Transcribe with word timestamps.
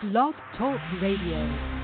Blog 0.00 0.32
Talk 0.56 0.78
Radio. 1.02 1.77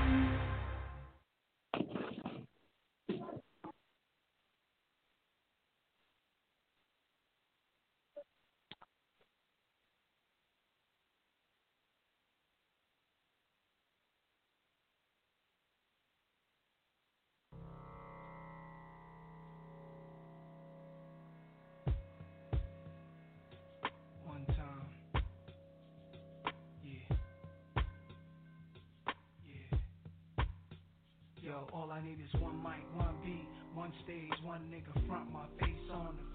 Stage, 34.05 34.37
one 34.43 34.61
nigga 34.71 34.93
front 35.07 35.31
my 35.33 35.47
face 35.59 35.83
on 35.91 36.17
the 36.17 36.34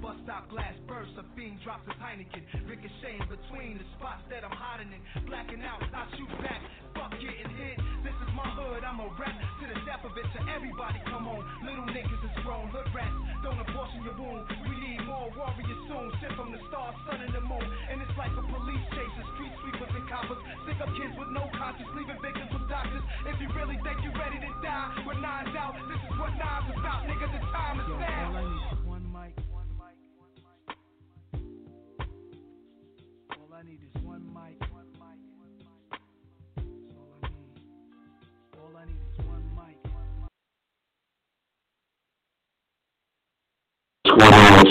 Bust 0.00 0.24
out 0.30 0.48
glass 0.48 0.74
burst. 0.86 1.12
A 1.18 1.24
fiend 1.36 1.58
drops 1.64 1.84
his 1.84 1.98
Heineken. 1.98 2.42
Ricocheting 2.64 3.26
between 3.28 3.76
the 3.76 3.86
spots 3.98 4.22
that 4.30 4.46
I'm 4.46 4.54
hiding 4.54 4.92
in. 4.92 5.00
Blacking 5.26 5.60
out, 5.60 5.82
I 5.82 6.06
shoot 6.16 6.30
back. 6.40 6.62
Fuck 6.96 7.12
getting 7.20 7.52
hit. 7.58 7.76
This 8.06 8.16
is 8.16 8.30
my 8.32 8.48
hood. 8.56 8.82
I'm 8.86 9.00
a 9.00 9.08
rap 9.18 9.34
to 9.34 9.64
the 9.66 9.78
death 9.84 10.04
of 10.06 10.14
it. 10.16 10.24
To 10.24 10.40
everybody, 10.52 11.00
come 11.10 11.28
on. 11.28 11.42
Little 11.64 11.88
niggas 11.90 12.22
is 12.22 12.34
grown. 12.46 12.70
Hood 12.72 12.88
rats. 12.94 13.12
Don't 13.44 13.60
abortion 13.60 14.04
your 14.04 14.16
wound. 14.16 14.46
We 14.68 14.74
need 14.78 15.00
more 15.04 15.28
warriors 15.36 15.80
soon. 15.88 16.08
Sent 16.22 16.32
from 16.36 16.52
the 16.52 16.60
stars, 16.70 16.96
sun, 17.08 17.20
and 17.20 17.32
the 17.34 17.44
moon. 17.44 17.66
And 17.92 18.00
it's 18.00 18.16
like 18.16 18.32
a 18.32 18.44
police 18.44 18.86
chase. 18.94 19.14
The 19.20 19.26
street 19.36 19.54
sweepers 19.64 19.92
and 19.96 20.06
coppers. 20.08 20.40
Stick 20.64 20.78
up 20.80 20.90
kids 20.96 21.14
with 21.18 21.30
no 21.34 21.44
conscience. 21.56 21.90
Leaving 21.92 22.20
victims 22.24 22.50
with 22.52 22.66
doctors. 22.70 23.04
If 23.28 23.36
you 23.42 23.48
really 23.52 23.76
think 23.84 24.00
you 24.00 24.10
ready 24.16 24.38
to 24.40 24.50
die, 24.64 25.04
with 25.04 25.18
nines 25.20 25.52
out, 25.56 25.76
this 25.88 26.00
is 26.00 26.12
what 26.16 26.32
nines 26.40 26.68
about, 26.72 27.04
nigga. 27.04 27.26
The 27.30 27.40
time 27.52 27.76
is 27.80 27.88
now. 28.00 28.89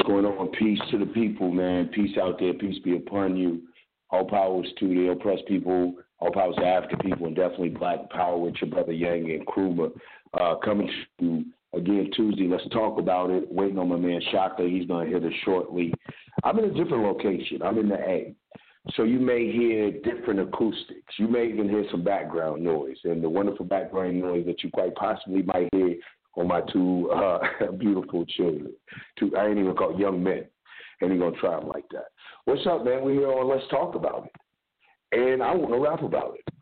Going 0.10 0.26
on? 0.26 0.48
Peace 0.50 0.80
to 0.92 0.98
the 0.98 1.06
people, 1.06 1.52
man. 1.52 1.88
Peace 1.88 2.18
out 2.22 2.40
there. 2.40 2.54
Peace 2.54 2.80
be 2.84 2.98
upon 2.98 3.38
you. 3.38 3.62
All 4.10 4.26
powers 4.26 4.68
to 4.80 4.88
the 4.88 5.12
oppressed 5.12 5.48
people. 5.48 5.94
All 6.20 6.32
powers 6.32 6.56
to 6.56 6.66
African 6.66 7.00
people, 7.00 7.28
and 7.28 7.36
definitely 7.36 7.70
Black 7.70 8.10
Power 8.10 8.38
with 8.38 8.56
your 8.60 8.70
brother 8.70 8.92
Yang 8.92 9.32
and 9.32 9.48
Kruma. 9.48 9.92
Uh, 10.40 10.56
coming 10.64 10.90
to 11.20 11.46
again 11.74 12.10
Tuesday. 12.16 12.48
Let's 12.48 12.68
talk 12.70 13.00
about 13.00 13.30
it. 13.30 13.50
Waiting 13.52 13.78
on 13.78 13.90
my 13.90 13.96
man 13.96 14.20
Shaka. 14.32 14.64
He's 14.64 14.88
going 14.88 15.08
to 15.08 15.14
hit 15.14 15.24
us 15.24 15.38
shortly. 15.46 15.94
I'm 16.44 16.58
in 16.60 16.66
a 16.66 16.74
different 16.74 17.04
location. 17.04 17.62
I'm 17.62 17.78
in 17.78 17.90
the 17.90 18.00
A. 18.00 18.36
So 18.96 19.04
you 19.04 19.20
may 19.20 19.52
hear 19.52 19.92
different 19.92 20.40
acoustics. 20.40 21.14
You 21.18 21.28
may 21.28 21.48
even 21.48 21.70
hear 21.70 21.86
some 21.92 22.04
background 22.04 22.64
noise. 22.64 22.98
And 23.04 23.24
the 23.24 23.30
wonderful 23.30 23.66
background 23.66 24.20
noise 24.20 24.46
that 24.48 24.64
you 24.64 24.72
quite 24.72 24.96
possibly 24.96 25.44
might 25.44 25.70
hear 25.74 25.96
on 26.40 26.48
my 26.48 26.62
two 26.72 27.10
uh, 27.12 27.40
beautiful 27.78 28.26
children. 28.26 28.72
Two, 29.20 29.36
I 29.38 29.48
ain't 29.48 29.60
even 29.60 29.76
called 29.76 30.00
young 30.00 30.24
men. 30.24 30.46
Ain't 31.02 31.12
even 31.12 31.20
gonna 31.20 31.38
try 31.38 31.60
them 31.60 31.70
like 31.70 31.86
that. 31.92 32.08
What's 32.46 32.66
up, 32.66 32.86
man? 32.86 33.04
We're 33.04 33.14
here 33.14 33.32
on 33.32 33.50
Let's 33.50 33.68
Talk 33.70 33.96
About 33.96 34.28
It. 34.28 35.20
And 35.20 35.44
I 35.44 35.54
want 35.56 35.74
to 35.74 35.80
rap 35.80 36.02
about 36.04 36.36
it. 36.36 36.54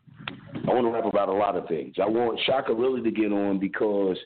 I 0.68 0.74
want 0.74 0.86
to 0.86 0.90
rap 0.90 1.04
about 1.04 1.28
a 1.28 1.32
lot 1.32 1.56
of 1.56 1.68
things. 1.68 1.96
I 2.02 2.06
want 2.06 2.38
Shaka 2.46 2.74
really 2.74 3.02
to 3.02 3.10
get 3.10 3.32
on 3.32 3.58
because, 3.58 4.16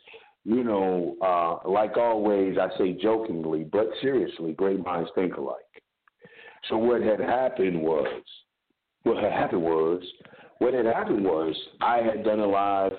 you 0.44 0.64
know, 0.64 1.16
uh, 1.22 1.68
like 1.68 1.96
always, 1.96 2.56
I 2.58 2.68
say 2.78 2.92
jokingly, 2.92 3.64
but 3.64 3.88
seriously, 4.00 4.52
great 4.52 4.84
minds 4.84 5.10
think 5.14 5.36
alike. 5.36 5.56
So 6.68 6.76
what 6.78 7.02
had 7.02 7.20
happened 7.20 7.80
was, 7.80 8.22
what 9.02 9.22
had 9.22 9.32
happened 9.32 9.62
was, 9.62 10.02
what 10.58 10.74
had 10.74 10.86
happened 10.86 11.24
was, 11.24 11.54
I 11.80 11.98
had 11.98 12.24
done 12.24 12.40
a 12.40 12.46
live. 12.46 12.92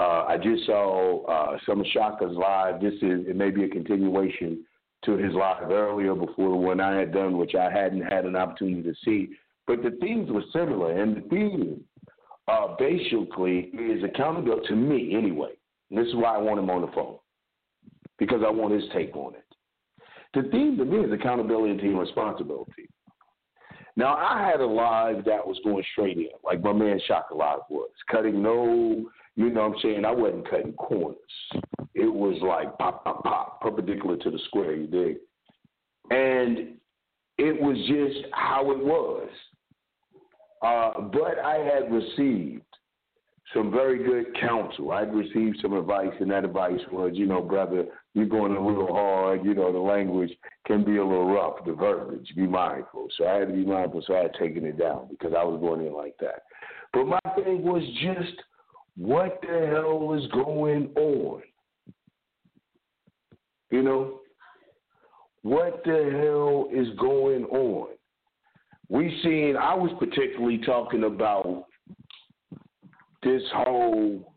Uh, 0.00 0.24
I 0.28 0.36
just 0.36 0.64
saw 0.66 1.24
uh, 1.26 1.58
some 1.66 1.80
of 1.80 1.86
Shaka's 1.88 2.36
live. 2.36 2.80
This 2.80 2.94
is 2.94 3.26
it 3.26 3.36
may 3.36 3.50
be 3.50 3.64
a 3.64 3.68
continuation 3.68 4.64
to 5.04 5.16
his 5.16 5.32
live 5.34 5.70
earlier 5.70 6.14
before 6.14 6.50
the 6.50 6.56
one 6.56 6.80
I 6.80 6.96
had 6.96 7.12
done, 7.12 7.36
which 7.36 7.54
I 7.54 7.70
hadn't 7.70 8.02
had 8.02 8.24
an 8.24 8.36
opportunity 8.36 8.82
to 8.82 8.94
see. 9.04 9.30
But 9.66 9.82
the 9.82 9.96
themes 10.00 10.30
were 10.30 10.44
similar, 10.52 11.00
and 11.00 11.16
the 11.16 11.28
theme 11.28 11.84
uh, 12.46 12.76
basically 12.78 13.70
is 13.74 14.02
accountability 14.04 14.68
to 14.68 14.76
me 14.76 15.14
anyway. 15.16 15.50
And 15.90 15.98
this 15.98 16.06
is 16.08 16.14
why 16.14 16.34
I 16.34 16.38
want 16.38 16.60
him 16.60 16.70
on 16.70 16.82
the 16.82 16.88
phone 16.88 17.18
because 18.18 18.42
I 18.46 18.50
want 18.50 18.74
his 18.74 18.84
take 18.92 19.14
on 19.16 19.34
it. 19.34 19.44
The 20.34 20.48
theme 20.50 20.76
to 20.76 20.84
me 20.84 20.98
is 20.98 21.12
accountability 21.12 21.86
and 21.86 21.98
responsibility. 21.98 22.88
Now 23.96 24.14
I 24.16 24.48
had 24.48 24.60
a 24.60 24.66
live 24.66 25.24
that 25.24 25.44
was 25.46 25.58
going 25.64 25.84
straight 25.92 26.16
in, 26.18 26.28
like 26.44 26.62
my 26.62 26.72
man 26.72 27.00
Shaka 27.06 27.34
Live 27.34 27.60
was, 27.68 27.90
cutting 28.10 28.42
no, 28.42 29.10
you 29.38 29.50
know 29.50 29.68
what 29.68 29.76
I'm 29.76 29.82
saying? 29.82 30.04
I 30.04 30.10
wasn't 30.10 30.50
cutting 30.50 30.72
corners. 30.72 31.16
It 31.94 32.12
was 32.12 32.42
like 32.42 32.76
pop, 32.76 33.04
pop, 33.04 33.22
pop, 33.22 33.60
perpendicular 33.60 34.16
to 34.16 34.30
the 34.32 34.38
square, 34.46 34.74
you 34.74 34.88
dig? 34.88 35.18
And 36.10 36.74
it 37.38 37.62
was 37.62 37.76
just 37.86 38.26
how 38.32 38.72
it 38.72 38.84
was. 38.84 39.28
Uh, 40.60 41.02
but 41.12 41.38
I 41.38 41.58
had 41.58 41.92
received 41.92 42.64
some 43.54 43.70
very 43.70 44.02
good 44.02 44.36
counsel. 44.40 44.90
I'd 44.90 45.14
received 45.14 45.58
some 45.62 45.72
advice, 45.72 46.12
and 46.18 46.32
that 46.32 46.44
advice 46.44 46.80
was, 46.90 47.12
you 47.14 47.26
know, 47.26 47.40
brother, 47.40 47.86
you're 48.14 48.26
going 48.26 48.56
a 48.56 48.66
little 48.66 48.92
hard. 48.92 49.44
You 49.44 49.54
know, 49.54 49.72
the 49.72 49.78
language 49.78 50.32
can 50.66 50.84
be 50.84 50.96
a 50.96 51.04
little 51.04 51.32
rough, 51.32 51.64
the 51.64 51.74
verbiage. 51.74 52.28
Be 52.34 52.48
mindful. 52.48 53.06
So 53.16 53.28
I 53.28 53.34
had 53.34 53.46
to 53.46 53.54
be 53.54 53.64
mindful, 53.64 54.02
so 54.04 54.16
I 54.16 54.22
had 54.22 54.34
taken 54.34 54.64
it 54.64 54.76
down 54.76 55.06
because 55.08 55.32
I 55.32 55.44
was 55.44 55.60
going 55.60 55.86
in 55.86 55.92
like 55.92 56.16
that. 56.18 56.42
But 56.92 57.04
my 57.04 57.20
thing 57.36 57.62
was 57.62 57.84
just, 58.02 58.36
what 58.98 59.40
the 59.42 59.66
hell 59.70 60.14
is 60.14 60.28
going 60.32 60.90
on? 60.96 61.42
You 63.70 63.82
know, 63.82 64.20
what 65.42 65.82
the 65.84 66.10
hell 66.20 66.68
is 66.72 66.88
going 66.98 67.44
on? 67.44 67.88
We 68.88 69.20
seen, 69.22 69.56
I 69.56 69.74
was 69.74 69.90
particularly 69.98 70.58
talking 70.58 71.04
about 71.04 71.66
this 73.22 73.42
whole 73.54 74.32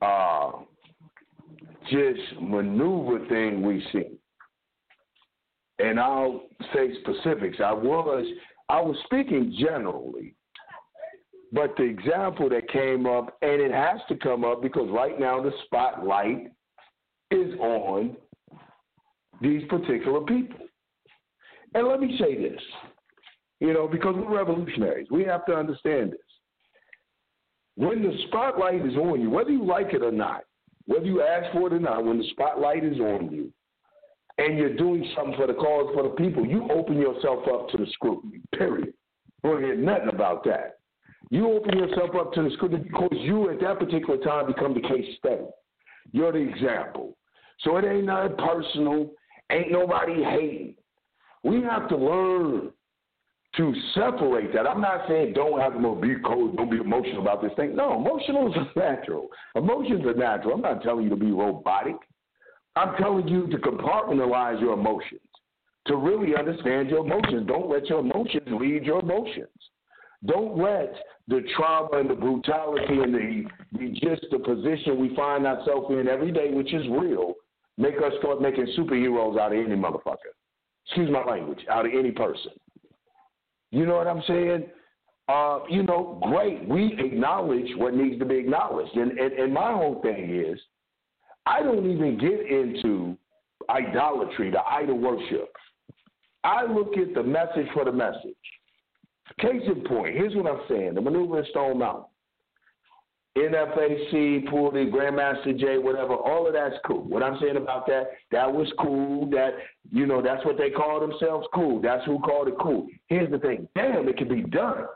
uh, 0.00 0.52
just 1.90 2.40
maneuver 2.40 3.26
thing 3.28 3.62
we 3.62 3.84
see. 3.92 4.18
And 5.78 5.98
I'll 5.98 6.42
say 6.72 6.92
specifics. 7.00 7.58
I 7.64 7.72
was 7.72 8.26
I 8.68 8.80
was 8.80 8.96
speaking 9.04 9.56
generally, 9.58 10.34
but 11.52 11.76
the 11.76 11.84
example 11.84 12.48
that 12.50 12.68
came 12.68 13.06
up, 13.06 13.36
and 13.42 13.60
it 13.60 13.72
has 13.72 14.00
to 14.08 14.16
come 14.16 14.44
up 14.44 14.62
because 14.62 14.88
right 14.90 15.18
now 15.18 15.42
the 15.42 15.52
spotlight 15.64 16.52
is 17.30 17.54
on 17.58 18.16
these 19.40 19.62
particular 19.68 20.20
people. 20.22 20.58
And 21.74 21.86
let 21.86 22.00
me 22.00 22.16
say 22.18 22.36
this, 22.36 22.60
you 23.60 23.72
know, 23.72 23.86
because 23.86 24.14
we're 24.16 24.36
revolutionaries, 24.36 25.08
we 25.10 25.24
have 25.24 25.44
to 25.46 25.54
understand 25.54 26.12
this. 26.12 26.20
When 27.76 28.02
the 28.02 28.12
spotlight 28.26 28.84
is 28.84 28.96
on 28.96 29.20
you, 29.20 29.30
whether 29.30 29.50
you 29.50 29.64
like 29.64 29.92
it 29.92 30.02
or 30.02 30.10
not, 30.10 30.42
whether 30.86 31.04
you 31.04 31.22
ask 31.22 31.52
for 31.52 31.68
it 31.68 31.74
or 31.74 31.78
not, 31.78 32.04
when 32.04 32.18
the 32.18 32.28
spotlight 32.30 32.84
is 32.84 32.98
on 32.98 33.30
you 33.30 33.52
and 34.38 34.56
you're 34.56 34.76
doing 34.76 35.08
something 35.14 35.36
for 35.36 35.46
the 35.46 35.54
cause 35.54 35.92
for 35.94 36.02
the 36.02 36.14
people, 36.16 36.46
you 36.46 36.68
open 36.70 36.96
yourself 36.96 37.46
up 37.52 37.68
to 37.70 37.76
the 37.76 37.86
scrutiny, 37.92 38.40
period. 38.56 38.94
We 39.42 39.50
don't 39.50 39.62
hear 39.62 39.76
nothing 39.76 40.08
about 40.08 40.44
that. 40.44 40.77
You 41.30 41.52
open 41.52 41.78
yourself 41.78 42.10
up 42.18 42.32
to 42.34 42.42
the 42.42 42.50
scrutiny 42.54 42.84
because 42.84 43.10
you 43.12 43.50
at 43.50 43.60
that 43.60 43.78
particular 43.78 44.16
time 44.18 44.46
become 44.46 44.74
the 44.74 44.80
case 44.80 45.16
study. 45.18 45.44
You're 46.12 46.32
the 46.32 46.38
example. 46.38 47.16
So 47.60 47.76
it 47.76 47.84
ain't 47.84 48.06
nothing 48.06 48.36
personal. 48.36 49.10
Ain't 49.50 49.72
nobody 49.72 50.22
hating. 50.22 50.74
We 51.42 51.62
have 51.62 51.88
to 51.88 51.96
learn 51.96 52.70
to 53.56 53.74
separate 53.94 54.52
that. 54.54 54.66
I'm 54.66 54.80
not 54.80 55.08
saying 55.08 55.32
don't 55.34 55.60
have 55.60 55.74
to 55.74 56.00
be 56.00 56.14
cold, 56.24 56.56
don't 56.56 56.70
be 56.70 56.76
emotional 56.76 57.22
about 57.22 57.42
this 57.42 57.52
thing. 57.56 57.74
No, 57.74 57.96
emotional 57.96 58.48
is 58.48 58.58
natural. 58.76 59.28
Emotions 59.54 60.04
are 60.04 60.14
natural. 60.14 60.54
I'm 60.54 60.60
not 60.60 60.82
telling 60.82 61.04
you 61.04 61.10
to 61.10 61.16
be 61.16 61.30
robotic. 61.30 61.96
I'm 62.76 62.96
telling 62.96 63.26
you 63.26 63.48
to 63.48 63.56
compartmentalize 63.58 64.60
your 64.60 64.74
emotions, 64.74 65.20
to 65.86 65.96
really 65.96 66.36
understand 66.36 66.88
your 66.88 67.04
emotions. 67.04 67.46
Don't 67.48 67.68
let 67.68 67.86
your 67.86 68.00
emotions 68.00 68.46
lead 68.48 68.84
your 68.84 69.00
emotions. 69.00 69.48
Don't 70.26 70.58
let 70.58 70.92
the 71.28 71.42
trauma 71.56 71.98
and 71.98 72.10
the 72.10 72.14
brutality 72.14 73.00
and 73.00 73.14
the, 73.14 73.44
the 73.72 73.88
just 74.00 74.26
the 74.30 74.38
position 74.38 75.00
we 75.00 75.14
find 75.14 75.46
ourselves 75.46 75.86
in 75.90 76.08
every 76.08 76.32
day, 76.32 76.50
which 76.50 76.74
is 76.74 76.84
real, 76.90 77.34
make 77.76 77.96
us 77.96 78.12
start 78.18 78.42
making 78.42 78.66
superheroes 78.76 79.38
out 79.38 79.52
of 79.52 79.58
any 79.58 79.76
motherfucker. 79.76 80.32
Excuse 80.86 81.10
my 81.10 81.22
language, 81.22 81.60
out 81.70 81.86
of 81.86 81.92
any 81.96 82.10
person. 82.10 82.52
You 83.70 83.86
know 83.86 83.96
what 83.96 84.06
I'm 84.06 84.22
saying? 84.26 84.66
Uh, 85.28 85.60
you 85.68 85.82
know, 85.82 86.18
great. 86.22 86.66
We 86.66 86.94
acknowledge 86.98 87.68
what 87.76 87.94
needs 87.94 88.18
to 88.18 88.24
be 88.24 88.36
acknowledged. 88.36 88.96
And, 88.96 89.12
and, 89.18 89.32
and 89.34 89.52
my 89.52 89.72
whole 89.72 90.00
thing 90.02 90.34
is, 90.34 90.58
I 91.44 91.62
don't 91.62 91.90
even 91.90 92.18
get 92.18 92.40
into 92.40 93.16
idolatry, 93.68 94.50
the 94.50 94.60
idol 94.60 94.98
worship. 94.98 95.50
I 96.44 96.64
look 96.64 96.96
at 96.96 97.14
the 97.14 97.22
message 97.22 97.66
for 97.74 97.84
the 97.84 97.92
message. 97.92 98.34
Case 99.38 99.62
in 99.66 99.82
point, 99.84 100.14
here's 100.14 100.34
what 100.34 100.46
I'm 100.46 100.60
saying 100.68 100.94
the 100.94 101.00
maneuver 101.00 101.40
in 101.40 101.46
Stone 101.50 101.78
Mountain. 101.78 102.04
NFAC, 103.36 104.48
Pooley, 104.48 104.90
Grandmaster 104.90 105.56
Jay, 105.56 105.78
whatever, 105.78 106.14
all 106.14 106.46
of 106.46 106.52
that's 106.52 106.74
cool. 106.84 107.04
What 107.04 107.22
I'm 107.22 107.38
saying 107.40 107.56
about 107.56 107.86
that, 107.86 108.10
that 108.32 108.52
was 108.52 108.66
cool. 108.80 109.26
That, 109.30 109.50
you 109.92 110.06
know, 110.06 110.20
that's 110.20 110.44
what 110.44 110.58
they 110.58 110.70
call 110.70 110.98
themselves 110.98 111.46
cool. 111.54 111.80
That's 111.80 112.04
who 112.04 112.18
called 112.18 112.48
it 112.48 112.54
cool. 112.60 112.88
Here's 113.06 113.30
the 113.30 113.38
thing 113.38 113.68
damn, 113.74 114.08
it 114.08 114.16
can 114.16 114.28
be 114.28 114.42
done. 114.42 114.86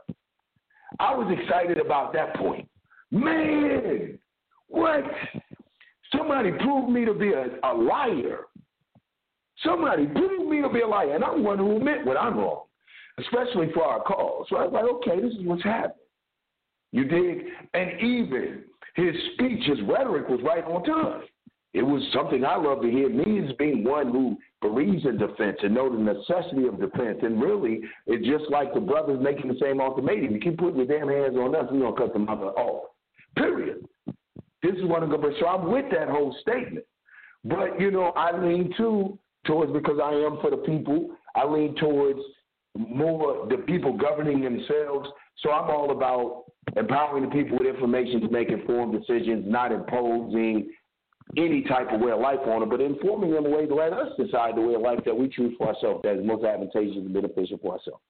I 0.98 1.14
was 1.14 1.32
excited 1.38 1.78
about 1.78 2.12
that 2.14 2.34
point. 2.36 2.68
Man, 3.10 4.18
what? 4.68 5.04
Somebody 6.16 6.52
proved 6.52 6.90
me 6.90 7.04
to 7.04 7.14
be 7.14 7.32
a, 7.32 7.46
a 7.62 7.72
liar. 7.74 8.40
Somebody 9.64 10.06
proved 10.06 10.50
me 10.50 10.60
to 10.62 10.68
be 10.68 10.80
a 10.80 10.86
liar. 10.86 11.14
And 11.14 11.24
I'm 11.24 11.44
one 11.44 11.58
who 11.58 11.76
admit 11.76 12.04
when 12.04 12.16
I'm 12.16 12.36
wrong, 12.36 12.64
especially 13.18 13.72
for 13.72 13.84
our 13.84 14.02
cause. 14.02 14.46
Was 14.50 14.70
like, 14.72 14.84
okay, 14.84 15.20
this 15.20 15.32
is 15.32 15.44
what's 15.44 15.62
happening. 15.62 15.96
You 16.92 17.04
dig? 17.04 17.46
And 17.74 18.00
even 18.00 18.64
his 18.94 19.14
speech, 19.34 19.66
his 19.66 19.78
rhetoric 19.88 20.28
was 20.28 20.40
right 20.44 20.64
on 20.64 20.84
time. 20.84 21.22
It 21.74 21.82
was 21.82 22.02
something 22.12 22.44
I 22.44 22.56
love 22.56 22.82
to 22.82 22.90
hear. 22.90 23.08
Me 23.08 23.42
as 23.46 23.56
being 23.56 23.82
one 23.82 24.12
who 24.12 24.36
believes 24.60 25.06
in 25.06 25.16
defense 25.16 25.56
and 25.62 25.74
know 25.74 25.90
the 25.90 26.02
necessity 26.02 26.66
of 26.66 26.78
defense. 26.78 27.20
And 27.22 27.40
really, 27.40 27.80
it's 28.06 28.26
just 28.26 28.50
like 28.50 28.74
the 28.74 28.80
brothers 28.80 29.18
making 29.22 29.48
the 29.48 29.58
same 29.58 29.80
ultimatum. 29.80 30.34
You 30.34 30.40
keep 30.40 30.58
putting 30.58 30.76
your 30.76 30.86
damn 30.86 31.08
hands 31.08 31.36
on 31.36 31.54
us, 31.56 31.66
we're 31.72 31.80
going 31.80 31.94
to 31.94 32.00
cut 32.00 32.12
the 32.12 32.18
mother 32.18 32.48
off. 32.48 32.90
Period. 33.36 33.86
This 34.62 34.74
is 34.76 34.84
one 34.84 35.02
of 35.02 35.10
the 35.10 35.18
but 35.18 35.32
so 35.40 35.46
I'm 35.46 35.70
with 35.72 35.86
that 35.90 36.08
whole 36.08 36.36
statement. 36.42 36.84
But 37.44 37.80
you 37.80 37.90
know, 37.90 38.12
I 38.14 38.38
lean 38.38 38.72
too 38.76 39.18
towards 39.44 39.72
because 39.72 39.98
I 40.02 40.12
am 40.12 40.38
for 40.40 40.50
the 40.50 40.58
people. 40.58 41.10
I 41.34 41.46
lean 41.46 41.74
towards 41.76 42.20
more 42.76 43.46
the 43.48 43.58
people 43.58 43.96
governing 43.96 44.40
themselves. 44.40 45.08
So 45.38 45.50
I'm 45.50 45.70
all 45.70 45.90
about 45.90 46.44
empowering 46.76 47.24
the 47.24 47.30
people 47.30 47.58
with 47.58 47.66
information 47.66 48.20
to 48.20 48.28
make 48.28 48.50
informed 48.50 48.98
decisions, 48.98 49.44
not 49.46 49.72
imposing 49.72 50.70
any 51.36 51.62
type 51.62 51.90
of 51.92 52.00
way 52.00 52.12
of 52.12 52.20
life 52.20 52.40
on 52.46 52.60
them, 52.60 52.68
but 52.68 52.80
informing 52.80 53.30
them 53.32 53.46
a 53.46 53.50
way 53.50 53.66
to 53.66 53.74
let 53.74 53.92
us 53.92 54.08
decide 54.18 54.56
the 54.56 54.60
way 54.60 54.74
of 54.74 54.82
life 54.82 55.00
that 55.04 55.16
we 55.16 55.28
choose 55.28 55.54
for 55.56 55.68
ourselves 55.68 56.00
that 56.02 56.18
is 56.18 56.26
most 56.26 56.44
advantageous 56.44 56.96
and 56.96 57.12
beneficial 57.12 57.58
for 57.58 57.74
ourselves. 57.74 58.02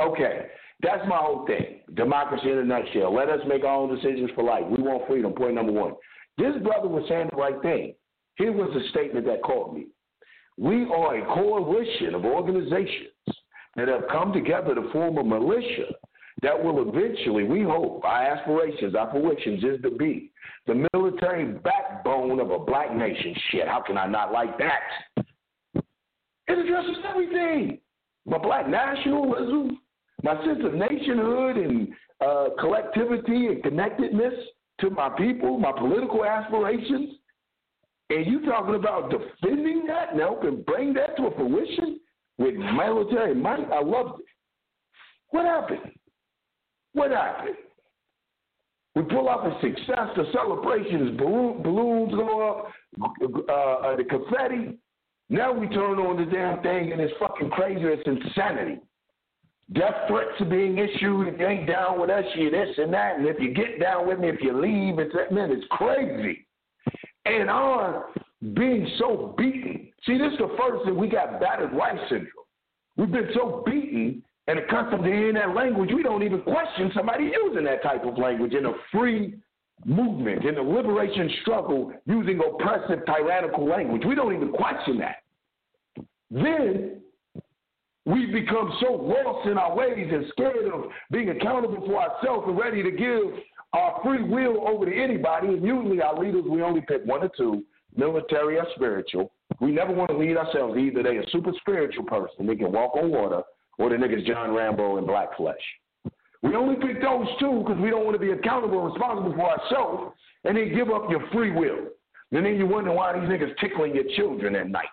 Okay, 0.00 0.46
that's 0.82 1.02
my 1.08 1.16
whole 1.16 1.46
thing. 1.46 1.80
Democracy 1.94 2.50
in 2.50 2.58
a 2.58 2.64
nutshell. 2.64 3.14
Let 3.14 3.28
us 3.28 3.40
make 3.48 3.64
our 3.64 3.74
own 3.74 3.94
decisions 3.94 4.30
for 4.34 4.44
life. 4.44 4.64
We 4.64 4.82
want 4.82 5.06
freedom. 5.08 5.32
Point 5.32 5.54
number 5.54 5.72
one. 5.72 5.94
This 6.36 6.54
brother 6.62 6.88
was 6.88 7.04
saying 7.08 7.28
the 7.30 7.36
right 7.36 7.60
thing. 7.62 7.94
Here 8.36 8.52
was 8.52 8.70
a 8.74 8.88
statement 8.90 9.26
that 9.26 9.42
caught 9.42 9.74
me. 9.74 9.88
We 10.56 10.84
are 10.84 11.16
a 11.16 11.34
coalition 11.34 12.14
of 12.14 12.24
organizations 12.24 13.08
that 13.78 13.88
have 13.88 14.08
come 14.10 14.32
together 14.32 14.74
to 14.74 14.90
form 14.92 15.18
a 15.18 15.24
militia 15.24 15.86
that 16.42 16.62
will 16.62 16.88
eventually, 16.88 17.44
we 17.44 17.62
hope, 17.62 18.04
our 18.04 18.22
aspirations, 18.22 18.94
our 18.94 19.10
fruitions 19.10 19.62
is 19.64 19.82
to 19.82 19.90
be 19.90 20.30
the 20.66 20.86
military 20.92 21.46
backbone 21.46 22.38
of 22.40 22.50
a 22.50 22.58
black 22.58 22.94
nation. 22.94 23.34
Shit, 23.50 23.66
how 23.66 23.80
can 23.80 23.96
I 23.96 24.06
not 24.06 24.32
like 24.32 24.56
that? 24.58 25.24
It 25.74 26.58
addresses 26.58 26.96
everything. 27.08 27.78
My 28.26 28.38
black 28.38 28.68
nationalism, 28.68 29.78
my 30.22 30.34
sense 30.44 30.60
of 30.64 30.74
nationhood 30.74 31.56
and 31.56 31.88
uh, 32.20 32.48
collectivity 32.58 33.46
and 33.46 33.62
connectedness 33.62 34.34
to 34.80 34.90
my 34.90 35.08
people, 35.10 35.58
my 35.58 35.72
political 35.72 36.24
aspirations. 36.24 37.14
And 38.10 38.26
you 38.26 38.44
talking 38.46 38.74
about 38.74 39.10
defending 39.10 39.86
that 39.86 40.12
and 40.12 40.20
helping 40.20 40.62
bring 40.62 40.94
that 40.94 41.16
to 41.16 41.26
a 41.26 41.34
fruition 41.34 42.00
with 42.38 42.54
military 42.54 43.34
might? 43.34 43.70
I 43.72 43.82
loved 43.82 44.20
it. 44.20 44.26
What 45.30 45.44
happened? 45.44 45.92
What 46.92 47.10
happened? 47.10 47.56
We 48.94 49.02
pull 49.02 49.28
off 49.28 49.44
a 49.44 49.60
success, 49.60 50.08
the 50.16 50.24
celebrations, 50.32 51.16
balloon, 51.18 51.62
balloons 51.62 52.12
go 52.12 52.48
up, 52.48 52.72
uh, 53.00 53.52
uh, 53.52 53.96
the 53.96 54.04
confetti. 54.04 54.78
Now 55.30 55.52
we 55.52 55.68
turn 55.68 55.98
on 55.98 56.16
the 56.16 56.30
damn 56.30 56.62
thing 56.62 56.92
and 56.92 57.00
it's 57.00 57.12
fucking 57.20 57.50
crazy. 57.50 57.82
It's 57.84 58.02
insanity. 58.06 58.80
Death 59.74 59.94
threats 60.08 60.40
are 60.40 60.46
being 60.46 60.78
issued. 60.78 61.28
If 61.28 61.38
you 61.38 61.46
ain't 61.46 61.68
down 61.68 62.00
with 62.00 62.08
us, 62.08 62.24
you 62.34 62.50
this 62.50 62.70
and 62.78 62.92
that. 62.94 63.16
And 63.16 63.26
if 63.26 63.36
you 63.38 63.52
get 63.52 63.78
down 63.78 64.08
with 64.08 64.18
me, 64.18 64.30
if 64.30 64.40
you 64.40 64.58
leave, 64.58 64.98
it's 64.98 65.14
that 65.14 65.30
man, 65.30 65.52
it's 65.52 65.66
crazy. 65.70 66.46
And 67.26 67.50
our 67.50 68.06
being 68.54 68.88
so 68.98 69.34
beaten. 69.36 69.88
See, 70.06 70.18
this 70.18 70.32
is 70.32 70.38
the 70.38 70.56
first 70.58 70.84
that 70.86 70.94
we 70.94 71.08
got 71.08 71.40
battered 71.40 71.72
wife 71.72 71.98
syndrome. 72.08 72.30
We've 72.96 73.10
been 73.10 73.30
so 73.34 73.62
beaten 73.66 74.22
and 74.48 74.58
accustomed 74.58 75.04
to 75.04 75.10
hearing 75.10 75.34
that 75.34 75.54
language, 75.54 75.90
we 75.94 76.02
don't 76.02 76.22
even 76.22 76.40
question 76.40 76.90
somebody 76.94 77.30
using 77.44 77.64
that 77.64 77.82
type 77.82 78.04
of 78.04 78.16
language 78.16 78.54
in 78.54 78.64
a 78.64 78.72
free 78.90 79.34
movement, 79.84 80.44
in 80.44 80.54
the 80.54 80.62
liberation 80.62 81.30
struggle, 81.42 81.92
using 82.06 82.40
oppressive, 82.40 83.04
tyrannical 83.04 83.68
language. 83.68 84.02
We 84.06 84.14
don't 84.14 84.34
even 84.34 84.50
question 84.52 84.98
that. 84.98 85.16
Then 86.30 87.02
we 88.06 88.26
become 88.26 88.72
so 88.80 88.92
lost 88.92 89.46
in 89.46 89.58
our 89.58 89.76
ways 89.76 90.08
and 90.10 90.24
scared 90.30 90.72
of 90.72 90.86
being 91.10 91.28
accountable 91.28 91.86
for 91.86 92.00
ourselves 92.00 92.46
and 92.48 92.58
ready 92.58 92.82
to 92.82 92.90
give 92.90 93.42
our 93.74 94.00
free 94.02 94.22
will 94.22 94.66
over 94.66 94.86
to 94.86 94.96
anybody. 94.96 95.48
And 95.48 95.62
usually 95.62 96.00
our 96.00 96.18
leaders, 96.18 96.44
we 96.48 96.62
only 96.62 96.80
pick 96.80 97.04
one 97.04 97.22
or 97.22 97.30
two, 97.36 97.64
military 97.98 98.58
or 98.58 98.66
spiritual. 98.74 99.30
We 99.60 99.72
never 99.72 99.92
want 99.92 100.10
to 100.10 100.16
lead 100.16 100.36
ourselves. 100.36 100.78
Either 100.78 101.02
they 101.02 101.18
a 101.18 101.28
super 101.30 101.52
spiritual 101.60 102.04
person, 102.04 102.46
they 102.46 102.56
can 102.56 102.72
walk 102.72 102.96
on 102.96 103.10
water, 103.10 103.42
or 103.78 103.90
the 103.90 103.96
niggas 103.96 104.26
John 104.26 104.54
Rambo 104.54 104.96
and 104.96 105.06
Black 105.06 105.36
Flesh. 105.36 105.56
We 106.42 106.54
only 106.54 106.76
pick 106.76 107.02
those 107.02 107.26
two 107.40 107.64
because 107.66 107.80
we 107.82 107.90
don't 107.90 108.04
want 108.04 108.14
to 108.14 108.24
be 108.24 108.30
accountable 108.30 108.84
and 108.84 108.94
responsible 108.94 109.34
for 109.34 109.50
ourselves 109.50 110.14
and 110.44 110.56
then 110.56 110.72
give 110.74 110.88
up 110.90 111.10
your 111.10 111.26
free 111.32 111.50
will. 111.50 111.88
And 112.30 112.46
then 112.46 112.56
you 112.56 112.66
wonder 112.66 112.92
why 112.92 113.18
these 113.18 113.28
niggas 113.28 113.58
tickling 113.58 113.94
your 113.94 114.04
children 114.16 114.54
at 114.54 114.68
night. 114.68 114.88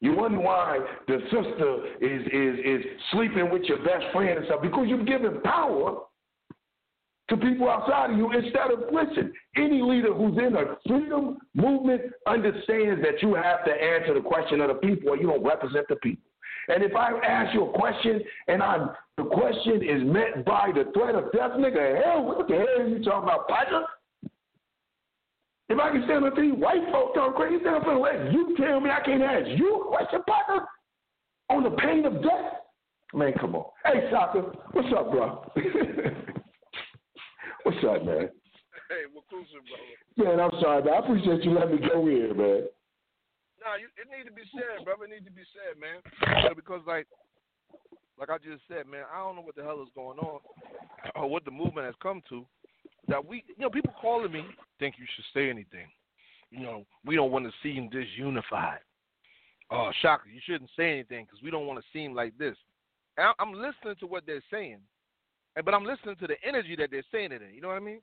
You 0.00 0.14
wonder 0.14 0.40
why 0.40 0.78
the 1.08 1.18
sister 1.24 1.86
is 2.00 2.22
is 2.32 2.58
is 2.64 2.86
sleeping 3.12 3.50
with 3.50 3.64
your 3.64 3.78
best 3.78 4.04
friend 4.14 4.38
and 4.38 4.46
stuff 4.46 4.62
because 4.62 4.86
you've 4.88 5.06
given 5.06 5.42
power 5.42 5.98
to 7.30 7.36
people 7.36 7.70
outside 7.70 8.10
of 8.10 8.18
you 8.18 8.30
instead 8.32 8.70
of 8.70 8.92
listen. 8.92 9.32
Any 9.56 9.80
leader 9.80 10.12
who's 10.12 10.36
in 10.36 10.54
a 10.56 10.76
freedom 10.86 11.38
movement 11.54 12.02
understands 12.26 13.00
that 13.02 13.22
you 13.22 13.34
have 13.34 13.64
to 13.64 13.70
answer 13.70 14.14
the 14.14 14.20
question 14.20 14.60
of 14.60 14.68
the 14.68 14.74
people, 14.74 15.10
or 15.10 15.16
you 15.16 15.28
don't 15.28 15.44
represent 15.44 15.86
the 15.88 15.96
people. 15.96 16.24
And 16.68 16.82
if 16.82 16.94
I 16.94 17.12
ask 17.26 17.54
you 17.54 17.64
a 17.64 17.72
question 17.72 18.20
and 18.48 18.62
I'm 18.62 18.90
the 19.16 19.24
question 19.24 19.82
is 19.82 20.02
met 20.04 20.44
by 20.44 20.70
the 20.74 20.90
threat 20.92 21.14
of 21.14 21.30
death, 21.32 21.52
nigga, 21.52 22.02
hell, 22.02 22.24
what 22.24 22.48
the 22.48 22.54
hell 22.54 22.80
are 22.80 22.88
you 22.88 23.04
talking 23.04 23.28
about, 23.28 23.48
partner? 23.48 23.82
If 25.68 25.78
I 25.78 25.90
can 25.90 26.02
stand 26.04 26.24
up 26.24 26.36
you, 26.36 26.54
white 26.54 26.82
folks 26.90 27.16
talk 27.16 27.36
crazy, 27.36 27.60
stand 27.60 27.76
up 27.76 27.86
and 27.86 28.00
let 28.00 28.32
you 28.32 28.56
tell 28.56 28.80
me 28.80 28.90
I 28.90 29.00
can't 29.04 29.22
ask 29.22 29.46
you 29.58 29.82
a 29.82 29.88
question, 29.88 30.22
partner, 30.26 30.66
on 31.48 31.64
the 31.64 31.70
pain 31.70 32.06
of 32.06 32.22
death. 32.22 32.62
Man, 33.12 33.32
come 33.38 33.56
on. 33.56 33.64
Hey, 33.84 34.08
Shaka, 34.10 34.52
what's 34.72 34.88
up, 34.96 35.10
bro? 35.10 35.44
what's 37.62 37.78
up, 37.84 38.04
man? 38.04 38.30
Hey, 38.88 39.06
well, 39.12 39.24
brother? 39.30 40.36
Man, 40.36 40.40
I'm 40.40 40.60
sorry, 40.60 40.82
man. 40.82 40.94
I 40.94 40.98
appreciate 40.98 41.44
you 41.44 41.52
letting 41.52 41.80
me 41.80 41.88
go 41.88 42.06
here, 42.06 42.34
man. 42.34 42.66
No, 43.60 43.76
you, 43.76 43.88
it 44.00 44.08
need 44.08 44.24
to 44.28 44.34
be 44.34 44.42
said, 44.52 44.84
brother. 44.84 45.04
It 45.04 45.10
need 45.10 45.24
to 45.26 45.32
be 45.32 45.42
said, 45.52 45.78
man. 45.80 46.00
Because 46.56 46.80
like, 46.86 47.06
like 48.18 48.30
I 48.30 48.38
just 48.38 48.62
said, 48.68 48.86
man, 48.86 49.04
I 49.12 49.18
don't 49.18 49.36
know 49.36 49.42
what 49.42 49.56
the 49.56 49.62
hell 49.62 49.82
is 49.82 49.88
going 49.94 50.18
on, 50.18 50.40
or 51.14 51.28
what 51.28 51.44
the 51.44 51.50
movement 51.50 51.86
has 51.86 51.94
come 52.02 52.22
to. 52.30 52.44
That 53.08 53.24
we, 53.24 53.44
you 53.48 53.62
know, 53.62 53.70
people 53.70 53.94
calling 54.00 54.32
me 54.32 54.44
think 54.78 54.96
you 54.98 55.06
should 55.14 55.24
say 55.34 55.50
anything. 55.50 55.88
You 56.50 56.60
know, 56.60 56.84
we 57.04 57.16
don't 57.16 57.32
want 57.32 57.46
to 57.46 57.52
seem 57.62 57.90
disunified. 57.90 58.78
Uh, 59.70 59.90
Shaka, 60.02 60.24
you 60.32 60.40
shouldn't 60.44 60.70
say 60.76 60.90
anything 60.90 61.24
because 61.24 61.42
we 61.42 61.50
don't 61.50 61.66
want 61.66 61.78
to 61.78 61.84
seem 61.92 62.14
like 62.14 62.36
this. 62.38 62.56
I'm 63.18 63.52
listening 63.52 63.96
to 64.00 64.06
what 64.06 64.24
they're 64.26 64.42
saying, 64.50 64.78
but 65.64 65.74
I'm 65.74 65.84
listening 65.84 66.16
to 66.16 66.26
the 66.26 66.36
energy 66.46 66.76
that 66.76 66.90
they're 66.90 67.06
saying 67.12 67.32
it 67.32 67.42
in. 67.42 67.54
You 67.54 67.60
know 67.60 67.68
what 67.68 67.76
I 67.76 67.84
mean? 67.84 68.00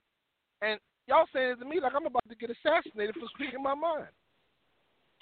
And 0.62 0.78
y'all 1.06 1.26
saying 1.32 1.52
it 1.52 1.58
to 1.60 1.64
me 1.64 1.80
like 1.80 1.92
I'm 1.94 2.06
about 2.06 2.28
to 2.28 2.36
get 2.36 2.50
assassinated 2.50 3.14
for 3.14 3.28
speaking 3.34 3.62
my 3.62 3.74
mind. 3.74 4.08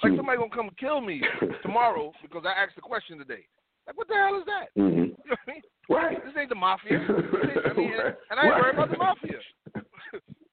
Like 0.03 0.13
Hmm. 0.13 0.17
somebody 0.19 0.39
gonna 0.39 0.51
come 0.51 0.71
kill 0.79 1.01
me 1.01 1.23
tomorrow 1.63 2.13
because 2.23 2.45
I 2.45 2.53
asked 2.53 2.77
a 2.77 2.83
question 2.83 3.19
today. 3.19 3.47
Like 3.87 3.97
what 3.97 4.09
the 4.09 4.15
hell 4.15 4.39
is 4.39 4.45
that? 4.47 4.69
Mm-hmm. 4.77 4.99
You 4.99 5.31
know 5.31 5.37
what 5.37 5.39
I 5.47 5.53
mean? 5.53 5.63
Right. 5.89 6.25
This 6.25 6.35
ain't 6.39 6.49
the 6.49 6.55
mafia. 6.57 6.99
I 7.01 7.73
mean, 7.73 7.93
and, 7.95 8.17
and 8.31 8.41
I 8.41 8.45
ain't 8.45 8.57
worried 8.59 8.75
about 8.75 8.91
the 8.91 8.99
mafia. 8.99 9.39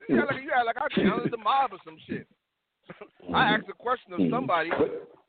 you 0.09 0.19
act 0.21 0.31
like 0.31 0.43
you 0.43 0.51
act 0.55 0.65
like 0.67 0.77
I 0.77 0.87
challenged 1.01 1.33
the 1.33 1.37
mob 1.37 1.73
or 1.73 1.79
some 1.83 1.97
shit. 2.07 2.27
I 3.33 3.43
asked 3.55 3.65
a 3.69 3.73
question 3.73 4.13
of 4.13 4.19
Mhm. 4.19 4.29
somebody 4.29 4.69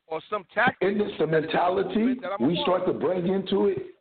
or 0.07 0.21
some 0.29 0.45
tactic. 0.53 0.87
isn't 0.87 0.99
this 0.99 1.17
the 1.17 1.25
mentality 1.25 2.13
that 2.21 2.39
we 2.39 2.61
start 2.61 2.85
to 2.85 2.93
bring 2.93 3.27
into 3.27 3.67
it? 3.69 3.94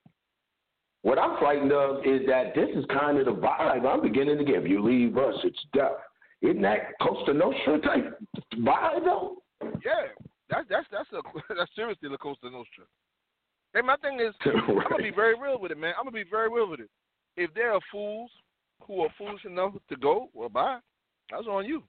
What 1.05 1.19
I'm 1.19 1.39
frightened 1.39 1.71
of 1.71 1.99
is 2.07 2.23
that 2.29 2.55
this 2.55 2.71
is 2.75 2.87
kind 2.87 3.19
of 3.19 3.27
the 3.27 3.33
vibe 3.33 3.85
I'm 3.87 4.01
beginning 4.01 4.39
to 4.39 4.45
get. 4.45 4.63
If 4.63 4.71
you 4.71 4.83
leave 4.83 5.19
us, 5.19 5.35
it's 5.45 5.59
death. 5.75 6.01
Isn't 6.41 6.63
that 6.63 6.99
Costa 6.99 7.35
Nostra 7.35 7.79
type 7.83 8.19
vibe 8.55 9.05
though? 9.05 9.37
Yeah, 9.85 10.09
that's 10.49 10.67
that's 10.71 10.87
that's 10.91 11.09
a 11.13 11.21
that's 11.55 11.71
seriously 11.77 12.09
La 12.09 12.17
Costa 12.17 12.49
Nostra. 12.51 12.85
And 13.75 13.87
my 13.87 13.97
thing 13.97 14.19
is, 14.19 14.35
I'm 14.47 14.83
gonna 14.89 15.03
be 15.03 15.11
very 15.11 15.39
real 15.39 15.61
with 15.61 15.73
it, 15.73 15.79
man. 15.79 15.93
I'm 15.99 16.05
gonna 16.07 16.25
be 16.25 16.31
very 16.31 16.49
real 16.49 16.71
with 16.71 16.81
it. 16.81 16.89
If 17.37 17.53
there 17.53 17.75
are 17.75 17.81
fools 17.93 18.31
who 18.87 19.03
are 19.03 19.11
foolish 19.19 19.45
enough 19.45 19.75
to 19.91 19.97
go, 19.97 20.31
well, 20.33 20.49
bye. 20.49 20.79
That's 21.31 21.47
on 21.47 21.67
you. 21.67 21.83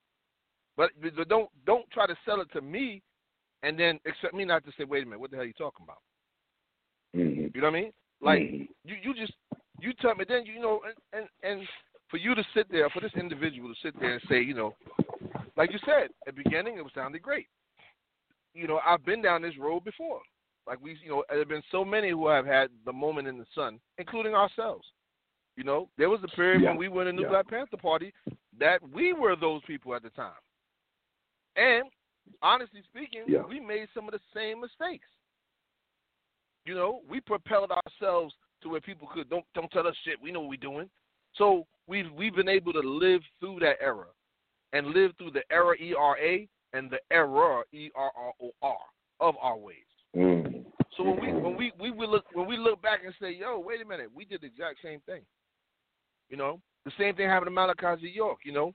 But, 0.76 0.92
but 1.02 1.30
don't 1.30 1.50
don't 1.66 1.90
try 1.92 2.06
to 2.06 2.18
sell 2.26 2.42
it 2.42 2.52
to 2.52 2.60
me, 2.60 3.02
and 3.64 3.80
then 3.80 3.98
expect 4.04 4.34
me 4.34 4.44
not 4.44 4.66
to 4.66 4.72
say, 4.78 4.84
wait 4.84 5.04
a 5.04 5.06
minute, 5.06 5.22
what 5.22 5.32
the 5.32 5.38
hell 5.38 5.44
are 5.44 5.48
you 5.48 5.54
talking 5.54 5.86
about? 5.86 6.00
hmm 7.14 7.48
You 7.56 7.62
know 7.62 7.70
what 7.72 7.78
I 7.78 7.82
mean? 7.82 7.92
Like 8.22 8.40
Mhm. 8.42 8.68
you 8.86 8.96
you 9.04 9.14
just 9.14 9.34
you 9.80 9.94
tell 9.94 10.16
me 10.16 10.26
then 10.28 10.46
you 10.46 10.60
know 10.60 10.82
and, 10.86 10.96
and 11.14 11.30
and 11.44 11.68
for 12.10 12.18
you 12.18 12.34
to 12.36 12.44
sit 12.54 12.70
there 12.72 12.90
for 12.90 13.02
this 13.02 13.14
individual 13.16 13.74
to 13.74 13.80
sit 13.82 14.00
there 14.00 14.14
and 14.14 14.22
say 14.30 14.42
you 14.42 14.54
know 14.54 14.76
like 15.58 15.72
you 15.72 15.80
said 15.86 16.10
at 16.28 16.36
the 16.36 16.44
beginning 16.44 16.78
it 16.78 16.84
was 16.84 16.94
sounded 16.94 17.22
great 17.22 17.48
you 18.54 18.68
know 18.68 18.80
i've 18.86 19.04
been 19.06 19.22
down 19.22 19.42
this 19.42 19.58
road 19.58 19.84
before 19.84 20.22
like 20.68 20.80
we 20.82 20.98
you 21.04 21.10
know 21.10 21.24
there 21.30 21.40
have 21.40 21.50
been 21.50 21.64
so 21.72 21.84
many 21.84 22.10
who 22.12 22.28
have 22.28 22.46
had 22.46 22.70
the 22.86 22.94
moment 22.94 23.28
in 23.28 23.38
the 23.38 23.46
sun 23.54 23.80
including 23.98 24.34
ourselves 24.34 24.86
you 25.58 25.64
know 25.64 25.90
there 25.98 26.10
was 26.10 26.22
a 26.24 26.28
period 26.36 26.62
Yeah. 26.62 26.70
when 26.70 26.78
we 26.78 26.88
went 26.88 27.10
in 27.10 27.16
the 27.16 27.22
new 27.22 27.28
Yeah. 27.28 27.34
black 27.34 27.48
panther 27.50 27.78
party 27.78 28.14
that 28.58 28.82
we 28.90 29.12
were 29.14 29.36
those 29.36 29.62
people 29.64 29.94
at 29.94 30.04
the 30.04 30.10
time 30.12 30.40
and 31.56 31.84
honestly 32.42 32.82
speaking 32.84 33.24
Yeah. 33.28 33.42
we 33.44 33.60
made 33.60 33.90
some 33.94 34.08
of 34.08 34.14
the 34.14 34.22
same 34.34 34.62
mistakes 34.62 35.08
you 36.66 36.76
know, 36.76 37.02
we 37.10 37.20
propelled 37.22 37.72
ourselves 37.72 38.34
to 38.62 38.70
where 38.70 38.82
people 38.82 39.08
could 39.14 39.30
don't 39.30 39.46
don't 39.54 39.72
tell 39.72 39.88
us 39.88 39.96
shit. 40.04 40.22
We 40.22 40.32
know 40.32 40.42
what 40.42 40.50
we're 40.50 40.58
doing. 40.58 40.90
So 41.36 41.66
we've 41.88 42.12
we've 42.12 42.36
been 42.36 42.50
able 42.50 42.74
to 42.74 42.80
live 42.80 43.22
through 43.40 43.60
that 43.62 43.78
era, 43.82 44.08
and 44.74 44.88
live 44.88 45.12
through 45.18 45.32
the 45.32 45.44
era 45.52 45.76
E 45.80 45.94
R 45.98 46.18
A 46.18 46.48
and 46.74 46.90
the 46.90 47.00
error 47.12 47.64
E 47.72 47.90
R 47.96 48.12
R 48.16 48.34
O 48.42 48.52
R 48.62 48.78
of 49.20 49.36
our 49.42 49.58
ways. 49.58 49.76
Mhm. 50.16 50.66
So 50.98 51.04
when 51.04 51.20
we 51.20 51.32
when 51.34 51.58
we 51.58 51.72
we 51.80 51.92
will 51.92 52.10
look 52.10 52.26
when 52.34 52.48
we 52.48 52.58
look 52.58 52.82
back 52.82 53.02
and 53.06 53.14
say, 53.22 53.32
yo, 53.32 53.60
wait 53.60 53.82
a 53.82 53.86
minute, 53.86 54.10
we 54.14 54.26
did 54.26 54.42
the 54.42 54.48
exact 54.48 54.80
same 54.82 55.02
thing. 55.02 55.22
You 56.30 56.38
know, 56.38 56.60
the 56.86 56.92
same 56.98 57.16
thing 57.16 57.28
happened 57.30 57.48
to 57.48 57.52
Malachi. 57.52 58.10
York. 58.10 58.40
You 58.46 58.54
know, 58.54 58.74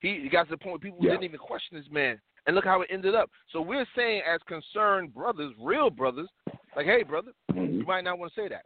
he, 0.00 0.20
he 0.22 0.28
got 0.28 0.44
to 0.44 0.50
the 0.50 0.56
point 0.56 0.72
where 0.74 0.78
people 0.78 0.98
Yeah. 1.00 1.12
didn't 1.12 1.24
even 1.24 1.38
question 1.38 1.76
this 1.76 1.90
man, 1.90 2.20
and 2.46 2.56
look 2.56 2.64
how 2.64 2.82
it 2.82 2.88
ended 2.90 3.14
up. 3.14 3.30
So 3.52 3.60
we're 3.60 3.86
saying, 3.96 4.22
as 4.28 4.40
concerned 4.46 5.14
brothers, 5.14 5.52
real 5.60 5.90
brothers, 5.90 6.28
like, 6.76 6.86
hey, 6.86 7.02
brother, 7.02 7.32
Mhm. 7.50 7.78
you 7.78 7.84
might 7.86 8.04
not 8.04 8.18
want 8.18 8.32
to 8.34 8.40
say 8.40 8.48
that. 8.48 8.64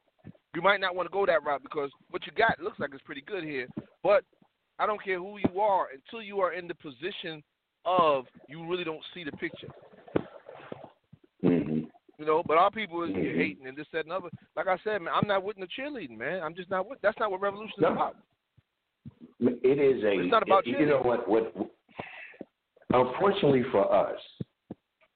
You 0.54 0.62
might 0.62 0.80
not 0.80 0.94
want 0.94 1.06
to 1.06 1.12
go 1.12 1.26
that 1.26 1.42
route 1.44 1.62
because 1.62 1.90
what 2.10 2.24
you 2.26 2.32
got 2.32 2.58
looks 2.60 2.78
like 2.78 2.90
it's 2.94 3.02
pretty 3.02 3.20
good 3.22 3.44
here. 3.44 3.68
But 4.02 4.24
I 4.78 4.86
don't 4.86 5.02
care 5.02 5.18
who 5.18 5.38
you 5.38 5.60
are 5.60 5.88
until 5.92 6.22
you 6.22 6.40
are 6.40 6.52
in 6.52 6.66
the 6.66 6.74
position 6.76 7.42
of 7.84 8.26
you 8.48 8.66
really 8.66 8.84
don't 8.84 9.04
see 9.12 9.24
the 9.24 9.32
picture. 9.32 9.68
Mhm. 11.42 11.90
You 12.18 12.24
know, 12.24 12.42
but 12.42 12.56
our 12.56 12.70
people 12.70 13.02
is 13.02 13.10
Mhm. 13.10 13.36
hating 13.36 13.66
and 13.66 13.76
this, 13.76 13.88
that, 13.90 14.04
and 14.04 14.12
other. 14.12 14.30
Like 14.54 14.66
I 14.66 14.78
said, 14.78 15.02
man, 15.02 15.12
I'm 15.14 15.28
not 15.28 15.42
with 15.42 15.56
the 15.56 15.66
cheerleading, 15.66 16.16
man. 16.16 16.42
I'm 16.42 16.54
just 16.54 16.70
not 16.70 16.88
with. 16.88 17.00
That's 17.02 17.18
not 17.18 17.30
what 17.30 17.40
revolution 17.40 17.74
is 17.76 17.82
No. 17.82 17.92
about. 17.92 18.16
It 19.40 19.78
is 19.78 20.02
a. 20.02 20.20
It's 20.20 20.30
not 20.30 20.42
about 20.42 20.66
you 20.66 20.86
know 20.86 21.02
what? 21.02 21.28
What? 21.28 21.52
Unfortunately 22.92 23.64
for 23.70 23.92
us, 23.92 24.18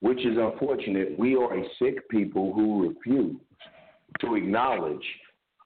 which 0.01 0.19
is 0.25 0.37
unfortunate, 0.39 1.19
we 1.19 1.37
are 1.37 1.57
a 1.57 1.65
sick 1.79 2.09
people 2.09 2.53
who 2.53 2.89
refuse 2.89 3.37
to 4.21 4.35
acknowledge 4.35 5.05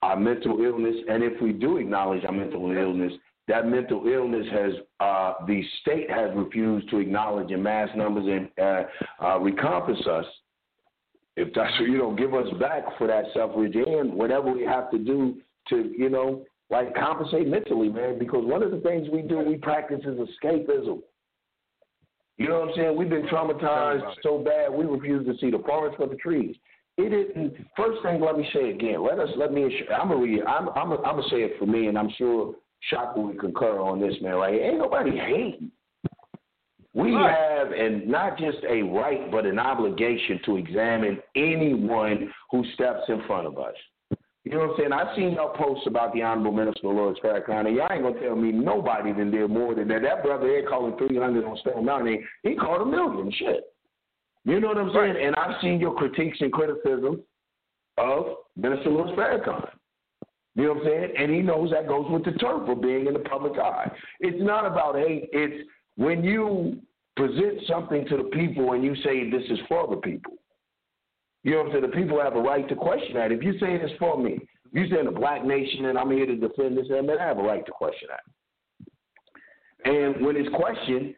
our 0.02 0.16
mental 0.16 0.62
illness, 0.62 0.96
and 1.08 1.23
if 1.23 1.40
we 1.40 1.52
do 1.52 1.78
acknowledge 1.78 2.25
our 2.25 2.32
mental 2.32 2.70
illness, 2.70 3.12
that 3.49 3.66
mental 3.66 4.06
illness 4.06 4.46
has 4.52 4.73
uh, 5.00 5.34
the 5.46 5.62
state 5.80 6.11
has 6.11 6.30
refused 6.34 6.88
to 6.90 6.99
acknowledge 6.99 7.50
in 7.50 7.62
mass 7.62 7.88
numbers 7.96 8.25
and 8.26 8.49
uh, 8.58 9.25
uh, 9.25 9.38
recompense 9.38 10.06
us. 10.06 10.25
If 11.37 11.52
that's 11.54 11.73
you 11.80 11.99
know, 11.99 12.14
give 12.14 12.32
us 12.34 12.46
back 12.61 12.84
for 12.96 13.06
that 13.06 13.25
suffrage 13.34 13.75
and 13.75 14.14
whatever 14.14 14.52
we 14.52 14.62
have 14.62 14.90
to 14.92 14.99
do 14.99 15.37
to 15.68 15.92
you 15.96 16.08
know 16.08 16.44
like 16.70 16.94
compensate 16.94 17.49
mentally, 17.49 17.88
man. 17.88 18.18
Because 18.18 18.44
one 18.44 18.62
of 18.62 18.70
the 18.70 18.80
things 18.80 19.08
we 19.12 19.23
do, 19.23 19.40
we 19.40 19.56
practice 19.56 20.00
is 20.00 20.18
escapism. 20.18 21.02
You 22.37 22.49
know 22.49 22.61
what 22.61 22.71
I'm 22.71 22.75
saying? 22.76 22.97
We've 22.97 23.09
been 23.09 23.26
traumatized 23.26 24.03
so 24.23 24.38
bad 24.38 24.73
we 24.73 24.85
refuse 24.85 25.25
to 25.26 25.38
see 25.38 25.50
the 25.50 25.62
forest 25.64 25.97
for 25.97 26.09
the 26.09 26.17
trees. 26.17 26.57
It 26.97 27.12
isn't. 27.12 27.55
First 27.76 28.03
thing, 28.03 28.21
let 28.21 28.37
me 28.37 28.49
say 28.53 28.71
again. 28.71 29.05
Let 29.05 29.19
us. 29.19 29.29
Let 29.37 29.53
me. 29.53 29.64
I'm 29.93 30.09
gonna 30.09 30.21
read. 30.21 30.43
I'm. 30.45 30.69
I'm. 30.71 30.93
I'm 30.93 31.17
gonna 31.17 31.29
say 31.31 31.38
it 31.38 31.59
for 31.59 31.67
me, 31.67 31.88
and 31.88 31.99
I'm 31.99 32.11
sure 32.17 32.55
Shaka 32.91 33.21
would 33.21 33.41
concur 33.41 33.81
on 33.81 34.00
this, 34.00 34.14
man. 34.21 34.35
Right? 34.35 34.61
Ain't 34.61 34.79
nobody 34.79 35.11
hating. 35.17 35.71
We 36.95 37.12
have, 37.12 37.73
and 37.73 38.07
not 38.07 38.38
just 38.38 38.59
a 38.69 38.83
right, 38.83 39.29
but 39.33 39.47
an 39.47 39.59
obligation 39.59 40.38
to 40.47 40.57
examine 40.57 41.19
anyone 41.35 42.33
who 42.53 42.64
steps 42.75 43.03
in 43.09 43.21
front 43.26 43.49
of 43.49 43.59
us. 43.59 43.75
You 44.44 44.52
know 44.52 44.58
what 44.58 44.70
I'm 44.70 44.76
saying? 44.78 44.92
I've 44.92 45.16
seen 45.16 45.32
y'all 45.32 45.56
posts 45.56 45.86
about 45.86 46.12
the 46.12 46.22
Honorable 46.22 46.52
Minister 46.52 46.88
Lord 46.88 47.18
Farrakhan, 47.24 47.66
and 47.66 47.76
y'all 47.76 47.90
ain't 47.90 48.02
gonna 48.02 48.20
tell 48.20 48.36
me 48.36 48.52
nobody 48.52 49.12
done 49.12 49.30
did 49.30 49.48
more 49.48 49.74
than 49.74 49.88
that. 49.88 50.02
That 50.02 50.22
brother 50.22 50.46
there 50.46 50.68
calling 50.68 50.98
300 50.98 51.44
on 51.44 51.56
Stone 51.58 51.84
Mountain, 51.86 52.22
he 52.42 52.54
called 52.54 52.82
a 52.82 52.84
million. 52.84 53.32
Shit. 53.32 53.64
You 54.44 54.60
know 54.60 54.68
what 54.68 54.76
I'm 54.76 54.92
saying? 54.94 55.16
And 55.18 55.34
I've 55.36 55.60
seen 55.62 55.80
your 55.80 55.94
critiques 55.94 56.38
and 56.40 56.52
criticism 56.52 57.22
of 57.96 58.26
Minister 58.56 58.90
Louis 58.90 59.16
Farrakhan. 59.16 59.66
You 60.56 60.64
know 60.64 60.74
what 60.74 60.78
I'm 60.78 60.84
saying? 60.84 61.12
And 61.18 61.32
he 61.32 61.40
knows 61.40 61.70
that 61.70 61.88
goes 61.88 62.06
with 62.10 62.26
the 62.26 62.32
turf 62.32 62.68
of 62.68 62.82
being 62.82 63.06
in 63.06 63.14
the 63.14 63.20
public 63.20 63.58
eye. 63.58 63.90
It's 64.20 64.42
not 64.42 64.66
about 64.66 64.96
hate. 64.96 65.30
It's 65.32 65.66
when 65.96 66.22
you 66.22 66.80
present 67.16 67.60
something 67.66 68.06
to 68.08 68.18
the 68.18 68.24
people 68.24 68.72
and 68.72 68.84
you 68.84 68.94
say 68.96 69.30
this 69.30 69.44
is 69.48 69.58
for 69.68 69.88
the 69.88 69.96
people. 69.96 70.34
You 71.44 71.52
know 71.52 71.58
what 71.58 71.66
I'm 71.66 71.72
saying? 71.72 71.90
The 71.90 71.96
people 71.96 72.20
have 72.20 72.36
a 72.36 72.40
right 72.40 72.66
to 72.68 72.74
question 72.74 73.14
that. 73.14 73.30
If 73.30 73.42
you 73.42 73.52
say 73.60 73.74
it's 73.74 73.92
for 73.98 74.18
me, 74.18 74.32
if 74.32 74.72
you 74.72 74.88
say 74.88 74.98
in 74.98 75.04
the 75.04 75.12
black 75.12 75.44
nation 75.44 75.84
and 75.84 75.98
I'm 75.98 76.10
here 76.10 76.26
to 76.26 76.36
defend 76.36 76.76
this, 76.76 76.86
then 76.88 77.08
I 77.08 77.22
have 77.22 77.38
a 77.38 77.42
right 77.42 77.64
to 77.64 77.72
question 77.72 78.08
that. 78.08 78.24
And 79.84 80.24
when 80.24 80.36
it's 80.36 80.48
questioned, 80.54 81.14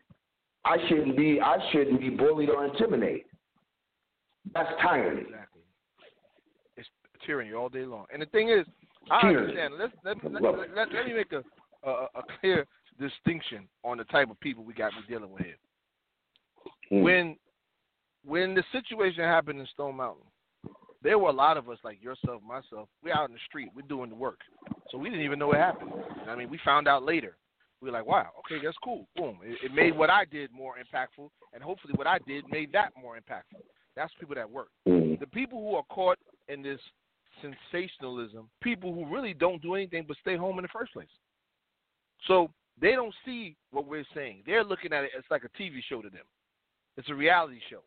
I 0.65 0.77
shouldn't 0.89 1.17
be 1.17 1.41
I 1.41 1.57
shouldn't 1.71 2.01
be 2.01 2.11
bullied 2.11 2.51
or 2.51 2.65
intimidated. 2.65 3.23
That's 4.53 4.69
tyranny. 4.83 5.23
Exactly. 5.23 5.63
It's 6.77 6.89
tyranny 7.25 7.55
all 7.55 7.69
day 7.69 7.85
long. 7.85 8.07
And 8.13 8.21
the 8.21 8.27
thing 8.27 8.51
is, 8.51 8.67
I 9.09 9.21
Tyranny. 9.23 9.61
understand. 9.61 9.75
Let's 9.79 9.93
let, 10.25 10.33
let, 10.43 10.43
let, 10.43 10.93
let, 10.93 11.07
me 11.07 11.13
make 11.13 11.31
a, 11.31 11.43
a 11.89 12.09
a 12.17 12.23
clear 12.41 12.67
distinction 12.99 13.69
on 13.85 13.99
the 13.99 14.05
type 14.05 14.29
of 14.29 14.41
people 14.41 14.65
we 14.65 14.75
got 14.75 14.91
we 14.97 15.15
dealing 15.15 15.31
with 15.31 15.45
here. 15.45 15.57
Mm. 16.93 17.03
When 17.03 17.37
when 18.27 18.55
the 18.55 18.65
situation 18.73 19.23
happened 19.23 19.61
in 19.61 19.67
Stone 19.73 19.97
Mountain, 19.97 20.25
there 21.03 21.19
were 21.19 21.29
a 21.29 21.33
lot 21.33 21.57
of 21.57 21.69
us 21.69 21.79
like 21.85 22.03
yourself, 22.03 22.43
myself. 22.43 22.89
We're 23.03 23.15
out 23.15 23.29
in 23.29 23.35
the 23.35 23.41
street. 23.47 23.69
We're 23.75 23.83
doing 23.83 24.11
the 24.11 24.17
work, 24.17 24.41
so 24.91 24.99
we 24.99 25.09
didn't 25.09 25.25
even 25.25 25.39
know 25.39 25.49
what 25.49 25.59
happened. 25.59 25.93
I 26.29 26.35
mean, 26.35 26.51
we 26.51 26.59
found 26.65 26.89
out 26.89 27.05
later. 27.05 27.37
We 27.81 27.91
were 27.91 27.97
like, 27.97 28.07
wow, 28.07 28.29
okay, 28.41 28.61
that's 28.65 28.77
cool. 28.83 29.07
Boom. 29.17 29.39
It, 29.45 29.59
it 29.67 29.75
made 29.75 29.97
what 29.97 30.11
I 30.11 30.25
did 30.25 30.51
more 30.51 30.75
impactful, 30.75 31.29
and 31.53 31.63
hopefully 31.63 31.93
what 31.95 32.07
I 32.07 32.19
did 32.27 32.45
made 32.51 32.73
that 32.73 32.91
more 33.01 33.17
impactful. 33.17 33.61
That's 33.95 34.13
people 34.19 34.35
that 34.35 34.51
work. 34.51 34.69
Mm. 34.89 35.21
The 35.21 35.27
people 35.27 35.61
who 35.61 35.77
are 35.77 35.85
caught 35.91 36.19
in 36.49 36.63
this 36.63 36.81
sensationalism, 37.43 38.49
people 38.63 38.95
who 38.95 39.07
really 39.07 39.35
don't 39.35 39.63
do 39.63 39.75
anything 39.75 40.05
but 40.09 40.17
stay 40.23 40.37
home 40.37 40.59
in 40.59 40.63
the 40.63 40.69
first 40.69 40.93
place. 40.93 41.07
So 42.27 42.51
they 42.81 42.93
don't 42.93 43.15
see 43.25 43.57
what 43.71 43.87
we're 43.87 44.07
saying. 44.15 44.43
They're 44.47 44.65
looking 44.65 44.93
at 44.93 45.05
it 45.05 45.11
as 45.17 45.25
like 45.31 45.43
a 45.45 45.63
TV 45.63 45.81
show 45.89 46.03
to 46.03 46.09
them. 46.09 46.25
It's 46.97 47.11
a 47.11 47.15
reality 47.15 47.61
show. 47.71 47.83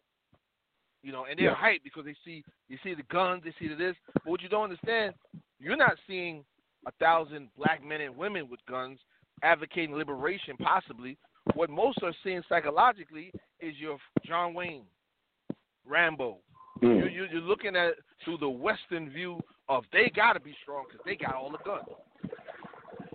You 1.01 1.11
know, 1.11 1.25
and 1.25 1.37
they're 1.39 1.51
Yeah. 1.51 1.55
hyped 1.55 1.83
because 1.83 2.05
they 2.05 2.15
see 2.25 2.43
you 2.67 2.77
see 2.83 2.93
the 2.93 3.03
guns, 3.03 3.43
they 3.43 3.53
see 3.53 3.67
the 3.67 3.75
this. 3.75 3.95
But 4.13 4.25
what 4.25 4.41
you 4.41 4.49
don't 4.49 4.63
understand, 4.65 5.15
you're 5.59 5.77
not 5.77 5.97
seeing 6.07 6.45
a 6.85 6.91
thousand 6.93 7.49
black 7.55 7.83
men 7.83 8.01
and 8.01 8.15
women 8.17 8.49
with 8.49 8.63
guns 8.65 8.99
advocating 9.41 9.95
liberation 9.95 10.57
possibly. 10.57 11.17
What 11.53 11.69
most 11.69 12.03
are 12.03 12.13
seeing 12.23 12.43
psychologically 12.49 13.31
is 13.59 13.75
your 13.77 13.97
John 14.23 14.53
Wayne, 14.53 14.85
Rambo, 15.85 16.39
Mm. 16.81 16.97
you, 17.03 17.05
you, 17.09 17.27
you're 17.31 17.41
looking 17.41 17.75
at 17.75 17.87
it 17.89 17.99
through 18.23 18.37
the 18.37 18.49
Western 18.49 19.09
view 19.09 19.41
of 19.67 19.83
they 19.91 20.09
got 20.09 20.33
to 20.33 20.39
be 20.39 20.55
strong 20.61 20.85
because 20.87 21.03
they 21.05 21.15
got 21.15 21.35
all 21.35 21.49
the 21.51 21.57
guns. 21.59 21.83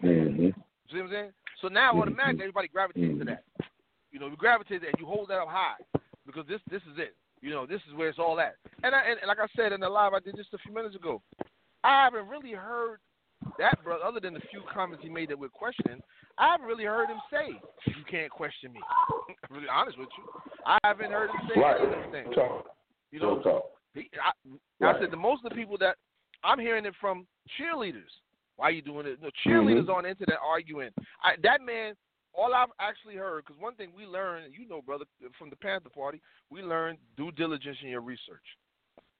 Mm-hmm. 0.02 0.50
See 0.90 0.96
what 0.96 1.04
I'm 1.04 1.10
saying? 1.10 1.32
So 1.60 1.68
now 1.68 1.94
Mhm. 1.94 2.02
automatically 2.02 2.42
everybody 2.44 2.68
gravitates 2.68 3.18
to 3.18 3.24
Mhm. 3.24 3.26
that. 3.26 3.44
You 4.10 4.18
know, 4.20 4.26
you 4.28 4.36
gravitate 4.36 4.80
to 4.80 4.86
that 4.86 4.90
and 4.90 5.00
you 5.00 5.06
hold 5.06 5.28
that 5.28 5.40
up 5.40 5.48
high 5.48 5.76
because 6.26 6.46
this 6.46 6.60
this 6.68 6.82
is 6.86 6.98
it. 6.98 7.16
You 7.44 7.50
know, 7.50 7.66
this 7.66 7.82
is 7.86 7.94
where 7.94 8.08
it's 8.08 8.18
all 8.18 8.40
at. 8.40 8.54
And 8.82 8.94
I, 8.94 9.02
and 9.10 9.18
like 9.28 9.38
I 9.38 9.46
said 9.54 9.72
in 9.72 9.80
the 9.80 9.88
live 9.88 10.14
I 10.14 10.20
did 10.20 10.34
just 10.34 10.54
a 10.54 10.58
few 10.58 10.72
minutes 10.72 10.96
ago, 10.96 11.20
I 11.84 12.04
haven't 12.04 12.26
really 12.26 12.52
heard 12.52 13.00
that 13.58 13.84
brother 13.84 14.02
other 14.02 14.18
than 14.18 14.32
the 14.32 14.40
few 14.50 14.62
comments 14.72 15.04
he 15.04 15.10
made 15.10 15.28
that 15.28 15.38
we're 15.38 15.50
questioning. 15.50 16.00
I 16.38 16.52
haven't 16.52 16.66
really 16.66 16.84
heard 16.84 17.10
him 17.10 17.18
say 17.30 17.60
you 17.86 18.04
can't 18.10 18.30
question 18.30 18.72
me. 18.72 18.80
I'm 19.28 19.54
really 19.56 19.68
honest 19.70 19.98
with 19.98 20.08
you, 20.16 20.24
I 20.64 20.78
haven't 20.84 21.10
heard 21.10 21.28
him 21.28 21.36
say 21.54 21.60
Right. 21.60 21.76
any 21.76 21.84
of 21.84 21.90
those 21.92 22.10
things. 22.12 22.34
Talk. 22.34 22.64
You 23.12 23.20
know, 23.20 23.42
talk. 23.42 23.64
he, 23.92 24.08
I, 24.14 24.32
Right. 24.80 24.96
I 24.96 25.00
said 25.00 25.10
the 25.10 25.16
most 25.18 25.44
of 25.44 25.50
the 25.50 25.54
people 25.54 25.76
that 25.78 25.96
I'm 26.42 26.58
hearing 26.58 26.86
it 26.86 26.94
from 26.98 27.26
cheerleaders. 27.60 28.08
Why 28.56 28.68
are 28.68 28.70
you 28.70 28.80
doing 28.80 29.06
it? 29.06 29.20
No, 29.20 29.28
cheerleaders 29.46 29.84
Mhm. 29.84 29.94
on 29.94 30.02
the 30.04 30.10
internet 30.10 30.38
arguing. 30.42 30.92
I, 31.22 31.34
that 31.42 31.60
man, 31.60 31.92
all 32.36 32.54
I've 32.54 32.68
actually 32.80 33.16
heard, 33.16 33.44
because 33.44 33.60
one 33.60 33.74
thing 33.74 33.90
we 33.96 34.06
learned, 34.06 34.54
you 34.58 34.68
know, 34.68 34.82
brother, 34.82 35.04
from 35.38 35.50
the 35.50 35.56
Panther 35.56 35.88
Party, 35.88 36.20
we 36.50 36.62
learned 36.62 36.98
due 37.16 37.32
diligence 37.32 37.78
in 37.82 37.88
your 37.88 38.00
research. 38.00 38.44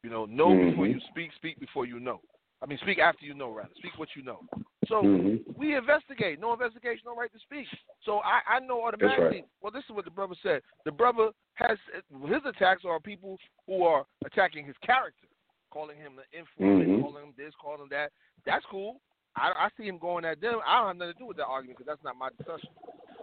You 0.03 0.11
know, 0.11 0.27
know 0.27 0.55
before 0.55 0.87
Mhm. 0.87 0.95
you 0.95 1.01
speak, 1.09 1.33
speak 1.33 1.59
before 1.59 1.87
you 1.87 1.99
know. 1.99 2.21
I 2.63 2.67
mean, 2.67 2.79
speak 2.79 2.99
after 2.99 3.25
you 3.25 3.35
know, 3.35 3.51
rather. 3.51 3.75
Speak 3.77 3.99
what 3.99 4.15
you 4.15 4.23
know. 4.23 4.47
So 4.89 5.03
Mhm. 5.03 5.57
we 5.57 5.75
investigate. 5.75 6.41
No 6.41 6.53
investigation, 6.53 7.03
no 7.07 7.15
right 7.15 7.33
to 7.33 7.39
speak. 7.39 7.69
So 8.03 8.21
I, 8.21 8.43
I 8.47 8.59
know 8.61 8.85
automatically. 8.85 9.45
Well, 9.61 9.73
this 9.73 9.85
is 9.85 9.91
what 9.91 10.05
the 10.05 10.11
brother 10.11 10.35
said. 10.43 10.63
The 10.85 10.93
brother 10.93 11.31
has 11.55 11.79
his 12.27 12.45
attacks 12.45 12.85
are 12.85 13.01
people 13.01 13.39
who 13.67 13.85
are 13.85 14.07
attacking 14.25 14.67
his 14.67 14.77
character, 14.79 15.27
calling 15.71 15.97
him 15.97 16.19
an 16.19 16.25
informant, 16.33 16.91
Mhm. 16.91 17.01
calling 17.01 17.25
him 17.25 17.35
this, 17.37 17.55
calling 17.57 17.83
him 17.83 17.89
that. 17.91 18.13
That's 18.45 18.65
cool. 18.67 19.01
I, 19.37 19.53
I 19.53 19.69
see 19.77 19.85
him 19.85 19.99
going 19.99 20.25
at 20.25 20.41
them. 20.41 20.61
I 20.65 20.79
don't 20.79 20.89
have 20.89 20.97
nothing 20.97 21.13
to 21.15 21.19
do 21.19 21.27
with 21.27 21.37
that 21.39 21.47
argument 21.47 21.79
because 21.79 21.91
that's 21.91 22.05
not 22.05 22.17
my 22.17 22.29
discussion. 22.37 22.71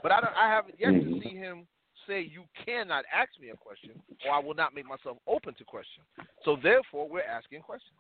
But 0.04 0.12
I, 0.12 0.22
don't, 0.22 0.36
I 0.36 0.50
haven't 0.50 0.80
yet 0.80 0.94
Mhm. 0.94 1.04
to 1.04 1.20
see 1.20 1.36
him 1.36 1.68
say 2.08 2.22
you 2.22 2.46
cannot 2.66 3.06
ask 3.14 3.30
me 3.40 3.50
a 3.50 3.56
question, 3.56 4.02
or 4.26 4.34
I 4.34 4.40
will 4.40 4.56
not 4.56 4.74
make 4.74 4.86
myself 4.86 5.18
open 5.28 5.54
to 5.56 5.64
question. 5.64 6.04
So 6.44 6.56
therefore, 6.56 7.08
we're 7.08 7.22
asking 7.22 7.62
questions. 7.62 7.98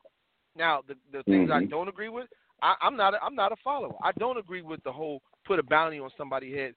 Now, 0.55 0.81
the 0.88 0.96
the 1.12 1.24
things 1.24 1.50
I 1.51 1.62
Mhm. 1.62 1.70
don't 1.70 1.88
agree 1.88 2.10
with, 2.10 2.27
I, 2.62 2.75
I'm 2.81 2.96
not 2.96 3.13
a, 3.13 3.24
I'm 3.24 3.36
not 3.36 3.51
a 3.51 3.55
follower. 3.58 3.98
I 4.03 4.12
don't 4.13 4.38
agree 4.38 4.62
with 4.62 4.81
the 4.84 4.91
whole 4.91 5.22
put 5.46 5.60
a 5.60 5.63
bounty 5.63 6.00
on 6.00 6.12
somebody's 6.17 6.55
head 6.55 6.75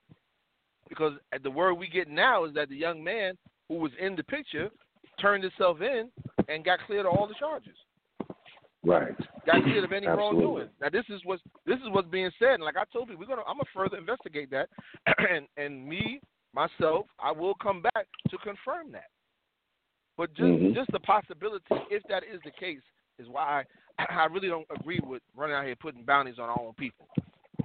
because 0.89 1.19
the 1.43 1.51
word 1.51 1.75
we 1.75 1.89
get 1.89 2.09
now 2.09 2.45
is 2.45 2.55
that 2.55 2.69
the 2.69 2.77
young 2.77 3.03
man 3.03 3.37
who 3.69 3.77
was 3.77 3.93
in 3.99 4.15
the 4.17 4.25
picture 4.25 4.71
turned 5.19 5.43
himself 5.43 5.81
in 5.81 6.11
and 6.49 6.65
got 6.65 6.81
cleared 6.87 7.07
of 7.07 7.13
all 7.13 7.27
the 7.27 7.35
charges. 7.35 7.77
Right. 8.85 9.15
Got 9.47 9.63
cleared 9.63 9.85
of 9.85 9.93
any 9.93 10.07
Absolutely. 10.07 10.45
wrongdoing. 10.45 10.69
Now 10.81 10.89
this 10.91 11.05
is 11.09 11.21
what's 11.25 11.43
this 11.67 11.77
is 11.77 11.91
what's 11.91 12.09
being 12.09 12.31
said, 12.39 12.55
and 12.55 12.63
like 12.63 12.77
I 12.77 12.85
told 12.93 13.09
you, 13.09 13.19
we're 13.19 13.27
gonna 13.27 13.43
I'm 13.47 13.57
gonna 13.57 13.65
further 13.75 13.97
investigate 13.97 14.51
that, 14.51 14.69
and 15.31 15.47
and 15.57 15.87
me 15.87 16.21
myself, 16.55 17.07
I 17.19 17.33
will 17.33 17.55
come 17.55 17.83
back 17.83 18.07
to 18.31 18.39
confirm 18.39 18.93
that. 18.93 19.09
But 20.17 20.33
just 20.35 20.53
Mhm. 20.53 20.75
just 20.75 20.91
the 20.93 21.01
possibility, 21.01 21.65
if 21.91 22.03
that 22.09 22.25
is 22.25 22.41
the 22.45 22.51
case, 22.53 22.83
is 23.19 23.29
why 23.29 23.65
I, 23.99 24.05
I 24.25 24.27
really 24.27 24.49
don't 24.49 24.67
agree 24.71 25.01
with 25.01 25.23
running 25.35 25.57
out 25.57 25.65
here 25.65 25.77
putting 25.77 26.05
bounties 26.05 26.39
on 26.39 26.49
our 26.49 26.59
own 26.59 26.75
people. 26.75 27.09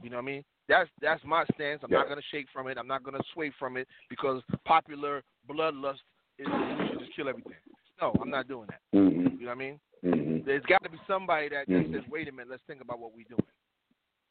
You 0.01 0.09
know 0.09 0.17
what 0.17 0.23
I 0.23 0.25
mean? 0.25 0.43
That's 0.67 0.89
that's 1.01 1.23
my 1.23 1.45
stance. 1.53 1.81
I'm 1.83 1.91
not 1.91 2.07
gonna 2.07 2.21
shake 2.31 2.47
from 2.53 2.67
it. 2.67 2.77
I'm 2.77 2.87
not 2.87 3.03
gonna 3.03 3.23
sway 3.33 3.51
from 3.57 3.77
it 3.77 3.87
because 4.09 4.41
popular 4.65 5.23
bloodlust 5.49 5.99
is 6.37 6.47
we 6.47 6.87
should 6.89 6.99
just 6.99 7.15
kill 7.15 7.29
everything. 7.29 7.55
No, 8.01 8.13
I'm 8.21 8.29
not 8.29 8.47
doing 8.47 8.67
that. 8.69 8.81
Mhm. 8.97 9.39
You 9.39 9.45
know 9.45 9.45
what 9.47 9.51
I 9.51 9.55
mean? 9.55 9.79
Mhm. 10.03 10.45
There's 10.45 10.63
got 10.65 10.81
to 10.83 10.89
be 10.89 10.97
somebody 11.07 11.49
that, 11.49 11.67
that 11.67 11.85
says, 11.91 12.07
"Wait 12.09 12.27
a 12.27 12.31
minute, 12.31 12.49
let's 12.49 12.63
think 12.63 12.81
about 12.81 12.99
what 12.99 13.13
we're 13.13 13.25
doing." 13.27 13.43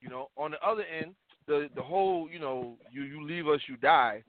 You 0.01 0.09
know, 0.09 0.31
on 0.37 0.53
the 0.53 0.63
other 0.67 0.85
end, 0.85 1.15
the 1.47 1.69
the 1.75 1.83
whole, 1.83 2.29
you 2.31 2.39
know, 2.39 2.79
you 2.91 3.03
you 3.03 3.23
leave 3.25 3.47
us, 3.49 3.61
you 3.69 3.77
die. 3.77 4.23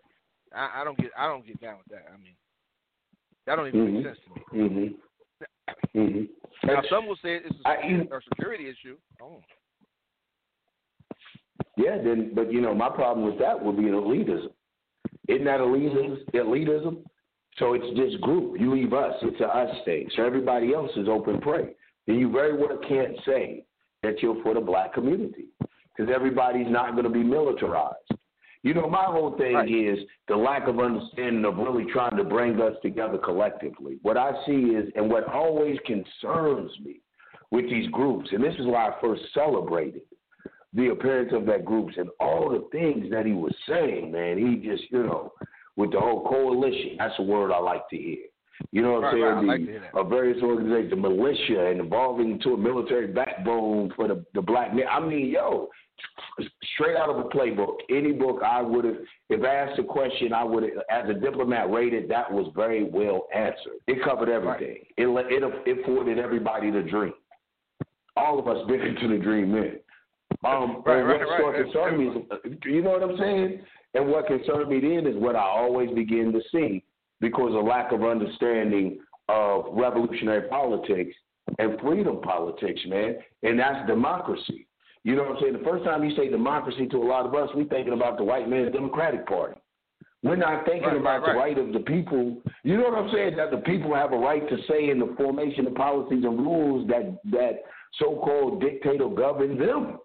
I, 0.53 0.81
I 0.81 0.83
don't 0.83 0.97
get 0.97 1.11
I 1.17 1.27
don't 1.27 1.45
get 1.45 1.59
down 1.61 1.77
with 1.77 1.87
that. 1.87 2.05
I 2.13 2.17
mean, 2.17 2.35
that 3.45 3.55
don't 3.55 3.67
even 3.67 3.93
make 3.93 4.05
sense 4.05 4.19
to 4.25 4.57
me. 4.57 4.67
Mhm. 4.69 4.95
Mhm. 5.95 6.29
Now, 6.63 6.81
some 6.89 7.07
will 7.07 7.15
say 7.17 7.35
it's 7.35 7.55
a, 7.63 7.67
I- 7.67 7.87
you- 7.87 8.07
a 8.11 8.21
security 8.29 8.67
issue. 8.67 8.97
Oh, 9.21 9.41
Yeah, 11.77 11.97
then, 11.97 12.33
but 12.35 12.51
you 12.51 12.59
know, 12.61 12.73
my 12.75 12.89
problem 12.89 13.25
with 13.25 13.39
that 13.39 13.63
would 13.63 13.77
be 13.77 13.87
an 13.87 13.93
elitism. 13.93 14.51
Isn't 15.27 15.45
that 15.45 15.59
elitism? 15.61 16.25
Elitism. 16.33 17.03
So 17.59 17.73
it's 17.73 17.97
this 17.97 18.19
group. 18.21 18.59
You 18.59 18.73
leave 18.73 18.93
us. 18.93 19.13
It's 19.21 19.39
a 19.41 19.45
us 19.47 19.75
thing. 19.85 20.09
So 20.15 20.23
everybody 20.25 20.73
else 20.73 20.91
is 20.95 21.07
open 21.07 21.39
prey. 21.41 21.75
And 22.07 22.19
you 22.19 22.31
very 22.31 22.57
well 22.57 22.79
can't 22.87 23.15
say 23.25 23.63
that 24.01 24.21
you're 24.21 24.41
for 24.41 24.53
the 24.53 24.61
black 24.61 24.93
community 24.93 25.47
because 25.95 26.11
everybody's 26.13 26.69
not 26.69 26.91
going 26.93 27.03
to 27.03 27.09
be 27.09 27.23
militarized. 27.23 27.97
You 28.63 28.73
know, 28.73 28.89
my 28.89 29.05
whole 29.05 29.37
thing 29.37 29.53
Right. 29.53 29.69
is 29.69 29.99
the 30.27 30.35
lack 30.35 30.67
of 30.67 30.79
understanding 30.79 31.45
of 31.45 31.57
really 31.57 31.85
trying 31.91 32.17
to 32.17 32.23
bring 32.23 32.59
us 32.61 32.75
together 32.81 33.17
collectively. 33.17 33.99
What 34.01 34.17
I 34.17 34.31
see 34.45 34.75
is, 34.75 34.91
and 34.95 35.09
what 35.09 35.25
always 35.31 35.77
concerns 35.85 36.71
me 36.83 37.01
with 37.51 37.69
these 37.69 37.89
groups, 37.91 38.29
and 38.31 38.43
this 38.43 38.55
is 38.55 38.65
why 38.65 38.89
I 38.89 39.01
first 39.01 39.21
celebrated 39.33 40.01
the 40.73 40.89
appearance 40.89 41.31
of 41.33 41.45
that 41.47 41.65
groups 41.65 41.95
and 41.97 42.09
all 42.19 42.49
the 42.49 42.67
things 42.71 43.09
that 43.11 43.25
he 43.25 43.31
was 43.31 43.53
saying, 43.67 44.11
man. 44.11 44.37
He 44.37 44.67
just, 44.67 44.83
you 44.91 45.03
know, 45.03 45.31
with 45.75 45.91
the 45.91 45.99
whole 45.99 46.27
coalition, 46.27 46.95
that's 46.97 47.13
a 47.19 47.23
word 47.23 47.51
I 47.51 47.59
like 47.59 47.87
to 47.89 47.97
hear. 47.97 48.17
You 48.71 48.81
know 48.81 48.93
what 48.93 49.03
Right, 49.03 49.13
I'm 49.13 49.15
saying? 49.15 49.23
right, 49.23 49.41
the, 49.41 49.47
like 49.47 49.59
to 49.65 49.71
hear 49.71 49.79
that. 49.93 49.97
Of 49.99 50.09
various 50.09 50.43
organizations, 50.43 50.89
the 50.91 50.95
militia, 50.97 51.65
and 51.67 51.79
evolving 51.79 52.39
to 52.41 52.53
a 52.53 52.57
military 52.57 53.07
backbone 53.07 53.91
for 53.95 54.07
the, 54.09 54.25
the 54.33 54.41
black 54.41 54.73
man. 54.75 54.85
I 54.91 54.99
mean, 54.99 55.27
yo, 55.27 55.69
straight 56.75 56.97
out 56.97 57.09
of 57.09 57.17
a 57.17 57.29
playbook. 57.29 57.75
Any 57.89 58.11
book 58.11 58.41
I 58.43 58.61
would 58.61 58.83
have, 58.85 58.97
if 59.29 59.43
asked 59.45 59.79
a 59.79 59.83
question, 59.83 60.33
I 60.33 60.43
would 60.43 60.63
have, 60.63 60.71
as 60.91 61.09
a 61.09 61.13
diplomat, 61.13 61.71
rated 61.71 62.09
that 62.09 62.29
was 62.31 62.51
very 62.55 62.83
well 62.83 63.27
answered. 63.33 63.79
It 63.87 64.03
covered 64.03 64.27
everything. 64.29 64.83
It, 64.97 65.07
let- 65.07 65.31
it 65.31 65.41
it 65.65 65.79
afforded 65.79 66.19
everybody 66.19 66.69
the 66.69 66.81
dream. 66.81 67.13
All 68.17 68.37
of 68.39 68.47
us 68.49 68.67
been 68.67 68.81
into 68.89 69.07
the 69.07 69.17
dream 69.23 69.53
man. 69.53 69.77
Um, 70.45 70.83
Right, 70.85 71.01
right, 71.01 71.21
right. 71.21 71.73
sort 71.73 71.97
me 71.97 72.11
you 72.65 72.81
know 72.81 72.91
what 72.91 73.03
I'm 73.03 73.17
saying? 73.17 73.61
And 73.93 74.07
what 74.07 74.27
concerned 74.27 74.69
me 74.69 74.79
then 74.79 75.07
is 75.07 75.15
what 75.15 75.35
I 75.35 75.41
always 75.41 75.89
begin 75.91 76.31
to 76.33 76.41
see 76.51 76.83
because 77.21 77.53
of 77.55 77.65
lack 77.65 77.91
of 77.91 78.03
understanding 78.03 78.99
of 79.27 79.65
revolutionary 79.71 80.47
politics 80.47 81.15
and 81.57 81.79
freedom 81.81 82.21
politics, 82.21 82.81
man. 82.87 83.15
And 83.43 83.59
that's 83.59 83.87
democracy. 83.87 84.67
You 85.03 85.15
know 85.15 85.23
what 85.23 85.37
I'm 85.37 85.41
saying? 85.41 85.53
The 85.53 85.69
first 85.69 85.85
time 85.85 86.03
you 86.03 86.15
say 86.15 86.29
democracy 86.29 86.87
to 86.87 86.97
a 86.97 87.05
lot 87.05 87.25
of 87.25 87.33
us, 87.33 87.49
we're 87.55 87.65
thinking 87.65 87.93
about 87.93 88.17
the 88.17 88.23
white 88.23 88.49
man's 88.49 88.73
Democratic 88.73 89.25
Party. 89.27 89.59
We're 90.21 90.35
not 90.35 90.65
thinking 90.65 90.83
Right, 90.89 90.97
about 90.97 91.21
right, 91.21 91.33
the 91.33 91.39
right. 91.39 91.57
right 91.57 91.57
of 91.57 91.73
the 91.73 91.79
people. 91.79 92.41
You 92.63 92.77
know 92.77 92.89
what 92.89 92.99
I'm 92.99 93.11
saying? 93.13 93.37
That 93.37 93.51
the 93.51 93.57
people 93.57 93.95
have 93.95 94.11
a 94.11 94.17
right 94.17 94.47
to 94.49 94.57
say 94.67 94.89
in 94.89 94.99
the 94.99 95.15
formation 95.17 95.65
of 95.65 95.75
policies 95.75 96.25
and 96.25 96.37
rules 96.37 96.87
that 96.89 97.17
that 97.31 97.63
so-called 97.97 98.61
dictator 98.61 99.07
govern 99.07 99.57
them. 99.57 99.97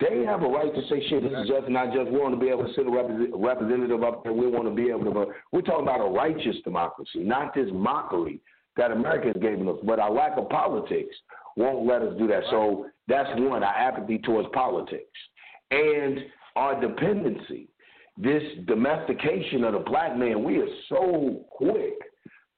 They 0.00 0.24
have 0.24 0.42
a 0.42 0.48
right 0.48 0.74
to 0.74 0.82
say 0.88 1.06
shit. 1.08 1.22
This 1.22 1.32
is 1.32 1.48
just 1.48 1.68
not 1.68 1.92
just 1.92 2.10
we 2.10 2.18
want 2.18 2.34
to 2.34 2.40
be 2.40 2.48
able 2.48 2.66
to 2.66 2.74
sit 2.74 2.86
a 2.86 2.90
represent- 2.90 3.30
representative 3.34 4.02
up 4.02 4.24
there. 4.24 4.32
We 4.32 4.48
want 4.48 4.64
to 4.64 4.74
be 4.74 4.90
able 4.90 5.04
to. 5.04 5.10
vote. 5.10 5.28
We're 5.52 5.60
talking 5.62 5.84
about 5.84 6.00
a 6.00 6.10
righteous 6.10 6.56
democracy, 6.64 7.20
not 7.20 7.54
this 7.54 7.68
mockery 7.72 8.40
that 8.76 8.90
America 8.90 9.28
has 9.28 9.40
given 9.40 9.68
us. 9.68 9.76
But 9.84 10.00
our 10.00 10.10
lack 10.10 10.36
of 10.36 10.48
politics 10.48 11.14
won't 11.56 11.86
let 11.86 12.02
us 12.02 12.18
do 12.18 12.26
that. 12.26 12.42
So 12.50 12.86
that's 13.06 13.28
one, 13.40 13.62
our 13.62 13.74
apathy 13.74 14.18
towards 14.18 14.48
politics. 14.52 15.04
And 15.70 16.18
our 16.56 16.80
dependency, 16.80 17.68
this 18.16 18.42
domestication 18.66 19.62
of 19.64 19.74
the 19.74 19.78
black 19.80 20.16
man, 20.16 20.42
we 20.42 20.58
are 20.58 20.68
so 20.88 21.44
quick 21.50 21.94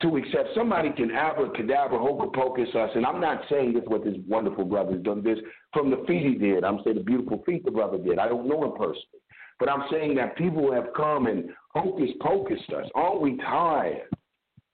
to 0.02 0.16
accept 0.16 0.50
somebody 0.54 0.90
can 0.92 1.10
abracadabra, 1.10 1.98
hocus 1.98 2.28
pocus 2.34 2.68
us. 2.74 2.90
And 2.94 3.06
I'm 3.06 3.20
not 3.20 3.40
saying 3.50 3.72
this 3.74 3.84
what 3.86 4.04
this 4.04 4.16
wonderful 4.28 4.64
brother 4.64 4.92
has 4.92 5.02
done 5.02 5.22
this 5.22 5.38
from 5.72 5.90
the 5.90 6.04
feet 6.06 6.26
he 6.26 6.34
did. 6.34 6.64
I'm 6.64 6.80
saying 6.84 6.96
the 6.96 7.02
beautiful 7.02 7.42
feet 7.46 7.64
the 7.64 7.70
brother 7.70 7.96
did. 7.96 8.18
I 8.18 8.28
don't 8.28 8.46
know 8.46 8.64
him 8.64 8.72
personally. 8.72 9.22
But 9.58 9.70
I'm 9.70 9.84
saying 9.90 10.16
that 10.16 10.36
people 10.36 10.70
have 10.72 10.88
come 10.94 11.26
and 11.26 11.48
hocus 11.70 12.10
pocus 12.20 12.60
us. 12.76 12.86
Aren't 12.94 13.22
we 13.22 13.36
tired 13.38 14.02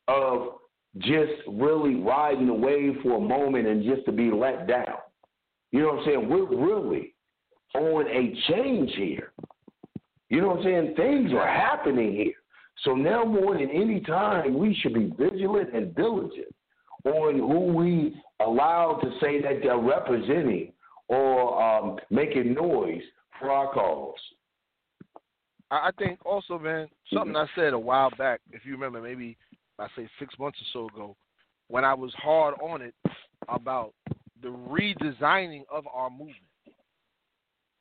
of 0.09 0.55
just 0.99 1.33
really 1.47 1.95
riding 1.95 2.49
the 2.49 2.55
wave 2.55 2.97
for 3.03 3.19
a 3.19 3.21
moment 3.21 3.69
and 3.69 3.85
just 3.85 4.05
to 4.07 4.13
be 4.13 4.31
let 4.33 4.67
down? 4.67 4.99
You 5.71 5.83
know 5.83 5.89
what 5.89 5.99
I'm 6.01 6.05
saying? 6.05 6.29
We're 6.29 6.47
really 6.47 7.15
on 7.77 8.07
a 8.09 8.35
change 8.53 8.91
here. 8.97 9.33
You 10.29 10.41
know 10.41 10.49
what 10.49 10.59
I'm 10.59 10.65
saying? 10.65 10.95
Things 10.97 11.33
are 11.33 11.47
happening 11.47 12.13
here. 12.15 12.42
So 12.85 12.95
now 12.95 13.25
more 13.25 13.55
than 13.55 13.71
any 13.71 14.01
time, 14.01 14.59
we 14.59 14.75
should 14.75 14.95
be 14.95 15.13
vigilant 15.19 15.75
and 15.75 15.95
diligent 15.95 16.55
on 17.05 17.39
who 17.39 17.73
we 17.73 18.21
allow 18.41 18.99
to 19.03 19.11
say 19.21 19.41
that 19.43 19.61
they're 19.63 19.79
representing 19.79 20.73
or 21.09 21.63
um, 21.63 21.99
making 22.11 22.55
noise 22.55 23.03
for 23.39 23.51
our 23.51 23.73
cause. 23.73 24.15
I 25.71 25.91
think 25.99 26.25
also, 26.27 26.59
man, 26.59 26.89
something 27.13 27.35
I 27.35 27.47
said 27.55 27.73
a 27.73 27.79
while 27.79 28.11
back, 28.19 28.41
if 28.53 28.67
you 28.67 28.73
remember, 28.73 29.01
maybe 29.01 29.37
I 29.79 29.87
say 29.97 30.09
six 30.19 30.39
months 30.39 30.59
or 30.61 30.67
so 30.73 30.95
ago, 30.95 31.17
when 31.69 31.85
I 31.85 31.95
was 31.95 32.13
hard 32.15 32.55
on 32.61 32.83
it 32.83 32.95
about 33.49 33.95
the 34.43 34.49
redesigning 34.49 35.63
of 35.71 35.87
our 35.93 36.11
movement. 36.11 36.37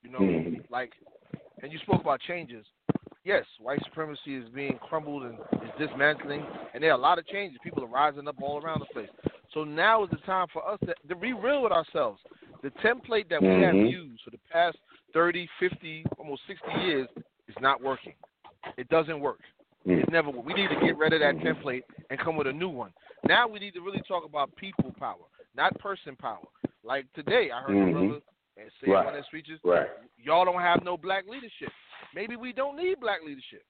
You 0.03 0.11
know, 0.11 0.19
Mhm. 0.19 0.63
like, 0.69 0.93
and 1.61 1.71
you 1.71 1.79
spoke 1.79 2.01
about 2.01 2.21
changes. 2.21 2.65
Yes, 3.23 3.45
white 3.59 3.83
supremacy 3.83 4.35
is 4.35 4.49
being 4.49 4.79
crumbled 4.79 5.23
and 5.23 5.37
is 5.63 5.69
dismantling, 5.77 6.43
and 6.73 6.81
there 6.83 6.89
are 6.91 6.97
a 6.97 7.01
lot 7.01 7.19
of 7.19 7.27
changes. 7.27 7.59
People 7.63 7.83
are 7.83 7.87
rising 7.87 8.27
up 8.27 8.35
all 8.41 8.59
around 8.61 8.79
the 8.79 8.87
place. 8.87 9.09
So 9.53 9.63
now 9.63 10.03
is 10.03 10.09
the 10.09 10.17
time 10.25 10.47
for 10.51 10.67
us 10.67 10.79
to, 10.85 10.95
to 11.07 11.15
be 11.15 11.33
real 11.33 11.61
with 11.61 11.71
ourselves. 11.71 12.19
The 12.63 12.71
template 12.83 13.29
that 13.29 13.41
we 13.41 13.47
have 13.61 13.75
Mhm. 13.75 13.91
used 13.91 14.23
for 14.23 14.31
the 14.31 14.39
past 14.51 14.77
30, 15.13 15.47
50, 15.59 16.05
almost 16.17 16.41
60 16.47 16.71
years 16.83 17.07
is 17.47 17.55
not 17.59 17.81
working. 17.81 18.15
It 18.77 18.87
doesn't 18.89 19.19
work. 19.19 19.39
It 19.85 20.09
never 20.09 20.29
will. 20.29 20.43
We 20.43 20.53
need 20.53 20.69
to 20.69 20.75
get 20.75 20.95
rid 20.97 21.11
of 21.13 21.19
that 21.19 21.35
template 21.37 21.83
and 22.09 22.19
come 22.19 22.35
with 22.35 22.47
a 22.47 22.53
new 22.53 22.69
one. 22.69 22.93
Now 23.23 23.47
we 23.47 23.59
need 23.59 23.73
to 23.73 23.81
really 23.81 24.01
talk 24.07 24.23
about 24.25 24.55
people 24.55 24.93
power, 24.97 25.25
not 25.55 25.77
person 25.79 26.15
power. 26.15 26.45
Like 26.83 27.11
today, 27.13 27.51
I 27.51 27.61
heard 27.61 27.75
Mhm. 27.75 27.89
a 27.89 27.91
brother 27.91 28.21
and 28.57 28.71
say 28.79 28.89
Right. 28.91 29.05
one 29.05 29.13
of 29.13 29.17
his 29.17 29.25
speeches, 29.27 29.59
Right. 29.63 29.89
y'all 30.17 30.45
don't 30.45 30.61
have 30.61 30.83
no 30.83 30.97
black 30.97 31.27
leadership. 31.27 31.71
Maybe 32.13 32.35
we 32.35 32.53
don't 32.53 32.75
need 32.75 32.99
black 32.99 33.19
leadership. 33.25 33.63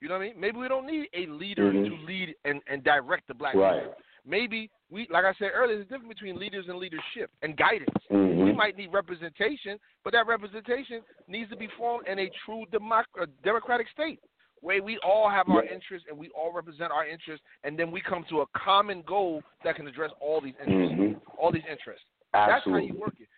You 0.00 0.08
know 0.08 0.14
what 0.18 0.24
I 0.24 0.28
mean? 0.28 0.40
Maybe 0.40 0.58
we 0.58 0.68
don't 0.68 0.86
need 0.86 1.08
a 1.14 1.26
leader 1.26 1.72
Mhm. 1.72 1.88
to 1.88 2.04
lead 2.04 2.34
and, 2.44 2.60
and 2.66 2.84
direct 2.84 3.26
the 3.28 3.34
black 3.34 3.54
Right. 3.54 3.80
people. 3.80 3.96
Maybe 4.24 4.70
we, 4.90 5.06
like 5.08 5.24
I 5.24 5.32
said 5.34 5.52
earlier, 5.54 5.76
there's 5.76 5.86
a 5.86 5.88
difference 5.88 6.08
between 6.08 6.38
leaders 6.38 6.68
and 6.68 6.78
leadership 6.78 7.30
and 7.42 7.56
guidance. 7.56 7.94
Mhm. 8.10 8.44
We 8.44 8.52
might 8.52 8.76
need 8.76 8.92
representation, 8.92 9.78
but 10.04 10.12
that 10.12 10.26
representation 10.26 11.02
needs 11.28 11.48
to 11.50 11.56
be 11.56 11.68
formed 11.68 12.06
in 12.08 12.18
a 12.18 12.28
true 12.44 12.66
democ- 12.72 13.04
uh, 13.18 13.26
democratic 13.42 13.88
state 13.88 14.20
where 14.60 14.82
we 14.82 14.98
all 14.98 15.28
have 15.28 15.48
our 15.48 15.62
interests 15.64 16.08
and 16.08 16.18
we 16.18 16.28
all 16.30 16.50
represent 16.52 16.90
our 16.92 17.06
interests, 17.06 17.46
and 17.62 17.78
then 17.78 17.90
we 17.90 18.00
come 18.00 18.24
to 18.24 18.40
a 18.40 18.46
common 18.48 19.02
goal 19.02 19.42
that 19.62 19.76
can 19.76 19.86
address 19.86 20.10
all 20.20 20.40
these 20.40 20.56
interests. 20.58 20.94
Mhm. 20.94 21.20
All 21.38 21.52
these 21.52 21.64
interests. 21.66 22.04
That's 22.32 22.64
how 22.64 22.76
you 22.76 22.94
work 22.94 23.14
it. 23.20 23.28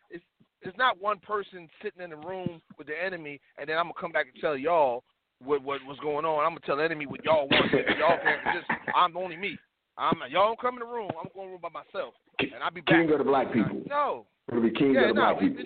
It's 0.63 0.69
it's 0.69 0.79
not 0.79 1.01
one 1.01 1.19
person 1.19 1.69
sitting 1.83 2.03
in 2.03 2.11
the 2.11 2.17
room 2.17 2.61
with 2.79 2.87
the 2.87 2.95
enemy, 3.03 3.41
and 3.59 3.69
then 3.69 3.77
I'm 3.79 3.85
gonna 3.85 3.95
come 4.01 4.13
back 4.13 4.27
and 4.33 4.41
tell 4.41 4.57
y'all 4.57 5.05
what 5.45 5.63
what 5.63 5.81
what's 5.87 6.01
going 6.01 6.25
on. 6.25 6.45
I'm 6.45 6.51
gonna 6.51 6.61
tell 6.67 6.77
the 6.77 6.85
enemy 6.85 7.07
what 7.07 7.25
y'all 7.25 7.49
want. 7.49 7.73
y'all 7.99 8.19
can't. 8.23 8.41
Just 8.55 8.67
I'm 8.95 9.17
only 9.17 9.37
me. 9.37 9.59
I'm 9.97 10.15
y'all 10.31 10.47
don't 10.49 10.61
come 10.61 10.75
in 10.75 10.81
the 10.81 10.87
room. 10.87 11.11
I'm 11.21 11.29
going 11.35 11.49
to 11.49 11.53
room 11.53 11.61
by 11.63 11.69
myself, 11.71 12.15
and 12.41 12.63
I'll 12.63 12.71
be 12.71 12.81
back. 12.83 12.95
King 13.07 13.13
of 13.13 13.19
the 13.19 13.25
black 13.25 13.53
people. 13.53 13.83
No, 13.89 14.27
It'll 14.49 14.63
be 14.63 14.71
king 14.71 14.95
Yeah, 14.95 15.11
of 15.11 15.15
the 15.17 15.21
no, 15.21 15.35
black 15.35 15.41
we- 15.43 15.49
people. 15.49 15.65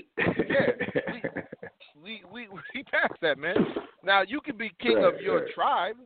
yeah, 0.49 1.13
we 2.03 2.23
we 2.33 2.49
we 2.75 2.83
passed 2.85 3.21
that, 3.23 3.39
man. 3.39 3.57
Now 4.03 4.23
you 4.23 4.41
can 4.41 4.57
be 4.57 4.71
king 4.81 4.97
Right, 4.97 5.05
of 5.15 5.21
your 5.21 5.41
right. 5.41 5.55
tribe. 5.55 5.97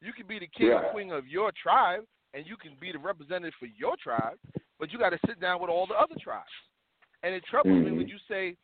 You 0.00 0.12
can 0.12 0.26
be 0.26 0.38
the 0.38 0.48
king 0.48 0.68
Yeah. 0.68 0.88
or 0.88 0.90
queen 0.90 1.12
of 1.12 1.26
your 1.26 1.52
tribe, 1.62 2.02
and 2.34 2.46
you 2.46 2.56
can 2.56 2.72
be 2.80 2.92
the 2.92 2.98
representative 2.98 3.54
for 3.58 3.66
your 3.66 3.94
tribe. 4.02 4.36
But 4.78 4.92
you 4.92 4.98
got 4.98 5.10
to 5.10 5.18
sit 5.26 5.40
down 5.40 5.60
with 5.60 5.70
all 5.70 5.86
the 5.86 5.94
other 5.94 6.16
tribes. 6.20 6.50
And 7.22 7.34
it 7.34 7.44
troubles 7.44 7.74
me 7.84 7.90
Mhm. 7.90 7.96
when 7.98 8.08
you 8.08 8.18
say 8.28 8.56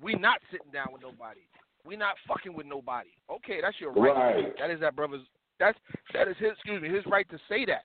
we 0.00 0.14
not 0.14 0.40
sitting 0.50 0.70
down 0.70 0.92
with 0.92 1.02
nobody. 1.02 1.46
We 1.84 1.96
not 1.96 2.18
fucking 2.26 2.52
with 2.54 2.66
nobody. 2.66 3.10
Okay, 3.28 3.60
that's 3.60 3.78
your 3.80 3.92
right. 3.92 4.14
Right. 4.14 4.56
That 4.58 4.70
is 4.70 4.80
that 4.80 4.94
brother's. 4.96 5.26
That's 5.58 5.78
that 6.12 6.28
is 6.28 6.36
his. 6.38 6.52
Excuse 6.52 6.80
me, 6.80 6.88
his 6.88 7.04
right 7.06 7.28
to 7.30 7.38
say 7.48 7.64
that. 7.66 7.84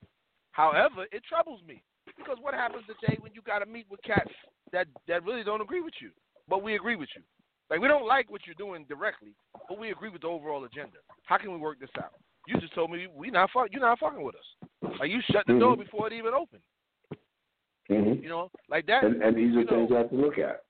However, 0.52 1.06
it 1.12 1.24
troubles 1.24 1.62
me 1.64 1.84
because 2.06 2.40
what 2.40 2.54
happens 2.54 2.86
today 2.88 3.18
when 3.20 3.34
you 3.34 3.42
got 3.42 3.60
to 3.60 3.66
meet 3.66 3.90
with 3.90 4.02
cats 4.04 4.32
that 4.72 4.88
that 5.08 5.24
really 5.24 5.44
don't 5.44 5.62
agree 5.62 5.82
with 5.82 5.94
you, 6.02 6.12
but 6.48 6.62
we 6.64 6.76
agree 6.76 6.96
with 6.96 7.10
you. 7.16 7.24
Like 7.70 7.80
we 7.80 7.88
don't 7.88 8.06
like 8.06 8.30
what 8.30 8.46
you're 8.46 8.56
doing 8.56 8.86
directly, 8.86 9.34
but 9.68 9.78
we 9.78 9.92
agree 9.92 10.10
with 10.10 10.22
the 10.22 10.28
overall 10.28 10.64
agenda. 10.66 11.00
How 11.24 11.38
can 11.38 11.52
we 11.52 11.58
work 11.58 11.80
this 11.80 11.90
out? 11.98 12.14
You 12.48 12.60
just 12.60 12.74
told 12.74 12.92
me 12.92 13.08
we 13.08 13.32
not 13.32 13.50
fuck. 13.52 13.70
You're 13.72 13.82
not 13.82 14.00
fucking 14.00 14.22
with 14.22 14.36
us. 14.36 14.70
Like 15.00 15.10
you 15.10 15.22
shut 15.32 15.46
the 15.48 15.58
door 15.58 15.76
Mhm. 15.76 15.80
before 15.80 16.08
it 16.08 16.14
even 16.14 16.34
opened. 16.34 16.62
Mhm. 17.90 18.22
You 18.24 18.30
know, 18.30 18.50
like 18.70 18.86
that. 18.88 19.04
And, 19.04 19.22
and 19.22 19.36
these 19.36 19.56
are 19.56 19.60
you 19.60 19.66
know, 19.66 19.72
things 19.72 19.92
I 19.94 19.98
have 20.00 20.10
to 20.10 20.16
look 20.16 20.38
at. 20.38 20.62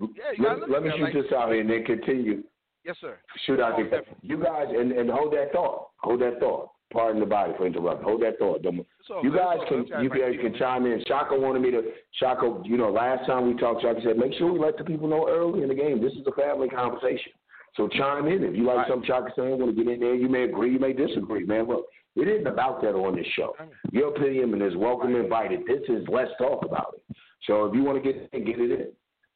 Yeah, 0.00 0.06
you 0.36 0.44
Let, 0.48 0.58
look 0.60 0.68
let 0.70 0.82
me 0.82 0.90
shoot 0.96 1.02
like- 1.02 1.12
this 1.14 1.32
out 1.32 1.50
here 1.52 1.60
and 1.60 1.70
then 1.70 1.84
continue. 1.84 2.42
Yes, 2.84 2.96
sir. 3.00 3.16
Shoot 3.46 3.60
out 3.60 3.76
there. 3.90 4.02
You 4.22 4.42
guys, 4.42 4.66
and, 4.70 4.90
and 4.92 5.08
hold 5.08 5.32
that 5.34 5.52
thought. 5.52 5.90
Hold 5.98 6.20
that 6.22 6.40
thought. 6.40 6.70
Pardon 6.92 7.20
the 7.20 7.26
body 7.26 7.52
for 7.56 7.66
interrupting. 7.66 8.04
Hold 8.04 8.22
that 8.22 8.38
thought. 8.38 8.62
Don't- 8.62 8.84
You 9.22 9.30
good. 9.30 9.34
Guys 9.38 9.58
can 9.68 9.86
you 10.02 10.10
Guys 10.10 10.34
can 10.40 10.54
chime 10.58 10.84
in. 10.86 11.02
Shaka 11.06 11.38
wanted 11.38 11.62
me 11.62 11.70
to 11.70 11.82
Shaka. 12.18 12.60
You 12.64 12.76
know, 12.76 12.90
last 12.90 13.24
time 13.26 13.46
we 13.46 13.54
talked, 13.58 13.82
Shaka 13.82 14.00
said, 14.02 14.16
make 14.18 14.32
sure 14.34 14.52
we 14.52 14.58
let 14.58 14.76
the 14.76 14.84
people 14.84 15.06
know 15.08 15.28
early 15.28 15.62
in 15.62 15.68
the 15.68 15.74
game. 15.74 16.02
This 16.02 16.12
is 16.14 16.26
a 16.26 16.32
family 16.32 16.68
conversation. 16.68 17.32
So 17.76 17.88
chime 17.88 18.26
in 18.26 18.42
if 18.44 18.54
you 18.56 18.64
like 18.64 18.78
Right. 18.78 18.88
some 18.88 19.02
Shaka 19.04 19.30
saying. 19.36 19.58
Want 19.58 19.74
to 19.76 19.84
get 19.84 19.90
in 19.92 20.00
there? 20.00 20.14
You 20.14 20.28
may 20.28 20.42
agree, 20.42 20.72
you 20.72 20.78
may 20.80 20.92
disagree, 20.92 21.44
man. 21.44 21.66
Look, 21.68 21.86
it 22.16 22.28
isn't 22.28 22.46
about 22.46 22.82
that 22.82 22.94
on 22.94 23.16
this 23.16 23.26
show. 23.34 23.54
Your 23.90 24.14
opinion 24.14 24.60
is 24.60 24.76
welcome, 24.76 25.14
invited. 25.16 25.60
This 25.66 25.82
is 25.88 26.04
let's 26.08 26.30
talk 26.38 26.64
about 26.64 26.94
it. 26.96 27.16
So 27.46 27.64
if 27.66 27.74
you 27.74 27.82
want 27.82 28.02
to 28.02 28.12
get 28.12 28.28
in, 28.32 28.44
get 28.44 28.60
it 28.60 28.70
in, 28.70 28.86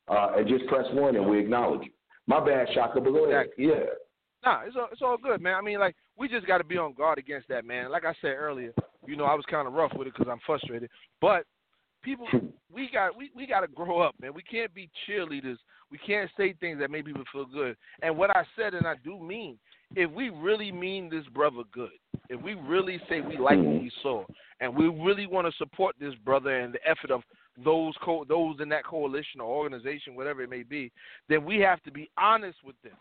uh, 0.09 0.33
and 0.37 0.47
just 0.47 0.67
press 0.67 0.85
one, 0.93 1.17
and 1.17 1.29
we 1.29 1.39
acknowledge 1.39 1.83
you. 1.85 1.91
My 2.27 2.45
bad, 2.45 2.67
Shaka, 2.75 3.01
but 3.01 3.13
go 3.13 3.31
ahead. 3.31 3.47
Yeah. 3.57 3.75
Nah, 4.45 4.63
it's 4.67 4.77
all 4.77 4.89
it's 4.93 5.03
all 5.03 5.17
good, 5.17 5.41
man. 5.41 5.55
I 5.55 5.61
mean, 5.61 5.81
like 5.81 5.97
we 6.17 6.29
just 6.29 6.47
got 6.47 6.59
to 6.59 6.65
be 6.65 6.77
on 6.77 6.95
guard 6.95 7.19
against 7.19 7.49
that, 7.49 7.65
man. 7.65 7.91
Like 7.91 8.05
I 8.05 8.15
said 8.21 8.29
earlier, 8.29 8.73
you 9.07 9.17
know, 9.17 9.25
I 9.25 9.35
was 9.35 9.45
kind 9.51 9.67
of 9.67 9.75
rough 9.75 9.93
with 9.97 10.07
it 10.07 10.15
because 10.15 10.31
I'm 10.31 10.41
frustrated. 10.45 10.91
But 11.21 11.45
people, 12.03 12.27
we 12.73 12.89
got 12.93 13.17
we 13.17 13.31
we 13.35 13.47
got 13.47 13.61
to 13.61 13.69
grow 13.69 14.01
up, 14.01 14.15
man. 14.21 14.35
We 14.35 14.43
can't 14.43 14.73
be 14.75 14.91
cheerleaders. 15.09 15.57
We 15.91 15.99
can't 15.99 16.31
say 16.37 16.53
things 16.53 16.79
that 16.81 16.91
make 16.91 17.07
people 17.07 17.25
feel 17.33 17.47
good. 17.47 17.77
And 18.03 18.17
what 18.17 18.31
I 18.31 18.45
said, 18.57 18.75
and 18.75 18.87
I 18.87 18.95
do 19.05 19.21
mean, 19.21 19.59
if 19.95 20.11
we 20.11 20.31
really 20.31 20.73
mean 20.73 21.09
this 21.09 21.25
brother 21.33 21.63
good, 21.73 21.91
if 22.29 22.41
we 22.43 22.55
really 22.55 23.01
say 23.09 23.21
we 23.21 23.39
like 23.39 23.59
what 23.59 23.81
we 23.81 23.91
saw, 24.03 24.25
and 24.61 24.75
we 24.75 24.89
really 24.89 25.27
want 25.27 25.47
to 25.47 25.57
support 25.59 25.95
this 26.01 26.15
brother 26.25 26.61
and 26.61 26.75
the 26.75 26.89
effort 26.89 27.11
of 27.11 27.23
those 27.65 27.95
co- 28.03 28.25
those 28.29 28.57
in 28.61 28.69
that 28.71 28.85
coalition 28.85 29.41
or 29.41 29.47
organization, 29.47 30.15
whatever 30.15 30.43
it 30.43 30.51
may 30.51 30.63
be, 30.63 30.91
then 31.29 31.45
we 31.45 31.59
have 31.61 31.83
to 31.85 31.91
be 31.91 32.11
honest 32.19 32.59
with 32.65 32.77
them. 32.83 32.97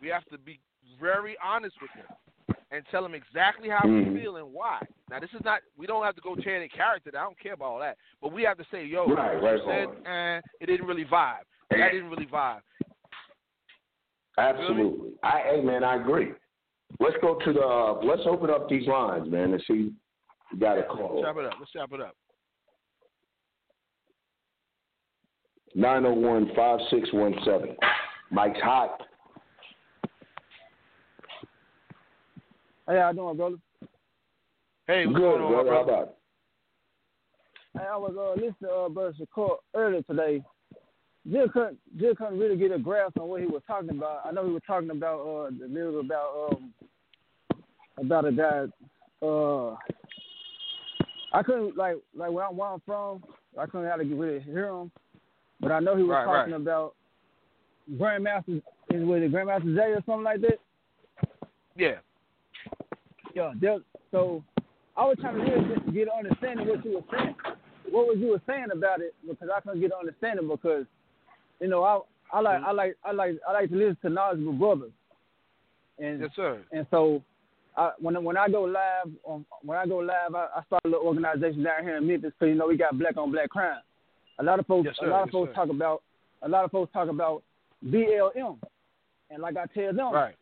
We 0.00 0.08
have 0.08 0.24
to 0.26 0.38
be 0.38 0.58
very 1.00 1.36
honest 1.44 1.76
with 1.80 1.90
them 1.96 2.56
and 2.70 2.84
tell 2.90 3.02
them 3.02 3.14
exactly 3.14 3.68
how 3.68 3.86
we 3.86 4.04
feel 4.20 4.36
and 4.36 4.52
why. 4.52 4.80
Now, 5.10 5.20
this 5.20 5.30
is 5.30 5.40
not. 5.44 5.60
We 5.78 5.86
don't 5.86 6.04
have 6.04 6.16
to 6.16 6.20
go 6.20 6.34
any 6.34 6.68
character. 6.68 7.10
I 7.14 7.22
don't 7.22 7.38
care 7.38 7.54
about 7.54 7.64
all 7.64 7.78
that. 7.80 7.96
But 8.20 8.32
we 8.32 8.42
have 8.42 8.58
to 8.58 8.64
say, 8.70 8.84
yo, 8.84 9.06
Right, 9.06 9.40
right 9.40 9.56
you 9.56 9.62
said, 9.66 10.10
eh, 10.10 10.40
it 10.60 10.66
didn't 10.66 10.86
really 10.86 11.04
vibe. 11.04 11.46
That 11.70 11.92
didn't 11.92 12.10
really 12.10 12.26
vibe. 12.26 12.60
Absolutely. 14.38 15.12
I, 15.22 15.42
hey 15.54 15.60
man, 15.62 15.82
I 15.82 15.96
agree. 15.96 16.32
Let's 17.00 17.16
go 17.20 17.38
to 17.44 17.52
the. 17.52 17.60
Uh, 17.60 18.00
let's 18.04 18.22
open 18.26 18.50
up 18.50 18.68
these 18.68 18.86
lines, 18.86 19.30
man, 19.30 19.52
and 19.52 19.62
see. 19.66 19.92
you 20.52 20.58
got 20.58 20.78
a 20.78 20.84
call. 20.84 21.16
Let's 21.16 21.26
Chop 21.26 21.36
it 21.38 21.46
up. 21.46 21.54
Let's 21.58 21.72
chop 21.72 21.92
it 21.92 22.00
up. 22.00 22.14
901-5617. 25.76 27.74
Mike's 28.30 28.60
hot. 28.60 29.02
Hey, 32.88 32.98
how 32.98 33.10
you 33.10 33.16
doing, 33.16 33.36
brother? 33.36 33.56
Hey, 34.86 35.06
what's 35.06 35.18
Good, 35.18 35.22
going 35.22 35.42
on, 35.42 35.52
my 35.52 35.62
brother. 35.64 35.74
How 35.74 35.82
about 35.82 36.02
it? 36.02 36.14
Hey, 37.76 37.84
I 37.92 37.96
was 37.96 38.14
uh, 38.16 38.34
listening 38.34 38.54
to 38.62 38.70
uh, 38.70 38.88
Brother 38.88 39.12
Shakur 39.20 39.56
earlier 39.74 40.02
today. 40.02 40.40
Just 41.30 41.52
couldn't, 41.52 41.78
just 41.98 42.18
couldn't 42.18 42.38
really 42.38 42.56
get 42.56 42.72
a 42.72 42.78
grasp 42.78 43.18
on 43.18 43.28
what 43.28 43.40
he 43.40 43.46
was 43.46 43.62
talking 43.66 43.90
about. 43.90 44.20
I 44.24 44.30
know 44.30 44.46
he 44.46 44.52
was 44.52 44.62
talking 44.66 44.90
about 44.90 45.20
uh, 45.20 45.50
the 45.58 45.66
lyric 45.66 46.04
about 46.04 46.52
um, 46.52 46.72
about 47.98 48.26
a 48.26 48.32
guy. 48.32 48.66
Uh, 49.20 49.74
I 51.32 51.42
couldn't 51.42 51.76
like 51.76 51.96
like 52.14 52.30
where 52.30 52.46
I'm, 52.46 52.56
where 52.56 52.68
I'm 52.68 52.82
from. 52.86 53.24
I 53.58 53.66
couldn't 53.66 53.88
how 53.88 53.96
to 53.96 54.04
really 54.04 54.40
hear 54.40 54.68
him, 54.68 54.90
but 55.60 55.72
I 55.72 55.80
know 55.80 55.96
he 55.96 56.02
was 56.02 56.10
Right, 56.10 56.24
talking 56.24 56.52
right. 56.52 56.60
about 56.60 56.94
Grandmaster. 57.94 58.62
Is 58.90 59.04
with 59.04 59.22
it 59.22 59.32
Grandmaster 59.32 59.74
Jay 59.74 59.92
or 59.92 60.02
something 60.06 60.22
like 60.22 60.40
that? 60.42 60.60
Yeah. 61.74 61.96
Yeah, 63.34 63.52
there, 63.60 63.78
so 64.12 64.44
I 64.96 65.04
was 65.04 65.18
trying 65.20 65.34
to 65.34 65.40
really 65.42 65.92
get 65.92 66.08
an 66.08 66.24
understanding 66.24 66.68
of 66.68 66.76
what 66.76 66.84
you 66.84 66.94
were 66.94 67.18
saying. 67.18 67.34
What 67.90 68.06
was 68.06 68.16
you 68.18 68.28
were 68.28 68.40
saying 68.46 68.68
about 68.72 69.00
it? 69.00 69.14
Because 69.28 69.48
I 69.54 69.60
couldn't 69.60 69.80
get 69.80 69.90
an 69.90 69.98
understanding 69.98 70.48
because, 70.48 70.86
you 71.60 71.68
know, 71.68 71.82
I 71.84 72.00
I 72.32 72.40
like 72.40 72.62
I 72.62 72.72
like 72.72 72.96
I 73.04 73.12
like 73.12 73.34
I 73.48 73.52
like 73.52 73.70
to 73.70 73.76
listen 73.76 73.96
to 74.02 74.08
knowledgeable 74.10 74.52
brothers. 74.52 74.92
And 75.98 76.20
Yes, 76.20 76.30
sir. 76.36 76.60
and 76.72 76.86
so 76.90 77.22
I, 77.76 77.92
when 77.98 78.22
when 78.24 78.36
I 78.36 78.48
go 78.48 78.62
live, 78.62 79.12
um, 79.28 79.46
when 79.62 79.78
I 79.78 79.86
go 79.86 79.98
live, 79.98 80.34
I, 80.34 80.48
I 80.56 80.62
start 80.66 80.82
a 80.84 80.88
little 80.88 81.06
organization 81.06 81.62
down 81.62 81.82
here 81.82 81.96
in 81.96 82.06
Memphis 82.06 82.32
because 82.38 82.50
you 82.50 82.54
know 82.58 82.66
we 82.68 82.76
got 82.76 82.98
black 82.98 83.16
on 83.16 83.30
black 83.32 83.50
crime. 83.50 83.80
A 84.38 84.42
lot 84.42 84.58
of 84.60 84.66
folks, 84.66 84.86
Yes, 84.86 84.96
a 85.02 85.06
lot 85.06 85.22
of 85.22 85.28
Yes, 85.28 85.32
folks 85.32 85.50
sir. 85.50 85.54
talk 85.54 85.68
about, 85.70 86.02
a 86.42 86.48
lot 86.48 86.64
of 86.64 86.70
folks 86.70 86.92
talk 86.92 87.08
about 87.08 87.42
BLM, 87.86 88.58
and 89.30 89.40
like 89.42 89.56
I 89.56 89.66
tell 89.66 89.92
them, 89.94 90.12
Right. 90.12 90.34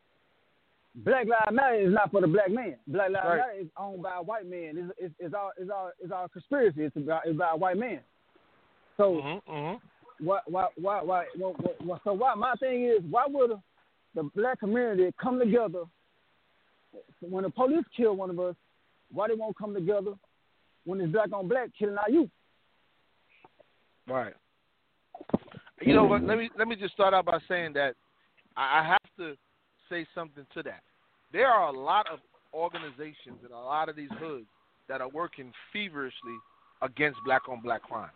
Black 0.97 1.27
Lives 1.27 1.51
Matter 1.53 1.75
is 1.81 1.93
not 1.93 2.11
for 2.13 2.21
the 2.21 2.27
black 2.29 2.51
man. 2.51 2.77
Black 2.87 3.11
Lives 3.11 3.25
Right. 3.27 3.37
Matter 3.39 3.53
is 3.61 3.67
owned 3.77 4.03
by 4.03 4.17
a 4.17 4.23
white 4.23 4.47
man. 4.47 4.75
It's, 4.77 4.93
it's, 4.99 5.15
it's 5.19 5.35
all 5.35 5.51
it's 5.59 5.71
all 5.71 5.91
it's 6.01 6.13
all 6.13 6.29
conspiracy. 6.29 6.83
It's 6.85 6.97
about 6.97 7.23
it's 7.27 7.37
by 7.39 7.51
a 7.51 7.57
white 7.57 7.77
man. 7.77 8.01
So 8.97 9.15
Mm-hmm, 9.15 9.53
mm-hmm. 9.53 9.87
Why 10.21 10.41
why 10.47 10.67
why 10.77 11.03
why, 11.03 11.25
why, 11.37 11.53
why 11.81 11.99
so 12.05 12.13
why 12.13 12.35
my 12.35 12.55
thing 12.55 12.85
is 12.85 13.03
why 13.11 13.25
would 13.29 13.53
the 14.15 14.23
black 14.35 14.61
community 14.61 15.13
come 15.21 15.39
together 15.39 15.85
when 17.21 17.45
the 17.45 17.51
police 17.51 17.85
kill 17.97 18.17
one 18.17 18.31
of 18.31 18.39
us? 18.39 18.55
Why 19.13 19.29
they 19.29 19.35
won't 19.35 19.57
come 19.57 19.75
together 19.75 20.15
when 20.85 21.01
it's 21.01 21.13
black 21.13 21.33
on 21.33 21.49
black 21.49 21.71
killing 21.79 21.99
our 21.99 22.11
youth? 22.11 22.31
Right. 24.07 24.35
You 25.81 25.95
know 25.95 26.05
what? 26.05 26.23
Let 26.23 26.39
me 26.39 26.51
let 26.59 26.69
me 26.69 26.77
just 26.77 26.95
start 26.95 27.15
out 27.15 27.27
by 27.27 27.39
saying 27.49 27.73
that 27.75 27.95
I, 28.57 28.81
I 28.81 28.87
have 28.87 28.99
to 29.19 29.37
say 29.91 30.07
something 30.15 30.47
to 30.55 30.63
that. 30.63 30.83
There 31.33 31.49
are 31.49 31.69
a 31.69 31.79
lot 31.79 32.07
of 32.13 32.21
organizations 32.53 33.39
in 33.45 33.53
a 33.53 33.61
lot 33.61 33.89
of 33.89 33.97
these 33.97 34.11
hoods 34.21 34.47
that 34.89 35.01
are 35.01 35.09
working 35.09 35.53
feverishly 35.73 36.37
against 36.83 37.19
black 37.25 37.49
on 37.49 37.61
black 37.61 37.83
crime. 37.83 38.11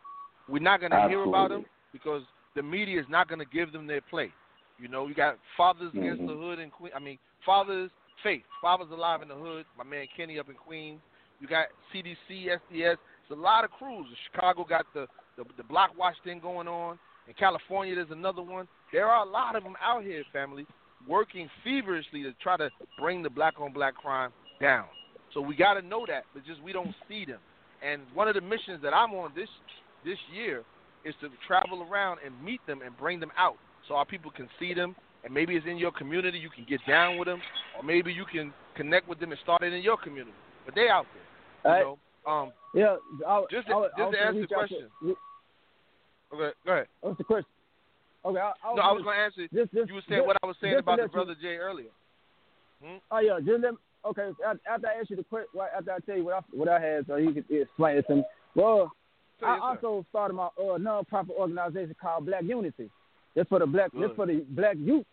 We're 0.49 0.63
not 0.63 0.81
going 0.81 0.93
to 0.93 1.09
hear 1.09 1.25
about 1.25 1.51
them 1.51 1.65
because 1.93 2.23
the 2.55 2.63
media 2.63 3.01
is 3.01 3.07
not 3.09 3.29
going 3.29 3.39
to 3.39 3.47
give 3.47 3.73
them 3.73 3.87
their 3.87 4.01
play. 4.01 4.31
You 4.79 4.89
know, 4.89 5.07
you 5.07 5.15
got 5.15 5.39
Fathers 5.57 5.89
mm-hmm. 5.89 5.99
Against 5.99 6.27
the 6.27 6.35
Hood 6.35 6.59
in 6.59 6.71
Queen. 6.71 6.93
I 6.95 6.99
mean, 6.99 7.19
Fathers 7.45 7.91
Faith, 8.23 8.43
Fathers 8.61 8.89
Alive 8.93 9.23
in 9.23 9.29
the 9.29 9.35
Hood. 9.35 9.65
My 9.77 9.85
man 9.85 10.07
Kenny 10.17 10.39
up 10.39 10.49
in 10.49 10.55
Queens. 10.55 11.01
You 11.41 11.49
got 11.49 11.67
CDC, 11.95 12.47
SDS. 12.47 12.95
It's 12.95 13.31
a 13.31 13.35
lot 13.35 13.65
of 13.65 13.71
crews. 13.71 14.07
Chicago 14.33 14.65
got 14.69 14.87
the 14.95 15.07
the, 15.37 15.45
the 15.57 15.63
block 15.63 15.97
watch 15.97 16.17
thing 16.25 16.41
going 16.41 16.69
on. 16.69 16.99
In 17.29 17.35
California, 17.35 17.95
there's 17.95 18.11
another 18.11 18.43
one. 18.43 18.67
There 18.93 19.07
are 19.07 19.25
a 19.25 19.29
lot 19.29 19.55
of 19.55 19.63
them 19.63 19.75
out 19.83 20.03
here, 20.03 20.25
family, 20.33 20.67
working 21.07 21.49
feverishly 21.63 22.23
to 22.23 22.33
try 22.43 22.57
to 22.57 22.71
bring 22.99 23.23
the 23.23 23.31
black 23.31 23.61
on 23.61 23.73
black 23.73 23.95
crime 23.95 24.33
down. 24.61 24.87
So 25.35 25.41
we 25.41 25.55
got 25.55 25.75
to 25.75 25.83
know 25.83 26.05
that, 26.09 26.25
but 26.35 26.45
just 26.45 26.63
we 26.63 26.73
don't 26.73 26.95
see 27.09 27.25
them. 27.25 27.39
And 27.87 28.03
one 28.15 28.29
of 28.29 28.35
the 28.35 28.41
missions 28.41 28.83
that 28.83 28.95
I'm 28.95 29.13
on 29.13 29.31
this 29.37 29.49
this 30.05 30.19
year 30.35 30.65
is 31.09 31.15
to 31.21 31.29
travel 31.47 31.87
around 31.91 32.19
and 32.25 32.35
meet 32.45 32.61
them 32.67 32.83
and 32.85 32.97
bring 32.97 33.19
them 33.19 33.33
out 33.37 33.57
so 33.89 33.95
our 33.95 34.05
people 34.05 34.31
can 34.31 34.49
see 34.61 34.75
them. 34.75 34.95
And 35.25 35.35
maybe 35.35 35.57
it's 35.57 35.67
in 35.67 35.79
your 35.79 35.91
community, 35.91 36.39
you 36.39 36.49
can 36.49 36.65
get 36.69 36.81
down 36.87 37.19
with 37.19 37.27
them, 37.27 37.41
or 37.77 37.83
maybe 37.83 38.13
you 38.13 38.25
can 38.25 38.53
connect 38.77 39.09
with 39.09 39.19
them 39.19 39.33
and 39.33 39.41
start 39.43 39.63
it 39.63 39.73
in 39.73 39.83
your 39.83 39.97
community. 39.97 40.37
But 40.65 40.77
they 40.77 40.89
out 40.89 41.07
there, 41.65 41.79
you 41.79 41.85
know. 41.85 41.99
Um, 42.31 42.53
yeah, 42.75 42.97
I, 43.27 43.43
just 43.51 43.67
to, 43.67 43.75
I, 43.75 43.89
just 43.97 44.09
I 44.09 44.11
to 44.11 44.21
answer 44.21 44.41
the 44.43 44.47
question. 44.47 44.89
To, 45.03 45.17
okay, 46.35 46.55
go 46.65 46.73
ahead. 46.73 46.87
What's 47.01 47.19
the 47.19 47.25
question? 47.25 47.51
Okay, 48.25 48.39
I, 48.39 48.53
I 48.63 48.75
no, 48.75 48.83
I 48.83 48.93
was 48.93 49.03
going 49.03 49.17
to 49.17 49.23
answer. 49.23 49.43
Just, 49.53 49.73
just, 49.73 49.89
you 49.89 49.95
were 49.95 50.03
saying 50.09 50.27
what 50.27 50.37
I 50.43 50.47
was 50.47 50.57
saying 50.61 50.77
about 50.77 51.01
the 51.01 51.09
brother 51.09 51.35
Jay 51.41 51.57
earlier. 51.57 51.91
Hmm? 52.85 52.99
Oh 53.11 53.19
yeah, 53.19 53.39
just 53.39 53.63
let 53.63 53.73
me, 53.73 53.79
okay. 54.07 54.31
After 54.71 54.87
I 54.87 55.01
ask 55.01 55.11
you 55.11 55.17
the 55.17 55.25
question, 55.25 55.49
after 55.77 55.93
I 55.93 55.99
tell 56.01 56.17
you 56.17 56.25
what 56.25 56.35
I 56.35 56.41
what 56.53 56.69
I 56.69 56.81
had, 56.81 57.07
so 57.07 57.17
you 57.17 57.33
can 57.33 57.45
explain 57.51 57.97
it 57.97 58.07
to 58.09 58.17
me. 58.17 58.25
Well, 58.55 58.93
I 59.43 59.59
also 59.59 60.05
started 60.11 60.35
my 60.35 60.49
uh, 60.59 60.79
non-profit 60.79 61.35
organization 61.39 61.95
called 62.01 62.27
Black 62.27 62.43
Unity. 62.43 62.91
That's 63.35 63.49
for 63.49 63.59
the 63.59 63.67
black. 63.67 63.93
Good. 63.93 64.03
That's 64.03 64.17
for 64.17 64.27
the 64.27 64.45
black 64.49 64.77
youth. 64.79 65.07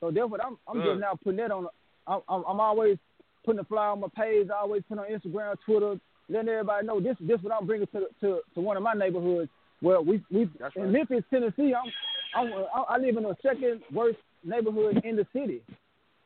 So 0.00 0.10
therefore, 0.10 0.38
I'm 0.44 0.58
I'm 0.66 0.82
just 0.82 1.00
now 1.00 1.18
putting 1.22 1.38
that 1.38 1.50
on. 1.50 1.66
I'm, 2.06 2.20
I'm 2.28 2.44
I'm 2.46 2.60
always 2.60 2.98
putting 3.44 3.58
the 3.58 3.64
flyer 3.64 3.90
on 3.90 4.00
my 4.00 4.08
page. 4.14 4.48
I 4.50 4.60
always 4.60 4.82
put 4.88 4.98
on 4.98 5.06
Instagram, 5.06 5.56
Twitter, 5.64 5.98
letting 6.28 6.48
everybody 6.48 6.86
know 6.86 7.00
this 7.00 7.16
this 7.20 7.38
what 7.42 7.54
I'm 7.54 7.66
bringing 7.66 7.86
to 7.88 8.06
to 8.20 8.40
to 8.54 8.60
one 8.60 8.76
of 8.76 8.82
my 8.82 8.94
neighborhoods. 8.94 9.50
Where 9.80 10.00
we 10.00 10.22
we 10.30 10.48
That's 10.58 10.76
in 10.76 10.82
right. 10.82 10.90
Memphis, 10.90 11.24
Tennessee. 11.30 11.72
I'm, 11.74 11.90
I'm 12.34 12.52
I 12.88 12.98
live 12.98 13.16
in 13.16 13.22
the 13.22 13.36
second 13.42 13.80
worst 13.92 14.18
neighborhood 14.44 15.00
in 15.04 15.16
the 15.16 15.26
city, 15.32 15.62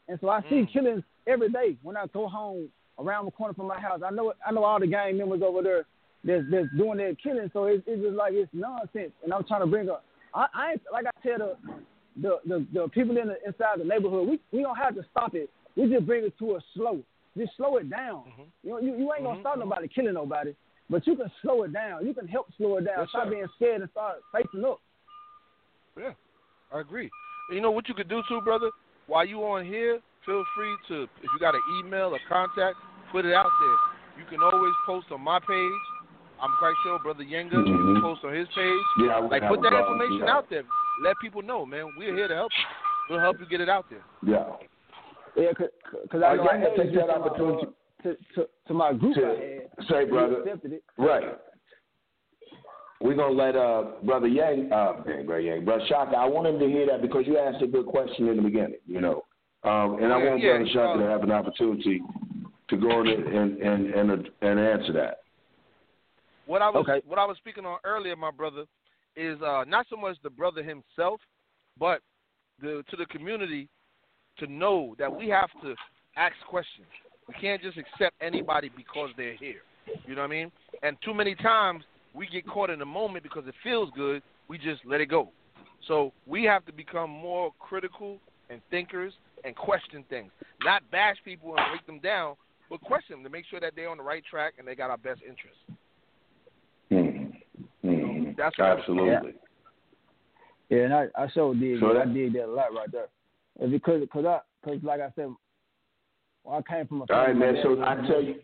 and 0.09 0.19
so 0.21 0.29
I 0.29 0.41
see 0.43 0.63
mm. 0.63 0.73
killings 0.73 1.03
every 1.27 1.51
day 1.51 1.77
when 1.83 1.97
I 1.97 2.07
go 2.13 2.29
home 2.29 2.69
around 2.99 3.27
the 3.27 3.31
corner 3.31 3.55
from 3.55 3.69
my 3.69 3.81
house. 3.81 4.01
I 4.05 4.11
know 4.11 4.33
I 4.45 4.51
know 4.51 4.65
all 4.65 4.81
the 4.81 4.89
gang 4.89 5.19
members 5.19 5.43
over 5.43 5.63
there 5.63 5.85
that's 6.25 6.45
that's 6.51 6.69
doing 6.77 6.99
their 6.99 7.15
killing. 7.15 7.51
So 7.53 7.65
it's, 7.67 7.85
it's 7.87 8.03
just 8.03 8.17
like 8.17 8.33
it's 8.35 8.51
nonsense, 8.53 9.13
and 9.23 9.33
I'm 9.33 9.45
trying 9.45 9.61
to 9.61 9.67
bring 9.67 9.89
up. 9.89 10.05
I, 10.35 10.47
I 10.55 10.71
ain't, 10.73 10.83
like 10.93 11.05
I 11.07 11.27
tell 11.27 11.39
the 11.39 11.57
the 12.21 12.39
the, 12.47 12.67
the 12.73 12.89
people 12.89 13.17
in 13.19 13.29
the, 13.29 13.37
inside 13.47 13.79
the 13.79 13.85
neighborhood, 13.85 14.29
we 14.29 14.41
we 14.53 14.63
don't 14.63 14.77
have 14.77 14.95
to 14.95 15.05
stop 15.11 15.35
it. 15.35 15.51
We 15.77 15.91
just 15.91 16.07
bring 16.07 16.25
it 16.25 16.39
to 16.39 16.57
a 16.57 16.61
slow. 16.75 17.01
Just 17.37 17.57
slow 17.57 17.77
it 17.79 17.91
down. 17.91 18.25
Mm-hmm. 18.29 18.43
You 18.63 18.71
know, 18.71 18.79
you, 18.79 18.97
you 18.97 19.13
ain't 19.13 19.25
gonna 19.25 19.35
mm-hmm. 19.35 19.41
stop 19.41 19.59
nobody 19.59 19.89
killing 19.89 20.15
nobody, 20.15 20.55
but 20.89 21.07
you 21.07 21.17
can 21.17 21.31
slow 21.43 21.65
it 21.65 21.73
down. 21.73 22.07
You 22.07 22.15
can 22.15 22.29
help 22.29 22.47
slow 22.57 22.79
it 22.79 22.85
down. 22.85 23.01
Yes, 23.01 23.09
stop 23.11 23.25
sir. 23.25 23.31
being 23.31 23.47
scared 23.57 23.81
and 23.83 23.91
start 23.91 24.17
facing 24.33 24.65
up. 24.65 24.81
Yeah, 25.99 26.13
I 26.73 26.81
agree. 26.81 27.11
And 27.49 27.57
you 27.57 27.61
know 27.61 27.71
what 27.71 27.89
you 27.89 27.95
could 27.95 28.09
do 28.09 28.23
too, 28.29 28.41
brother? 28.43 28.71
While 29.07 29.27
you 29.27 29.41
on 29.41 29.67
here, 29.67 30.01
feel 30.25 30.45
free 30.57 30.77
to 30.89 31.03
if 31.03 31.29
you 31.33 31.39
got 31.41 31.55
an 31.55 31.61
email 31.81 32.15
or 32.15 32.21
contact, 32.29 32.77
put 33.13 33.25
it 33.25 33.35
out 33.35 33.51
there. 33.61 34.23
You 34.23 34.25
can 34.31 34.41
always 34.41 34.73
post 34.87 35.07
on 35.11 35.21
my 35.21 35.41
page. 35.41 35.85
I'm 36.41 36.51
quite 36.59 36.75
sure 36.83 36.99
Brother 36.99 37.25
Yanga 37.25 37.53
Mhm. 37.55 37.65
can 37.95 38.03
post 38.03 38.25
on 38.25 38.35
his 38.35 38.49
page. 38.49 38.81
Yeah, 38.99 39.17
I 39.17 39.21
Like 39.21 39.49
put 39.49 39.63
that 39.63 39.71
problem, 39.71 40.01
information 40.01 40.27
yeah. 40.27 40.35
out 40.37 40.49
there. 40.51 40.65
Let 41.03 41.17
people 41.21 41.43
know, 41.43 41.65
man. 41.67 41.93
We're 41.97 42.15
here 42.15 42.29
to 42.29 42.35
help 42.35 42.53
you. 42.57 42.65
We'll 43.11 43.21
help 43.21 43.39
you 43.41 43.47
get 43.47 43.61
it 43.61 43.69
out 43.69 43.87
there. 43.91 44.03
Yeah. 44.23 44.45
Yeah, 45.37 45.53
cause, 45.53 45.69
cause 46.11 46.23
Oh, 46.23 46.27
I 46.27 46.37
know 46.37 46.45
yeah, 46.45 46.51
I 46.51 46.57
had 46.59 46.77
take 46.77 46.87
it 46.89 46.95
that 46.95 47.07
to 47.07 47.15
opportunity. 47.15 47.67
uh, 47.67 48.03
to, 48.05 48.17
to 48.35 48.49
to 48.69 48.75
my 48.75 48.93
group 48.93 49.15
To 49.15 49.25
had. 49.27 49.87
say, 49.89 50.05
brother. 50.05 50.45
Right. 50.99 51.39
We're 53.01 53.15
gonna 53.15 53.35
let 53.35 53.57
uh 53.57 53.83
brother 54.03 54.29
Yang 54.29 54.73
uh 54.73 55.03
brother 55.03 55.41
Yang, 55.41 55.65
brother 55.65 55.85
Shaka, 55.89 56.17
I 56.17 56.25
want 56.27 56.47
him 56.47 56.59
to 56.61 56.67
hear 56.69 56.87
that 56.87 57.03
because 57.03 57.27
you 57.27 57.39
asked 57.39 57.63
a 57.63 57.67
good 57.67 57.87
question 57.87 58.29
in 58.29 58.37
the 58.37 58.43
beginning, 58.43 58.79
you 58.87 59.01
know. 59.01 59.25
Um 59.65 59.99
and 60.03 60.13
I 60.13 60.19
Yeah, 60.23 60.31
want 60.31 60.41
yeah, 60.43 60.57
brother 60.59 60.71
Shaka 60.73 60.99
to 61.01 61.07
have 61.11 61.23
an 61.23 61.33
opportunity 61.33 62.03
to 62.69 62.77
go 62.77 63.01
in 63.03 63.09
and 63.09 63.59
and 63.61 63.91
and 63.95 64.31
and 64.43 64.61
answer 64.61 64.93
that. 64.93 65.24
What 66.47 66.63
I 66.63 66.71
was 66.71 66.87
Okay. 66.89 67.01
what 67.07 67.19
I 67.19 67.25
was 67.25 67.37
speaking 67.39 67.65
on 67.65 67.79
earlier, 67.85 68.17
my 68.17 68.31
brother, 68.31 68.65
is 69.17 69.41
uh, 69.43 69.65
not 69.67 69.87
so 69.89 69.97
much 69.97 70.17
the 70.23 70.31
brother 70.31 70.63
himself, 70.63 71.21
but 71.79 72.01
the 72.61 72.85
to 72.91 72.97
the 72.97 73.07
community 73.07 73.69
to 74.39 74.47
know 74.47 74.95
that 74.99 75.15
we 75.15 75.29
have 75.29 75.51
to 75.63 75.75
ask 76.17 76.35
questions. 76.49 76.87
We 77.29 77.35
can't 77.41 77.63
just 77.63 77.79
accept 77.79 78.17
anybody 78.21 78.71
because 78.77 79.11
they're 79.17 79.37
here. 79.37 79.63
You 80.07 80.15
know 80.15 80.23
what 80.23 80.29
I 80.29 80.31
mean? 80.31 80.53
And 80.83 80.97
too 81.03 81.15
many 81.15 81.35
times 81.37 81.85
we 82.13 82.27
get 82.27 82.47
caught 82.47 82.71
in 82.71 82.79
the 82.79 82.85
moment 82.85 83.23
because 83.23 83.47
it 83.47 83.55
feels 83.63 83.91
good. 83.97 84.23
We 84.49 84.59
just 84.59 84.85
let 84.85 85.01
it 85.01 85.07
go. 85.07 85.31
So 85.89 86.13
we 86.27 86.45
have 86.45 86.65
to 86.67 86.73
become 86.73 87.11
more 87.11 87.53
critical 87.59 88.19
and 88.51 88.61
thinkers 88.71 89.13
and 89.45 89.57
question 89.57 90.05
things, 90.11 90.31
not 90.63 90.83
bash 90.91 91.17
people 91.25 91.57
and 91.57 91.65
break 91.71 91.87
them 91.87 92.01
down, 92.01 92.35
but 92.71 92.81
question 92.81 93.17
them 93.17 93.25
to 93.25 93.31
make 93.31 93.45
sure 93.47 93.61
that 93.61 93.73
they're 93.77 93.91
on 93.91 93.99
the 93.99 94.03
right 94.03 94.23
track 94.29 94.55
and 94.59 94.67
they 94.67 94.75
got 94.75 94.91
our 94.91 94.99
best 94.99 95.21
interests. 95.23 95.59
That's 98.37 98.57
what 98.59 98.69
I 98.69 98.79
absolutely. 98.79 99.35
Yeah, 100.71 100.79
and 100.85 100.95
I 100.95 101.07
I 101.17 101.29
sure 101.29 101.55
did. 101.55 101.81
So 101.81 101.93
that. 101.95 102.03
I 102.03 102.07
did 102.07 102.33
that 102.35 102.47
a 102.47 102.51
lot 102.51 102.73
right 102.75 102.91
there. 102.91 103.09
And 103.61 103.71
because 103.71 104.03
cause 104.13 104.25
I 104.25 104.41
cause 104.65 104.79
like 104.83 105.01
I 105.01 105.11
said, 105.15 105.29
well, 106.43 106.63
I 106.67 106.73
came 106.75 106.87
from 106.87 107.03
a 107.03 107.13
All 107.13 107.19
right, 107.27 107.37
man. 107.37 107.57
So 107.63 107.83
I 107.83 107.95
tell 108.07 108.23
you 108.23 108.37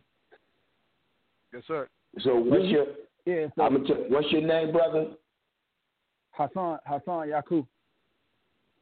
Yes, 1.52 1.62
sir. 1.66 1.88
so 2.20 2.36
what's 2.36 2.64
your 2.66 2.86
yeah. 3.26 3.46
So 3.56 3.62
I'm 3.62 3.74
gonna 3.76 3.86
tell, 3.88 3.96
what's 4.08 4.30
your 4.30 4.42
name, 4.42 4.72
brother? 4.72 5.08
Hassan 6.32 6.78
Hassan 6.86 7.28
Yaku. 7.28 7.66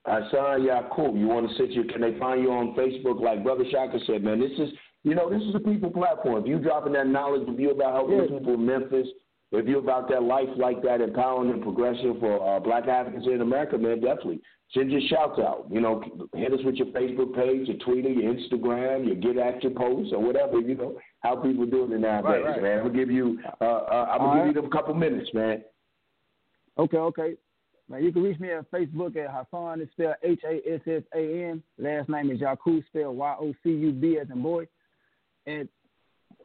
Hassan 0.04 0.64
Yakub. 0.64 1.16
You 1.16 1.26
want 1.28 1.48
to 1.50 1.56
sit 1.56 1.70
here? 1.70 1.84
Can 1.84 2.00
they 2.00 2.18
find 2.18 2.42
you 2.42 2.50
on 2.52 2.74
Facebook? 2.74 3.20
Like 3.22 3.42
Brother 3.42 3.64
Shaka 3.70 3.98
said, 4.06 4.22
man, 4.22 4.40
this 4.40 4.52
is 4.58 4.70
you 5.04 5.14
know 5.14 5.30
this 5.30 5.42
is 5.42 5.54
a 5.54 5.60
people 5.60 5.90
platform. 5.90 6.42
If 6.42 6.48
you 6.48 6.58
dropping 6.58 6.92
that 6.94 7.06
knowledge, 7.06 7.42
if 7.48 7.58
you 7.58 7.70
about 7.70 7.94
helping 7.94 8.18
Yeah. 8.18 8.38
people 8.38 8.54
in 8.54 8.66
Memphis, 8.66 9.06
if 9.50 9.66
you 9.66 9.78
about 9.78 10.08
that 10.10 10.22
life 10.22 10.48
like 10.56 10.82
that, 10.82 11.00
empowering 11.00 11.50
and 11.50 11.62
progression 11.62 12.18
for 12.20 12.56
uh, 12.56 12.60
Black 12.60 12.86
Africans 12.86 13.26
in 13.26 13.40
America, 13.40 13.78
man, 13.78 14.00
definitely 14.00 14.40
send 14.74 14.92
your 14.92 15.00
shouts 15.08 15.38
out. 15.38 15.66
You 15.70 15.80
know, 15.80 16.02
hit 16.34 16.52
us 16.52 16.60
with 16.64 16.74
your 16.74 16.88
Facebook 16.88 17.34
page, 17.34 17.66
your 17.68 17.78
Twitter, 17.78 18.10
your 18.10 18.34
Instagram, 18.34 19.06
your 19.06 19.16
Get 19.16 19.38
At 19.42 19.62
Your 19.62 19.72
posts 19.72 20.12
or 20.12 20.22
whatever. 20.22 20.60
You 20.60 20.74
know 20.74 20.98
how 21.20 21.36
people 21.36 21.64
doing 21.66 21.92
it 21.92 22.00
nowadays, 22.00 22.44
Right, 22.44 22.50
right. 22.50 22.62
man. 22.62 22.78
I'm 22.80 22.86
gonna 22.88 22.98
give 22.98 23.10
you 23.10 23.38
uh, 23.60 23.64
uh, 23.64 24.08
I'm 24.12 24.18
gonna 24.18 24.32
give 24.34 24.46
right. 24.46 24.54
you 24.54 24.62
them 24.62 24.70
couple 24.70 24.94
minutes, 24.94 25.30
man. 25.32 25.64
Okay, 26.78 26.98
okay. 26.98 27.34
Man, 27.88 28.04
you 28.04 28.12
can 28.12 28.22
reach 28.22 28.38
me 28.38 28.52
on 28.52 28.66
Facebook 28.72 29.16
at 29.16 29.30
Hassan. 29.34 29.80
It's 29.80 29.90
spelled 29.92 30.16
H 30.22 30.40
A 30.46 30.74
S 30.74 30.80
S 30.86 31.02
A 31.14 31.44
N. 31.46 31.62
Last 31.78 32.10
name 32.10 32.30
is 32.30 32.40
Yakub, 32.40 32.82
spelled 32.88 33.16
Y 33.16 33.36
O 33.40 33.54
C 33.62 33.70
U 33.70 33.92
B 33.92 34.18
as 34.20 34.28
in 34.30 34.42
boy. 34.42 34.66
And 35.46 35.68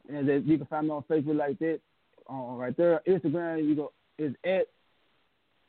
and 0.08 0.26
you 0.46 0.56
can 0.56 0.66
find 0.66 0.86
me 0.86 0.92
on 0.94 1.02
Facebook 1.02 1.36
like 1.36 1.58
that. 1.58 1.80
Uh, 2.30 2.54
right 2.54 2.76
there. 2.76 3.00
Instagram, 3.06 3.66
you 3.68 3.74
go 3.74 3.92
is 4.18 4.34
at 4.44 4.66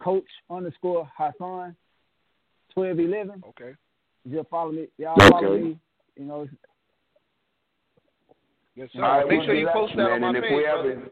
Coach 0.01 0.23
underscore 0.49 1.09
Hassan 1.17 1.75
twelve 2.73 2.99
eleven. 2.99 3.43
Okay. 3.49 3.73
Just 4.31 4.49
follow 4.49 4.71
me. 4.71 4.87
Y'all 4.97 5.13
Okay. 5.13 5.29
follow 5.29 5.57
me. 5.57 5.79
You 6.15 6.25
know, 6.25 6.47
Yes, 8.75 8.89
sir. 8.93 9.03
All 9.03 9.19
right, 9.19 9.27
Make 9.27 9.43
sure 9.43 9.53
you 9.53 9.69
post 9.71 9.93
that 9.95 10.03
man. 10.03 10.11
on 10.11 10.21
my 10.21 10.27
and 10.29 10.37
if 10.37 10.43
page, 10.43 10.51
we 10.53 10.63
brother. 10.63 10.91
ever, 10.91 11.11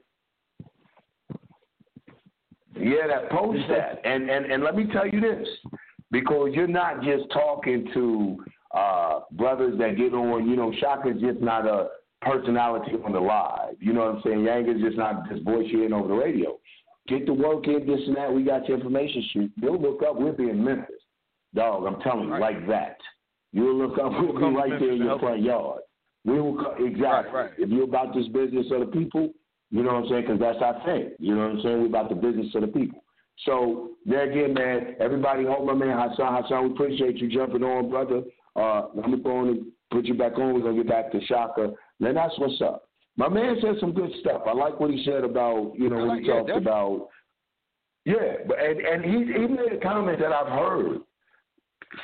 yeah, 2.75 3.07
that 3.07 3.29
post 3.29 3.59
that, 3.69 4.01
and 4.05 4.29
and 4.29 4.45
and 4.51 4.63
let 4.63 4.75
me 4.75 4.85
tell 4.91 5.07
you 5.07 5.21
this, 5.21 5.47
because 6.11 6.49
you're 6.53 6.67
not 6.67 7.01
just 7.03 7.29
talking 7.31 7.89
to 7.93 8.43
uh 8.73 9.19
brothers 9.31 9.77
that 9.79 9.95
get 9.97 10.13
on. 10.13 10.49
You 10.49 10.55
know, 10.55 10.73
Shaka's 10.79 11.21
just 11.21 11.39
not 11.39 11.65
a 11.65 11.89
personality 12.25 12.91
on 13.05 13.11
the 13.11 13.19
live. 13.19 13.75
You 13.79 13.93
know 13.93 14.01
what 14.05 14.15
I'm 14.15 14.21
saying? 14.23 14.43
Yang 14.43 14.69
is 14.77 14.81
just 14.81 14.97
not 14.97 15.29
just 15.29 15.43
voice 15.43 15.67
you 15.69 15.83
in 15.85 15.93
over 15.93 16.07
the 16.07 16.13
radio. 16.13 16.59
Get 17.07 17.25
the 17.25 17.33
work 17.33 17.67
in, 17.67 17.85
this 17.85 17.99
and 18.07 18.15
that. 18.15 18.31
We 18.33 18.43
got 18.43 18.67
your 18.67 18.77
information 18.77 19.23
sheet. 19.33 19.51
You'll 19.61 19.81
look 19.81 20.01
up. 20.03 20.15
We'll 20.15 20.31
be 20.33 20.49
in 20.49 20.63
Memphis, 20.63 21.01
dog. 21.53 21.85
I'm 21.85 21.99
telling 22.01 22.25
you, 22.27 22.31
Right. 22.31 22.41
like 22.55 22.67
that. 22.67 22.97
You'll 23.51 23.75
look 23.75 23.97
up. 23.99 24.11
We'll 24.13 24.33
be 24.33 24.39
come 24.39 24.53
to 24.53 24.59
right 24.59 24.79
there 24.79 24.91
in 24.91 25.03
your 25.03 25.19
front 25.19 25.41
yard. 25.41 25.81
We 26.25 26.39
will 26.39 26.55
co- 26.55 26.83
exactly. 26.83 27.33
right. 27.33 27.51
If 27.57 27.69
you're 27.69 27.83
about 27.83 28.13
this 28.15 28.27
business 28.29 28.67
of 28.71 28.79
the 28.79 28.85
people, 28.87 29.33
you 29.71 29.83
know 29.83 29.93
what 29.93 30.03
I'm 30.03 30.09
saying? 30.09 30.21
Because 30.21 30.39
that's 30.39 30.61
our 30.61 30.81
thing. 30.85 31.11
You 31.19 31.35
know 31.35 31.41
what 31.47 31.55
I'm 31.57 31.61
saying? 31.61 31.79
We're 31.81 31.87
about 31.87 32.09
the 32.09 32.15
business 32.15 32.47
of 32.55 32.61
the 32.61 32.67
people. 32.67 33.03
So 33.45 33.89
there 34.05 34.29
again, 34.29 34.53
man, 34.53 34.95
everybody 34.99 35.43
hold 35.43 35.65
my 35.67 35.73
man 35.73 35.97
Hassan. 35.97 36.41
Hassan, 36.41 36.67
we 36.69 36.73
appreciate 36.73 37.17
you 37.17 37.27
jumping 37.29 37.63
on, 37.63 37.89
brother. 37.89 38.21
Uh, 38.55 38.87
I'm 38.95 39.01
gonna 39.01 39.17
go 39.17 39.37
on 39.37 39.47
and 39.49 39.65
put 39.91 40.05
you 40.05 40.13
back 40.13 40.37
on. 40.37 40.53
We're 40.53 40.61
gonna 40.61 40.75
get 40.75 40.87
back 40.87 41.11
to 41.11 41.19
Shaka. 41.25 41.73
Then 41.99 42.15
that's 42.15 42.37
what's 42.37 42.61
up. 42.61 42.83
My 43.15 43.29
man 43.29 43.57
said 43.61 43.75
some 43.79 43.93
good 43.93 44.11
stuff. 44.21 44.41
I 44.47 44.53
like 44.53 44.79
what 44.79 44.89
he 44.89 45.03
said 45.05 45.23
about, 45.23 45.73
you 45.75 45.89
know, 45.89 46.07
when 46.07 46.21
he 46.21 46.27
yeah, 46.27 46.33
talked 46.33 46.47
definitely. 46.47 46.71
about 46.71 47.09
yeah, 48.05 48.33
but 48.47 48.59
and 48.59 48.79
and 48.79 49.05
he 49.05 49.33
he 49.33 49.47
made 49.47 49.71
a 49.71 49.79
comment 49.81 50.19
that 50.19 50.33
I've 50.33 50.47
heard 50.47 50.99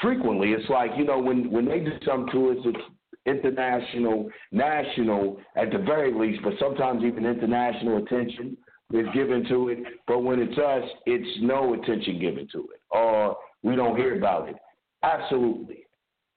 frequently. 0.02 0.54
It's 0.54 0.69
like 0.69 0.91
you 0.97 1.04
know 1.04 1.19
when 1.19 1.52
when 1.52 1.65
they 1.65 1.80
do 1.80 1.91
something 2.06 2.32
to 2.32 2.52
us, 2.52 2.58
it's 2.65 2.80
international, 3.25 4.30
national 4.52 5.39
at 5.58 5.71
the 5.71 5.80
very 5.80 6.13
least, 6.13 6.41
but 6.43 6.54
sometimes 6.60 7.04
even 7.04 7.25
international 7.25 7.97
attention 7.97 8.58
is 8.93 9.06
given 9.13 9.45
to 9.49 9.69
it. 9.69 9.80
But 10.08 10.19
when 10.19 10.39
it's 10.39 10.58
us, 10.58 10.89
it's 11.06 11.41
no 11.41 11.73
attention 11.73 12.17
given 12.19 12.47
to 12.54 12.60
it, 12.73 12.82
or 12.91 13.36
we 13.62 13.75
don't 13.75 13.97
hear 13.97 14.17
about 14.17 14.47
it. 14.47 14.56
Absolutely, 15.04 15.86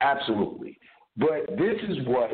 absolutely. 0.00 0.76
But 1.16 1.56
this 1.56 1.76
is 1.88 1.98
what 2.06 2.30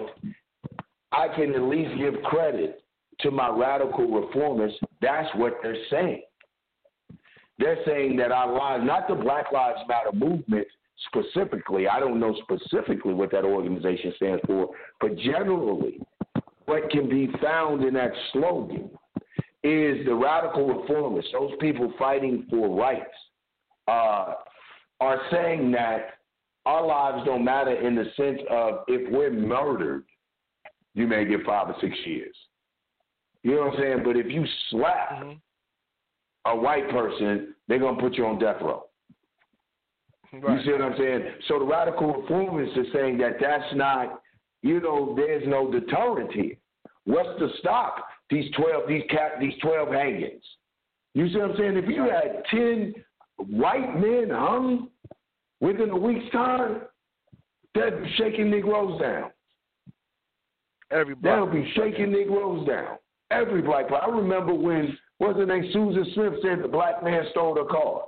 I 1.13 1.29
can 1.29 1.55
at 1.55 1.63
least 1.63 1.99
give 1.99 2.15
credit 2.25 2.83
to 3.21 3.31
my 3.31 3.49
radical 3.49 4.07
reformers. 4.07 4.73
That's 5.01 5.29
what 5.37 5.55
they're 5.63 5.85
saying. 5.91 6.23
They're 7.59 7.79
saying 7.85 8.17
that 8.17 8.31
our 8.31 8.53
lives, 8.57 8.85
not 8.87 9.09
the 9.09 9.15
Black 9.15 9.51
Lives 9.53 9.81
Matter 9.89 10.13
movement 10.13 10.67
specifically, 11.07 11.89
I 11.89 11.99
don't 11.99 12.21
know 12.21 12.37
specifically 12.43 13.15
what 13.15 13.33
that 13.33 13.45
organization 13.45 14.13
stands 14.17 14.43
for, 14.47 14.69
but 15.01 15.17
generally, 15.19 16.01
what 16.67 16.91
can 16.91 17.09
be 17.09 17.29
found 17.43 17.83
in 17.83 17.95
that 17.95 18.13
slogan 18.33 18.91
is 19.65 20.07
the 20.07 20.15
radical 20.15 20.69
reformists, 20.69 21.33
those 21.33 21.53
people 21.61 21.93
fighting 21.99 22.47
for 22.49 22.69
rights, 22.69 23.05
uh, 23.89 24.35
are 25.01 25.21
saying 25.33 25.73
that 25.73 26.19
our 26.67 26.87
lives 26.87 27.25
don't 27.25 27.45
matter 27.45 27.75
in 27.75 27.95
the 27.95 28.05
sense 28.17 28.41
of 28.51 28.81
if 28.87 29.11
we're 29.11 29.33
murdered, 29.33 30.05
you 30.99 31.07
may 31.07 31.25
get 31.25 31.45
five 31.45 31.69
or 31.69 31.77
six 31.81 31.97
years. 32.05 32.37
You 33.43 33.55
know 33.55 33.67
what 33.67 33.75
I'm 33.75 33.81
saying? 33.81 34.03
But 34.05 34.17
if 34.17 34.27
you 34.27 34.45
slap 34.71 35.13
mm-hmm 35.13 35.33
a 36.49 36.57
white 36.57 36.89
person, 36.91 37.55
they're 37.67 37.79
gonna 37.79 38.01
put 38.01 38.15
you 38.15 38.27
on 38.27 38.39
death 38.39 38.57
row. 38.61 38.85
Right. 40.33 40.59
You 40.59 40.65
see 40.65 40.73
what 40.73 40.83
I'm 40.83 40.99
saying? 40.99 41.25
So 41.49 41.59
the 41.59 41.65
radical 41.65 42.15
reformists 42.15 42.77
are 42.77 42.93
saying 42.93 43.19
that 43.19 43.37
that's 43.41 43.75
not, 43.75 44.23
you 44.63 44.81
know, 44.81 45.15
there's 45.17 45.47
no 45.47 45.71
deterrent 45.71 46.33
here. 46.33 46.55
What's 47.05 47.39
to 47.39 47.49
stop 47.59 48.05
these 48.31 48.51
twelve 48.55 48.89
these 48.89 49.03
cat 49.11 49.33
these 49.41 49.55
twelve 49.63 49.89
hangings? 49.89 50.43
You 51.15 51.29
see 51.29 51.39
what 51.39 51.53
I'm 51.53 51.57
saying? 51.57 51.77
If 51.77 51.89
you 51.89 52.03
had 52.03 52.45
ten 52.51 52.95
white 53.37 53.99
men 53.99 54.31
hung 54.31 54.89
within 55.61 55.91
a 55.91 55.97
week's 55.97 56.31
time, 56.31 56.83
that'd 57.75 58.03
be 58.03 58.15
shaking 58.17 58.51
Negroes 58.51 59.01
down. 59.01 59.31
Every 60.91 61.15
that'll 61.23 61.47
be 61.47 61.71
shaking 61.77 62.13
Negroes 62.13 62.67
down. 62.67 62.99
Every 63.31 63.61
black. 63.61 63.87
I 63.93 64.09
remember 64.09 64.55
when 64.55 64.97
wasn't 65.19 65.49
name? 65.49 65.69
Susan 65.73 66.07
Smith 66.15 66.35
said 66.43 66.63
the 66.63 66.69
black 66.69 67.03
man 67.03 67.25
stole 67.31 67.57
her 67.57 67.65
car. 67.65 68.05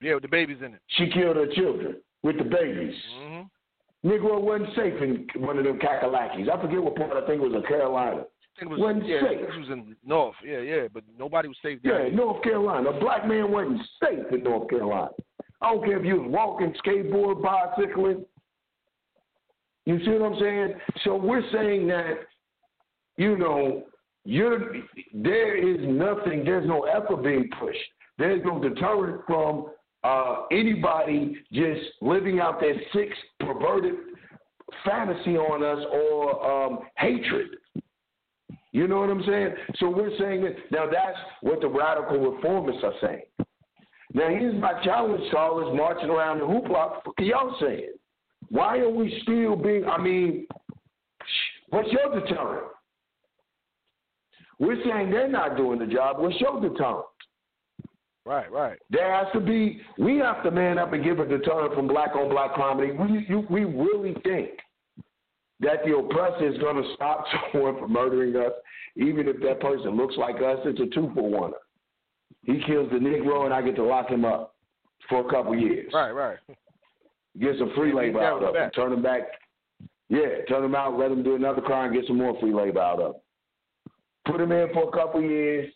Yeah, 0.00 0.14
with 0.14 0.22
the 0.22 0.28
babies 0.28 0.58
in 0.64 0.74
it. 0.74 0.80
She 0.96 1.10
killed 1.10 1.36
her 1.36 1.46
children 1.54 1.96
with 2.22 2.38
the 2.38 2.44
babies. 2.44 2.94
Mm-hmm. 3.20 4.08
Negro 4.08 4.40
wasn't 4.40 4.70
safe 4.74 4.94
in 5.00 5.28
one 5.42 5.58
of 5.58 5.64
them 5.64 5.78
Kakalakis. 5.78 6.50
I 6.50 6.60
forget 6.60 6.82
what 6.82 6.96
part. 6.96 7.12
I 7.12 7.26
think 7.26 7.42
it 7.42 7.48
was 7.48 7.54
in 7.54 7.62
Carolina. 7.62 8.24
It 8.60 8.68
was, 8.68 8.80
wasn't 8.80 9.06
yeah, 9.06 9.20
safe. 9.20 9.40
This 9.40 9.56
was 9.58 9.68
in 9.70 9.96
North. 10.04 10.34
Yeah, 10.44 10.60
yeah, 10.60 10.88
but 10.92 11.04
nobody 11.18 11.48
was 11.48 11.56
safe 11.62 11.78
there. 11.82 12.08
Yeah, 12.08 12.14
North 12.14 12.42
Carolina. 12.42 12.90
A 12.90 13.00
black 13.00 13.26
man 13.26 13.50
wasn't 13.50 13.80
safe 14.02 14.26
in 14.32 14.42
North 14.42 14.68
Carolina. 14.68 15.10
I 15.60 15.72
don't 15.72 15.84
care 15.84 15.98
if 15.98 16.04
you 16.04 16.20
was 16.20 16.30
walking, 16.30 16.74
skateboard, 16.84 17.42
bicycling. 17.42 18.24
You 19.86 19.98
see 20.04 20.10
what 20.12 20.32
I'm 20.32 20.40
saying? 20.40 20.74
So 21.04 21.16
we're 21.16 21.42
saying 21.52 21.88
that, 21.88 22.14
you 23.16 23.36
know, 23.36 23.84
you're, 24.24 24.76
there 25.12 25.56
is 25.56 25.78
nothing, 25.80 26.44
there's 26.44 26.66
no 26.66 26.82
effort 26.82 27.22
being 27.24 27.48
pushed. 27.58 27.78
There's 28.18 28.42
no 28.44 28.62
deterrent 28.62 29.22
from 29.26 29.66
uh, 30.04 30.44
anybody 30.52 31.36
just 31.52 31.80
living 32.00 32.38
out 32.40 32.60
their 32.60 32.74
sick, 32.92 33.08
perverted 33.40 33.94
fantasy 34.84 35.36
on 35.36 35.62
us 35.62 35.84
or 35.92 36.66
um, 36.66 36.78
hatred. 36.96 37.48
You 38.72 38.88
know 38.88 39.00
what 39.00 39.10
I'm 39.10 39.22
saying? 39.26 39.54
So 39.78 39.90
we're 39.90 40.16
saying 40.18 40.44
that 40.44 40.54
now 40.70 40.86
that's 40.86 41.18
what 41.42 41.60
the 41.60 41.68
radical 41.68 42.18
reformists 42.18 42.82
are 42.82 42.94
saying. 43.02 43.22
Now 44.14 44.28
here's 44.28 44.60
my 44.60 44.82
challenge 44.82 45.22
to 45.30 45.36
all 45.36 45.60
this 45.60 45.76
marching 45.76 46.10
around 46.10 46.38
the 46.40 46.44
hoopla. 46.44 47.00
What 47.04 47.18
y'all 47.18 47.54
saying, 47.60 47.92
why 48.52 48.78
are 48.80 48.90
we 48.90 49.18
still 49.22 49.56
being? 49.56 49.86
I 49.86 49.98
mean, 49.98 50.46
what's 51.70 51.88
your 51.90 52.20
deterrent? 52.20 52.66
We're 54.58 54.76
saying 54.84 55.10
they're 55.10 55.26
not 55.26 55.56
doing 55.56 55.78
the 55.78 55.86
job. 55.86 56.16
We'll 56.18 56.38
show 56.38 56.60
deterrent. 56.60 57.06
Right, 58.26 58.52
right. 58.52 58.78
There 58.90 59.12
has 59.12 59.26
to 59.32 59.40
be. 59.40 59.80
We 59.98 60.18
have 60.18 60.42
to 60.44 60.50
man 60.50 60.78
up 60.78 60.92
and 60.92 61.02
give 61.02 61.18
a 61.18 61.26
deterrent 61.26 61.74
from 61.74 61.88
black 61.88 62.14
on 62.14 62.28
black 62.28 62.54
comedy. 62.54 62.92
We 62.92 63.24
you, 63.26 63.46
we 63.48 63.64
really 63.64 64.14
think 64.22 64.50
that 65.60 65.78
the 65.86 65.96
oppressor 65.96 66.46
is 66.46 66.58
going 66.58 66.76
to 66.76 66.94
stop 66.94 67.24
someone 67.52 67.78
from 67.78 67.90
murdering 67.90 68.36
us, 68.36 68.52
even 68.96 69.28
if 69.28 69.40
that 69.40 69.60
person 69.60 69.96
looks 69.96 70.16
like 70.18 70.36
us. 70.36 70.58
It's 70.66 70.78
a 70.78 70.94
two 70.94 71.10
for 71.14 71.28
one. 71.28 71.52
He 72.42 72.62
kills 72.66 72.90
the 72.92 72.98
Negro, 72.98 73.46
and 73.46 73.54
I 73.54 73.62
get 73.62 73.76
to 73.76 73.82
lock 73.82 74.10
him 74.10 74.26
up 74.26 74.54
for 75.08 75.26
a 75.26 75.30
couple 75.30 75.56
years. 75.58 75.90
Right, 75.94 76.10
right. 76.10 76.38
Get 77.40 77.58
some 77.58 77.72
free 77.74 77.94
labor 77.94 78.22
out 78.22 78.42
of 78.42 78.54
them. 78.54 78.70
Turn 78.72 78.90
them 78.90 79.02
back. 79.02 79.22
Yeah, 80.08 80.44
turn 80.48 80.62
them 80.62 80.74
out. 80.74 80.98
Let 80.98 81.08
them 81.08 81.22
do 81.22 81.34
another 81.34 81.62
crime. 81.62 81.92
Get 81.92 82.06
some 82.06 82.18
more 82.18 82.38
free 82.40 82.52
labor 82.52 82.80
out 82.80 83.00
of 83.00 83.12
them. 83.14 83.22
put 84.26 84.38
them 84.38 84.52
in 84.52 84.68
for 84.72 84.88
a 84.88 84.92
couple 84.92 85.22
years, 85.22 85.72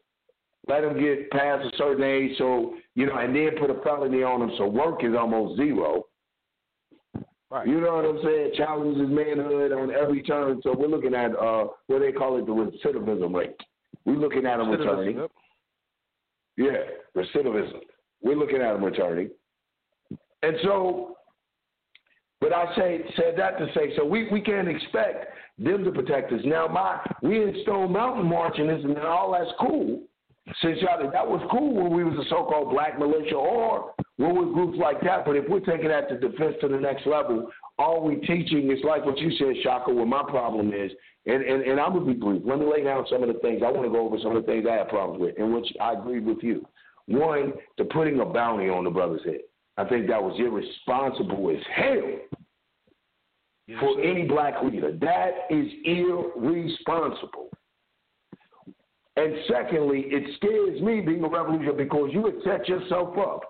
let 0.69 0.83
them 0.83 0.99
get 1.01 1.31
past 1.31 1.64
a 1.64 1.77
certain 1.77 2.05
age, 2.05 2.37
so 2.38 2.75
you 2.95 3.07
know, 3.07 3.16
and 3.16 3.35
then 3.35 3.51
put 3.59 3.71
a 3.71 3.81
felony 3.83 4.23
on 4.23 4.42
him, 4.42 4.51
so 4.59 4.66
work 4.66 5.05
is 5.05 5.14
almost 5.19 5.57
zero. 5.57 6.05
Right. 7.49 7.66
You 7.69 7.81
know 7.81 7.95
what 7.95 8.05
I'm 8.05 8.19
saying? 8.25 8.53
Challenges 8.57 9.01
his 9.01 9.09
manhood 9.09 9.71
on 9.71 9.92
every 9.92 10.21
turn. 10.23 10.61
So 10.64 10.75
we're 10.77 10.88
looking 10.88 11.14
at 11.14 11.31
uh, 11.37 11.69
what 11.87 12.01
they 12.01 12.11
call 12.11 12.38
it 12.38 12.47
the 12.47 12.53
recidivism 12.53 13.33
rate. 13.33 13.57
We're 14.05 14.16
looking 14.16 14.47
at 14.47 14.59
him 14.59 14.69
returning. 14.71 15.16
Yep. 15.19 15.31
Yeah, 16.57 17.23
recidivism. 17.23 17.81
We're 18.23 18.37
looking 18.37 18.61
at 18.61 18.75
him 18.75 18.85
returning. 18.85 19.31
And 20.42 20.57
so, 20.64 21.15
but 22.46 22.54
I 22.54 22.76
say 22.76 23.00
said 23.16 23.35
that 23.38 23.59
to 23.59 23.66
say, 23.74 23.92
so 23.96 24.04
we, 24.04 24.28
we 24.30 24.40
can't 24.40 24.68
expect 24.68 25.35
them 25.59 25.82
to 25.82 25.90
protect 25.90 26.32
us. 26.32 26.40
Now, 26.44 26.68
my 26.68 27.00
we 27.20 27.42
in 27.42 27.61
Stone 27.62 27.92
Mountain 27.92 28.26
marching 28.26 28.68
this 28.68 28.85
and 28.85 28.96
all 28.98 29.32
that's 29.32 29.50
cool. 29.61 30.02
Since 30.62 30.78
y'all 30.80 31.11
that 31.11 31.26
was 31.26 31.42
cool 31.50 31.74
when 31.74 31.92
we 31.92 32.04
was 32.04 32.14
a 32.24 32.28
so-called 32.30 32.70
black 32.70 33.00
militia 33.00 33.35
or 33.35 33.94
when 34.16 34.37
we 34.38 34.54
groups 34.54 34.78
like 34.78 35.00
that. 35.02 35.24
But 35.24 35.35
if 35.35 35.48
we're 35.48 35.59
taking 35.59 35.88
that 35.88 36.09
to 36.09 36.20
defense 36.20 36.54
to 36.61 36.68
the 36.68 36.76
next 36.76 37.04
level, 37.04 37.50
all 37.80 38.04
we 38.04 38.16
teaching 38.16 38.70
is 38.70 38.78
like 38.85 39.04
what 39.04 39.18
you 39.18 39.32
said, 39.38 39.61
Shaka. 39.64 39.92
What 39.92 40.06
my 40.06 40.22
problem 40.22 40.72
is, 40.72 40.92
and, 41.26 41.42
and 41.42 41.62
and 41.64 41.80
I'm 41.80 41.94
gonna 41.94 42.04
be 42.04 42.12
brief. 42.12 42.42
Let 42.44 42.61
me 42.61 42.66
lay 42.70 42.85
down 42.85 43.06
some 43.11 43.24
of 43.24 43.28
the 43.28 43.40
things 43.40 43.62
I 43.66 43.72
want 43.72 43.87
to 43.87 43.90
go 43.90 44.06
over. 44.06 44.18
Some 44.22 44.37
of 44.37 44.46
the 44.46 44.52
things 44.52 44.66
I 44.70 44.74
have 44.74 44.88
problems 44.88 45.20
with, 45.20 45.37
in 45.37 45.52
which 45.52 45.66
I 45.80 45.94
agree 45.94 46.20
with 46.20 46.38
you. 46.42 46.64
One, 47.06 47.54
to 47.78 47.85
putting 47.87 48.20
a 48.20 48.24
bounty 48.24 48.68
on 48.68 48.85
the 48.85 48.90
brother's 48.90 49.24
head. 49.24 49.40
I 49.78 49.85
think 49.85 50.06
that 50.09 50.22
was 50.22 50.38
irresponsible 50.38 51.50
as 51.50 51.62
hell 51.74 52.36
yes, 53.66 53.79
for 53.81 53.94
sir. 53.94 54.02
any 54.02 54.24
black 54.24 54.62
leader. 54.62 54.92
That 54.92 55.33
is 55.50 55.66
irresponsible. 55.85 57.50
And 59.16 59.35
secondly, 59.48 60.05
it 60.09 60.37
scares 60.37 60.81
me 60.83 61.00
being 61.00 61.25
a 61.25 61.29
revolutionary 61.29 61.85
because 61.85 62.10
you 62.12 62.21
would 62.23 62.37
set 62.44 62.69
yourself 62.69 63.17
up 63.17 63.42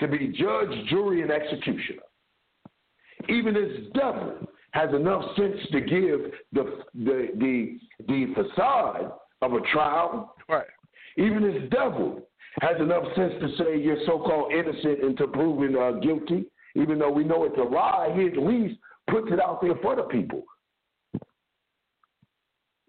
to 0.00 0.08
be 0.08 0.28
judge, 0.28 0.68
jury, 0.88 1.22
and 1.22 1.30
executioner. 1.30 2.02
Even 3.28 3.54
this 3.54 3.86
devil 3.94 4.34
has 4.72 4.92
enough 4.92 5.22
sense 5.36 5.56
to 5.72 5.80
give 5.80 6.20
the 6.52 6.82
the 6.94 7.28
the, 7.38 7.78
the 8.06 8.34
facade 8.34 9.12
of 9.40 9.52
a 9.54 9.60
trial. 9.72 10.34
Right. 10.48 10.66
Even 11.16 11.42
this 11.42 11.70
devil 11.70 12.28
has 12.60 12.80
enough 12.80 13.04
sense 13.16 13.32
to 13.40 13.48
say 13.56 13.80
you're 13.80 14.04
so-called 14.06 14.52
innocent 14.52 15.02
until 15.02 15.28
proven 15.28 15.76
uh, 15.76 15.92
guilty, 16.00 16.46
even 16.74 16.98
though 16.98 17.10
we 17.10 17.24
know 17.24 17.44
it's 17.44 17.56
a 17.58 17.62
lie. 17.62 18.12
He 18.14 18.26
at 18.26 18.36
least 18.36 18.78
puts 19.14 19.32
it 19.32 19.40
out 19.40 19.62
there 19.62 19.76
for 19.80 19.94
the 19.94 20.02
people. 20.02 20.42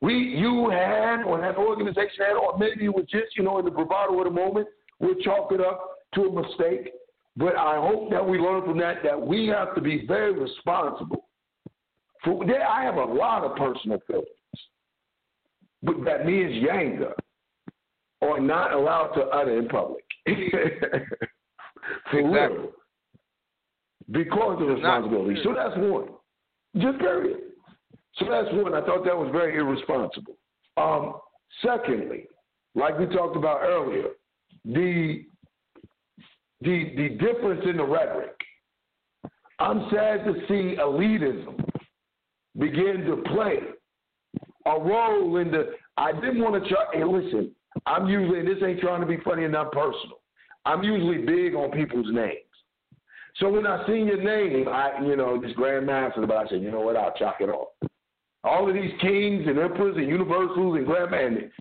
We, 0.01 0.15
you 0.15 0.69
had, 0.71 1.23
or 1.23 1.39
that 1.39 1.55
organization 1.55 2.25
had, 2.25 2.33
or 2.33 2.57
maybe 2.57 2.85
it 2.85 2.93
was 2.93 3.05
just, 3.09 3.37
you 3.37 3.43
know, 3.43 3.59
in 3.59 3.65
the 3.65 3.71
bravado 3.71 4.17
of 4.17 4.25
the 4.25 4.31
moment, 4.31 4.67
we'll 4.99 5.15
chalk 5.15 5.51
it 5.51 5.61
up 5.61 5.87
to 6.15 6.23
a 6.23 6.41
mistake. 6.41 6.93
But 7.37 7.55
I 7.55 7.75
hope 7.75 8.09
that 8.09 8.27
we 8.27 8.39
learn 8.39 8.63
from 8.63 8.79
that 8.79 9.03
that 9.03 9.19
we 9.19 9.47
have 9.47 9.75
to 9.75 9.81
be 9.81 10.05
very 10.07 10.33
responsible. 10.33 11.27
For 12.23 12.43
there, 12.45 12.67
I 12.67 12.83
have 12.83 12.95
a 12.95 13.05
lot 13.05 13.43
of 13.43 13.55
personal 13.55 13.99
feelings, 14.07 14.27
but 15.83 16.03
that 16.05 16.25
me 16.25 16.43
as 16.43 16.51
Yanga 16.51 17.11
are 18.21 18.39
not 18.39 18.73
allowed 18.73 19.09
to 19.09 19.21
utter 19.25 19.59
in 19.59 19.67
public. 19.67 20.03
For 22.09 22.19
exactly. 22.19 22.57
real. 22.57 22.71
Because 24.11 24.61
of 24.61 24.67
responsibility. 24.67 25.39
So 25.43 25.53
that's 25.55 25.75
one. 25.77 26.09
Just 26.77 26.99
period. 26.99 27.39
So 28.17 28.25
that's 28.29 28.47
one. 28.53 28.73
I 28.73 28.81
thought 28.81 29.03
that 29.05 29.17
was 29.17 29.29
very 29.31 29.57
irresponsible. 29.57 30.37
Um, 30.77 31.15
secondly, 31.63 32.27
like 32.75 32.99
we 32.99 33.05
talked 33.07 33.35
about 33.35 33.61
earlier, 33.61 34.09
the 34.65 35.25
the 36.61 36.93
the 36.95 37.09
difference 37.19 37.61
in 37.65 37.77
the 37.77 37.83
rhetoric. 37.83 38.35
I'm 39.59 39.87
sad 39.89 40.25
to 40.25 40.33
see 40.47 40.75
elitism 40.77 41.63
begin 42.59 43.05
to 43.05 43.23
play 43.33 43.59
a 44.65 44.79
role 44.79 45.37
in 45.37 45.51
the. 45.51 45.75
I 45.97 46.11
didn't 46.11 46.41
want 46.41 46.61
to 46.61 46.69
try. 46.69 46.85
Hey, 46.93 47.03
listen, 47.03 47.51
I'm 47.85 48.07
usually 48.07 48.39
and 48.39 48.47
this 48.47 48.57
ain't 48.65 48.81
trying 48.81 49.01
to 49.01 49.07
be 49.07 49.17
funny 49.23 49.43
and 49.43 49.53
not 49.53 49.71
personal. 49.71 50.21
I'm 50.65 50.83
usually 50.83 51.19
big 51.19 51.55
on 51.55 51.71
people's 51.71 52.07
names. 52.11 52.44
So 53.39 53.49
when 53.49 53.67
I 53.67 53.85
seen 53.85 54.07
your 54.07 54.21
name, 54.21 54.67
I 54.69 54.93
you 55.03 55.15
know 55.15 55.39
this 55.41 55.51
grandmaster, 55.53 56.25
but 56.27 56.37
I 56.37 56.47
said, 56.47 56.61
you 56.61 56.71
know 56.71 56.81
what, 56.81 56.95
I'll 56.95 57.13
chalk 57.13 57.37
it 57.41 57.49
off. 57.49 57.67
All 58.43 58.67
of 58.67 58.73
these 58.73 58.91
kings 59.01 59.45
and 59.47 59.59
emperors 59.59 59.97
and 59.97 60.07
universals 60.07 60.77
and 60.77 60.85
grandman, 60.85 61.51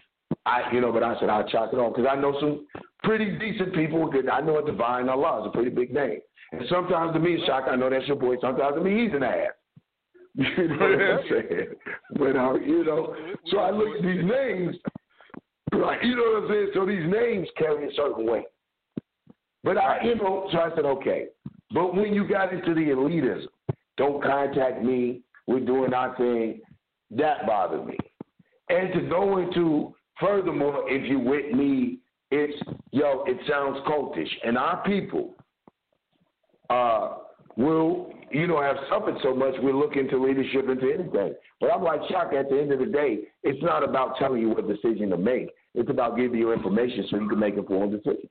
I 0.47 0.63
you 0.73 0.81
know, 0.81 0.93
but 0.93 1.03
I 1.03 1.19
said 1.19 1.31
I'll 1.31 1.49
chalk 1.49 1.73
it 1.73 1.77
off 1.77 1.97
because 1.97 2.09
I 2.11 2.21
know 2.21 2.39
some 2.41 2.67
pretty 3.03 3.37
decent 3.39 3.75
people. 3.75 4.11
I 4.31 4.41
know 4.41 4.59
a 4.59 4.65
divine 4.65 5.09
Allah 5.09 5.43
is 5.43 5.49
a 5.49 5.51
pretty 5.51 5.71
big 5.71 5.93
name, 5.93 6.21
and 6.53 6.63
sometimes 6.69 7.13
to 7.15 7.19
me, 7.19 7.43
Shock, 7.47 7.65
I 7.69 7.75
know 7.75 7.91
that's 7.91 8.07
your 8.07 8.17
boy. 8.17 8.37
Sometimes 8.41 8.77
to 8.77 8.81
me, 8.81 9.05
he's 9.05 9.15
an 9.15 9.23
ass. 9.23 9.49
You 10.37 10.67
know 10.67 10.77
what 10.77 11.01
I'm 11.01 11.21
saying? 11.31 11.67
But 12.19 12.37
uh, 12.37 12.55
you 12.55 12.85
know, 12.85 13.15
so 13.47 13.59
I 13.59 13.71
look 13.71 13.97
at 13.97 14.03
these 14.03 14.25
names, 14.25 14.77
like 15.73 16.03
you 16.03 16.17
know 16.17 16.41
what 16.41 16.43
I'm 16.43 16.49
saying. 16.49 16.71
So 16.75 16.87
these 16.87 17.07
names 17.09 17.49
carry 17.57 17.89
a 17.89 17.95
certain 17.95 18.27
weight. 18.27 18.47
But 19.63 19.79
I, 19.79 20.03
you 20.03 20.17
know, 20.17 20.49
so 20.53 20.59
I 20.59 20.71
said, 20.75 20.85
okay. 20.85 21.29
But 21.75 21.95
when 21.97 22.15
you 22.15 22.27
got 22.27 22.53
into 22.53 22.73
the 22.73 22.81
elitism, 22.81 23.49
don't 23.97 24.23
contact 24.23 24.83
me. 24.83 25.23
We're 25.49 25.61
doing 25.61 25.93
our 25.93 26.17
thing. 26.17 26.61
That 27.11 27.47
bothered 27.47 27.85
me. 27.85 27.99
And 28.71 28.93
to 28.95 29.01
go 29.09 29.39
into 29.39 29.95
furthermore, 30.21 30.85
if 30.87 31.09
you 31.11 31.19
with 31.19 31.53
me, 31.53 31.99
it's 32.31 32.57
yo, 32.93 33.25
it 33.27 33.37
sounds 33.49 33.79
cultish, 33.87 34.31
and 34.45 34.57
our 34.57 34.83
people 34.85 35.35
uh, 36.71 37.17
will, 37.57 38.13
you 38.31 38.47
know, 38.47 38.63
have 38.63 38.77
suffered 38.89 39.17
so 39.23 39.35
much. 39.35 39.55
We're 39.61 39.77
looking 39.77 40.09
to 40.09 40.23
leadership 40.25 40.69
into 40.69 40.93
anything. 40.93 41.35
But 41.61 41.73
I'm 41.73 41.83
like 41.83 42.01
shocked. 42.09 42.35
At 42.35 42.51
the 42.51 42.59
end 42.61 42.73
of 42.73 42.79
the 42.79 42.87
day, 42.87 43.25
it's 43.43 43.63
not 43.63 43.83
about 43.83 44.17
telling 44.17 44.41
you 44.41 44.51
what 44.51 44.67
decision 44.67 45.11
to 45.11 45.19
make. 45.19 45.51
It's 45.75 45.91
about 45.91 46.17
giving 46.17 46.39
you 46.39 46.53
information 46.53 47.07
so 47.11 47.19
you 47.19 47.29
can 47.29 47.39
make 47.39 47.57
informed 47.57 47.93
decisions. 47.93 48.31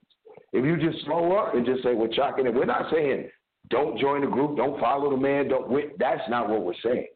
If 0.54 0.64
you 0.64 0.78
just 0.78 1.04
slow 1.06 1.36
up 1.36 1.56
and 1.56 1.66
just 1.66 1.84
say 1.84 1.94
we're 1.94 2.08
chalking 2.08 2.46
it, 2.46 2.54
we're 2.54 2.66
not 2.66 2.92
saying 2.92 3.30
don't 3.70 4.00
join 4.00 4.22
the 4.22 4.28
group, 4.28 4.56
don't 4.58 4.80
follow 4.80 5.10
the 5.10 5.18
man, 5.18 5.48
don't. 5.48 5.70
That's 5.98 6.22
not 6.30 6.50
what 6.50 6.64
we're 6.64 6.74
saying. 6.84 7.08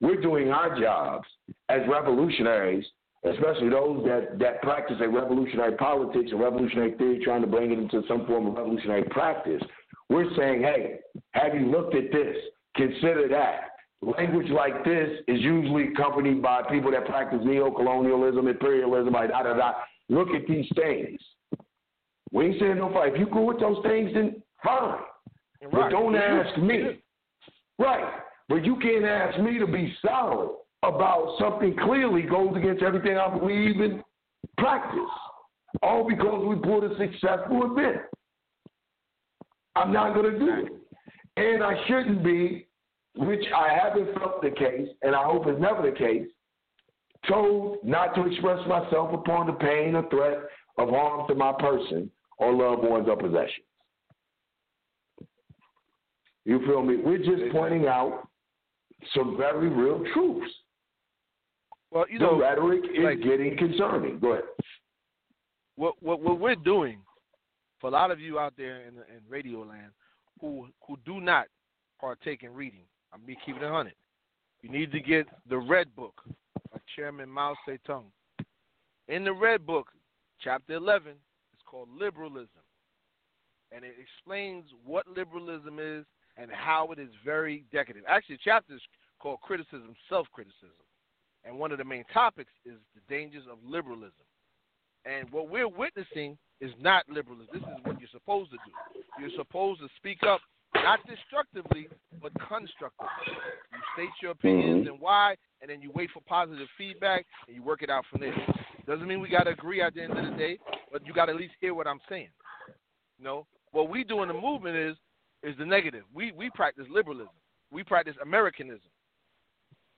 We're 0.00 0.20
doing 0.20 0.50
our 0.50 0.78
jobs 0.78 1.26
as 1.68 1.80
revolutionaries, 1.88 2.84
especially 3.24 3.68
those 3.68 4.04
that, 4.04 4.38
that 4.38 4.62
practice 4.62 4.96
a 5.00 5.08
revolutionary 5.08 5.76
politics 5.76 6.30
and 6.32 6.40
revolutionary 6.40 6.92
theory, 6.96 7.22
trying 7.24 7.42
to 7.42 7.46
bring 7.46 7.70
it 7.70 7.78
into 7.78 8.02
some 8.08 8.26
form 8.26 8.48
of 8.48 8.54
revolutionary 8.54 9.04
practice. 9.04 9.62
We're 10.08 10.28
saying, 10.36 10.62
hey, 10.62 10.98
have 11.30 11.54
you 11.54 11.70
looked 11.70 11.94
at 11.94 12.10
this? 12.12 12.36
Consider 12.76 13.28
that. 13.28 13.70
Language 14.02 14.50
like 14.50 14.84
this 14.84 15.08
is 15.28 15.40
usually 15.40 15.88
accompanied 15.88 16.42
by 16.42 16.62
people 16.68 16.90
that 16.90 17.06
practice 17.06 17.40
neo-colonialism, 17.42 18.46
imperialism, 18.48 19.14
like 19.14 19.30
da 19.30 19.42
da 19.44 19.54
da. 19.54 19.72
Look 20.10 20.28
at 20.30 20.46
these 20.46 20.66
things. 20.74 21.18
We 22.34 22.46
ain't 22.46 22.60
saying 22.60 22.78
no 22.78 22.92
fight. 22.92 23.12
If 23.14 23.20
you 23.20 23.26
go 23.26 23.42
with 23.42 23.60
those 23.60 23.78
things, 23.84 24.10
then 24.12 24.42
fine. 24.62 24.98
Right. 25.62 25.70
But 25.70 25.88
don't 25.90 26.16
ask 26.16 26.58
me. 26.58 27.00
Right. 27.78 28.12
But 28.48 28.64
you 28.64 28.76
can't 28.80 29.04
ask 29.04 29.40
me 29.40 29.58
to 29.60 29.66
be 29.66 29.94
solid 30.04 30.50
about 30.82 31.36
something 31.38 31.76
clearly 31.84 32.22
goes 32.22 32.54
against 32.56 32.82
everything 32.82 33.16
I 33.16 33.38
believe 33.38 33.80
in 33.80 34.02
practice. 34.58 34.98
All 35.80 36.06
because 36.06 36.44
we 36.44 36.56
put 36.56 36.84
a 36.84 36.96
successful 36.98 37.70
event. 37.70 38.02
I'm 39.76 39.92
not 39.92 40.14
going 40.14 40.32
to 40.32 40.38
do 40.38 40.48
it. 40.48 40.72
And 41.36 41.62
I 41.62 41.74
shouldn't 41.86 42.24
be, 42.24 42.66
which 43.16 43.44
I 43.56 43.76
haven't 43.80 44.12
felt 44.18 44.42
the 44.42 44.50
case, 44.50 44.88
and 45.02 45.14
I 45.14 45.22
hope 45.22 45.48
is 45.48 45.60
never 45.60 45.88
the 45.88 45.96
case, 45.96 46.26
told 47.28 47.78
not 47.84 48.14
to 48.16 48.26
express 48.26 48.58
myself 48.68 49.14
upon 49.14 49.46
the 49.46 49.52
pain 49.54 49.94
or 49.94 50.08
threat 50.10 50.38
of 50.78 50.90
harm 50.90 51.26
to 51.28 51.34
my 51.36 51.52
person 51.58 52.10
or 52.38 52.52
loved 52.52 52.88
ones 52.88 53.08
or 53.08 53.16
possessions. 53.16 53.66
You 56.44 56.60
feel 56.66 56.82
me? 56.82 56.96
We're 56.96 57.18
just 57.18 57.52
pointing 57.52 57.86
out 57.86 58.28
some 59.14 59.36
very 59.36 59.68
real 59.68 60.02
truths. 60.12 60.52
Well, 61.90 62.04
you 62.10 62.18
the 62.18 62.24
know, 62.24 62.40
rhetoric 62.40 62.82
is 62.84 63.04
like, 63.04 63.22
getting 63.22 63.56
concerning. 63.56 64.18
Go 64.18 64.32
ahead. 64.32 64.44
What, 65.76 65.94
what 66.00 66.20
what 66.20 66.38
we're 66.38 66.54
doing 66.54 66.98
for 67.80 67.88
a 67.88 67.92
lot 67.92 68.10
of 68.10 68.20
you 68.20 68.38
out 68.38 68.54
there 68.56 68.82
in, 68.82 68.94
in 68.94 69.20
radio 69.28 69.60
land 69.60 69.92
who 70.40 70.68
who 70.86 70.96
do 71.04 71.20
not 71.20 71.46
partake 72.00 72.42
in 72.42 72.52
reading, 72.52 72.84
I'm 73.12 73.20
be 73.26 73.36
keeping 73.44 73.62
it 73.62 73.70
hundred. 73.70 73.94
You 74.62 74.70
need 74.70 74.92
to 74.92 75.00
get 75.00 75.26
the 75.48 75.58
Red 75.58 75.94
Book 75.94 76.20
by 76.72 76.78
Chairman 76.96 77.28
Mao 77.28 77.54
Zedong. 77.68 78.04
In 79.08 79.24
the 79.24 79.32
Red 79.32 79.66
Book, 79.66 79.88
chapter 80.40 80.74
11, 80.74 81.10
it's 81.10 81.18
called 81.74 81.88
Liberalism, 81.98 82.62
and 83.72 83.84
it 83.84 83.94
explains 83.98 84.64
what 84.84 85.08
liberalism 85.08 85.80
is 85.80 86.04
and 86.36 86.48
how 86.52 86.92
it 86.92 87.00
is 87.00 87.08
very 87.24 87.64
decadent. 87.72 88.04
Actually, 88.08 88.36
the 88.36 88.42
chapter 88.44 88.74
is 88.74 88.80
called 89.18 89.40
Criticism, 89.40 89.96
Self 90.08 90.28
Criticism. 90.32 90.86
And 91.44 91.58
one 91.58 91.72
of 91.72 91.78
the 91.78 91.84
main 91.84 92.04
topics 92.14 92.50
is 92.64 92.74
the 92.94 93.00
dangers 93.12 93.42
of 93.50 93.58
liberalism. 93.66 94.24
And 95.04 95.30
what 95.32 95.50
we're 95.50 95.68
witnessing 95.68 96.38
is 96.60 96.70
not 96.80 97.08
liberalism. 97.08 97.48
This 97.52 97.62
is 97.62 97.84
what 97.84 97.98
you're 97.98 98.08
supposed 98.12 98.52
to 98.52 98.56
do. 98.58 99.00
You're 99.18 99.36
supposed 99.36 99.80
to 99.80 99.88
speak 99.96 100.22
up, 100.22 100.40
not 100.76 101.00
destructively, 101.08 101.88
but 102.22 102.32
constructively. 102.34 103.34
You 103.72 103.78
state 103.94 104.14
your 104.22 104.30
opinions 104.30 104.86
mm-hmm. 104.86 104.92
and 104.92 105.00
why, 105.00 105.34
and 105.60 105.68
then 105.68 105.82
you 105.82 105.90
wait 105.92 106.10
for 106.14 106.20
positive 106.20 106.68
feedback 106.78 107.26
and 107.48 107.56
you 107.56 107.64
work 107.64 107.82
it 107.82 107.90
out 107.90 108.04
from 108.10 108.20
there. 108.20 108.63
Doesn't 108.86 109.06
mean 109.06 109.20
we 109.20 109.28
got 109.28 109.44
to 109.44 109.50
agree 109.50 109.80
at 109.80 109.94
the 109.94 110.02
end 110.02 110.16
of 110.16 110.24
the 110.24 110.36
day, 110.36 110.58
but 110.92 111.06
you 111.06 111.12
got 111.12 111.26
to 111.26 111.32
at 111.32 111.38
least 111.38 111.54
hear 111.60 111.74
what 111.74 111.86
I'm 111.86 112.00
saying. 112.08 112.28
You 113.18 113.24
know, 113.24 113.46
what 113.72 113.88
we 113.88 114.04
do 114.04 114.22
in 114.22 114.28
the 114.28 114.34
movement 114.34 114.76
is 114.76 114.96
is 115.42 115.56
the 115.58 115.64
negative. 115.64 116.04
We 116.12 116.32
we 116.32 116.50
practice 116.50 116.86
liberalism. 116.90 117.32
We 117.70 117.82
practice 117.82 118.14
Americanism, 118.22 118.90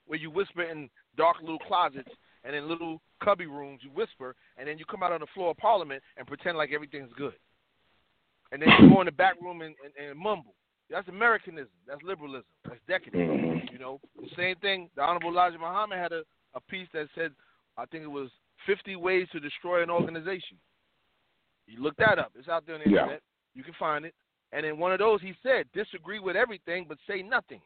where 0.06 0.18
you 0.18 0.30
whisper 0.30 0.62
in 0.62 0.88
dark 1.16 1.36
little 1.40 1.58
closets 1.58 2.10
and 2.44 2.54
in 2.54 2.68
little 2.68 3.00
cubby 3.22 3.46
rooms. 3.46 3.80
You 3.82 3.90
whisper, 3.90 4.34
and 4.56 4.68
then 4.68 4.78
you 4.78 4.84
come 4.84 5.02
out 5.02 5.12
on 5.12 5.20
the 5.20 5.26
floor 5.34 5.50
of 5.50 5.56
Parliament 5.56 6.02
and 6.16 6.26
pretend 6.26 6.56
like 6.56 6.70
everything's 6.72 7.12
good. 7.16 7.34
And 8.52 8.62
then 8.62 8.68
you 8.80 8.90
go 8.90 9.00
in 9.00 9.06
the 9.06 9.12
back 9.12 9.34
room 9.42 9.62
and, 9.62 9.74
and, 9.84 10.08
and 10.10 10.18
mumble. 10.18 10.54
That's 10.88 11.08
Americanism. 11.08 11.72
That's 11.86 12.02
liberalism. 12.02 12.44
That's 12.64 12.80
decadent. 12.86 13.28
Mm-hmm. 13.28 13.72
You 13.72 13.78
know, 13.80 14.00
the 14.16 14.28
same 14.36 14.54
thing. 14.56 14.88
The 14.94 15.02
Honorable 15.02 15.30
Elijah 15.30 15.58
Muhammad 15.58 15.98
had 15.98 16.12
a, 16.12 16.22
a 16.54 16.60
piece 16.60 16.86
that 16.94 17.08
said, 17.16 17.32
I 17.76 17.86
think 17.86 18.04
it 18.04 18.10
was 18.10 18.30
50 18.66 18.96
ways 18.96 19.26
to 19.32 19.40
destroy 19.40 19.82
an 19.82 19.90
organization. 19.90 20.58
You 21.66 21.82
look 21.82 21.96
that 21.96 22.18
up. 22.18 22.32
It's 22.38 22.48
out 22.48 22.64
there 22.66 22.76
on 22.76 22.82
the 22.84 22.90
yeah. 22.90 23.02
internet. 23.02 23.22
You 23.54 23.62
can 23.64 23.74
find 23.78 24.04
it. 24.04 24.14
And 24.52 24.64
in 24.64 24.78
one 24.78 24.92
of 24.92 24.98
those, 24.98 25.20
he 25.20 25.34
said, 25.42 25.66
disagree 25.74 26.18
with 26.18 26.36
everything, 26.36 26.86
but 26.88 26.98
say 27.08 27.22
nothing. 27.22 27.60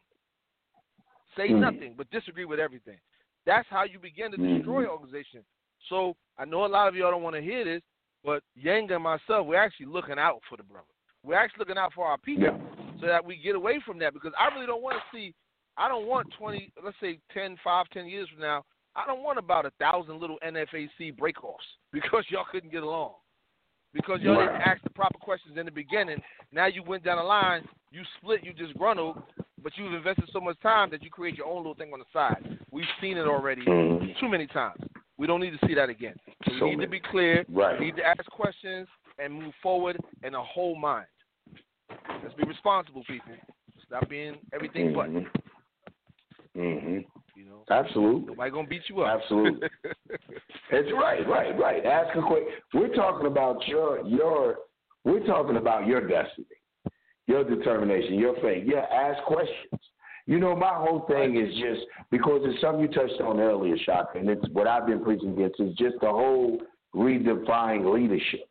Say 1.37 1.49
mm-hmm. 1.49 1.61
nothing, 1.61 1.93
but 1.97 2.09
disagree 2.09 2.45
with 2.45 2.59
everything. 2.59 2.97
That's 3.45 3.67
how 3.69 3.83
you 3.83 3.99
begin 3.99 4.31
to 4.31 4.37
destroy 4.37 4.83
mm-hmm. 4.83 4.91
organization. 4.91 5.41
So 5.89 6.15
I 6.37 6.45
know 6.45 6.65
a 6.65 6.67
lot 6.67 6.87
of 6.87 6.95
y'all 6.95 7.11
don't 7.11 7.23
want 7.23 7.35
to 7.35 7.41
hear 7.41 7.63
this, 7.63 7.81
but 8.23 8.43
Yang 8.55 8.91
and 8.91 9.03
myself, 9.03 9.47
we're 9.47 9.61
actually 9.61 9.87
looking 9.87 10.19
out 10.19 10.41
for 10.49 10.57
the 10.57 10.63
brother. 10.63 10.85
We're 11.23 11.35
actually 11.35 11.59
looking 11.59 11.77
out 11.77 11.93
for 11.93 12.05
our 12.05 12.17
people 12.17 12.45
yeah. 12.45 12.57
so 12.99 13.07
that 13.07 13.23
we 13.23 13.37
get 13.37 13.55
away 13.55 13.81
from 13.85 13.99
that 13.99 14.13
because 14.13 14.33
I 14.39 14.53
really 14.53 14.67
don't 14.67 14.81
want 14.81 14.97
to 14.97 15.17
see, 15.17 15.33
I 15.77 15.87
don't 15.87 16.07
want 16.07 16.27
20, 16.37 16.71
let's 16.83 16.97
say 17.01 17.19
10, 17.33 17.57
5, 17.63 17.85
10 17.93 18.07
years 18.07 18.27
from 18.29 18.41
now, 18.41 18.63
I 18.95 19.05
don't 19.05 19.23
want 19.23 19.39
about 19.39 19.65
a 19.65 19.71
thousand 19.79 20.19
little 20.19 20.37
NFAC 20.45 21.17
breakoffs 21.17 21.67
because 21.93 22.25
y'all 22.29 22.45
couldn't 22.51 22.71
get 22.71 22.83
along 22.83 23.13
because 23.93 24.19
y'all 24.21 24.39
didn't 24.39 24.61
ask 24.61 24.81
the 24.83 24.89
proper 24.89 25.17
questions 25.19 25.57
in 25.57 25.65
the 25.65 25.71
beginning. 25.71 26.17
Now 26.51 26.67
you 26.67 26.83
went 26.83 27.03
down 27.03 27.17
the 27.17 27.23
line, 27.23 27.63
you 27.91 28.01
split, 28.17 28.43
you 28.43 28.53
just 28.53 28.77
gruntled, 28.77 29.21
but 29.61 29.73
you've 29.75 29.93
invested 29.93 30.29
so 30.31 30.39
much 30.39 30.59
time 30.61 30.89
that 30.91 31.03
you 31.03 31.09
create 31.09 31.35
your 31.37 31.47
own 31.47 31.57
little 31.57 31.75
thing 31.75 31.91
on 31.93 31.99
the 31.99 32.05
side. 32.13 32.57
We've 32.71 32.85
seen 32.99 33.17
it 33.17 33.27
already 33.27 33.63
mm-hmm. 33.63 34.05
too 34.19 34.29
many 34.29 34.47
times. 34.47 34.81
We 35.17 35.27
don't 35.27 35.41
need 35.41 35.51
to 35.59 35.67
see 35.67 35.75
that 35.75 35.89
again. 35.89 36.15
So 36.45 36.53
so 36.59 36.65
we 36.65 36.71
need 36.71 36.77
many. 36.77 36.85
to 36.87 36.91
be 36.91 37.01
clear. 37.11 37.45
Right. 37.49 37.79
We 37.79 37.87
need 37.87 37.97
to 37.97 38.05
ask 38.05 38.25
questions 38.25 38.87
and 39.19 39.33
move 39.33 39.53
forward 39.61 39.97
in 40.23 40.33
a 40.33 40.43
whole 40.43 40.75
mind. 40.75 41.05
Let's 42.23 42.33
be 42.35 42.43
responsible, 42.47 43.03
people. 43.03 43.33
Stop 43.85 44.09
being 44.09 44.35
everything 44.53 44.93
mm-hmm. 44.93 45.19
but. 45.19 46.59
Mm-hmm. 46.59 47.20
Know, 47.69 47.75
Absolutely. 47.75 48.27
nobody 48.27 48.51
gonna 48.51 48.67
beat 48.67 48.83
you 48.89 49.01
up. 49.01 49.21
Absolutely. 49.21 49.67
It's 50.73 50.89
right, 50.93 51.27
right, 51.27 51.57
right. 51.59 51.85
Ask 51.85 52.15
a 52.17 52.21
quick. 52.21 52.43
We're 52.73 52.95
talking 52.95 53.27
about 53.27 53.67
your 53.67 54.07
your. 54.07 54.55
We're 55.03 55.25
talking 55.25 55.57
about 55.57 55.85
your 55.85 56.07
destiny, 56.07 56.45
your 57.27 57.43
determination, 57.43 58.13
your 58.13 58.35
faith. 58.41 58.63
Yeah, 58.65 58.85
ask 58.91 59.21
questions. 59.25 59.81
You 60.27 60.39
know, 60.39 60.55
my 60.55 60.73
whole 60.73 61.05
thing 61.09 61.35
is 61.35 61.53
just 61.55 61.81
because 62.09 62.41
it's 62.45 62.61
something 62.61 62.81
you 62.81 62.87
touched 62.87 63.19
on 63.19 63.39
earlier, 63.39 63.75
Shaka, 63.85 64.19
and 64.19 64.29
it's 64.29 64.45
what 64.53 64.67
I've 64.67 64.85
been 64.85 65.03
preaching 65.03 65.33
against 65.33 65.59
is 65.59 65.75
just 65.75 65.95
the 65.99 66.07
whole 66.07 66.61
redefining 66.95 67.93
leadership 67.93 68.47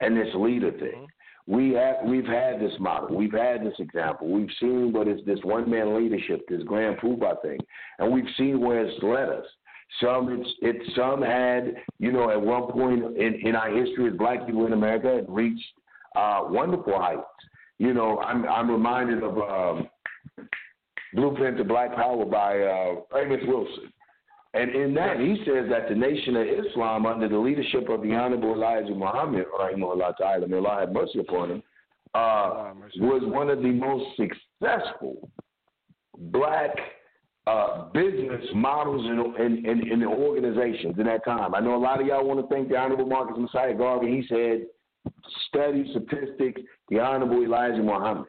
and 0.00 0.16
this 0.16 0.28
leader 0.34 0.72
thing. 0.72 1.06
Mm-hmm. 1.06 1.11
We 1.46 1.72
have 1.72 1.96
we've 2.04 2.26
had 2.26 2.60
this 2.60 2.72
model, 2.78 3.16
we've 3.16 3.32
had 3.32 3.64
this 3.64 3.74
example, 3.78 4.30
we've 4.30 4.50
seen 4.60 4.92
what 4.92 5.08
is 5.08 5.20
this 5.26 5.40
one 5.42 5.68
man 5.68 5.96
leadership, 5.96 6.46
this 6.48 6.62
grand 6.62 6.98
poobah 6.98 7.42
thing, 7.42 7.58
and 7.98 8.12
we've 8.12 8.28
seen 8.38 8.60
where 8.60 8.86
it's 8.86 9.02
led 9.02 9.28
us. 9.28 9.44
Some 10.00 10.28
it's 10.40 10.50
it 10.62 10.76
some 10.96 11.20
had 11.20 11.74
you 11.98 12.12
know 12.12 12.30
at 12.30 12.40
one 12.40 12.70
point 12.70 13.16
in, 13.16 13.34
in 13.46 13.56
our 13.56 13.70
history 13.70 14.08
as 14.08 14.16
black 14.16 14.46
people 14.46 14.66
in 14.66 14.72
America 14.72 15.16
had 15.16 15.26
reached 15.28 15.64
uh, 16.16 16.42
wonderful 16.44 16.98
heights. 16.98 17.22
You 17.78 17.92
know, 17.92 18.18
I'm 18.20 18.46
I'm 18.46 18.70
reminded 18.70 19.22
of 19.22 19.36
um, 19.38 19.88
Blueprint 21.14 21.58
to 21.58 21.64
Black 21.64 21.94
Power 21.94 22.24
by 22.24 22.60
uh, 22.60 23.18
Amos 23.18 23.40
Wilson. 23.46 23.92
And 24.54 24.74
in 24.74 24.92
that, 24.94 25.18
he 25.18 25.36
says 25.46 25.66
that 25.70 25.88
the 25.88 25.94
Nation 25.94 26.36
of 26.36 26.46
Islam, 26.46 27.06
under 27.06 27.28
the 27.28 27.38
leadership 27.38 27.88
of 27.88 28.02
the 28.02 28.12
Honorable 28.12 28.52
Elijah 28.52 28.94
Muhammad, 28.94 29.46
rahimahullah 29.58 30.16
ta'ala, 30.18 30.46
may 30.46 30.58
Allah 30.58 30.76
have 30.80 30.92
mercy 30.92 31.20
upon 31.20 31.52
him, 31.52 31.62
uh, 32.14 32.74
was 32.98 33.22
one 33.24 33.48
of 33.48 33.62
the 33.62 33.70
most 33.70 34.04
successful 34.16 35.30
black 36.18 36.70
uh, 37.46 37.84
business 37.92 38.44
models 38.54 39.06
in, 39.06 39.44
in, 39.44 39.66
in, 39.66 39.92
in, 39.92 40.00
the 40.00 40.06
organizations 40.06 40.94
in 40.98 41.06
that 41.06 41.24
time. 41.24 41.54
I 41.54 41.60
know 41.60 41.74
a 41.74 41.78
lot 41.78 42.00
of 42.00 42.06
y'all 42.06 42.26
want 42.26 42.38
to 42.40 42.54
thank 42.54 42.68
the 42.68 42.76
Honorable 42.76 43.06
Marcus 43.06 43.36
Mosiah 43.38 43.74
Garvey. 43.74 44.20
He 44.20 44.26
said, 44.28 44.66
study 45.48 45.90
statistics, 45.90 46.60
the 46.90 47.00
Honorable 47.00 47.42
Elijah 47.42 47.82
Muhammad. 47.82 48.26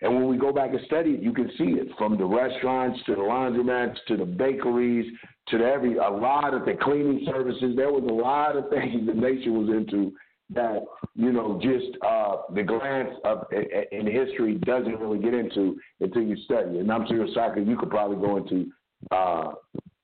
And 0.00 0.14
when 0.14 0.28
we 0.28 0.36
go 0.36 0.52
back 0.52 0.70
and 0.70 0.80
study 0.86 1.10
it, 1.10 1.22
you 1.22 1.32
can 1.32 1.50
see 1.56 1.64
it 1.64 1.88
from 1.96 2.18
the 2.18 2.24
restaurants 2.24 2.98
to 3.06 3.14
the 3.14 3.20
laundromats 3.20 3.96
to 4.08 4.16
the 4.16 4.24
bakeries 4.24 5.06
to 5.48 5.56
every 5.58 5.96
a 5.96 6.08
lot 6.08 6.54
of 6.54 6.64
the 6.64 6.74
cleaning 6.82 7.26
services. 7.26 7.74
There 7.76 7.90
was 7.90 8.04
a 8.08 8.12
lot 8.12 8.56
of 8.56 8.68
things 8.70 9.06
the 9.06 9.14
nation 9.14 9.58
was 9.58 9.68
into 9.68 10.12
that 10.50 10.84
you 11.14 11.32
know 11.32 11.60
just 11.60 11.96
uh, 12.06 12.36
the 12.54 12.62
glance 12.62 13.10
of 13.24 13.46
in 13.52 14.06
history 14.06 14.54
doesn't 14.64 14.98
really 15.00 15.18
get 15.18 15.34
into 15.34 15.76
until 16.00 16.22
you 16.22 16.36
study. 16.44 16.78
And 16.78 16.90
I'm 16.90 17.06
sure, 17.08 17.26
Shaka, 17.34 17.60
you 17.60 17.76
could 17.76 17.90
probably 17.90 18.16
go 18.16 18.36
into 18.36 18.70
uh, 19.10 19.52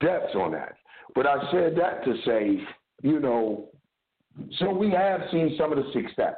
depths 0.01 0.35
on 0.35 0.53
that. 0.53 0.77
But 1.15 1.27
I 1.27 1.51
said 1.53 1.77
that 1.77 2.05
to 2.05 2.15
say, 2.25 2.63
you 3.03 3.21
know, 3.21 3.69
so 4.59 4.71
we 4.71 4.91
have 4.91 5.21
seen 5.31 5.55
some 5.59 5.73
of 5.73 5.79
the 5.79 5.93
success. 5.93 6.35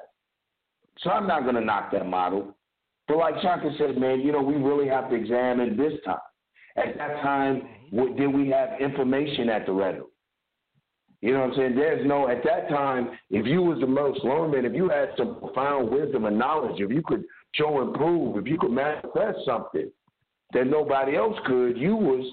So 0.98 1.11
I'm 1.11 1.26
not 1.26 1.42
going 1.42 1.55
to 1.55 1.61
knock 1.61 1.92
that 1.92 2.07
model. 2.07 2.55
But 3.07 3.18
like 3.18 3.34
Shaka 3.42 3.70
said, 3.78 3.98
man, 3.98 4.20
you 4.20 4.32
know, 4.32 4.42
we 4.42 4.55
really 4.55 4.88
have 4.88 5.11
to 5.11 5.14
examine 5.14 5.76
this 5.76 5.92
time. 6.05 6.18
At 6.77 6.99
that 6.99 7.22
time, 7.22 7.62
what, 7.91 8.16
did 8.16 8.27
we 8.29 8.49
have 8.51 8.81
information 8.81 9.49
at 9.49 9.66
the 9.66 9.72
ready? 9.72 10.01
You 11.20 11.33
know 11.33 11.41
what 11.41 11.51
I'm 11.53 11.57
saying? 11.57 11.75
There's 11.77 12.07
no 12.07 12.29
at 12.29 12.45
that 12.45 12.68
time. 12.68 13.11
If 13.31 13.47
you 13.47 13.62
was 13.62 13.81
the 13.81 13.87
most 13.87 14.22
learned, 14.25 14.53
man, 14.53 14.64
if 14.66 14.75
you 14.75 14.89
had 14.91 15.11
some 15.16 15.39
profound 15.39 15.91
wisdom 15.91 16.27
and 16.27 16.39
knowledge, 16.39 16.81
if 16.81 16.91
you 16.91 17.03
could 17.03 17.25
show 17.55 17.81
and 17.81 17.95
prove, 17.95 18.37
if 18.37 18.47
you 18.47 18.59
could 18.59 18.72
manifest 18.72 19.39
something 19.47 19.91
that 20.53 20.66
nobody 20.66 21.16
else 21.16 21.37
could, 21.47 21.79
you 21.79 21.97
was 21.97 22.31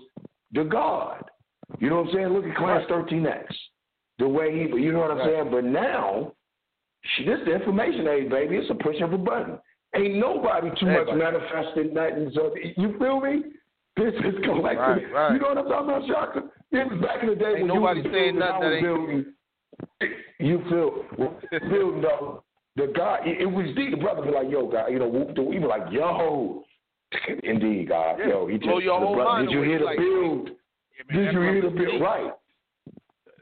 the 0.51 0.63
God. 0.63 1.23
You 1.79 1.89
know 1.89 2.01
what 2.01 2.07
I'm 2.07 2.13
saying? 2.13 2.27
Look 2.27 2.45
at 2.45 2.57
Clarence 2.57 2.91
13X. 2.91 3.45
The 4.19 4.27
way 4.27 4.51
he, 4.51 4.81
you 4.81 4.91
know 4.91 4.99
what 4.99 5.11
I'm 5.11 5.19
right. 5.19 5.35
saying? 5.35 5.51
But 5.51 5.63
now, 5.63 6.33
this 7.25 7.39
the 7.45 7.53
information 7.53 8.07
age, 8.07 8.29
baby. 8.29 8.57
It's 8.57 8.69
a 8.69 8.75
push 8.75 8.97
of 9.01 9.13
a 9.13 9.17
button. 9.17 9.57
Ain't 9.95 10.17
nobody 10.17 10.69
too 10.79 10.87
much 10.87 11.07
manifesting 11.13 11.93
nothing. 11.93 12.31
So 12.33 12.53
you 12.77 12.97
feel 12.99 13.19
me? 13.19 13.43
This 13.97 14.13
is 14.13 14.35
collective. 14.43 15.11
Right, 15.11 15.13
right. 15.13 15.33
You 15.33 15.39
know 15.39 15.49
what 15.49 15.57
I'm 15.57 15.67
talking 15.67 15.89
about, 15.89 16.07
Shaka? 16.07 16.47
It 16.71 16.91
was 16.91 17.01
back 17.01 17.23
in 17.23 17.29
the 17.29 17.35
day 17.35 17.45
ain't 17.45 17.59
when 17.59 17.67
nobody 17.67 18.01
you 18.01 18.09
was 18.09 18.13
saying 18.13 18.39
building, 18.39 18.61
nothing 18.61 18.83
building. 18.83 19.25
You 20.39 20.63
feel 20.69 21.29
building 21.69 22.01
the 22.01 22.39
the 22.77 22.93
guy. 22.93 23.19
It, 23.25 23.41
it 23.41 23.45
was 23.45 23.65
deep. 23.75 23.91
The 23.91 23.97
brother 23.97 24.21
be 24.21 24.31
like, 24.31 24.49
"Yo, 24.49 24.67
God," 24.67 24.87
you 24.87 24.99
know, 24.99 25.09
we 25.09 25.59
be 25.59 25.65
like, 25.65 25.91
"Yo." 25.91 26.63
Indeed, 27.43 27.89
God. 27.89 28.15
Yeah. 28.19 28.27
Yo, 28.29 28.47
he 28.47 28.57
just. 28.57 28.69
Blow 28.69 28.79
your 28.79 28.99
whole 28.99 29.15
brother, 29.15 29.29
mind 29.29 29.49
did 29.49 29.53
you 29.53 29.63
hear 29.63 29.79
the 29.79 29.85
like, 29.85 29.97
build? 29.97 30.49
Yeah, 30.49 31.15
man, 31.15 31.25
did 31.25 31.33
you 31.33 31.41
hear 31.41 31.61
the 31.61 31.69
build? 31.69 31.91
deep. 31.91 32.01
Right. 32.01 32.31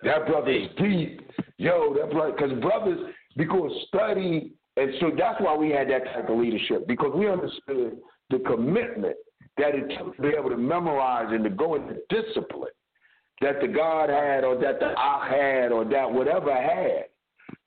That 0.01 0.25
brother 0.25 0.49
is 0.49 0.67
deep. 0.79 1.21
Yo, 1.57 1.93
that 1.93 2.11
brother, 2.11 2.31
because 2.31 2.59
brothers, 2.59 2.97
because 3.35 3.71
study 3.87 4.53
and 4.79 4.93
so 5.01 5.11
that's 5.17 5.41
why 5.41 5.55
we 5.55 5.71
had 5.71 5.89
that 5.89 6.05
type 6.05 6.29
of 6.29 6.37
leadership 6.37 6.87
because 6.87 7.11
we 7.13 7.29
understood 7.29 7.97
the 8.29 8.39
commitment 8.47 9.15
that 9.59 9.75
it 9.75 9.97
took 9.97 10.15
to 10.15 10.21
be 10.21 10.29
able 10.29 10.49
to 10.49 10.57
memorize 10.57 11.27
and 11.31 11.43
to 11.43 11.49
go 11.49 11.75
into 11.75 11.95
discipline 12.09 12.71
that 13.41 13.61
the 13.61 13.67
God 13.67 14.09
had 14.09 14.43
or 14.43 14.55
that 14.57 14.79
the 14.79 14.93
I 14.97 15.29
had 15.29 15.71
or 15.71 15.85
that 15.85 16.11
whatever 16.11 16.53
had 16.53 17.05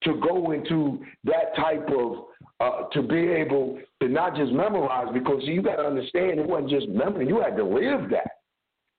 to 0.05 0.21
go 0.21 0.53
into 0.53 1.03
that 1.25 1.57
type 1.57 1.89
of 1.97 2.25
uh, 2.61 2.89
to 2.93 3.03
be 3.03 3.17
able 3.17 3.79
to 4.01 4.09
not 4.09 4.37
just 4.37 4.53
memorize 4.53 5.09
because 5.13 5.41
you 5.45 5.63
got 5.63 5.77
to 5.77 5.83
understand 5.83 6.39
it 6.39 6.47
wasn't 6.47 6.71
just 6.71 6.89
memory 6.89 7.27
you 7.27 7.41
had 7.41 7.57
to 7.57 7.65
live 7.65 8.11
that. 8.11 8.31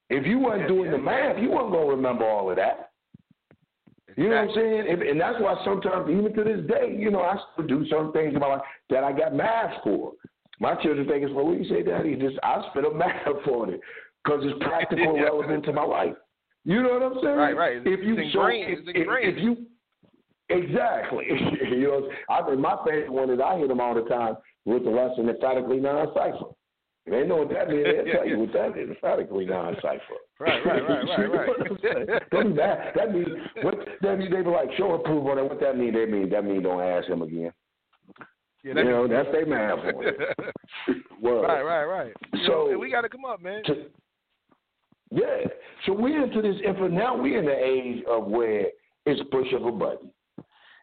If 0.09 0.25
you 0.25 0.39
weren't 0.39 0.67
doing 0.67 0.91
the 0.91 0.97
math, 0.97 1.37
you 1.39 1.51
weren't 1.51 1.71
going 1.71 1.87
to 1.87 1.95
remember 1.95 2.25
all 2.25 2.49
of 2.49 2.57
that. 2.57 2.91
You 4.15 4.29
know 4.29 4.35
what 4.35 4.49
I'm 4.49 4.55
saying? 4.55 4.85
And, 4.89 5.01
and 5.01 5.19
that's 5.19 5.39
why 5.39 5.55
sometimes, 5.65 6.09
even 6.09 6.33
to 6.35 6.43
this 6.43 6.67
day, 6.67 6.95
you 6.95 7.09
know, 7.09 7.21
I 7.21 7.35
still 7.53 7.65
do 7.65 7.85
some 7.89 8.11
things 8.11 8.33
in 8.33 8.39
my 8.39 8.47
life 8.47 8.61
that 8.89 9.03
I 9.03 9.11
got 9.11 9.33
math 9.33 9.81
for. 9.83 10.11
My 10.59 10.75
children 10.75 11.07
think 11.07 11.23
it's, 11.23 11.33
well, 11.33 11.45
what 11.45 11.57
do 11.57 11.63
you 11.63 11.69
say, 11.69 11.83
Daddy? 11.83 12.15
Just 12.15 12.37
I 12.43 12.63
spit 12.69 12.85
a 12.85 12.93
math 12.93 13.27
on 13.47 13.73
it 13.73 13.81
because 14.23 14.41
it's 14.43 14.63
practical 14.63 15.15
yeah. 15.15 15.23
relevant 15.23 15.65
to 15.65 15.73
my 15.73 15.83
life. 15.83 16.13
You 16.65 16.81
know 16.81 16.93
what 16.93 17.03
I'm 17.03 17.17
saying? 17.21 17.35
Right, 17.35 17.57
right. 17.57 17.77
If 17.77 18.05
you 18.05 18.17
it's 18.17 18.33
ingrained. 18.33 18.71
if, 18.71 18.79
it's 18.87 19.37
if 19.37 19.43
you 19.43 19.65
exactly, 20.49 21.25
you 21.71 21.83
know, 21.83 22.09
I 22.29 22.49
mean, 22.49 22.61
my 22.61 22.77
favorite 22.85 23.11
one 23.11 23.29
is 23.29 23.39
I 23.43 23.57
hear 23.57 23.67
them 23.67 23.81
all 23.81 23.95
the 23.95 24.03
time 24.03 24.37
with 24.65 24.83
the 24.83 24.89
lesson 24.89 25.27
emphatically 25.27 25.79
non-cipher. 25.79 26.53
They 27.05 27.27
know 27.27 27.37
what 27.37 27.49
that 27.49 27.67
means. 27.67 27.83
They'll 27.83 28.15
tell 28.15 28.27
you 28.27 28.39
what 28.39 28.53
that 28.53 28.77
is. 28.79 28.89
Emphatically 28.89 29.45
non-cipher. 29.45 29.99
Right, 30.39 30.65
right, 30.65 30.81
right, 30.81 31.05
right, 31.07 31.31
right. 31.31 32.07
that, 32.07 32.55
that, 32.57 32.93
that 32.95 33.13
means 33.13 33.29
what 33.61 33.75
that 34.01 34.17
means 34.17 34.31
they 34.31 34.41
be 34.41 34.49
like 34.49 34.67
show 34.77 34.93
approval. 34.93 34.95
and 34.95 35.03
prove 35.05 35.27
on 35.27 35.37
it. 35.37 35.47
What 35.47 35.59
that 35.61 35.77
mean? 35.77 35.93
They 35.93 36.05
mean 36.05 36.29
that 36.31 36.43
mean 36.43 36.63
don't 36.63 36.81
ask 36.81 37.07
him 37.07 37.21
again. 37.21 37.53
Yeah, 38.63 38.75
you 38.77 38.83
know, 38.85 39.07
that's 39.07 39.29
their 39.31 39.45
for 39.45 39.93
right, 41.21 41.63
right, 41.63 41.85
right. 41.85 42.13
So 42.47 42.69
know, 42.71 42.79
we 42.79 42.89
got 42.89 43.01
to 43.01 43.09
come 43.09 43.25
up, 43.25 43.41
man. 43.41 43.61
To, 43.65 43.85
yeah. 45.11 45.47
So 45.85 45.93
we're 45.93 46.23
into 46.23 46.41
this 46.41 46.55
info 46.65 46.87
now. 46.87 47.21
We're 47.21 47.39
in 47.39 47.45
the 47.45 47.51
age 47.51 48.03
of 48.09 48.27
where 48.27 48.67
it's 49.05 49.21
push 49.31 49.47
of 49.53 49.65
a 49.65 49.71
button. 49.71 50.11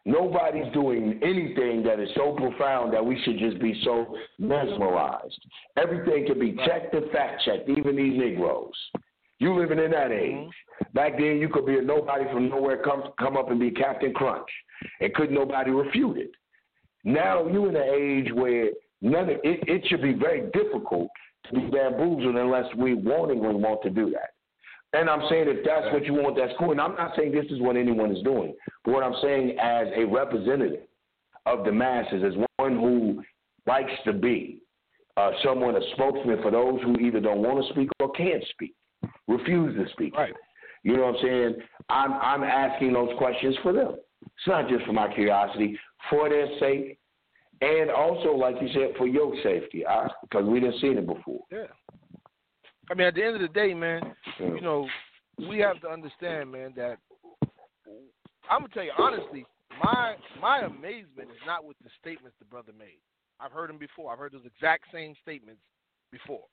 Nobody's 0.05 0.71
doing 0.73 1.19
anything 1.23 1.83
that 1.83 1.99
is 1.99 2.09
so 2.15 2.35
profound 2.35 2.93
that 2.93 3.05
we 3.05 3.21
should 3.23 3.37
just 3.37 3.59
be 3.59 3.79
so 3.83 4.15
mesmerized. 4.39 5.39
Everything 5.77 6.25
can 6.25 6.39
be 6.39 6.55
checked 6.65 6.93
and 6.93 7.09
fact 7.11 7.43
checked, 7.45 7.69
even 7.69 7.95
these 7.95 8.17
Negroes. 8.17 8.73
You 9.39 9.59
living 9.59 9.79
in 9.79 9.91
that 9.91 10.11
age. 10.11 10.33
Mm-hmm. 10.33 10.93
Back 10.93 11.13
then, 11.17 11.37
you 11.39 11.49
could 11.49 11.65
be 11.65 11.77
a 11.77 11.81
nobody 11.81 12.25
from 12.31 12.49
nowhere, 12.49 12.81
come 12.83 13.03
come 13.19 13.37
up 13.37 13.51
and 13.51 13.59
be 13.59 13.71
Captain 13.71 14.13
Crunch, 14.13 14.49
and 14.99 15.13
couldn't 15.13 15.35
nobody 15.35 15.71
refute 15.71 16.17
it. 16.17 16.31
Now 17.03 17.47
you're 17.47 17.69
in 17.69 17.75
an 17.75 18.27
age 18.27 18.33
where 18.33 18.69
none 19.01 19.23
of, 19.23 19.29
it, 19.29 19.39
it 19.43 19.83
should 19.87 20.01
be 20.01 20.13
very 20.13 20.49
difficult 20.51 21.09
to 21.47 21.53
be 21.53 21.67
bamboozled 21.67 22.35
unless 22.35 22.65
we 22.77 22.95
warningly 22.95 23.59
want 23.59 23.81
to 23.83 23.89
do 23.89 24.11
that. 24.11 24.31
And 24.93 25.09
I'm 25.09 25.21
saying 25.29 25.45
if 25.47 25.65
that's 25.65 25.91
what 25.93 26.05
you 26.05 26.13
want, 26.13 26.35
that's 26.35 26.53
cool. 26.59 26.71
And 26.71 26.81
I'm 26.81 26.95
not 26.95 27.13
saying 27.15 27.31
this 27.31 27.45
is 27.49 27.61
what 27.61 27.77
anyone 27.77 28.15
is 28.15 28.21
doing, 28.23 28.53
but 28.83 28.93
what 28.93 29.03
I'm 29.03 29.15
saying 29.21 29.57
as 29.59 29.87
a 29.95 30.05
representative 30.05 30.81
of 31.45 31.63
the 31.63 31.71
masses, 31.71 32.23
as 32.25 32.33
one 32.57 32.75
who 32.75 33.23
likes 33.65 33.91
to 34.05 34.13
be 34.13 34.61
uh, 35.17 35.31
someone, 35.43 35.75
a 35.75 35.81
spokesman 35.93 36.41
for 36.41 36.51
those 36.51 36.81
who 36.83 36.97
either 36.97 37.19
don't 37.19 37.41
want 37.41 37.65
to 37.65 37.73
speak 37.73 37.89
or 37.99 38.11
can't 38.11 38.43
speak 38.51 38.75
refuse 39.27 39.75
to 39.75 39.91
speak. 39.93 40.15
Right. 40.15 40.33
You 40.83 40.97
know 40.97 41.03
what 41.03 41.15
I'm 41.15 41.21
saying? 41.23 41.55
I'm 41.89 42.13
I'm 42.13 42.43
asking 42.43 42.93
those 42.93 43.09
questions 43.17 43.55
for 43.61 43.73
them. 43.73 43.95
It's 44.23 44.47
not 44.47 44.67
just 44.67 44.85
for 44.85 44.93
my 44.93 45.13
curiosity, 45.13 45.77
for 46.09 46.29
their 46.29 46.47
sake, 46.59 46.97
and 47.61 47.91
also, 47.91 48.29
like 48.33 48.55
you 48.61 48.69
said, 48.73 48.95
for 48.97 49.07
your 49.07 49.33
safety, 49.43 49.83
because 50.21 50.45
we 50.45 50.59
didn't 50.59 50.79
see 50.81 50.87
it 50.87 51.05
before. 51.05 51.41
Yeah. 51.51 51.67
I 52.89 52.93
mean, 52.93 53.07
at 53.07 53.15
the 53.15 53.23
end 53.23 53.35
of 53.35 53.41
the 53.41 53.47
day, 53.47 53.73
man, 53.73 54.01
yeah. 54.39 54.47
you 54.47 54.61
know, 54.61 54.87
we 55.37 55.59
have 55.59 55.79
to 55.81 55.89
understand, 55.89 56.51
man, 56.51 56.73
that 56.75 56.97
I'm 58.49 58.61
gonna 58.61 58.73
tell 58.73 58.83
you 58.83 58.91
honestly, 58.97 59.45
my 59.83 60.15
my 60.41 60.59
amazement 60.61 61.29
is 61.29 61.41
not 61.45 61.63
with 61.63 61.77
the 61.83 61.89
statements 61.99 62.35
the 62.39 62.45
brother 62.45 62.73
made. 62.77 62.99
I've 63.39 63.51
heard 63.51 63.69
them 63.69 63.77
before. 63.77 64.11
I've 64.11 64.19
heard 64.19 64.33
those 64.33 64.45
exact 64.45 64.85
same 64.93 65.15
statements 65.21 65.61
before. 66.11 66.43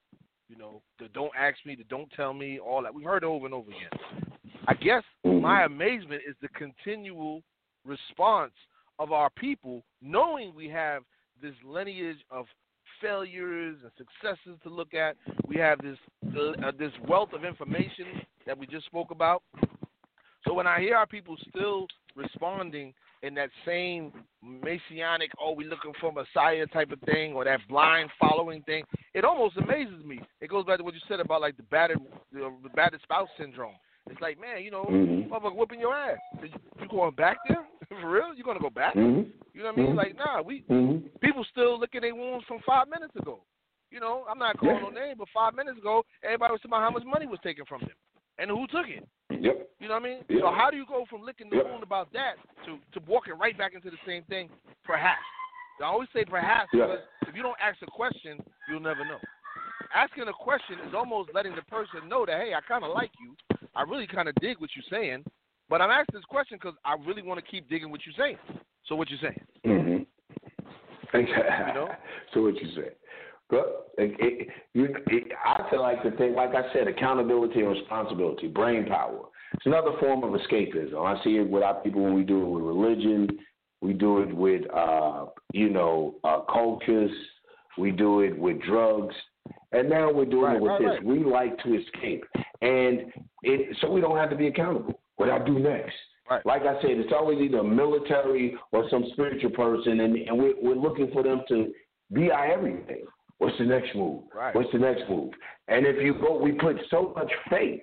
You 0.49 0.57
know, 0.57 0.83
the 0.99 1.09
don't 1.09 1.33
ask 1.39 1.59
me, 1.67 1.75
the 1.75 1.85
don't 1.85 2.11
tell 2.13 2.33
me, 2.33 2.59
all 2.59 2.83
that. 2.83 2.95
We've 2.95 3.05
heard 3.05 3.25
it 3.25 3.27
over 3.27 3.47
and 3.47 3.55
over 3.55 3.71
again. 3.71 4.23
I 4.67 4.75
guess 4.75 5.03
my 5.25 5.31
mm-hmm. 5.31 5.73
amazement 5.73 6.23
is 6.29 6.37
the 6.41 6.49
continual 6.49 7.43
response 7.85 8.53
of 8.99 9.13
our 9.13 9.31
people, 9.31 9.83
knowing 10.03 10.55
we 10.55 10.69
have 10.69 11.03
this 11.41 11.55
lineage 11.65 12.19
of 12.31 12.47
failures 13.01 13.77
and 13.83 13.93
successes 13.97 14.59
to 14.63 14.69
look 14.69 14.95
at. 14.95 15.17
We 15.47 15.57
have 15.57 15.81
this 15.81 15.99
uh, 16.27 16.73
this 16.79 16.93
wealth 17.07 17.33
of 17.33 17.45
information 17.45 18.23
that 18.47 18.59
we 18.59 18.67
just 18.67 18.87
spoke 18.87 19.11
about. 19.11 19.43
So 20.47 20.55
when 20.55 20.67
I 20.67 20.81
hear 20.81 20.97
our 20.97 21.07
people 21.07 21.37
still 21.49 21.87
responding 22.17 22.95
in 23.23 23.35
that 23.35 23.51
same 23.67 24.13
messianic, 24.43 25.31
oh, 25.41 25.53
we're 25.53 25.69
looking 25.69 25.93
for 26.01 26.13
Messiah 26.13 26.67
type 26.67 26.93
of 26.93 27.01
thing, 27.01 27.35
or 27.35 27.45
that 27.45 27.61
blind 27.69 28.11
following 28.19 28.63
thing, 28.63 28.85
it 29.15 29.25
almost 29.25 29.57
amazes 29.57 30.05
me. 30.05 30.21
It 30.41 30.49
goes 30.49 30.65
back 30.65 30.79
to 30.79 30.85
what 30.85 30.95
you 30.95 31.01
said 31.09 31.21
about 31.21 31.41
like 31.41 31.57
the 31.57 31.65
battered, 31.65 31.99
the, 32.33 32.53
the 32.63 32.69
battered 32.71 33.03
spouse 33.03 33.29
syndrome. 33.39 33.75
It's 34.11 34.21
like, 34.21 34.41
man, 34.41 34.63
you 34.63 34.71
know, 34.71 34.85
Mhm. 34.85 35.29
motherfucker 35.29 35.55
whooping 35.55 35.81
your 35.81 35.95
ass. 35.95 36.19
You, 36.43 36.89
going 36.89 37.15
back 37.15 37.39
there 37.49 37.65
for 38.01 38.11
real? 38.11 38.35
You 38.35 38.43
gonna 38.45 38.61
go 38.61 38.71
back? 38.71 38.95
Mhm. 38.95 39.31
You 39.53 39.63
know 39.63 39.71
what 39.73 39.79
I 39.79 39.81
mean? 39.83 39.93
Mhm. 39.93 39.97
Like, 39.97 40.17
nah, 40.17 40.41
we 40.43 40.63
Mhm. 40.63 41.21
people 41.21 41.45
still 41.45 41.79
licking 41.79 42.01
their 42.01 42.15
wounds 42.15 42.45
from 42.47 42.61
five 42.61 42.89
minutes 42.89 43.15
ago. 43.17 43.43
You 43.91 44.01
know, 44.01 44.25
I'm 44.29 44.39
not 44.39 44.59
calling 44.59 44.77
Yeah. 44.77 44.83
no 44.83 44.89
name, 44.91 45.17
but 45.19 45.29
five 45.31 45.55
minutes 45.55 45.79
ago, 45.79 46.05
everybody 46.23 46.53
was 46.53 46.61
talking 46.61 46.71
about 46.73 46.83
how 46.83 46.91
much 46.91 47.05
money 47.05 47.27
was 47.27 47.41
taken 47.41 47.65
from 47.65 47.81
them 47.81 47.97
and 48.39 48.51
who 48.51 48.67
took 48.69 48.89
it. 48.89 49.07
Yep. 49.31 49.69
You 49.81 49.89
know 49.89 49.95
what 49.95 50.03
I 50.03 50.09
mean? 50.09 50.25
Yeah. 50.29 50.41
So 50.41 50.51
how 50.51 50.71
do 50.71 50.77
you 50.77 50.85
go 50.87 51.05
from 51.07 51.23
licking 51.23 51.49
the 51.51 51.57
Yeah. 51.57 51.63
wound 51.63 51.83
about 51.83 52.13
that 52.13 52.37
to 52.65 52.79
to 52.93 53.01
walking 53.07 53.35
right 53.35 53.57
back 53.57 53.75
into 53.75 53.91
the 53.91 53.99
same 54.05 54.25
thing? 54.25 54.51
Perhaps. 54.85 55.25
I 55.81 55.85
always 55.85 56.11
say 56.11 56.25
perhaps 56.25 56.73
Yeah. 56.75 56.87
because 56.87 57.05
if 57.29 57.37
you 57.37 57.43
don't 57.43 57.59
ask 57.61 57.81
a 57.83 57.87
question, 57.87 58.43
you'll 58.69 58.81
never 58.81 59.05
know. 59.05 59.21
Asking 59.95 60.29
a 60.29 60.33
question 60.33 60.77
is 60.87 60.95
almost 60.95 61.31
letting 61.35 61.55
the 61.55 61.63
person 61.63 62.09
know 62.09 62.27
that 62.27 62.41
hey, 62.41 62.53
I 62.55 62.61
kind 62.67 62.85
of 62.85 62.93
like 62.93 63.11
you. 63.21 63.59
I 63.75 63.83
really 63.83 64.07
kind 64.07 64.29
of 64.29 64.35
dig 64.37 64.61
what 64.61 64.71
you're 64.75 64.85
saying, 64.91 65.25
but 65.69 65.81
I'm 65.81 65.91
asking 65.91 66.19
this 66.19 66.25
question 66.25 66.59
because 66.61 66.77
I 66.85 66.95
really 67.07 67.23
want 67.23 67.43
to 67.43 67.51
keep 67.51 67.69
digging 67.69 67.91
what 67.91 68.01
you're 68.05 68.15
saying. 68.19 68.39
So 68.87 68.97
what 68.97 69.11
you 69.11 69.17
saying? 69.21 69.41
Mhm. 69.65 70.07
You 71.15 71.75
know? 71.75 71.89
So 72.35 72.43
what 72.43 72.55
you 72.57 72.69
say? 72.77 72.91
But 73.49 73.93
it, 73.97 74.15
it, 74.19 74.49
you, 74.75 74.95
it, 75.07 75.33
I 75.43 75.69
feel 75.71 75.81
like 75.81 76.03
the 76.03 76.11
thing, 76.13 76.35
like 76.35 76.51
I 76.55 76.71
said, 76.75 76.87
accountability 76.87 77.61
and 77.61 77.69
responsibility, 77.69 78.47
brain 78.47 78.85
power. 78.87 79.25
It's 79.55 79.65
another 79.65 79.93
form 80.01 80.23
of 80.23 80.39
escapism. 80.39 80.95
I 81.03 81.23
see 81.25 81.39
it 81.39 81.49
with 81.49 81.63
our 81.63 81.81
people 81.81 82.03
when 82.03 82.13
we 82.13 82.25
do 82.25 82.43
it 82.43 82.49
with 82.49 82.63
religion. 82.63 83.39
We 83.81 83.95
do 83.95 84.19
it 84.21 84.35
with, 84.35 84.63
uh, 84.75 85.27
you 85.55 85.71
know, 85.71 86.17
uh, 86.25 86.41
cultures. 86.53 87.11
We 87.79 87.91
do 87.91 88.21
it 88.21 88.39
with 88.39 88.61
drugs. 88.63 89.15
And 89.73 89.89
now 89.91 90.11
we're 90.13 90.25
doing 90.25 90.45
Right, 90.45 90.57
it 90.57 90.63
with 90.63 90.71
right, 90.71 90.81
this. 90.81 90.89
right. 90.91 91.05
We 91.05 91.25
like 91.25 91.59
to 91.63 91.75
escape. 91.75 92.25
And 92.63 93.13
it, 93.43 93.77
so 93.81 93.91
we 93.91 94.01
don't 94.01 94.17
have 94.17 94.31
to 94.31 94.37
be 94.37 94.47
accountable. 94.47 95.01
What 95.17 95.31
I 95.31 95.45
do 95.45 95.59
next. 95.59 95.95
Right. 96.31 96.45
Like 96.47 96.63
I 96.63 96.81
said, 96.81 96.93
it's 96.93 97.13
always 97.13 97.39
either 97.41 97.59
a 97.59 97.65
military 97.65 98.55
or 98.73 98.89
some 98.91 99.05
spiritual 99.13 99.51
person, 99.51 100.01
and, 100.01 100.17
and 100.17 100.39
we're, 100.39 100.55
we're 100.63 100.75
looking 100.75 101.11
for 101.13 101.23
them 101.23 101.43
to 101.49 101.73
be 102.13 102.31
our 102.31 102.47
everything. 102.53 103.05
What's 103.39 103.57
the 103.59 103.65
next 103.65 103.95
move? 103.95 104.25
Right. 104.35 104.55
What's 104.55 104.71
the 104.73 104.79
next 104.79 105.03
move? 105.09 105.33
And 105.69 105.87
if 105.87 105.97
you 106.03 106.15
go, 106.15 106.39
we 106.39 106.53
put 106.53 106.77
so 106.91 107.13
much 107.17 107.31
faith 107.51 107.81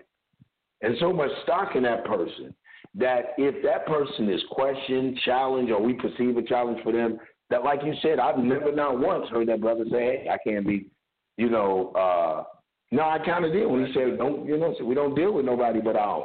and 0.81 0.95
so 0.99 1.11
much 1.13 1.31
stock 1.43 1.75
in 1.75 1.83
that 1.83 2.05
person 2.05 2.53
that 2.93 3.33
if 3.38 3.63
that 3.63 3.86
person 3.86 4.29
is 4.29 4.41
questioned, 4.51 5.17
challenged, 5.25 5.71
or 5.71 5.81
we 5.81 5.93
perceive 5.93 6.38
a 6.38 6.43
challenge 6.43 6.79
for 6.83 6.91
them, 6.91 7.17
that 7.49 7.63
like 7.63 7.79
you 7.83 7.93
said, 8.01 8.19
I've 8.19 8.38
never 8.39 8.73
not 8.73 8.99
once 8.99 9.29
heard 9.29 9.47
that 9.49 9.61
brother 9.61 9.86
say, 9.91 10.23
"Hey, 10.23 10.29
I 10.31 10.38
can't 10.47 10.65
be," 10.65 10.88
you 11.38 11.49
know. 11.49 11.91
uh 11.95 12.43
No, 12.91 13.03
I 13.03 13.19
kind 13.19 13.45
of 13.45 13.51
did 13.51 13.65
when 13.65 13.86
he 13.86 13.93
said, 13.93 14.17
"Don't," 14.17 14.45
you 14.45 14.57
know, 14.57 14.75
we 14.83 14.95
don't 14.95 15.15
deal 15.15 15.33
with 15.33 15.45
nobody 15.45 15.81
but 15.81 15.95
our 15.95 16.15
own, 16.17 16.23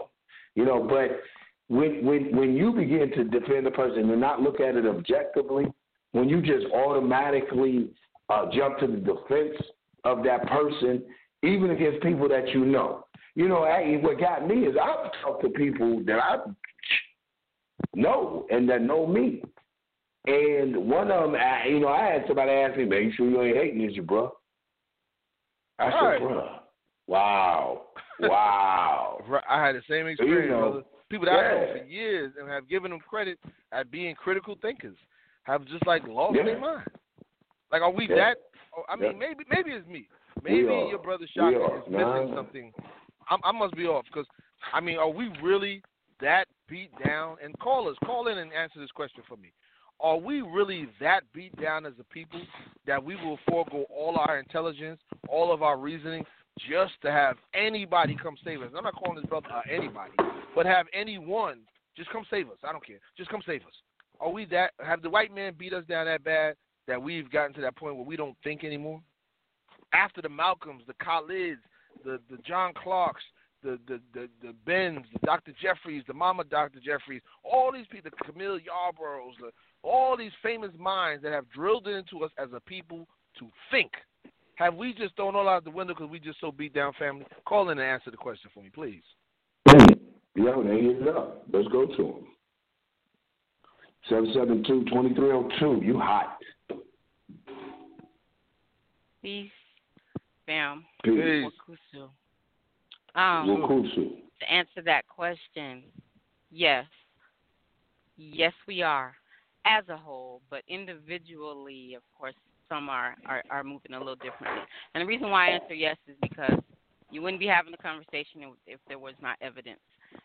you 0.55 0.65
know. 0.65 0.83
But 0.83 1.21
when 1.69 2.05
when 2.05 2.37
when 2.37 2.57
you 2.57 2.73
begin 2.73 3.11
to 3.13 3.25
defend 3.25 3.67
a 3.67 3.71
person 3.71 4.11
and 4.11 4.21
not 4.21 4.43
look 4.43 4.61
at 4.61 4.77
it 4.77 4.87
objectively, 4.87 5.67
when 6.13 6.29
you 6.29 6.41
just 6.43 6.67
automatically 6.73 7.91
uh, 8.29 8.47
jump 8.53 8.79
to 8.79 8.87
the 8.87 8.99
defense 8.99 9.57
of 10.05 10.23
that 10.25 10.47
person, 10.47 11.03
even 11.43 11.71
against 11.71 12.03
people 12.03 12.29
that 12.29 12.49
you 12.49 12.65
know. 12.65 13.07
You 13.35 13.49
know, 13.49 13.65
hey, 13.65 13.97
what 14.03 14.19
got 14.19 14.47
me 14.47 14.67
is 14.67 14.77
I've 14.81 15.13
talked 15.23 15.43
to 15.43 15.51
people 15.51 16.03
that 16.07 16.19
I 16.19 16.39
know 17.95 18.47
and 18.51 18.69
that 18.69 18.83
know 18.83 19.07
me. 19.07 19.43
And 20.27 20.77
one 20.77 21.11
of 21.11 21.31
them, 21.31 21.41
I, 21.41 21.67
you 21.69 21.81
know, 21.81 21.89
I 21.89 22.13
had 22.13 22.25
somebody 22.27 22.51
ask 22.51 22.77
me, 22.77 22.85
"Man, 22.85 23.05
you 23.05 23.13
sure 23.13 23.31
you 23.31 23.43
ain't 23.43 23.57
hating, 23.57 23.89
is 23.89 23.97
you, 23.97 24.03
bro?" 24.03 24.33
I 25.81 25.91
said, 25.91 25.97
Right. 25.97 26.21
"Bro, 26.21 26.59
wow, 27.07 27.83
wow." 28.21 29.25
Right, 29.29 29.45
I 29.49 29.65
had 29.67 29.75
the 29.77 29.83
same 29.89 30.07
experience, 30.07 30.51
know, 30.51 30.59
brother. 30.71 30.83
People 31.09 31.27
that 31.27 31.35
I've 31.35 31.57
known 31.57 31.79
for 31.79 31.85
years 31.87 32.33
and 32.39 32.49
have 32.49 32.69
given 32.69 32.91
them 32.91 33.01
credit 33.01 33.39
at 33.73 33.91
being 33.91 34.15
critical 34.15 34.57
thinkers 34.61 34.97
have 35.45 35.65
just 35.67 35.85
like 35.87 36.07
lost 36.07 36.37
Yeah. 36.37 36.45
their 36.45 36.59
mind. 36.59 36.87
Like, 37.73 37.83
are 37.83 37.91
we 37.91 38.07
Yeah. 38.09 38.17
that? 38.17 38.39
oh, 38.77 38.85
I 38.89 38.97
mean, 38.97 39.13
Yeah. 39.13 39.19
maybe 39.19 39.45
maybe 39.49 39.73
it's 39.73 39.87
me. 39.87 40.09
Maybe 40.43 40.73
your 40.91 40.99
brother 40.99 41.27
Shaka 41.27 41.77
is 41.77 41.87
missing 41.89 42.29
Nah. 42.29 42.35
something. 42.35 42.73
I'm, 43.29 43.41
I 43.45 43.53
must 43.53 43.75
be 43.75 43.87
off 43.87 44.05
because 44.07 44.27
I 44.73 44.81
mean, 44.81 44.99
are 44.99 45.09
we 45.09 45.29
really 45.43 45.83
that 46.21 46.47
beat 46.69 46.91
down? 47.03 47.39
And 47.43 47.59
callers, 47.59 47.97
call 48.05 48.29
in 48.29 48.39
and 48.39 48.53
answer 48.53 48.79
this 48.79 48.91
question 48.93 49.23
for 49.27 49.37
me. 49.37 49.53
Are 50.03 50.17
we 50.17 50.41
really 50.41 50.89
that 51.01 51.23
beat 51.35 51.55
down 51.61 51.85
as 51.85 51.93
a 52.01 52.05
people 52.05 52.41
that 52.87 53.03
we 53.03 53.17
will 53.17 53.39
forego 53.49 53.85
all 53.95 54.17
our 54.17 54.39
intelligence, 54.39 55.01
all 55.29 55.53
of 55.53 55.63
our 55.63 55.77
reasoning, 55.77 56.25
just 56.71 56.93
to 57.03 57.11
have 57.11 57.37
anybody 57.55 58.17
come 58.21 58.37
save 58.45 58.63
us? 58.63 58.71
I'm 58.77 58.85
not 58.85 58.95
calling 58.95 59.17
this 59.17 59.27
brother 59.27 59.49
uh, 59.55 59.61
anybody, 59.71 60.13
but 60.55 60.65
have 60.65 60.87
anyone 60.95 61.59
just 61.97 62.11
come 62.11 62.25
save 62.31 62.49
us. 62.49 62.57
I 62.65 62.73
don't 62.73 62.85
care. 62.87 62.99
Just 63.17 63.31
come 63.31 63.43
save 63.47 63.63
us. 63.63 63.75
Are 64.21 64.31
we 64.31 64.47
that? 64.47 64.73
Have 64.81 65.03
the 65.03 65.11
white 65.11 65.35
man 65.35 65.55
beat 65.59 65.75
us 65.75 65.85
down 65.87 66.07
that 66.07 66.25
bad 66.25 66.55
that 66.87 67.01
we've 67.01 67.31
gotten 67.31 67.53
to 67.55 67.61
that 67.61 67.77
point 67.77 67.97
where 67.97 68.05
we 68.05 68.17
don't 68.17 68.37
think 68.43 68.65
anymore? 68.65 69.01
After 69.93 70.23
the 70.23 70.29
Malcolms, 70.29 70.83
the 70.87 70.95
Khalids, 70.95 71.61
the 72.05 72.21
the 72.31 72.39
John 72.47 72.73
Clarkes, 72.75 73.23
the 73.63 73.79
the 73.87 74.01
the, 74.15 74.29
the 74.43 74.55
Bens, 74.65 75.05
the 75.13 75.19
Dr. 75.27 75.53
Jeffries, 75.61 76.05
the 76.07 76.15
Mama 76.15 76.45
Dr. 76.45 76.81
Jeffries, 76.85 77.23
all 77.45 77.71
these 77.73 77.87
people, 77.91 78.11
the 78.11 78.25
Camille 78.25 78.59
Yarbroughs, 78.59 79.35
the, 79.41 79.51
all 79.83 80.17
these 80.17 80.33
famous 80.43 80.71
minds 80.79 81.23
that 81.23 81.33
have 81.33 81.49
drilled 81.51 81.87
it 81.87 81.95
into 81.95 82.25
us 82.25 82.31
as 82.39 82.49
a 82.55 82.61
people 82.61 83.07
to 83.39 83.47
think. 83.71 83.91
Have 84.57 84.75
we 84.75 84.93
just 84.93 85.17
thrown 85.17 85.35
all 85.35 85.49
out 85.49 85.65
the 85.65 85.71
window 85.71 85.95
because 85.95 86.11
we 86.11 86.21
just 86.21 86.41
so 86.41 86.53
beat 86.53 86.75
down 86.75 86.93
family? 86.99 87.25
Call 87.47 87.71
in 87.71 87.79
and 87.79 87.87
answer 87.87 88.11
the 88.11 88.17
question 88.17 88.51
for 88.53 88.63
me, 88.63 88.69
please. 88.69 89.03
Yo, 90.35 90.63
they 90.63 90.81
hit 90.81 91.03
it 91.03 91.09
up. 91.09 91.45
Let's 91.53 91.69
go 91.69 91.87
to 91.87 92.03
him. 92.03 92.27
772-2302. 94.11 95.85
You 95.85 95.99
hot. 95.99 96.39
Peace, 99.23 99.51
fam. 100.47 100.85
Peace. 101.05 101.15
Peace. 101.15 101.47
Wakusu. 101.95 102.09
Um, 103.15 103.49
Wukusu. 103.49 104.17
to 104.41 104.51
answer 104.51 104.83
that 104.85 105.07
question, 105.09 105.83
yes. 106.51 106.87
Yes, 108.17 108.53
we 108.67 108.83
are 108.83 109.15
as 109.67 109.85
a 109.89 109.97
whole, 109.97 110.41
but 110.51 110.63
individually, 110.69 111.95
of 111.95 112.03
course, 112.19 112.35
some 112.69 112.89
are, 112.89 113.17
are, 113.27 113.43
are 113.51 113.65
moving 113.65 113.95
a 113.95 113.99
little 113.99 114.17
differently. 114.17 114.63
And 114.95 115.03
the 115.03 115.07
reason 115.07 115.31
why 115.31 115.49
I 115.49 115.51
answer 115.51 115.75
yes 115.75 115.97
is 116.07 116.17
because 116.23 116.59
you 117.11 117.21
wouldn't 117.23 117.41
be 117.41 117.47
having 117.47 117.75
a 117.75 117.77
conversation 117.77 118.43
if, 118.43 118.51
if 118.67 118.81
there 118.89 118.99
was 118.99 119.15
not 119.21 119.37
evidence. 119.41 119.81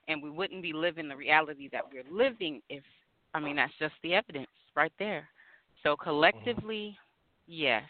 And 0.07 0.21
we 0.21 0.29
wouldn't 0.29 0.61
be 0.61 0.73
living 0.73 1.09
the 1.09 1.15
reality 1.15 1.69
that 1.71 1.81
we're 1.91 2.03
living 2.11 2.61
if, 2.69 2.83
I 3.33 3.39
mean, 3.39 3.55
that's 3.55 3.73
just 3.79 3.93
the 4.03 4.13
evidence 4.13 4.47
right 4.75 4.93
there. 4.99 5.27
So 5.83 5.91
mm-hmm. 5.91 6.03
collectively, 6.03 6.97
yes. 7.47 7.83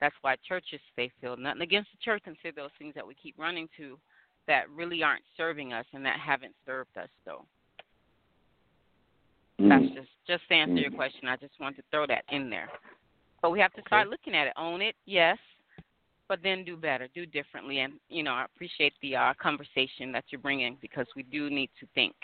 That's 0.00 0.14
why 0.22 0.36
churches 0.48 0.80
stay 0.94 1.10
filled. 1.20 1.38
Nothing 1.38 1.62
against 1.62 1.90
the 1.92 1.98
church 2.02 2.22
and 2.24 2.36
say 2.42 2.50
those 2.50 2.70
things 2.78 2.94
that 2.94 3.06
we 3.06 3.14
keep 3.14 3.38
running 3.38 3.68
to 3.76 3.98
that 4.46 4.70
really 4.70 5.02
aren't 5.02 5.22
serving 5.36 5.72
us 5.74 5.84
and 5.92 6.04
that 6.06 6.18
haven't 6.18 6.54
served 6.64 6.96
us 6.96 7.10
though. 7.26 7.44
That's 9.68 9.84
Mm. 9.84 9.94
just 9.94 10.08
just 10.26 10.48
to 10.48 10.54
answer 10.54 10.80
your 10.80 10.90
Mm. 10.90 10.96
question. 10.96 11.28
I 11.28 11.36
just 11.36 11.58
wanted 11.60 11.76
to 11.76 11.82
throw 11.90 12.06
that 12.06 12.24
in 12.30 12.48
there. 12.48 12.68
But 13.42 13.50
we 13.50 13.60
have 13.60 13.72
to 13.74 13.82
start 13.82 14.08
looking 14.08 14.34
at 14.34 14.46
it, 14.46 14.52
own 14.56 14.80
it, 14.80 14.96
yes, 15.06 15.38
but 16.28 16.42
then 16.42 16.64
do 16.64 16.76
better, 16.76 17.08
do 17.14 17.26
differently. 17.26 17.80
And 17.80 18.00
you 18.08 18.22
know, 18.22 18.32
I 18.32 18.44
appreciate 18.44 18.94
the 19.02 19.16
uh, 19.16 19.34
conversation 19.34 20.12
that 20.12 20.24
you're 20.30 20.40
bringing 20.40 20.76
because 20.80 21.06
we 21.14 21.24
do 21.24 21.50
need 21.50 21.70
to 21.80 21.86
think. 21.94 22.14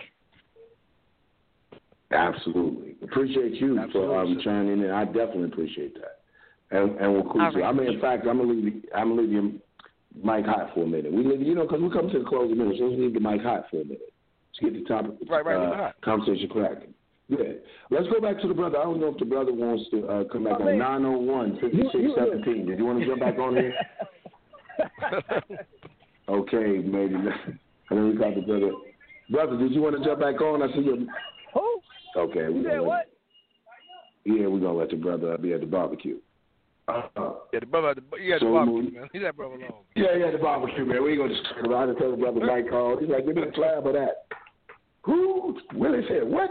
Absolutely. 2.13 2.97
Appreciate 3.03 3.55
you 3.55 3.75
for 3.93 4.15
um, 4.15 4.21
Absolutely. 4.21 4.45
chiming 4.45 4.81
in. 4.85 4.91
I 4.91 5.05
definitely 5.05 5.45
appreciate 5.45 5.95
that. 5.95 6.21
And 6.71 6.91
and 6.99 7.23
Wukusu. 7.23 7.41
All 7.41 7.53
right. 7.53 7.65
I 7.65 7.73
mean, 7.73 7.93
in 7.93 8.01
fact, 8.01 8.27
I'm 8.27 8.39
gonna 8.39 8.53
leave 8.53 8.65
you, 8.65 8.83
I'm 8.95 9.11
gonna 9.11 9.23
leave 9.23 9.33
you 9.33 9.61
mic 10.15 10.47
hot 10.47 10.73
for 10.75 10.85
a 10.85 10.87
minute. 10.87 11.13
We 11.13 11.25
leave, 11.25 11.43
you 11.43 11.55
know, 11.55 11.63
because 11.63 11.81
we 11.81 11.91
come 11.91 12.09
to 12.11 12.19
the 12.21 12.25
closing 12.25 12.57
minutes. 12.57 12.79
so 12.79 12.87
let's 12.87 12.99
leave 13.01 13.15
the 13.15 13.21
mic 13.21 13.43
hot 13.43 13.67
for 13.71 13.81
a 13.81 13.85
minute. 13.85 14.13
Let's 14.63 14.75
get 14.75 14.83
the 14.83 14.89
topic, 14.89 15.17
Right, 15.29 15.45
right, 15.45 15.57
uh, 15.57 15.93
conversation 16.03 16.49
cracking. 16.49 16.95
Yeah. 17.29 17.39
Let's 17.91 18.07
go 18.09 18.21
back 18.21 18.41
to 18.43 18.49
the 18.49 18.55
brother. 18.55 18.79
I 18.79 18.85
don't 18.85 19.01
know 19.01 19.09
if 19.09 19.19
the 19.19 19.25
brother 19.25 19.53
wants 19.53 19.85
to 19.91 20.07
uh, 20.07 20.25
come 20.33 20.45
back 20.45 20.61
I 20.61 20.65
on 20.73 20.79
901 20.79 21.57
you- 21.61 21.69
you- 21.71 21.91
5617. 21.93 22.67
Did 22.67 22.79
you 22.79 22.85
want 22.87 23.01
to 23.01 23.07
jump 23.07 23.21
back 23.21 23.39
on 23.39 23.57
here? 23.57 23.75
Okay, 26.29 26.79
maybe. 26.85 27.15
not. 27.15 27.39
And 27.91 27.99
then 27.99 28.09
we 28.09 28.17
got 28.17 28.35
the 28.35 28.41
brother. 28.41 28.73
Brother, 29.31 29.57
did 29.59 29.71
you 29.73 29.81
want 29.81 29.97
to 29.97 30.05
jump 30.05 30.21
back 30.21 30.41
on? 30.41 30.61
I 30.61 30.67
see 30.75 30.81
you. 30.81 31.07
Who? 31.55 31.81
Okay. 32.17 32.53
You 32.53 32.65
said 32.69 32.81
what? 32.81 33.11
Yeah, 34.25 34.49
we're 34.49 34.59
gonna 34.59 34.73
let 34.73 34.91
the 34.91 34.97
brother 34.97 35.39
be 35.39 35.53
at 35.53 35.61
the 35.61 35.67
barbecue. 35.67 36.19
Uh, 36.89 37.03
yeah, 37.53 37.61
the 37.61 37.67
brother, 37.67 37.95
the, 37.95 38.03
yeah, 38.21 38.37
the 38.37 38.41
so 38.41 38.53
barbecue, 38.53 38.91
man. 38.93 39.09
Leave 39.15 39.23
that 39.23 39.37
brother 39.37 39.55
alone. 39.55 39.73
Yeah, 39.95 40.17
yeah, 40.19 40.31
the 40.33 40.39
barbecue, 40.39 40.85
man. 40.85 41.03
We 41.05 41.11
ain't 41.13 41.21
gonna 41.21 41.35
disturb 41.35 41.65
him. 41.67 41.75
I 41.75 41.87
just 41.87 41.99
told 42.01 42.15
the 42.15 42.17
brother 42.23 42.41
Mike 42.45 42.71
called. 42.71 43.01
He's 43.01 43.09
like, 43.11 43.25
give 43.25 43.37
me 43.37 43.43
a 43.43 43.53
slab 43.55 43.87
of 43.87 43.93
that. 43.93 44.27
Who? 45.03 45.59
Willie 45.75 46.03
said, 46.09 46.25
what? 46.25 46.51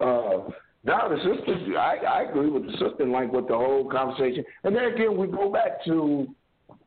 Uh, 0.00 0.50
now 0.84 1.08
the 1.08 1.16
sisters, 1.16 1.68
I, 1.76 1.96
I 2.08 2.22
agree 2.22 2.48
with 2.48 2.66
the 2.66 2.72
sister 2.72 3.06
like 3.06 3.32
with 3.32 3.48
the 3.48 3.56
whole 3.56 3.88
conversation. 3.90 4.44
And 4.64 4.74
then 4.74 4.84
again, 4.84 5.16
we 5.16 5.26
go 5.26 5.50
back 5.50 5.84
to, 5.86 6.28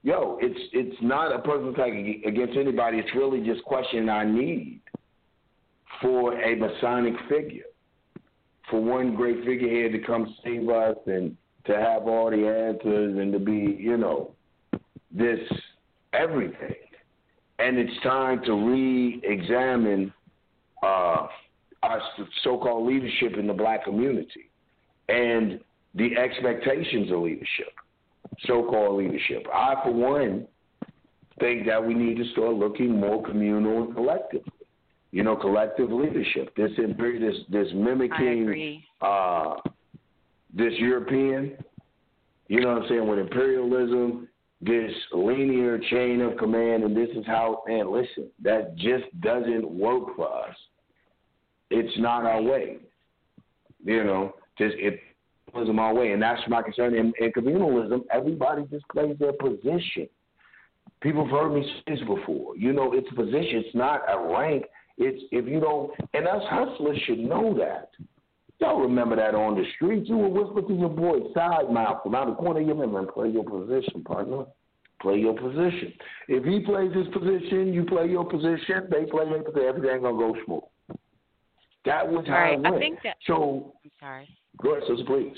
yo, 0.03 0.37
it's 0.41 0.59
it's 0.71 0.95
not 1.01 1.35
a 1.35 1.39
personal 1.39 1.73
attack 1.73 1.91
against 1.91 2.57
anybody. 2.57 2.99
It's 2.99 3.13
really 3.15 3.45
just 3.45 3.63
questioning 3.65 4.07
our 4.07 4.25
need 4.25 4.81
for 6.01 6.39
a 6.41 6.55
messianic 6.55 7.15
figure, 7.27 7.63
for 8.69 8.81
one 8.81 9.15
great 9.15 9.43
figurehead 9.43 9.91
to 9.91 9.99
come 10.07 10.33
save 10.43 10.69
us 10.69 10.95
and 11.07 11.35
to 11.65 11.75
have 11.75 12.07
all 12.07 12.31
the 12.31 12.47
answers 12.47 13.17
and 13.17 13.33
to 13.33 13.39
be, 13.39 13.77
you 13.79 13.97
know, 13.97 14.31
this 15.11 15.39
everything. 16.13 16.75
And 17.59 17.77
it's 17.77 18.01
time 18.03 18.41
to 18.45 18.53
re-examine 18.53 20.13
uh, 20.81 21.27
our 21.83 22.01
so-called 22.43 22.87
leadership 22.87 23.37
in 23.37 23.47
the 23.47 23.53
black 23.53 23.85
community 23.85 24.49
and 25.07 25.59
the 25.95 26.15
expectations 26.17 27.11
of 27.11 27.19
leadership, 27.19 27.73
so-called 28.45 28.97
leadership. 28.97 29.45
I, 29.53 29.75
for 29.83 29.91
one, 29.91 30.47
think 31.39 31.65
that 31.67 31.83
we 31.83 31.93
need 31.93 32.17
to 32.17 32.29
start 32.31 32.53
looking 32.53 32.99
more 32.99 33.23
communal 33.23 33.83
and 33.83 33.95
collective. 33.95 34.43
You 35.11 35.23
know, 35.23 35.35
collective 35.35 35.91
leadership. 35.91 36.55
This 36.55 36.69
this 36.77 37.35
this 37.49 37.67
mimicking 37.73 38.83
uh, 39.01 39.55
this 40.53 40.73
European, 40.77 41.57
you 42.47 42.61
know 42.61 42.73
what 42.73 42.83
I'm 42.83 42.89
saying, 42.89 43.07
with 43.07 43.17
imperialism, 43.17 44.27
this 44.61 44.91
linear 45.11 45.79
chain 45.89 46.21
of 46.21 46.37
command, 46.37 46.83
and 46.83 46.95
this 46.95 47.09
is 47.15 47.25
how. 47.25 47.63
Man, 47.67 47.91
listen, 47.91 48.29
that 48.43 48.75
just 48.75 49.05
doesn't 49.21 49.67
work 49.67 50.15
for 50.15 50.27
us. 50.27 50.55
It's 51.69 51.97
not 51.99 52.25
our 52.25 52.41
way. 52.41 52.77
You 53.83 54.03
know, 54.03 54.33
just 54.57 54.75
it 54.77 54.99
wasn't 55.53 55.79
our 55.79 55.93
way, 55.93 56.11
and 56.11 56.21
that's 56.21 56.41
my 56.47 56.61
concern. 56.61 56.95
In, 56.95 57.13
in 57.19 57.31
communalism, 57.31 58.01
everybody 58.11 58.63
just 58.69 58.87
plays 58.89 59.15
their 59.19 59.33
position. 59.33 60.07
People 61.01 61.23
have 61.23 61.31
heard 61.31 61.53
me 61.53 61.63
say 61.63 61.95
this 61.95 62.05
before. 62.05 62.57
You 62.57 62.73
know, 62.73 62.93
it's 62.93 63.07
a 63.11 63.15
position. 63.15 63.63
It's 63.65 63.75
not 63.75 64.01
a 64.09 64.33
rank. 64.33 64.65
It's 64.97 65.23
if 65.31 65.47
you 65.47 65.61
don't, 65.61 65.91
and 66.13 66.27
us 66.27 66.43
hustlers 66.49 66.99
should 67.05 67.19
know 67.19 67.57
that. 67.57 67.91
Y'all 68.59 68.81
remember 68.81 69.15
that 69.15 69.33
on 69.35 69.55
the 69.55 69.63
streets. 69.75 70.09
You 70.09 70.17
would 70.17 70.33
whisper 70.33 70.67
to 70.67 70.73
your 70.73 70.89
boy 70.89 71.19
side 71.33 71.71
mouth 71.71 72.03
from 72.03 72.15
out 72.15 72.27
of 72.27 72.35
the 72.35 72.43
corner 72.43 72.59
of 72.59 72.67
your 72.67 72.75
memory 72.75 73.05
and 73.05 73.07
play 73.07 73.29
your 73.29 73.45
position, 73.45 74.03
partner. 74.03 74.43
Play 75.01 75.19
your 75.19 75.33
position. 75.33 75.93
If 76.27 76.43
he 76.43 76.59
plays 76.59 76.93
his 76.93 77.07
position, 77.07 77.73
you 77.73 77.85
play 77.85 78.07
your 78.07 78.25
position. 78.25 78.89
They 78.91 79.05
play 79.05 79.23
their 79.29 79.43
position. 79.43 79.69
Everything 79.69 80.01
gonna 80.01 80.17
go 80.17 80.35
smooth. 80.45 80.61
That 81.85 82.07
was 82.07 82.25
how 82.27 82.33
right. 82.33 82.53
it 82.53 82.61
went. 82.61 82.75
I 82.75 82.79
think 82.79 82.99
that, 83.03 83.15
so, 83.25 83.73
I'm 83.83 83.91
sorry. 83.99 84.37
Go 84.61 84.75
ahead, 84.75 84.83
sister, 84.87 85.05
please. 85.05 85.37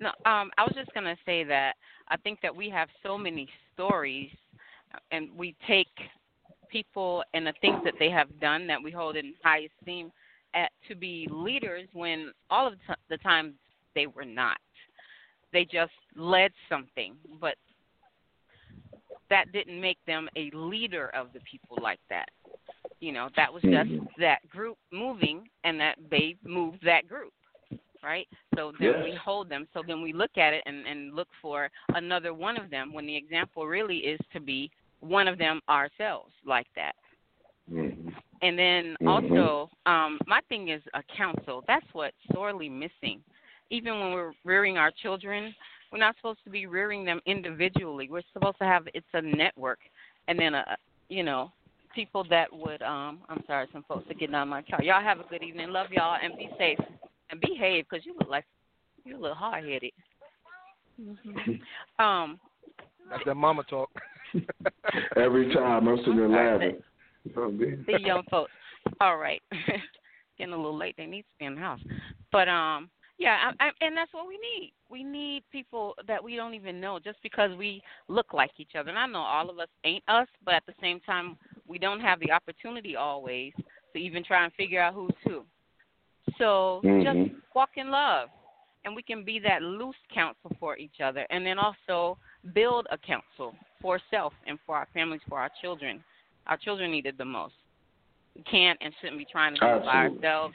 No, 0.00 0.08
um, 0.08 0.50
I 0.58 0.64
was 0.64 0.72
just 0.74 0.92
gonna 0.94 1.16
say 1.24 1.44
that 1.44 1.74
I 2.08 2.16
think 2.18 2.40
that 2.42 2.54
we 2.54 2.68
have 2.70 2.88
so 3.02 3.16
many 3.16 3.48
stories, 3.72 4.30
and 5.10 5.28
we 5.36 5.54
take 5.66 5.88
people 6.70 7.22
and 7.34 7.46
the 7.46 7.52
things 7.60 7.80
that 7.84 7.94
they 7.98 8.10
have 8.10 8.28
done 8.40 8.66
that 8.66 8.82
we 8.82 8.90
hold 8.90 9.16
in 9.16 9.34
high 9.44 9.68
esteem 9.80 10.10
at, 10.54 10.70
to 10.88 10.94
be 10.94 11.28
leaders 11.30 11.88
when 11.92 12.32
all 12.50 12.66
of 12.66 12.74
the 13.08 13.18
time 13.18 13.54
they 13.94 14.06
were 14.06 14.24
not. 14.24 14.58
They 15.52 15.64
just 15.64 15.92
led 16.16 16.50
something, 16.68 17.14
but 17.40 17.54
that 19.28 19.52
didn't 19.52 19.80
make 19.80 19.98
them 20.06 20.28
a 20.36 20.50
leader 20.54 21.10
of 21.14 21.28
the 21.32 21.40
people 21.50 21.78
like 21.82 22.00
that. 22.08 22.28
You 23.02 23.10
know, 23.10 23.28
that 23.34 23.52
was 23.52 23.62
just 23.62 23.74
mm-hmm. 23.74 24.04
that 24.20 24.48
group 24.48 24.78
moving, 24.92 25.48
and 25.64 25.80
that 25.80 25.96
they 26.08 26.36
moved 26.44 26.78
that 26.84 27.08
group, 27.08 27.32
right? 28.00 28.28
So 28.54 28.70
then 28.78 28.92
yes. 28.96 29.00
we 29.02 29.18
hold 29.22 29.48
them. 29.48 29.66
So 29.74 29.82
then 29.84 30.02
we 30.02 30.12
look 30.12 30.38
at 30.38 30.52
it 30.52 30.62
and, 30.66 30.86
and 30.86 31.12
look 31.12 31.26
for 31.42 31.68
another 31.96 32.32
one 32.32 32.56
of 32.56 32.70
them 32.70 32.92
when 32.92 33.04
the 33.04 33.16
example 33.16 33.66
really 33.66 33.96
is 33.96 34.20
to 34.32 34.40
be 34.40 34.70
one 35.00 35.26
of 35.26 35.36
them 35.36 35.60
ourselves, 35.68 36.30
like 36.46 36.68
that. 36.76 36.94
Mm-hmm. 37.68 38.10
And 38.42 38.56
then 38.56 38.96
mm-hmm. 39.02 39.08
also, 39.08 39.68
um, 39.84 40.20
my 40.28 40.38
thing 40.48 40.68
is 40.68 40.82
a 40.94 41.02
council. 41.16 41.64
That's 41.66 41.86
what's 41.94 42.14
sorely 42.32 42.68
missing. 42.68 43.20
Even 43.70 43.98
when 43.98 44.12
we're 44.12 44.32
rearing 44.44 44.78
our 44.78 44.92
children, 45.02 45.52
we're 45.90 45.98
not 45.98 46.14
supposed 46.18 46.44
to 46.44 46.50
be 46.50 46.66
rearing 46.66 47.04
them 47.04 47.18
individually. 47.26 48.08
We're 48.08 48.22
supposed 48.32 48.58
to 48.58 48.64
have 48.64 48.86
it's 48.94 49.06
a 49.12 49.22
network, 49.22 49.80
and 50.28 50.38
then 50.38 50.54
a 50.54 50.76
you 51.08 51.24
know 51.24 51.50
people 51.94 52.24
that 52.30 52.52
would 52.52 52.82
um 52.82 53.20
I'm 53.28 53.42
sorry, 53.46 53.66
some 53.72 53.84
folks 53.88 54.10
are 54.10 54.14
getting 54.14 54.34
on 54.34 54.48
my 54.48 54.62
car. 54.62 54.82
Y'all 54.82 55.02
have 55.02 55.20
a 55.20 55.24
good 55.24 55.42
evening. 55.42 55.70
Love 55.70 55.88
y'all 55.90 56.18
and 56.22 56.36
be 56.36 56.48
safe 56.58 56.78
and 57.30 57.40
behave 57.40 57.86
because 57.88 58.04
you 58.06 58.14
look 58.18 58.28
like 58.28 58.44
you 59.04 59.18
look 59.18 59.36
hard 59.36 59.64
headed. 59.64 59.92
Mm-hmm. 61.00 61.52
Um, 62.02 62.40
that's 63.10 63.22
that 63.26 63.34
mama 63.34 63.62
talk. 63.64 63.90
Every 65.16 65.52
time 65.54 65.86
I'm 65.86 65.98
sitting 65.98 66.16
there 66.16 66.28
laughing. 66.28 66.82
The 67.24 68.00
young 68.00 68.22
folks. 68.30 68.50
All 69.00 69.18
right. 69.18 69.42
Getting 70.38 70.54
a 70.54 70.56
little 70.56 70.76
late. 70.76 70.94
They 70.96 71.06
need 71.06 71.22
to 71.22 71.28
be 71.38 71.44
in 71.44 71.54
the 71.54 71.60
house. 71.60 71.80
But 72.32 72.48
um 72.48 72.90
yeah, 73.18 73.52
I, 73.60 73.66
I, 73.66 73.70
and 73.80 73.96
that's 73.96 74.12
what 74.12 74.26
we 74.26 74.34
need. 74.34 74.72
We 74.90 75.04
need 75.04 75.44
people 75.52 75.94
that 76.08 76.22
we 76.22 76.34
don't 76.34 76.54
even 76.54 76.80
know 76.80 76.98
just 76.98 77.18
because 77.22 77.56
we 77.56 77.80
look 78.08 78.32
like 78.32 78.50
each 78.58 78.72
other. 78.76 78.88
And 78.88 78.98
I 78.98 79.06
know 79.06 79.20
all 79.20 79.48
of 79.48 79.60
us 79.60 79.68
ain't 79.84 80.02
us, 80.08 80.26
but 80.44 80.54
at 80.54 80.66
the 80.66 80.74
same 80.80 80.98
time, 81.00 81.36
we 81.72 81.78
don't 81.78 82.00
have 82.00 82.20
the 82.20 82.30
opportunity 82.30 82.94
always 82.94 83.52
to 83.92 83.98
even 83.98 84.22
try 84.22 84.44
and 84.44 84.52
figure 84.54 84.80
out 84.80 84.94
who's 84.94 85.10
who. 85.24 85.42
So 86.38 86.80
mm-hmm. 86.84 87.02
just 87.02 87.34
walk 87.54 87.70
in 87.76 87.90
love, 87.90 88.28
and 88.84 88.94
we 88.94 89.02
can 89.02 89.24
be 89.24 89.40
that 89.40 89.62
loose 89.62 89.96
counsel 90.14 90.54
for 90.60 90.76
each 90.76 91.00
other, 91.02 91.26
and 91.30 91.44
then 91.44 91.58
also 91.58 92.16
build 92.54 92.86
a 92.90 92.98
council 92.98 93.54
for 93.80 93.98
self 94.10 94.32
and 94.46 94.58
for 94.64 94.76
our 94.76 94.86
families, 94.94 95.20
for 95.28 95.40
our 95.40 95.50
children. 95.60 96.04
Our 96.46 96.56
children 96.56 96.92
need 96.92 97.06
it 97.06 97.18
the 97.18 97.24
most. 97.24 97.54
We 98.36 98.42
can't 98.42 98.78
and 98.80 98.94
shouldn't 99.00 99.18
be 99.18 99.26
trying 99.30 99.54
to 99.54 99.60
do 99.60 99.66
it 99.66 99.84
by 99.84 100.08
ourselves 100.08 100.54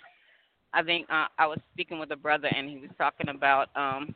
I 0.73 0.83
think 0.83 1.07
uh, 1.09 1.25
I 1.37 1.47
was 1.47 1.59
speaking 1.73 1.99
with 1.99 2.11
a 2.11 2.15
brother, 2.15 2.49
and 2.55 2.69
he 2.69 2.77
was 2.77 2.89
talking 2.97 3.29
about 3.29 3.69
um, 3.75 4.13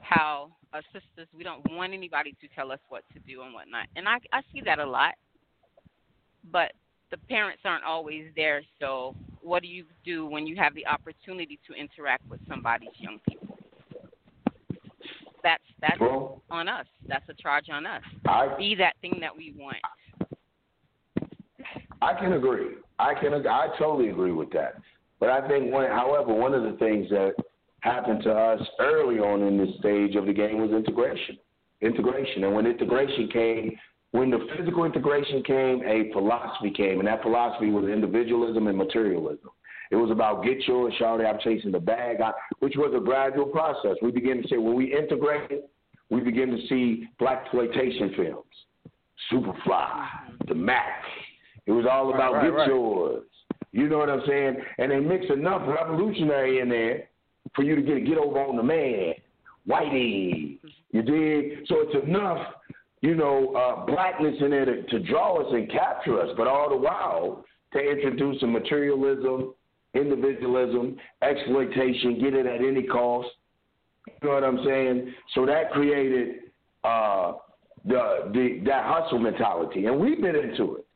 how 0.00 0.50
uh, 0.72 0.80
sisters 0.92 1.28
we 1.36 1.44
don't 1.44 1.62
want 1.70 1.92
anybody 1.92 2.34
to 2.40 2.48
tell 2.54 2.72
us 2.72 2.80
what 2.88 3.04
to 3.12 3.20
do 3.20 3.42
and 3.42 3.52
whatnot, 3.52 3.86
and 3.96 4.08
I 4.08 4.18
I 4.32 4.40
see 4.52 4.60
that 4.64 4.78
a 4.78 4.86
lot. 4.86 5.14
But 6.52 6.72
the 7.10 7.16
parents 7.28 7.60
aren't 7.64 7.84
always 7.84 8.26
there, 8.36 8.62
so 8.80 9.14
what 9.42 9.62
do 9.62 9.68
you 9.68 9.84
do 10.04 10.26
when 10.26 10.46
you 10.46 10.56
have 10.56 10.74
the 10.74 10.86
opportunity 10.86 11.58
to 11.66 11.74
interact 11.74 12.28
with 12.28 12.40
somebody's 12.48 12.88
young 12.98 13.20
people? 13.28 13.58
That's 15.42 15.62
that's 15.80 16.00
well, 16.00 16.42
on 16.50 16.68
us. 16.68 16.86
That's 17.06 17.28
a 17.28 17.34
charge 17.34 17.66
on 17.70 17.86
us. 17.86 18.02
I, 18.26 18.48
Be 18.58 18.74
that 18.76 18.94
thing 19.00 19.18
that 19.20 19.36
we 19.36 19.54
want. 19.56 19.76
I 22.02 22.14
can 22.14 22.32
agree. 22.32 22.74
I 22.98 23.14
can. 23.14 23.46
I 23.46 23.68
totally 23.78 24.10
agree 24.10 24.32
with 24.32 24.50
that. 24.52 24.80
But 25.20 25.30
I 25.30 25.46
think, 25.48 25.72
one, 25.72 25.88
however, 25.88 26.34
one 26.34 26.52
of 26.52 26.62
the 26.62 26.76
things 26.78 27.08
that 27.10 27.34
happened 27.80 28.22
to 28.24 28.32
us 28.32 28.60
early 28.80 29.18
on 29.18 29.42
in 29.42 29.56
this 29.56 29.74
stage 29.78 30.16
of 30.16 30.26
the 30.26 30.32
game 30.32 30.60
was 30.60 30.70
integration. 30.72 31.38
Integration, 31.80 32.44
and 32.44 32.54
when 32.54 32.66
integration 32.66 33.28
came, 33.28 33.76
when 34.12 34.30
the 34.30 34.46
physical 34.56 34.84
integration 34.84 35.42
came, 35.42 35.82
a 35.84 36.12
philosophy 36.12 36.70
came, 36.70 36.98
and 37.00 37.08
that 37.08 37.22
philosophy 37.22 37.70
was 37.70 37.84
individualism 37.84 38.66
and 38.66 38.76
materialism. 38.78 39.50
It 39.90 39.96
was 39.96 40.10
about 40.10 40.42
get 40.42 40.66
yours, 40.66 40.94
Charlie. 40.98 41.26
I'm 41.26 41.38
chasing 41.42 41.70
the 41.70 41.80
bag, 41.80 42.16
which 42.58 42.74
was 42.76 42.92
a 42.96 43.00
gradual 43.00 43.46
process. 43.46 43.96
We 44.02 44.10
begin 44.10 44.42
to 44.42 44.48
say 44.48 44.56
when 44.56 44.74
we 44.74 44.96
integrated, 44.96 45.62
we 46.10 46.20
begin 46.20 46.50
to 46.50 46.66
see 46.68 47.08
black 47.18 47.42
exploitation 47.42 48.14
films, 48.16 48.44
Superfly, 49.30 50.06
The 50.48 50.54
Mack. 50.54 51.02
It 51.66 51.72
was 51.72 51.86
all 51.90 52.14
about 52.14 52.34
right, 52.34 52.42
right, 52.42 52.50
get 52.50 52.56
right. 52.56 52.68
yours. 52.68 53.24
You 53.72 53.88
know 53.88 53.98
what 53.98 54.08
I'm 54.08 54.22
saying? 54.26 54.56
And 54.78 54.90
they 54.90 55.00
mix 55.00 55.26
enough 55.30 55.62
revolutionary 55.66 56.60
in 56.60 56.68
there 56.68 57.08
for 57.54 57.62
you 57.62 57.76
to 57.76 57.82
get 57.82 58.06
get 58.06 58.18
over 58.18 58.40
on 58.40 58.56
the 58.56 58.62
man, 58.62 59.14
whitey. 59.68 60.58
You 60.92 61.02
dig? 61.02 61.66
So 61.66 61.76
it's 61.80 62.06
enough, 62.06 62.38
you 63.02 63.14
know, 63.14 63.54
uh, 63.54 63.86
blackness 63.86 64.36
in 64.40 64.50
there 64.50 64.64
to, 64.64 64.82
to 64.84 64.98
draw 65.00 65.40
us 65.40 65.52
and 65.52 65.70
capture 65.70 66.20
us, 66.20 66.30
but 66.36 66.46
all 66.46 66.70
the 66.70 66.76
while 66.76 67.44
to 67.72 67.78
introduce 67.78 68.40
some 68.40 68.52
materialism, 68.52 69.54
individualism, 69.94 70.96
exploitation, 71.22 72.18
get 72.20 72.34
it 72.34 72.46
at 72.46 72.60
any 72.60 72.82
cost. 72.84 73.28
You 74.06 74.28
know 74.28 74.34
what 74.34 74.44
I'm 74.44 74.64
saying? 74.64 75.14
So 75.34 75.46
that 75.46 75.72
created 75.72 76.36
uh, 76.84 77.32
the 77.84 78.30
the 78.32 78.62
that 78.66 78.84
hustle 78.86 79.18
mentality, 79.18 79.86
and 79.86 79.98
we've 79.98 80.20
been 80.20 80.36
into 80.36 80.76
it. 80.76 80.86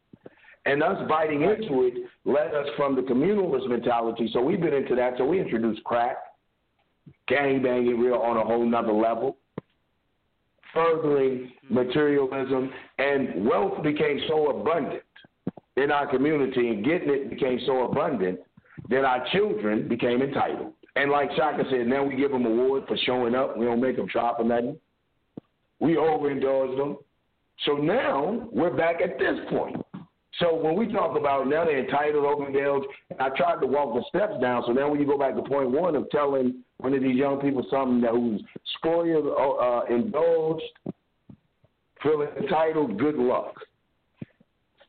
And 0.67 0.83
us 0.83 0.97
biting 1.09 1.43
into 1.43 1.85
it 1.87 1.95
led 2.25 2.55
us 2.55 2.67
from 2.77 2.95
the 2.95 3.03
communalist 3.03 3.69
mentality. 3.69 4.29
So 4.33 4.41
we've 4.41 4.61
been 4.61 4.75
into 4.75 4.95
that. 4.95 5.15
So 5.17 5.25
we 5.25 5.41
introduced 5.41 5.83
crack, 5.85 6.17
gang 7.29 7.63
banging 7.63 7.99
real 7.99 8.17
on 8.17 8.37
a 8.37 8.45
whole 8.45 8.65
nother 8.65 8.93
level, 8.93 9.39
furthering 10.75 11.53
materialism, 11.69 12.73
and 12.99 13.47
wealth 13.47 13.83
became 13.83 14.21
so 14.29 14.51
abundant 14.61 15.03
in 15.77 15.91
our 15.91 16.07
community 16.07 16.69
and 16.69 16.85
getting 16.85 17.11
it 17.11 17.31
became 17.31 17.61
so 17.67 17.85
abundant 17.85 18.39
that 18.89 19.05
our 19.05 19.25
children 19.33 19.89
became 19.89 20.23
entitled. 20.23 20.73
And 20.97 21.11
like 21.11 21.31
Shaka 21.37 21.65
said, 21.71 21.87
now 21.87 22.05
we 22.05 22.17
give 22.17 22.33
them 22.33 22.45
award 22.45 22.85
for 22.89 22.97
showing 23.05 23.35
up. 23.35 23.57
We 23.57 23.67
don't 23.67 23.81
make 23.81 23.97
them 23.97 24.09
try 24.09 24.33
for 24.37 24.45
nothing. 24.45 24.77
We 25.79 25.95
overindulge 25.95 26.77
them. 26.77 26.99
So 27.65 27.75
now 27.75 28.49
we're 28.51 28.77
back 28.77 28.97
at 29.01 29.19
this 29.19 29.39
point. 29.51 29.77
So 30.39 30.55
when 30.55 30.77
we 30.77 30.91
talk 30.93 31.17
about 31.17 31.47
now 31.47 31.65
they're 31.65 31.85
entitled, 31.85 32.25
overindulged, 32.25 32.87
I 33.19 33.29
tried 33.31 33.61
to 33.61 33.67
walk 33.67 33.95
the 33.95 34.05
steps 34.09 34.41
down. 34.41 34.63
So 34.67 34.73
now 34.73 34.91
when 34.91 35.01
you 35.01 35.07
go 35.07 35.19
back 35.19 35.35
to 35.37 35.43
point 35.43 35.71
one 35.71 35.95
of 35.95 36.09
telling 36.11 36.63
one 36.83 36.95
of 36.95 37.03
these 37.03 37.17
young 37.17 37.41
people 37.41 37.65
something 37.71 38.01
that 38.01 38.13
who's 38.13 38.43
spoiled, 38.77 39.27
uh, 39.27 39.93
indulged, 39.93 40.63
feeling 42.03 42.29
entitled, 42.41 42.99
good 42.99 43.17
luck. 43.17 43.55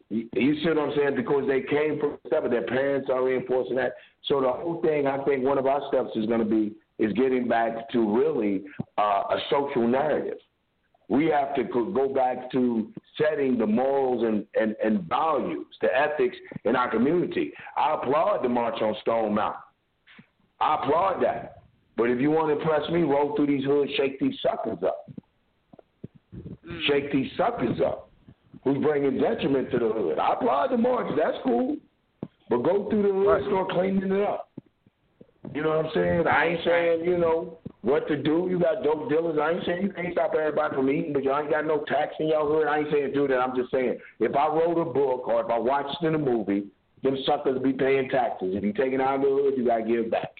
You, 0.09 0.27
see 0.33 0.67
what 0.67 0.77
I'm 0.77 0.93
saying? 0.97 1.15
Because 1.15 1.47
they 1.47 1.61
came 1.61 1.97
from 1.99 2.17
step, 2.27 2.43
their 2.49 2.65
parents 2.65 3.09
are 3.09 3.23
reinforcing 3.23 3.77
that. 3.77 3.93
So 4.25 4.41
the 4.41 4.49
whole 4.49 4.81
thing, 4.81 5.07
I 5.07 5.23
think, 5.23 5.45
one 5.45 5.57
of 5.57 5.65
our 5.65 5.81
steps 5.87 6.09
is 6.15 6.25
going 6.25 6.39
to 6.39 6.45
be 6.45 6.73
is 6.99 7.13
getting 7.13 7.47
back 7.47 7.89
to 7.91 8.15
really 8.15 8.63
uh, 8.97 9.23
a 9.29 9.37
social 9.49 9.87
narrative. 9.87 10.37
We 11.07 11.25
have 11.27 11.55
to 11.55 11.63
go 11.63 12.13
back 12.13 12.51
to 12.51 12.91
setting 13.17 13.57
the 13.57 13.65
morals 13.65 14.23
and, 14.23 14.45
and, 14.59 14.75
and 14.83 15.07
values, 15.09 15.65
the 15.81 15.87
ethics 15.93 16.37
in 16.63 16.75
our 16.75 16.91
community. 16.91 17.53
I 17.75 17.95
applaud 17.95 18.43
the 18.43 18.49
March 18.49 18.81
on 18.81 18.95
Stone 19.01 19.35
Mountain. 19.35 19.61
I 20.59 20.75
applaud 20.75 21.23
that. 21.23 21.60
But 21.97 22.09
if 22.09 22.19
you 22.19 22.31
want 22.31 22.49
to 22.49 22.59
impress 22.59 22.89
me, 22.89 23.01
roll 23.01 23.35
through 23.35 23.47
these 23.47 23.65
hoods, 23.65 23.91
shake 23.97 24.19
these 24.19 24.35
suckers 24.41 24.79
up. 24.85 25.11
Mm. 26.35 26.87
Shake 26.87 27.11
these 27.11 27.29
suckers 27.37 27.79
up 27.85 28.09
who's 28.63 28.77
bringing 28.83 29.19
detriment 29.19 29.71
to 29.71 29.79
the 29.79 29.89
hood. 29.89 30.19
I 30.19 30.33
applaud 30.33 30.71
the 30.71 30.77
march. 30.77 31.11
That's 31.17 31.37
cool. 31.43 31.77
But 32.49 32.63
go 32.63 32.89
through 32.89 33.03
the 33.03 33.09
hood, 33.09 33.27
right. 33.27 33.43
start 33.45 33.69
cleaning 33.71 34.11
it 34.11 34.21
up. 34.21 34.49
You 35.53 35.63
know 35.63 35.69
what 35.69 35.85
I'm 35.85 35.91
saying? 35.93 36.27
I 36.27 36.45
ain't 36.47 36.59
saying, 36.63 37.03
you 37.03 37.17
know, 37.17 37.57
what 37.81 38.07
to 38.07 38.15
do. 38.15 38.47
You 38.49 38.59
got 38.59 38.83
dope 38.83 39.09
dealers. 39.09 39.37
I 39.41 39.51
ain't 39.51 39.65
saying 39.65 39.81
you 39.81 39.91
can't 39.91 40.13
stop 40.13 40.33
everybody 40.37 40.75
from 40.75 40.89
eating, 40.89 41.13
but 41.13 41.23
you 41.23 41.35
ain't 41.35 41.49
got 41.49 41.65
no 41.65 41.83
tax 41.85 42.13
in 42.19 42.27
your 42.27 42.47
hood. 42.47 42.67
I 42.67 42.79
ain't 42.79 42.91
saying 42.91 43.13
do 43.13 43.27
that. 43.27 43.39
I'm 43.39 43.55
just 43.55 43.71
saying 43.71 43.97
if 44.19 44.35
I 44.35 44.47
wrote 44.47 44.79
a 44.79 44.85
book 44.85 45.27
or 45.27 45.41
if 45.41 45.49
I 45.49 45.57
watched 45.57 46.03
in 46.03 46.15
a 46.15 46.19
movie, 46.19 46.67
them 47.03 47.17
suckers 47.25 47.61
be 47.61 47.73
paying 47.73 48.09
taxes. 48.09 48.53
If 48.55 48.63
you 48.63 48.73
take 48.73 48.85
taking 48.85 49.01
out 49.01 49.15
of 49.15 49.21
the 49.21 49.27
hood, 49.29 49.53
you 49.57 49.65
gotta 49.65 49.83
give 49.83 50.11
back. 50.11 50.35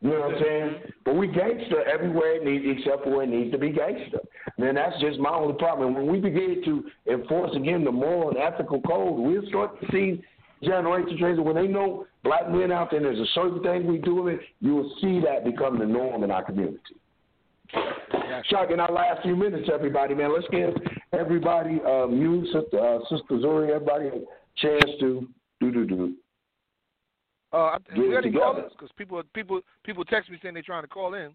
You 0.00 0.10
know 0.10 0.20
what 0.20 0.34
I'm 0.36 0.42
saying? 0.42 0.74
But 1.04 1.16
we 1.16 1.26
gangster 1.26 1.84
everywhere 1.88 2.36
it 2.36 2.44
needs, 2.44 2.78
except 2.78 3.02
for 3.02 3.10
where 3.10 3.22
it 3.24 3.30
needs 3.30 3.50
to 3.50 3.58
be 3.58 3.70
gangster. 3.70 4.20
Man, 4.56 4.76
that's 4.76 4.98
just 5.00 5.18
my 5.18 5.30
only 5.30 5.54
problem. 5.54 5.94
When 5.94 6.06
we 6.06 6.20
begin 6.20 6.62
to 6.64 7.12
enforce 7.12 7.54
again 7.56 7.84
the 7.84 7.90
moral 7.90 8.30
and 8.30 8.38
ethical 8.38 8.80
code, 8.80 9.18
we'll 9.18 9.46
start 9.48 9.80
to 9.80 9.86
see 9.90 10.22
generation 10.62 11.18
change. 11.18 11.38
When 11.40 11.56
they 11.56 11.66
know 11.66 12.06
black 12.22 12.48
men 12.50 12.70
out 12.70 12.92
there, 12.92 13.00
there's 13.00 13.18
a 13.18 13.26
certain 13.34 13.62
thing 13.62 13.86
we 13.86 13.98
do 13.98 14.28
it, 14.28 14.40
you 14.60 14.74
will 14.76 14.92
see 15.00 15.20
that 15.20 15.44
become 15.44 15.78
the 15.78 15.86
norm 15.86 16.22
in 16.22 16.30
our 16.30 16.44
community. 16.44 16.78
Chuck, 18.48 18.70
in 18.70 18.80
our 18.80 18.90
last 18.92 19.22
few 19.22 19.36
minutes, 19.36 19.68
everybody, 19.72 20.14
man, 20.14 20.32
let's 20.32 20.46
give 20.50 20.74
everybody, 21.12 21.80
um, 21.86 22.16
you, 22.16 22.44
Sister, 22.46 22.78
uh, 22.80 22.98
Sister 23.10 23.34
Zuri, 23.34 23.70
everybody 23.70 24.06
a 24.06 24.12
chance 24.56 24.90
to 25.00 25.28
do 25.60 25.72
do 25.72 25.86
do. 25.86 26.14
Uh, 27.52 27.78
we 27.96 28.10
got 28.10 28.24
any 28.24 28.32
callers? 28.32 28.72
Because 28.72 28.90
people, 28.96 29.22
people, 29.34 29.60
people 29.84 30.04
text 30.04 30.30
me 30.30 30.38
saying 30.42 30.54
they're 30.54 30.62
trying 30.62 30.82
to 30.82 30.88
call 30.88 31.14
in. 31.14 31.30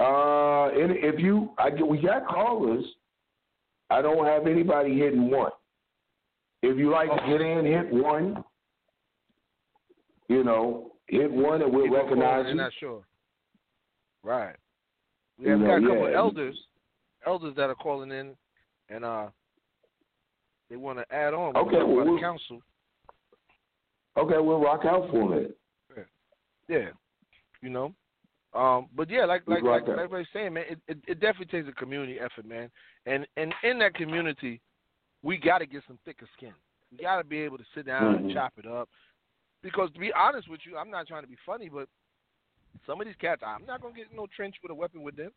Uh, 0.00 0.68
and 0.68 0.92
if 0.96 1.20
you, 1.20 1.50
I 1.58 1.70
we 1.70 1.98
got 1.98 2.26
callers. 2.26 2.84
I 3.90 4.02
don't 4.02 4.26
have 4.26 4.46
anybody 4.46 4.98
hitting 4.98 5.30
one. 5.30 5.52
If 6.62 6.78
you 6.78 6.90
like 6.90 7.10
to 7.10 7.26
get 7.28 7.40
in, 7.40 7.64
hit 7.64 7.92
one. 7.92 8.42
You 10.28 10.42
know, 10.42 10.92
hit 11.06 11.30
one 11.30 11.62
and 11.62 11.72
we'll 11.72 11.84
people 11.84 11.98
recognize 11.98 12.46
you. 12.48 12.54
Not 12.54 12.72
sure. 12.80 13.02
Right. 14.22 14.56
We 15.38 15.50
have 15.50 15.60
you 15.60 15.66
got 15.66 15.76
a 15.76 15.80
couple 15.80 16.10
yeah. 16.10 16.16
elders, 16.16 16.58
elders 17.26 17.54
that 17.56 17.68
are 17.68 17.74
calling 17.74 18.10
in, 18.10 18.34
and 18.88 19.04
uh, 19.04 19.26
they 20.70 20.76
want 20.76 20.98
to 20.98 21.14
add 21.14 21.34
on. 21.34 21.56
Okay, 21.56 21.76
well, 21.76 22.06
we'll, 22.06 22.20
council. 22.20 22.60
Okay, 24.16 24.38
we'll 24.38 24.60
rock 24.60 24.84
out 24.84 25.10
for 25.10 25.36
it. 25.36 25.56
Yeah, 26.68 26.90
you 27.60 27.70
know. 27.70 27.94
Um, 28.54 28.86
but 28.96 29.10
yeah, 29.10 29.24
like 29.24 29.42
like 29.46 29.62
like, 29.62 29.86
like 29.86 29.98
everybody's 29.98 30.28
saying, 30.32 30.54
man, 30.54 30.64
it, 30.70 30.78
it, 30.86 30.98
it 31.08 31.20
definitely 31.20 31.46
takes 31.46 31.68
a 31.68 31.72
community 31.72 32.18
effort, 32.20 32.46
man. 32.46 32.70
And 33.06 33.26
and 33.36 33.52
in 33.64 33.78
that 33.80 33.94
community, 33.94 34.60
we 35.22 35.36
got 35.36 35.58
to 35.58 35.66
get 35.66 35.82
some 35.86 35.98
thicker 36.04 36.26
skin. 36.36 36.52
We 36.90 36.98
got 36.98 37.18
to 37.18 37.24
be 37.24 37.40
able 37.40 37.58
to 37.58 37.64
sit 37.74 37.86
down 37.86 38.14
mm-hmm. 38.14 38.24
and 38.26 38.34
chop 38.34 38.52
it 38.56 38.66
up. 38.66 38.88
Because 39.62 39.90
to 39.92 39.98
be 39.98 40.12
honest 40.12 40.48
with 40.48 40.60
you, 40.64 40.76
I'm 40.76 40.90
not 40.90 41.08
trying 41.08 41.22
to 41.22 41.28
be 41.28 41.36
funny, 41.44 41.68
but 41.68 41.88
some 42.86 43.00
of 43.00 43.06
these 43.06 43.16
cats, 43.20 43.42
I'm 43.44 43.66
not 43.66 43.82
gonna 43.82 43.94
get 43.94 44.06
no 44.14 44.26
trench 44.34 44.54
with 44.62 44.70
a 44.70 44.74
weapon 44.74 45.02
with 45.02 45.16
them. 45.16 45.32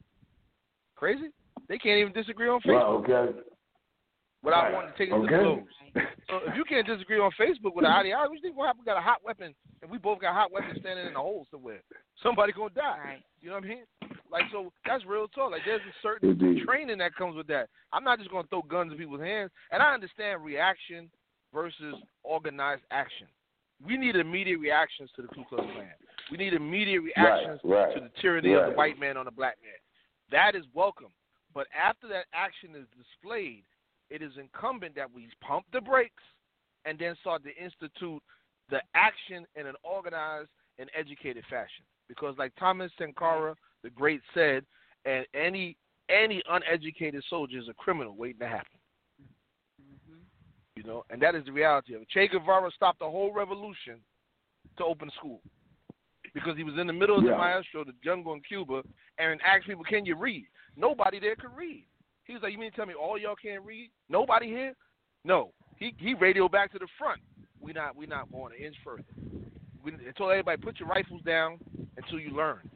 Crazy? 0.95 1.29
They 1.67 1.77
can't 1.77 1.99
even 1.99 2.13
disagree 2.13 2.47
on 2.47 2.61
Facebook. 2.61 3.07
Well, 3.07 3.21
okay 3.25 3.39
without 4.43 4.63
right. 4.63 4.73
wanting 4.73 4.91
to 4.91 4.97
take 4.97 5.09
it 5.09 5.13
okay. 5.13 5.31
to 5.31 5.37
the 5.37 5.43
blows. 5.43 5.63
So 6.29 6.41
if 6.45 6.55
you 6.55 6.65
can't 6.65 6.85
disagree 6.85 7.17
on 7.17 7.31
Facebook 7.39 7.73
with 7.73 7.85
an 7.85 7.91
ideology, 7.91 8.27
what 8.27 8.29
do 8.29 8.35
you 8.35 8.41
think 8.41 8.57
will 8.57 8.67
happen? 8.67 8.81
We 8.81 8.85
got 8.85 8.99
a 8.99 9.01
hot 9.01 9.23
weapon, 9.23 9.55
and 9.81 9.89
we 9.89 9.97
both 9.97 10.19
got 10.19 10.35
hot 10.35 10.51
weapons 10.51 10.77
standing 10.81 11.07
in 11.07 11.15
a 11.15 11.19
hole 11.19 11.47
somewhere. 11.49 11.81
Somebody 12.21 12.51
gonna 12.51 12.69
die. 12.75 13.15
Right. 13.15 13.23
You 13.39 13.49
know 13.49 13.55
what 13.55 13.63
I 13.63 13.67
mean? 13.67 13.85
Like 14.29 14.43
so, 14.51 14.71
that's 14.85 15.05
real 15.05 15.27
talk. 15.29 15.51
Like 15.51 15.61
there's 15.65 15.81
a 15.81 15.95
certain 16.03 16.31
Indeed. 16.31 16.65
training 16.67 16.97
that 16.99 17.15
comes 17.15 17.35
with 17.35 17.47
that. 17.47 17.69
I'm 17.93 18.03
not 18.03 18.19
just 18.19 18.29
gonna 18.29 18.47
throw 18.49 18.61
guns 18.61 18.91
in 18.91 18.97
people's 18.97 19.21
hands, 19.21 19.51
and 19.71 19.81
I 19.81 19.93
understand 19.93 20.43
reaction 20.43 21.09
versus 21.53 21.95
organized 22.23 22.83
action. 22.91 23.27
We 23.85 23.95
need 23.95 24.15
immediate 24.15 24.59
reactions 24.59 25.09
to 25.15 25.21
the 25.21 25.29
Ku 25.29 25.45
Klux 25.47 25.63
Klan. 25.73 25.87
We 26.29 26.37
need 26.37 26.53
immediate 26.53 27.01
reactions 27.01 27.61
right, 27.63 27.87
right, 27.87 27.95
to 27.95 28.01
the 28.01 28.11
tyranny 28.21 28.49
right. 28.49 28.65
of 28.65 28.71
the 28.71 28.77
white 28.77 28.99
man 28.99 29.17
on 29.17 29.25
the 29.25 29.31
black 29.31 29.55
man. 29.63 29.79
That 30.31 30.57
is 30.59 30.65
welcome. 30.73 31.11
But 31.53 31.67
after 31.73 32.07
that 32.09 32.25
action 32.33 32.71
is 32.75 32.85
displayed, 32.97 33.63
it 34.09 34.21
is 34.21 34.31
incumbent 34.39 34.95
that 34.95 35.11
we 35.13 35.27
pump 35.41 35.65
the 35.73 35.81
brakes 35.81 36.23
and 36.85 36.97
then 36.97 37.15
start 37.21 37.43
to 37.43 37.55
institute 37.55 38.21
the 38.69 38.79
action 38.95 39.45
in 39.55 39.67
an 39.67 39.75
organized 39.83 40.49
and 40.79 40.89
educated 40.97 41.43
fashion. 41.49 41.85
Because, 42.07 42.35
like 42.37 42.53
Thomas 42.57 42.91
Sankara, 42.97 43.55
the 43.83 43.89
great, 43.89 44.21
said, 44.33 44.63
and 45.05 45.25
any 45.33 45.77
any 46.09 46.41
uneducated 46.49 47.21
soldier 47.29 47.59
is 47.59 47.67
a 47.67 47.73
criminal 47.73 48.15
waiting 48.15 48.39
to 48.39 48.47
happen. 48.47 48.79
Mm-hmm. 49.81 50.19
You 50.77 50.83
know, 50.83 51.03
and 51.09 51.21
that 51.21 51.35
is 51.35 51.43
the 51.45 51.51
reality 51.51 51.95
of 51.95 52.01
it. 52.01 52.09
Che 52.09 52.29
Guevara 52.29 52.71
stopped 52.73 52.99
the 52.99 53.09
whole 53.09 53.33
revolution 53.33 53.99
to 54.77 54.85
open 54.85 55.09
school 55.17 55.41
because 56.33 56.55
he 56.55 56.63
was 56.63 56.75
in 56.79 56.87
the 56.87 56.93
middle 56.93 57.17
of 57.17 57.25
yeah. 57.25 57.31
the 57.31 57.37
maestro, 57.37 57.83
the 57.83 57.93
jungle 58.03 58.33
in 58.33 58.41
Cuba, 58.41 58.83
and 59.17 59.41
asked 59.41 59.67
people, 59.67 59.83
"Can 59.83 60.05
you 60.05 60.15
read?" 60.15 60.45
Nobody 60.77 61.19
there 61.19 61.35
could 61.35 61.55
read. 61.57 61.85
He 62.27 62.33
was 62.33 62.43
like, 62.43 62.51
"You 62.51 62.59
mean 62.59 62.71
to 62.71 62.75
tell 62.75 62.85
me 62.85 62.93
all 62.93 63.17
y'all 63.17 63.35
can't 63.41 63.63
read? 63.63 63.89
Nobody 64.09 64.47
here? 64.47 64.73
No." 65.23 65.51
He 65.77 65.93
he 65.97 66.13
radioed 66.13 66.51
back 66.51 66.71
to 66.73 66.79
the 66.79 66.87
front. 66.97 67.21
We 67.61 67.73
not 67.73 67.95
we 67.95 68.05
not 68.05 68.31
going 68.31 68.53
an 68.57 68.63
inch 68.63 68.75
further. 68.83 69.03
We, 69.83 69.93
told 70.17 70.31
everybody 70.31 70.61
put 70.61 70.79
your 70.79 70.89
rifles 70.89 71.21
down 71.25 71.59
until 71.95 72.19
you 72.19 72.31
learn. 72.31 72.69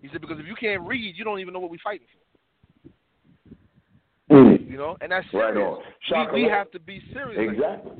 He 0.00 0.08
said 0.10 0.20
because 0.20 0.40
if 0.40 0.46
you 0.46 0.56
can't 0.56 0.82
read, 0.82 1.14
you 1.16 1.24
don't 1.24 1.38
even 1.38 1.54
know 1.54 1.60
what 1.60 1.70
we're 1.70 1.78
fighting 1.84 2.06
for. 4.28 4.34
Mm. 4.34 4.70
You 4.70 4.76
know, 4.76 4.96
and 5.00 5.12
that's 5.12 5.26
right 5.32 5.56
on. 5.56 5.82
We, 6.32 6.44
we, 6.44 6.48
have 6.48 6.70
to 6.72 6.80
be 6.80 7.02
serious. 7.12 7.52
Exactly. 7.52 7.92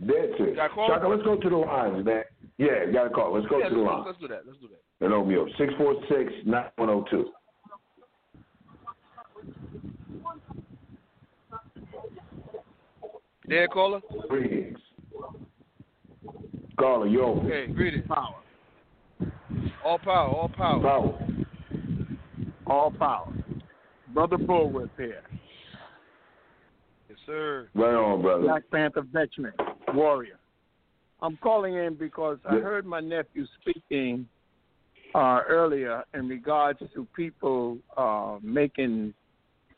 That's 0.00 0.40
it. 0.40 0.56
Shaka, 0.56 1.06
let's 1.06 1.22
go 1.22 1.36
to 1.36 1.50
the 1.50 1.56
lines, 1.56 2.04
man. 2.04 2.24
Yeah, 2.58 2.90
got 2.92 3.06
a 3.06 3.10
call. 3.10 3.34
Let's 3.34 3.46
go 3.46 3.58
yeah, 3.58 3.68
to 3.68 3.74
the 3.74 3.80
let's. 3.80 4.06
Let's 4.06 4.18
do 4.18 4.28
that. 4.28 4.42
Let's 4.46 4.58
do 4.58 4.68
that. 4.68 4.80
Denomio, 5.04 5.46
646 5.58 6.46
9102. 6.46 7.30
Dead 13.48 13.70
caller? 13.70 14.00
Greetings. 14.28 14.78
Caller, 16.78 17.06
yo. 17.06 17.40
Okay, 17.44 17.72
greetings. 17.72 18.06
Power. 18.08 18.36
All 19.84 19.98
power, 19.98 20.28
all 20.28 20.48
power. 20.48 20.80
Power. 20.80 21.28
All 22.66 22.90
power. 22.90 23.32
Brother 24.14 24.38
Bullwhip 24.38 24.90
here. 24.96 25.22
Yes, 27.08 27.18
sir. 27.26 27.68
Right 27.74 27.94
on, 27.94 28.22
brother. 28.22 28.44
Black 28.44 28.62
Panther 28.70 29.02
veteran, 29.12 29.52
warrior. 29.92 30.38
I'm 31.20 31.36
calling 31.38 31.74
in 31.74 31.94
because 31.94 32.38
I 32.48 32.54
heard 32.54 32.86
my 32.86 33.00
nephew 33.00 33.46
speaking 33.60 34.26
uh, 35.14 35.40
earlier 35.48 36.02
in 36.14 36.28
regards 36.28 36.80
to 36.94 37.06
people 37.14 37.78
uh, 37.96 38.38
making 38.42 39.14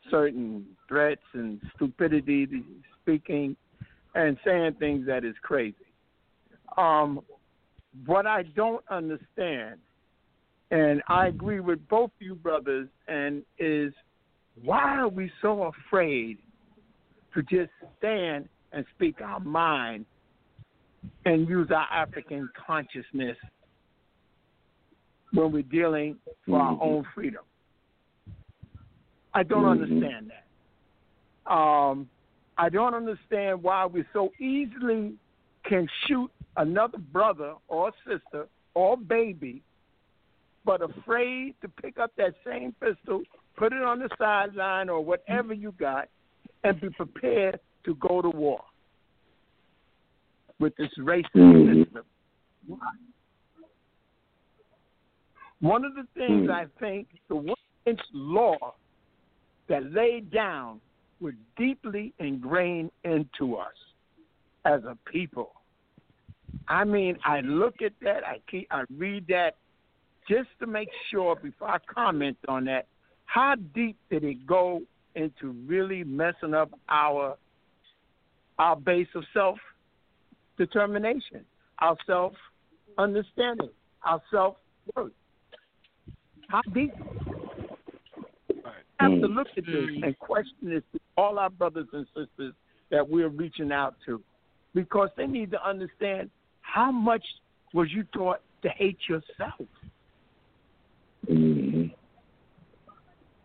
certain 0.09 0.65
threats 0.87 1.21
and 1.33 1.59
stupidity 1.75 2.47
speaking 3.01 3.55
and 4.15 4.37
saying 4.45 4.75
things 4.79 5.05
that 5.07 5.23
is 5.23 5.35
crazy. 5.41 5.75
Um, 6.77 7.21
what 8.05 8.27
I 8.27 8.43
don't 8.43 8.83
understand, 8.89 9.79
and 10.71 11.01
I 11.07 11.27
agree 11.27 11.59
with 11.59 11.87
both 11.87 12.11
of 12.19 12.21
you 12.21 12.35
brothers, 12.35 12.87
and 13.07 13.43
is 13.57 13.93
why 14.63 14.97
are 14.97 15.07
we 15.07 15.31
so 15.41 15.71
afraid 15.87 16.37
to 17.33 17.43
just 17.43 17.71
stand 17.97 18.49
and 18.71 18.85
speak 18.95 19.21
our 19.21 19.39
mind 19.39 20.05
and 21.25 21.47
use 21.47 21.69
our 21.71 21.87
African 21.91 22.49
consciousness 22.65 23.37
when 25.33 25.51
we're 25.51 25.63
dealing 25.63 26.17
for 26.45 26.59
mm-hmm. 26.59 26.81
our 26.81 26.83
own 26.83 27.05
freedom? 27.13 27.43
I 29.33 29.43
don't 29.43 29.63
mm-hmm. 29.63 29.83
understand 29.83 30.31
that. 30.31 31.51
Um, 31.51 32.09
I 32.57 32.69
don't 32.69 32.93
understand 32.93 33.61
why 33.61 33.85
we 33.85 34.03
so 34.13 34.31
easily 34.39 35.13
can 35.65 35.87
shoot 36.07 36.31
another 36.55 36.97
brother 36.97 37.53
or 37.67 37.91
sister 38.05 38.47
or 38.73 38.97
baby, 38.97 39.61
but 40.65 40.81
afraid 40.81 41.55
to 41.61 41.69
pick 41.69 41.99
up 41.99 42.11
that 42.17 42.33
same 42.45 42.73
pistol, 42.81 43.21
put 43.55 43.73
it 43.73 43.81
on 43.81 43.99
the 43.99 44.09
sideline 44.17 44.89
or 44.89 45.03
whatever 45.03 45.53
you 45.53 45.73
got, 45.79 46.09
and 46.63 46.81
be 46.81 46.89
prepared 46.89 47.59
to 47.85 47.95
go 47.95 48.21
to 48.21 48.29
war 48.29 48.61
with 50.59 50.75
this 50.77 50.89
racist 50.99 51.25
mm-hmm. 51.35 51.83
system. 51.83 52.03
Why? 52.67 52.77
One 55.59 55.85
of 55.85 55.95
the 55.95 56.05
things 56.15 56.49
mm-hmm. 56.49 56.51
I 56.51 56.65
think 56.79 57.07
the 57.29 57.35
Willie 57.35 57.55
Lynch 57.85 57.99
law 58.13 58.75
that 59.69 59.91
laid 59.91 60.31
down 60.31 60.79
were 61.19 61.35
deeply 61.57 62.13
ingrained 62.19 62.91
into 63.03 63.55
us 63.55 63.73
as 64.65 64.83
a 64.83 64.97
people. 65.11 65.51
I 66.67 66.83
mean, 66.83 67.17
I 67.25 67.41
look 67.41 67.81
at 67.81 67.93
that, 68.01 68.25
I 68.25 68.39
keep, 68.49 68.67
I 68.71 68.83
read 68.97 69.25
that 69.27 69.55
just 70.29 70.49
to 70.59 70.67
make 70.67 70.89
sure 71.09 71.35
before 71.35 71.69
I 71.69 71.77
comment 71.93 72.37
on 72.47 72.65
that. 72.65 72.87
How 73.25 73.55
deep 73.73 73.97
did 74.09 74.23
it 74.23 74.45
go 74.45 74.81
into 75.15 75.51
really 75.65 76.03
messing 76.03 76.53
up 76.53 76.71
our 76.89 77.37
our 78.59 78.75
base 78.75 79.07
of 79.15 79.23
self 79.33 79.57
determination, 80.57 81.45
our 81.79 81.95
self 82.05 82.33
understanding, 82.97 83.69
our 84.03 84.21
self 84.31 84.55
worth? 84.95 85.11
How 86.47 86.61
deep? 86.73 86.93
Have 88.99 89.21
to 89.21 89.27
look 89.27 89.47
at 89.57 89.65
this 89.65 89.75
mm. 89.75 90.03
and 90.03 90.17
question 90.19 90.69
this 90.69 90.83
to 90.93 90.99
all 91.17 91.39
our 91.39 91.49
brothers 91.49 91.87
and 91.93 92.05
sisters 92.07 92.53
that 92.89 93.07
we're 93.07 93.29
reaching 93.29 93.71
out 93.71 93.95
to 94.05 94.21
because 94.73 95.09
they 95.17 95.27
need 95.27 95.51
to 95.51 95.67
understand 95.67 96.29
how 96.61 96.91
much 96.91 97.23
was 97.73 97.89
you 97.91 98.03
taught 98.13 98.41
to 98.63 98.69
hate 98.69 98.97
yourself. 99.07 99.67
Mm-hmm. 101.29 101.87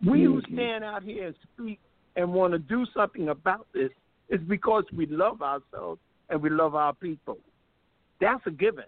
We 0.08 0.18
mm-hmm. 0.18 0.32
who 0.32 0.42
stand 0.52 0.84
out 0.84 1.02
here 1.02 1.28
and 1.28 1.36
speak 1.54 1.80
and 2.16 2.32
want 2.32 2.52
to 2.52 2.58
do 2.58 2.86
something 2.94 3.28
about 3.28 3.66
this 3.72 3.90
is 4.28 4.40
because 4.48 4.84
we 4.94 5.06
love 5.06 5.42
ourselves 5.42 6.00
and 6.28 6.42
we 6.42 6.50
love 6.50 6.74
our 6.74 6.92
people. 6.92 7.38
That's 8.20 8.42
a 8.46 8.50
given. 8.50 8.84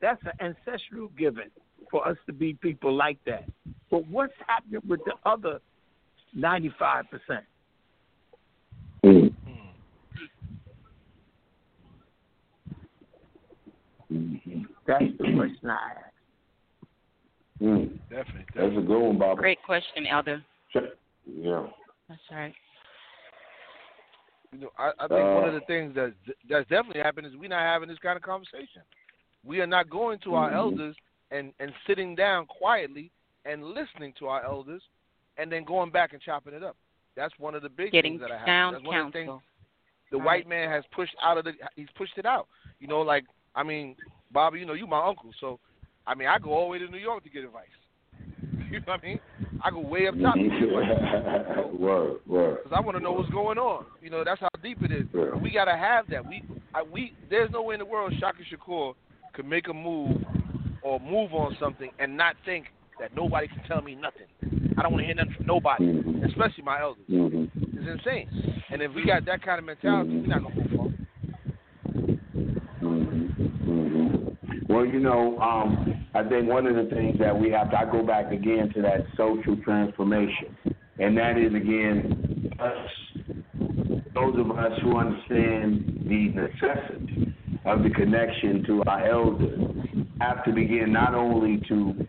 That's 0.00 0.20
an 0.24 0.54
ancestral 0.66 1.08
given 1.18 1.50
for 1.90 2.06
us 2.06 2.16
to 2.26 2.32
be 2.32 2.54
people 2.54 2.94
like 2.94 3.18
that. 3.26 3.44
But 3.92 4.08
what's 4.08 4.32
happening 4.48 4.80
with 4.88 5.00
the 5.04 5.12
other 5.28 5.60
95%? 6.34 7.04
Mm. 9.04 9.34
Mm-hmm. 14.10 14.62
That's 14.86 15.04
the 15.18 15.34
question 15.36 15.68
I 15.68 15.72
ask. 15.72 16.12
Mm. 17.60 17.98
Definitely, 18.08 18.44
That's 18.56 18.72
a 18.78 18.80
good 18.80 18.98
one, 18.98 19.18
Bob. 19.18 19.36
Great 19.36 19.62
question, 19.62 20.06
Elder. 20.10 20.42
Yeah. 21.26 21.66
That's 22.08 22.20
right. 22.30 22.54
You 24.52 24.60
know, 24.60 24.70
I, 24.78 24.92
I 24.98 25.06
think 25.06 25.20
uh, 25.20 25.34
one 25.34 25.48
of 25.48 25.54
the 25.54 25.60
things 25.66 25.94
that 25.94 26.14
that's 26.48 26.68
definitely 26.68 27.02
happened 27.02 27.26
is 27.26 27.34
we're 27.38 27.48
not 27.48 27.60
having 27.60 27.88
this 27.88 27.98
kind 27.98 28.16
of 28.16 28.22
conversation. 28.22 28.82
We 29.44 29.60
are 29.60 29.66
not 29.66 29.90
going 29.90 30.18
to 30.20 30.34
our 30.34 30.48
mm-hmm. 30.48 30.56
elders 30.56 30.96
and 31.30 31.52
and 31.60 31.72
sitting 31.86 32.14
down 32.14 32.46
quietly 32.46 33.10
and 33.44 33.64
listening 33.64 34.12
to 34.18 34.26
our 34.26 34.44
elders, 34.44 34.82
and 35.38 35.50
then 35.50 35.64
going 35.64 35.90
back 35.90 36.12
and 36.12 36.22
chopping 36.22 36.54
it 36.54 36.62
up. 36.62 36.76
That's 37.16 37.32
one 37.38 37.54
of 37.54 37.62
the 37.62 37.68
big 37.68 37.92
Getting 37.92 38.12
things 38.12 38.22
that 38.22 38.32
I 38.32 38.38
have. 38.38 38.46
Sound 38.46 38.76
That's 38.76 38.84
one 38.86 38.94
counsel. 38.94 39.06
of 39.06 39.12
the 39.12 39.18
things 39.18 39.42
the 40.12 40.18
right. 40.18 40.26
white 40.26 40.48
man 40.48 40.70
has 40.70 40.84
pushed 40.94 41.16
out 41.20 41.38
of 41.38 41.44
the. 41.44 41.52
He's 41.74 41.88
pushed 41.96 42.16
it 42.18 42.26
out. 42.26 42.46
You 42.78 42.86
know, 42.86 43.00
like 43.00 43.24
I 43.56 43.64
mean, 43.64 43.96
Bobby, 44.30 44.60
you 44.60 44.66
know, 44.66 44.74
you 44.74 44.86
my 44.86 45.04
uncle, 45.04 45.30
so 45.40 45.58
I 46.06 46.14
mean, 46.14 46.28
I 46.28 46.38
go 46.38 46.52
all 46.52 46.66
the 46.66 46.70
way 46.70 46.78
to 46.78 46.86
New 46.88 46.98
York 46.98 47.24
to 47.24 47.30
get 47.30 47.44
advice. 47.44 47.66
You 48.72 48.78
know 48.78 48.84
what 48.86 49.00
I 49.00 49.06
mean? 49.06 49.20
I 49.62 49.70
go 49.70 49.80
way 49.80 50.08
up 50.08 50.14
top 50.22 50.34
to 50.34 50.42
get 50.44 50.62
advice. 50.62 51.66
word, 51.78 52.20
word. 52.26 52.58
Because 52.64 52.74
I 52.74 52.80
want 52.80 52.96
to 52.96 53.02
know 53.02 53.12
what's 53.12 53.28
going 53.28 53.58
on. 53.58 53.84
You 54.00 54.08
know, 54.08 54.24
that's 54.24 54.40
how 54.40 54.48
deep 54.62 54.80
it 54.80 54.90
is. 54.90 55.04
Yeah. 55.12 55.34
We 55.34 55.50
gotta 55.50 55.76
have 55.76 56.06
that. 56.08 56.26
We, 56.26 56.42
I, 56.74 56.82
we. 56.82 57.12
There's 57.28 57.50
no 57.50 57.60
way 57.60 57.74
in 57.74 57.80
the 57.80 57.84
world 57.84 58.14
Shaka 58.18 58.38
Shakur 58.50 58.94
could 59.34 59.44
make 59.44 59.68
a 59.68 59.74
move 59.74 60.16
or 60.82 60.98
move 61.00 61.34
on 61.34 61.54
something 61.60 61.90
and 61.98 62.16
not 62.16 62.34
think 62.46 62.68
that 63.02 63.14
nobody 63.16 63.48
can 63.48 63.60
tell 63.66 63.82
me 63.82 63.96
nothing. 63.96 64.28
I 64.78 64.82
don't 64.82 64.92
want 64.92 65.02
to 65.02 65.06
hear 65.06 65.16
nothing 65.16 65.34
from 65.36 65.46
nobody, 65.46 65.86
mm-hmm. 65.86 66.24
especially 66.24 66.62
my 66.62 66.80
elders. 66.80 67.02
Mm-hmm. 67.10 67.46
It's 67.76 67.98
insane. 67.98 68.28
And 68.70 68.80
if 68.80 68.94
we 68.94 69.04
got 69.04 69.26
that 69.26 69.42
kind 69.42 69.58
of 69.58 69.64
mentality, 69.64 70.10
mm-hmm. 70.10 70.30
we're 70.30 70.38
not 70.38 70.42
gonna 70.44 70.54
move 70.54 70.80
on. 70.80 70.92
Well, 74.68 74.86
you 74.86 75.00
know, 75.00 75.38
um, 75.40 76.06
I 76.14 76.22
think 76.22 76.48
one 76.48 76.66
of 76.66 76.76
the 76.76 76.88
things 76.94 77.18
that 77.18 77.36
we 77.38 77.50
have 77.50 77.72
to, 77.72 77.78
I 77.78 77.84
go 77.90 78.06
back 78.06 78.32
again 78.32 78.70
to 78.74 78.82
that 78.82 79.04
social 79.16 79.56
transformation, 79.64 80.56
and 80.98 81.18
that 81.18 81.36
is 81.36 81.52
again 81.54 82.52
us, 82.60 82.88
those 84.14 84.38
of 84.38 84.50
us 84.52 84.72
who 84.82 84.96
understand 84.96 86.06
the 86.06 86.28
necessity 86.28 87.34
of 87.64 87.82
the 87.82 87.90
connection 87.90 88.64
to 88.66 88.84
our 88.84 89.06
elders, 89.08 89.58
have 90.20 90.44
to 90.44 90.52
begin 90.52 90.92
not 90.92 91.14
only 91.14 91.60
to 91.68 92.06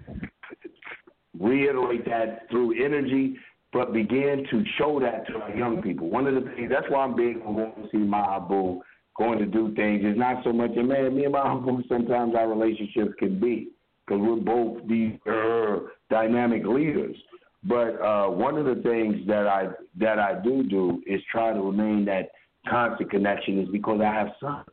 reiterate 1.43 2.05
that 2.05 2.49
through 2.49 2.83
energy, 2.83 3.35
but 3.71 3.93
begin 3.93 4.45
to 4.49 4.63
show 4.77 4.99
that 4.99 5.27
to 5.27 5.39
our 5.39 5.55
young 5.55 5.81
people. 5.81 6.09
One 6.09 6.27
of 6.27 6.35
the 6.35 6.49
things 6.51 6.69
that's 6.69 6.89
why 6.89 7.03
I'm 7.03 7.15
big 7.15 7.37
on 7.45 7.55
going 7.55 7.73
to 7.75 7.89
see 7.91 7.97
my 7.97 8.19
Mahabu 8.19 8.79
going 9.17 9.39
to 9.39 9.45
do 9.45 9.73
things. 9.75 10.01
It's 10.03 10.17
not 10.17 10.43
so 10.43 10.53
much, 10.53 10.71
and 10.75 10.87
man, 10.87 11.15
me 11.15 11.25
and 11.25 11.33
my 11.33 11.41
uncle, 11.51 11.81
sometimes 11.89 12.33
our 12.35 12.47
relationships 12.47 13.11
can 13.19 13.39
be 13.39 13.69
because 14.05 14.21
we're 14.21 14.35
both 14.37 14.87
these 14.87 15.13
uh, 15.29 15.87
dynamic 16.09 16.65
leaders. 16.65 17.15
But 17.63 18.01
uh, 18.01 18.27
one 18.27 18.57
of 18.57 18.65
the 18.65 18.81
things 18.81 19.25
that 19.27 19.47
I 19.47 19.69
that 19.97 20.19
I 20.19 20.41
do 20.43 20.63
do 20.63 21.01
is 21.07 21.21
try 21.31 21.53
to 21.53 21.59
remain 21.59 22.05
that 22.05 22.31
constant 22.69 23.09
connection 23.09 23.59
is 23.59 23.69
because 23.69 24.01
I 24.01 24.13
have 24.13 24.27
sons, 24.39 24.67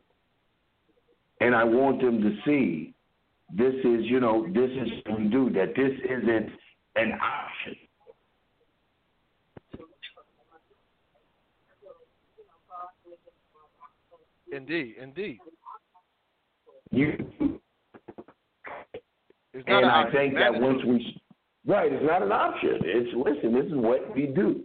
and 1.39 1.55
I 1.55 1.63
want 1.63 2.01
them 2.01 2.21
to 2.21 2.35
see 2.45 2.93
this 3.53 3.73
is 3.73 4.05
you 4.05 4.19
know 4.19 4.45
this 4.53 4.69
is 4.71 4.89
what 5.05 5.19
we 5.19 5.27
do 5.27 5.49
that 5.51 5.73
this 5.75 5.93
isn't 6.03 6.49
an 6.95 7.13
option. 7.13 7.75
Indeed, 14.51 14.95
indeed. 15.01 15.39
You 16.91 17.15
and 19.67 19.85
I 19.85 20.11
think 20.11 20.33
that 20.35 20.53
once 20.53 20.81
we 20.85 21.21
right, 21.65 21.91
it's 21.91 22.05
not 22.05 22.21
an 22.21 22.31
option. 22.31 22.79
It's 22.83 23.09
listen, 23.15 23.53
this 23.53 23.65
is 23.65 23.73
what 23.73 24.13
we 24.15 24.27
do, 24.27 24.63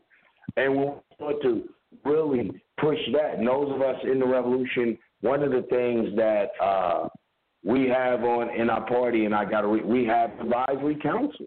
and 0.56 0.76
we 0.76 0.84
want 1.20 1.42
to 1.42 1.68
really 2.04 2.50
push 2.78 2.98
that. 3.12 3.38
And 3.38 3.46
those 3.46 3.72
of 3.72 3.80
us 3.80 3.96
in 4.02 4.18
the 4.18 4.26
revolution, 4.26 4.98
one 5.20 5.42
of 5.42 5.50
the 5.50 5.62
things 5.70 6.16
that 6.16 6.50
uh, 6.60 7.08
we 7.64 7.88
have 7.88 8.24
on 8.24 8.50
in 8.50 8.70
our 8.70 8.86
party, 8.86 9.24
and 9.24 9.34
I 9.34 9.44
got 9.44 9.62
to 9.62 9.68
re- 9.68 9.82
we 9.82 10.04
have 10.06 10.30
advisory 10.40 10.96
council. 10.96 11.46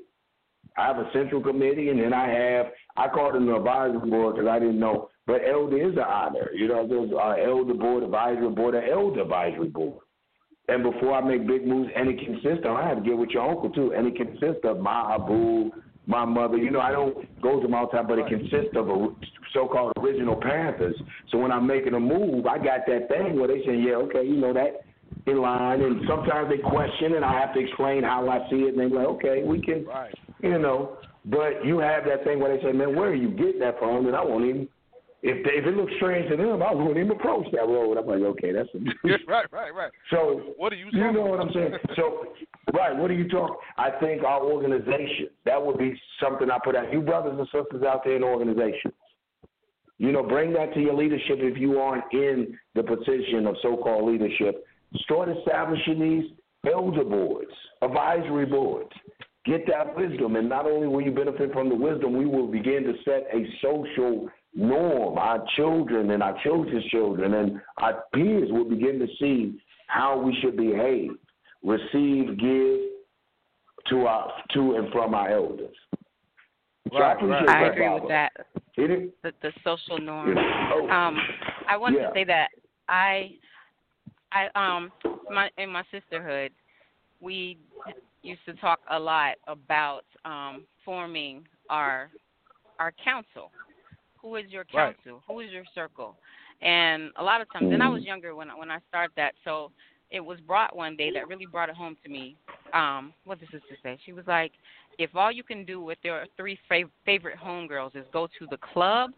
I 0.80 0.88
have 0.88 0.98
a 0.98 1.10
central 1.14 1.42
committee, 1.42 1.90
and 1.90 2.00
then 2.00 2.14
I 2.14 2.28
have 2.30 2.68
I 2.98 3.08
called 3.08 3.36
it 3.36 3.42
an 3.42 3.50
advisory 3.50 4.10
board 4.10 4.36
because 4.36 4.50
I 4.50 4.60
didn't 4.60 4.80
know 4.80 5.10
but 5.30 5.42
elder 5.48 5.78
is 5.78 5.94
an 5.94 6.00
honor. 6.00 6.50
You 6.56 6.68
know, 6.68 6.88
there's 6.88 7.12
our 7.14 7.40
elder 7.40 7.76
board, 7.76 8.02
advisory 8.02 8.50
board, 8.50 8.74
an 8.74 8.90
elder 8.92 9.22
advisory 9.22 9.68
board. 9.68 10.02
And 10.68 10.82
before 10.82 11.14
I 11.14 11.22
make 11.22 11.46
big 11.46 11.68
moves, 11.68 11.92
and 11.96 12.10
it 12.10 12.18
consists 12.18 12.66
of, 12.66 12.76
I 12.76 12.88
have 12.88 12.98
to 12.98 13.04
get 13.04 13.16
with 13.16 13.30
your 13.30 13.48
uncle 13.48 13.70
too, 13.70 13.94
and 13.96 14.08
it 14.08 14.16
consists 14.16 14.62
of 14.64 14.80
my 14.80 15.14
abu, 15.14 15.70
my 16.08 16.26
mother. 16.26 16.58
You 16.58 16.72
know, 16.72 16.80
I 16.80 16.92
don't 16.92 17.42
go 17.44 17.62
to 17.62 17.68
my 17.68 17.86
time, 17.92 18.08
but 18.08 18.18
it 18.18 18.28
consists 18.28 18.76
of 18.76 18.90
a 18.90 19.08
so-called 19.54 19.94
original 19.98 20.36
Panthers. 20.36 20.96
So 21.30 21.38
when 21.38 21.52
I'm 21.52 21.68
making 21.68 21.94
a 21.94 22.00
move, 22.00 22.48
I 22.48 22.58
got 22.58 22.88
that 22.88 23.08
thing 23.08 23.38
where 23.38 23.50
they 23.50 23.64
say, 23.68 23.78
yeah, 23.78 24.02
okay, 24.10 24.26
you 24.26 24.36
know 24.36 24.54
that 24.54 24.82
in 25.28 25.42
line, 25.42 25.82
and 25.82 26.02
sometimes 26.08 26.50
they 26.50 26.58
question, 26.58 27.14
and 27.14 27.24
I 27.24 27.40
have 27.40 27.54
to 27.54 27.60
explain 27.60 28.02
how 28.02 28.28
I 28.28 28.50
see 28.50 28.64
it, 28.64 28.70
and 28.70 28.80
they're 28.80 28.90
like, 28.90 29.08
okay, 29.08 29.44
we 29.44 29.62
can, 29.62 29.86
right. 29.86 30.16
You 30.42 30.58
know. 30.60 30.98
But 31.26 31.66
you 31.66 31.80
have 31.80 32.06
that 32.06 32.24
thing 32.24 32.40
where 32.40 32.56
they 32.56 32.64
say, 32.64 32.72
"Man, 32.72 32.96
where 32.96 33.10
are 33.10 33.16
you 33.16 33.30
getting 33.30 33.60
that 33.60 33.80
from?" 33.80 34.08
And 34.08 34.16
I 34.16 34.24
won't 34.24 34.46
even. 34.46 34.68
If 35.22 35.44
they, 35.44 35.52
if 35.60 35.66
it 35.66 35.76
looks 35.76 35.92
strange 35.98 36.30
to 36.30 36.38
them, 36.38 36.64
I 36.64 36.74
won't 36.74 36.96
even 36.96 37.12
approach 37.12 37.46
that 37.52 37.68
road. 37.68 37.98
I'm 37.98 38.08
like, 38.08 38.22
okay, 38.22 38.54
that's 38.54 38.70
a 38.74 38.78
right, 39.28 39.52
right, 39.52 39.76
right. 39.76 39.92
So 40.12 40.54
what 40.56 40.72
are 40.72 40.78
you? 40.78 40.88
You 40.94 41.12
know 41.12 41.26
about? 41.26 41.30
what 41.30 41.40
I'm 41.42 41.54
saying? 41.54 41.74
So, 41.98 42.28
right, 42.74 42.96
what 42.96 43.12
are 43.12 43.16
you 43.16 43.28
talking? 43.28 43.58
I 43.78 43.90
think 44.00 44.24
our 44.24 44.42
organization 44.42 45.28
that 45.44 45.62
would 45.64 45.78
be 45.78 46.00
something 46.24 46.50
I 46.50 46.58
put 46.64 46.78
out. 46.78 46.94
You 46.94 47.02
brothers 47.02 47.38
and 47.38 47.48
sisters 47.48 47.84
out 47.84 48.06
there 48.06 48.16
in 48.16 48.24
organizations, 48.24 48.94
you 49.98 50.14
know, 50.14 50.24
bring 50.24 50.54
that 50.54 50.74
to 50.74 50.80
your 50.80 50.94
leadership 50.94 51.40
if 51.40 51.58
you 51.58 51.80
aren't 51.80 52.06
in 52.14 52.58
the 52.76 52.84
position 52.84 53.46
of 53.46 53.56
so-called 53.62 54.10
leadership. 54.10 54.66
Start 55.04 55.28
establishing 55.28 56.00
these 56.00 56.32
elder 56.74 57.04
boards, 57.04 57.52
advisory 57.82 58.46
boards. 58.46 58.92
Get 59.46 59.66
that 59.68 59.96
wisdom, 59.96 60.36
and 60.36 60.50
not 60.50 60.66
only 60.66 60.88
will 60.88 61.02
you 61.02 61.12
benefit 61.12 61.54
from 61.54 61.70
the 61.70 61.76
wisdom, 61.76 62.18
we 62.18 62.26
will 62.26 62.48
begin 62.48 62.84
to 62.84 62.94
set 63.06 63.28
a 63.34 63.46
social 63.62 64.30
norm. 64.54 65.18
Our 65.18 65.44
children 65.56 66.12
and 66.12 66.22
our 66.22 66.38
children's 66.44 66.86
children 66.86 67.34
and 67.34 67.62
our 67.78 68.04
peers 68.14 68.50
will 68.52 68.66
begin 68.66 69.00
to 69.00 69.08
see 69.20 69.60
how 69.88 70.20
we 70.20 70.38
should 70.42 70.58
behave, 70.58 71.12
receive, 71.64 72.38
give 72.38 72.80
to 73.88 74.06
our 74.08 74.32
to 74.54 74.76
and 74.76 74.92
from 74.92 75.16
our 75.16 75.30
elders. 75.30 75.76
So 76.92 77.00
right, 77.00 77.18
I, 77.22 77.26
right. 77.26 77.50
I 77.50 77.68
agree 77.68 77.90
with 77.94 78.08
that. 78.10 78.32
It, 78.76 79.14
the, 79.24 79.34
the 79.42 79.52
social 79.64 80.00
norm. 80.00 80.36
oh, 80.38 80.90
Um, 80.90 81.18
I 81.68 81.78
want 81.78 81.96
Yeah. 81.96 82.08
to 82.08 82.14
say 82.14 82.24
that 82.26 82.50
I, 82.88 83.32
I 84.32 84.48
um, 84.56 84.92
my 85.30 85.50
in 85.58 85.70
my 85.70 85.84
sisterhood, 85.92 86.52
we 87.20 87.58
used 88.22 88.44
to 88.46 88.54
talk 88.56 88.80
a 88.92 89.00
lot 89.00 89.36
about 89.48 90.04
um 90.26 90.66
forming 90.86 91.48
our 91.70 92.10
our 92.80 92.92
council. 93.04 93.52
Who 94.22 94.36
is 94.36 94.46
your 94.50 94.66
Right. 94.74 94.96
council? 94.96 95.24
Who 95.28 95.40
is 95.40 95.52
your 95.52 95.66
circle? 95.74 96.18
And 96.62 97.12
a 97.16 97.24
lot 97.24 97.40
of 97.42 97.50
times, 97.52 97.72
and 97.72 97.82
I 97.82 97.88
was 97.90 98.04
younger 98.04 98.36
when 98.36 98.50
I- 98.50 98.56
when 98.56 98.70
I 98.72 98.80
started 98.90 99.16
that, 99.16 99.34
so 99.44 99.72
it 100.12 100.20
was 100.20 100.40
brought 100.42 100.76
one 100.76 100.96
day 100.98 101.10
that 101.12 101.28
really 101.28 101.46
brought 101.46 101.70
it 101.70 101.76
home 101.76 101.96
to 102.04 102.10
me. 102.10 102.36
Um, 102.74 103.14
what 103.24 103.40
did 103.40 103.50
the 103.50 103.60
sister 103.60 103.78
say? 103.82 103.98
She 104.06 104.12
was 104.14 104.28
like, 104.28 104.52
if 104.98 105.16
all 105.16 105.32
you 105.32 105.44
can 105.44 105.64
do 105.66 105.80
with 105.82 105.98
your 106.04 106.26
three 106.36 106.58
fav- 106.70 106.92
favorite 107.06 107.38
homegirls 107.38 107.96
is 107.96 108.06
go 108.12 108.28
to 108.28 108.48
the 108.48 108.58
club, 108.58 109.14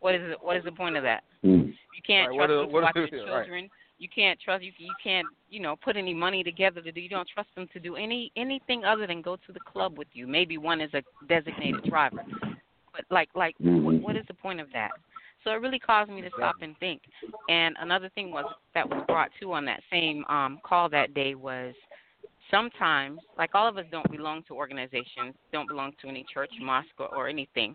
what 0.00 0.14
is 0.14 0.30
it? 0.30 0.40
What 0.42 0.56
is 0.56 0.64
the 0.64 0.72
point 0.72 0.96
of 0.96 1.02
that? 1.02 1.24
mm, 1.44 1.76
You 1.94 2.02
can't 2.06 2.28
Right, 2.28 2.36
what 2.36 2.46
trust 2.46 2.52
is- 2.52 2.60
them 2.60 2.66
to 2.68 2.72
what 2.72 2.82
watch 2.84 2.96
your 2.96 3.06
it? 3.06 3.30
Right. 3.30 3.48
You 3.98 4.08
can't 4.08 4.38
trust 4.40 4.62
you. 4.62 4.72
You 4.78 4.94
can't 5.02 5.28
you 5.48 5.60
know 5.60 5.76
put 5.76 5.96
any 5.96 6.14
money 6.14 6.42
together 6.42 6.80
to 6.82 6.92
do. 6.92 7.00
You 7.00 7.08
don't 7.08 7.28
trust 7.28 7.48
them 7.54 7.68
to 7.72 7.80
do 7.80 7.96
any 7.96 8.30
anything 8.36 8.84
other 8.84 9.06
than 9.06 9.22
go 9.22 9.36
to 9.36 9.52
the 9.52 9.60
club 9.60 9.96
with 9.98 10.08
you. 10.12 10.26
Maybe 10.26 10.58
one 10.58 10.80
is 10.80 10.92
a 10.94 11.02
designated 11.28 11.84
driver, 11.84 12.24
but 12.92 13.04
like 13.10 13.30
like 13.34 13.54
what, 13.58 13.94
Mhm. 13.94 14.02
what 14.02 14.16
is 14.16 14.26
the 14.26 14.34
point 14.34 14.60
of 14.60 14.70
that? 14.72 14.92
So 15.44 15.50
it 15.52 15.60
really 15.60 15.78
caused 15.78 16.10
me 16.10 16.20
to 16.22 16.30
stop 16.32 16.56
and 16.60 16.76
think. 16.78 17.02
And 17.48 17.76
another 17.78 18.08
thing 18.10 18.32
was 18.32 18.46
that 18.74 18.88
was 18.88 19.04
brought 19.06 19.30
to 19.40 19.52
on 19.52 19.64
that 19.66 19.82
same 19.90 20.24
um 20.28 20.60
call 20.62 20.88
that 20.90 21.14
day 21.14 21.34
was 21.34 21.74
sometimes 22.50 23.20
like 23.38 23.54
all 23.54 23.66
of 23.66 23.78
us 23.78 23.86
don't 23.90 24.10
belong 24.10 24.42
to 24.44 24.54
organizations, 24.54 25.34
don't 25.52 25.68
belong 25.68 25.92
to 26.00 26.08
any 26.08 26.24
church, 26.32 26.50
mosque 26.60 26.88
or, 26.98 27.08
or 27.08 27.28
anything. 27.28 27.74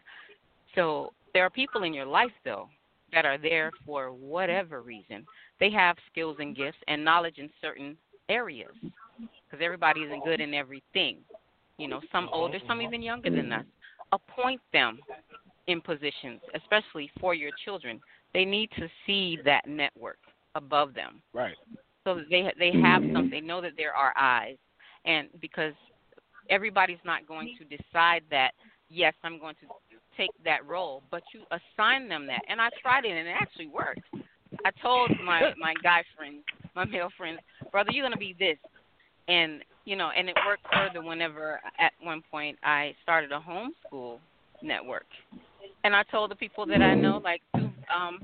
So 0.75 1.13
there 1.33 1.43
are 1.45 1.49
people 1.49 1.83
in 1.83 1.93
your 1.93 2.05
life 2.05 2.31
though 2.43 2.69
that 3.11 3.25
are 3.25 3.37
there 3.37 3.71
for 3.85 4.11
whatever 4.11 4.81
reason. 4.81 5.25
They 5.61 5.69
have 5.69 5.95
skills 6.11 6.37
and 6.39 6.55
gifts 6.55 6.79
and 6.87 7.05
knowledge 7.05 7.37
in 7.37 7.49
certain 7.61 7.95
areas 8.27 8.71
because 8.81 9.63
everybody 9.63 10.01
isn't 10.01 10.25
good 10.25 10.41
in 10.41 10.55
everything. 10.55 11.17
You 11.77 11.87
know, 11.87 12.01
some 12.11 12.25
mm-hmm, 12.25 12.33
older, 12.33 12.57
some 12.67 12.79
mm-hmm. 12.79 12.87
even 12.87 13.01
younger 13.03 13.29
than 13.29 13.53
us. 13.53 13.65
Appoint 14.11 14.59
them 14.73 14.99
in 15.67 15.79
positions, 15.79 16.41
especially 16.55 17.11
for 17.19 17.33
your 17.35 17.51
children. 17.63 18.01
They 18.33 18.43
need 18.43 18.71
to 18.77 18.87
see 19.05 19.37
that 19.45 19.67
network 19.67 20.17
above 20.55 20.93
them 20.93 21.21
Right. 21.31 21.55
so 22.03 22.15
that 22.15 22.25
they 22.29 22.51
they 22.57 22.77
have 22.81 23.03
something. 23.13 23.29
They 23.29 23.39
know 23.39 23.61
that 23.61 23.73
there 23.77 23.95
are 23.95 24.13
eyes, 24.19 24.57
and 25.05 25.29
because 25.39 25.73
everybody's 26.49 26.97
not 27.05 27.27
going 27.27 27.55
to 27.59 27.77
decide 27.77 28.23
that 28.31 28.51
yes, 28.89 29.13
I'm 29.23 29.39
going 29.39 29.55
to 29.61 29.67
take 30.17 30.31
that 30.43 30.65
role, 30.67 31.03
but 31.11 31.23
you 31.33 31.41
assign 31.51 32.09
them 32.09 32.25
that. 32.27 32.41
And 32.49 32.59
I 32.59 32.69
tried 32.81 33.05
it, 33.05 33.11
and 33.11 33.27
it 33.27 33.35
actually 33.39 33.67
worked. 33.67 34.01
I 34.65 34.71
told 34.81 35.11
my 35.25 35.53
my 35.57 35.73
guy 35.83 36.03
friends, 36.15 36.43
my 36.75 36.85
male 36.85 37.09
friends, 37.17 37.39
brother, 37.71 37.91
you're 37.91 38.03
going 38.03 38.13
to 38.13 38.17
be 38.17 38.35
this, 38.37 38.57
and 39.27 39.61
you 39.85 39.95
know, 39.95 40.11
and 40.15 40.29
it 40.29 40.35
worked 40.45 40.65
further. 40.73 41.05
Whenever 41.05 41.59
at 41.79 41.93
one 42.01 42.21
point 42.29 42.57
I 42.63 42.95
started 43.03 43.31
a 43.31 43.39
homeschool 43.39 44.19
network, 44.61 45.05
and 45.83 45.95
I 45.95 46.03
told 46.03 46.31
the 46.31 46.35
people 46.35 46.65
that 46.67 46.81
I 46.81 46.95
know, 46.95 47.21
like 47.23 47.41
two 47.55 47.69
um 47.95 48.19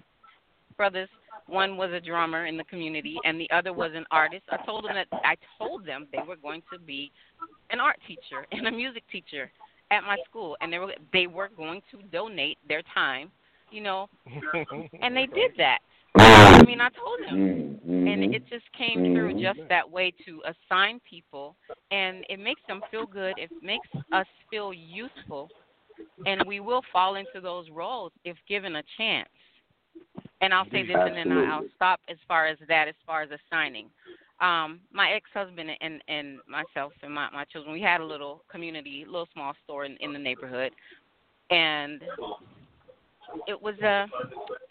brothers. 0.76 1.10
One 1.48 1.78
was 1.78 1.92
a 1.94 2.02
drummer 2.02 2.46
in 2.46 2.58
the 2.58 2.66
community, 2.66 3.18
and 3.24 3.40
the 3.40 3.50
other 3.52 3.72
was 3.72 3.92
an 3.96 4.06
artist. 4.12 4.44
I 4.50 4.58
told 4.66 4.84
them 4.84 4.96
that 4.96 5.08
I 5.24 5.36
told 5.58 5.86
them 5.86 6.08
they 6.12 6.20
were 6.28 6.36
going 6.36 6.62
to 6.74 6.80
be 6.80 7.10
an 7.70 7.80
art 7.80 7.98
teacher 8.06 8.46
and 8.52 8.68
a 8.68 8.72
music 8.72 9.04
teacher 9.12 9.50
at 9.92 10.02
my 10.02 10.18
school, 10.30 10.58
and 10.62 10.72
they 10.72 10.80
were 10.80 10.94
they 11.14 11.28
were 11.28 11.50
going 11.56 11.82
to 11.92 12.02
donate 12.12 12.58
their 12.68 12.82
time, 12.94 13.32
you 13.72 13.82
know, 13.82 14.10
and 15.02 15.16
they 15.16 15.26
did 15.26 15.52
that. 15.58 15.80
I 16.20 16.64
mean, 16.66 16.82
I 16.82 16.90
told 16.90 17.20
them, 17.22 17.80
mm, 17.86 18.08
and 18.08 18.34
it 18.34 18.44
just 18.50 18.72
came 18.74 19.14
through 19.14 19.34
Mhm. 19.34 19.42
just 19.42 19.60
that 19.70 19.90
way 19.90 20.12
to 20.26 20.44
assign 20.46 21.00
people, 21.02 21.56
and 21.92 22.26
it 22.30 22.40
makes 22.40 22.62
them 22.68 22.82
feel 22.90 23.06
good. 23.06 23.38
It 23.38 23.52
makes 23.62 23.88
us 24.12 24.28
feel 24.50 24.74
useful, 24.74 25.52
and 26.26 26.46
we 26.46 26.60
will 26.60 26.82
fall 26.94 27.16
into 27.16 27.42
those 27.42 27.70
roles 27.70 28.12
if 28.24 28.38
given 28.48 28.76
a 28.78 28.84
chance. 28.98 29.30
And 30.42 30.54
I'll 30.54 30.70
say 30.70 30.84
this, 30.84 30.98
and 30.98 31.18
then 31.18 31.32
I'll 31.32 31.66
stop 31.76 32.00
as 32.08 32.18
far 32.28 32.46
as 32.46 32.60
that, 32.68 32.88
as 32.88 32.96
far 33.06 33.22
as 33.22 33.32
assigning. 33.32 33.90
Um, 34.40 34.82
my 34.92 35.12
ex-husband 35.14 35.72
and 35.82 36.04
and 36.08 36.40
myself 36.48 36.94
and 37.02 37.14
my 37.14 37.30
my 37.32 37.44
children, 37.46 37.74
we 37.74 37.82
had 37.82 38.02
a 38.02 38.06
little 38.06 38.44
community, 38.48 39.04
little 39.06 39.28
small 39.34 39.54
store 39.64 39.86
in, 39.86 39.98
in 39.98 40.14
the 40.14 40.20
neighborhood, 40.20 40.74
and 41.50 42.04
it 43.48 43.62
was 43.62 43.76
uh, 43.80 44.06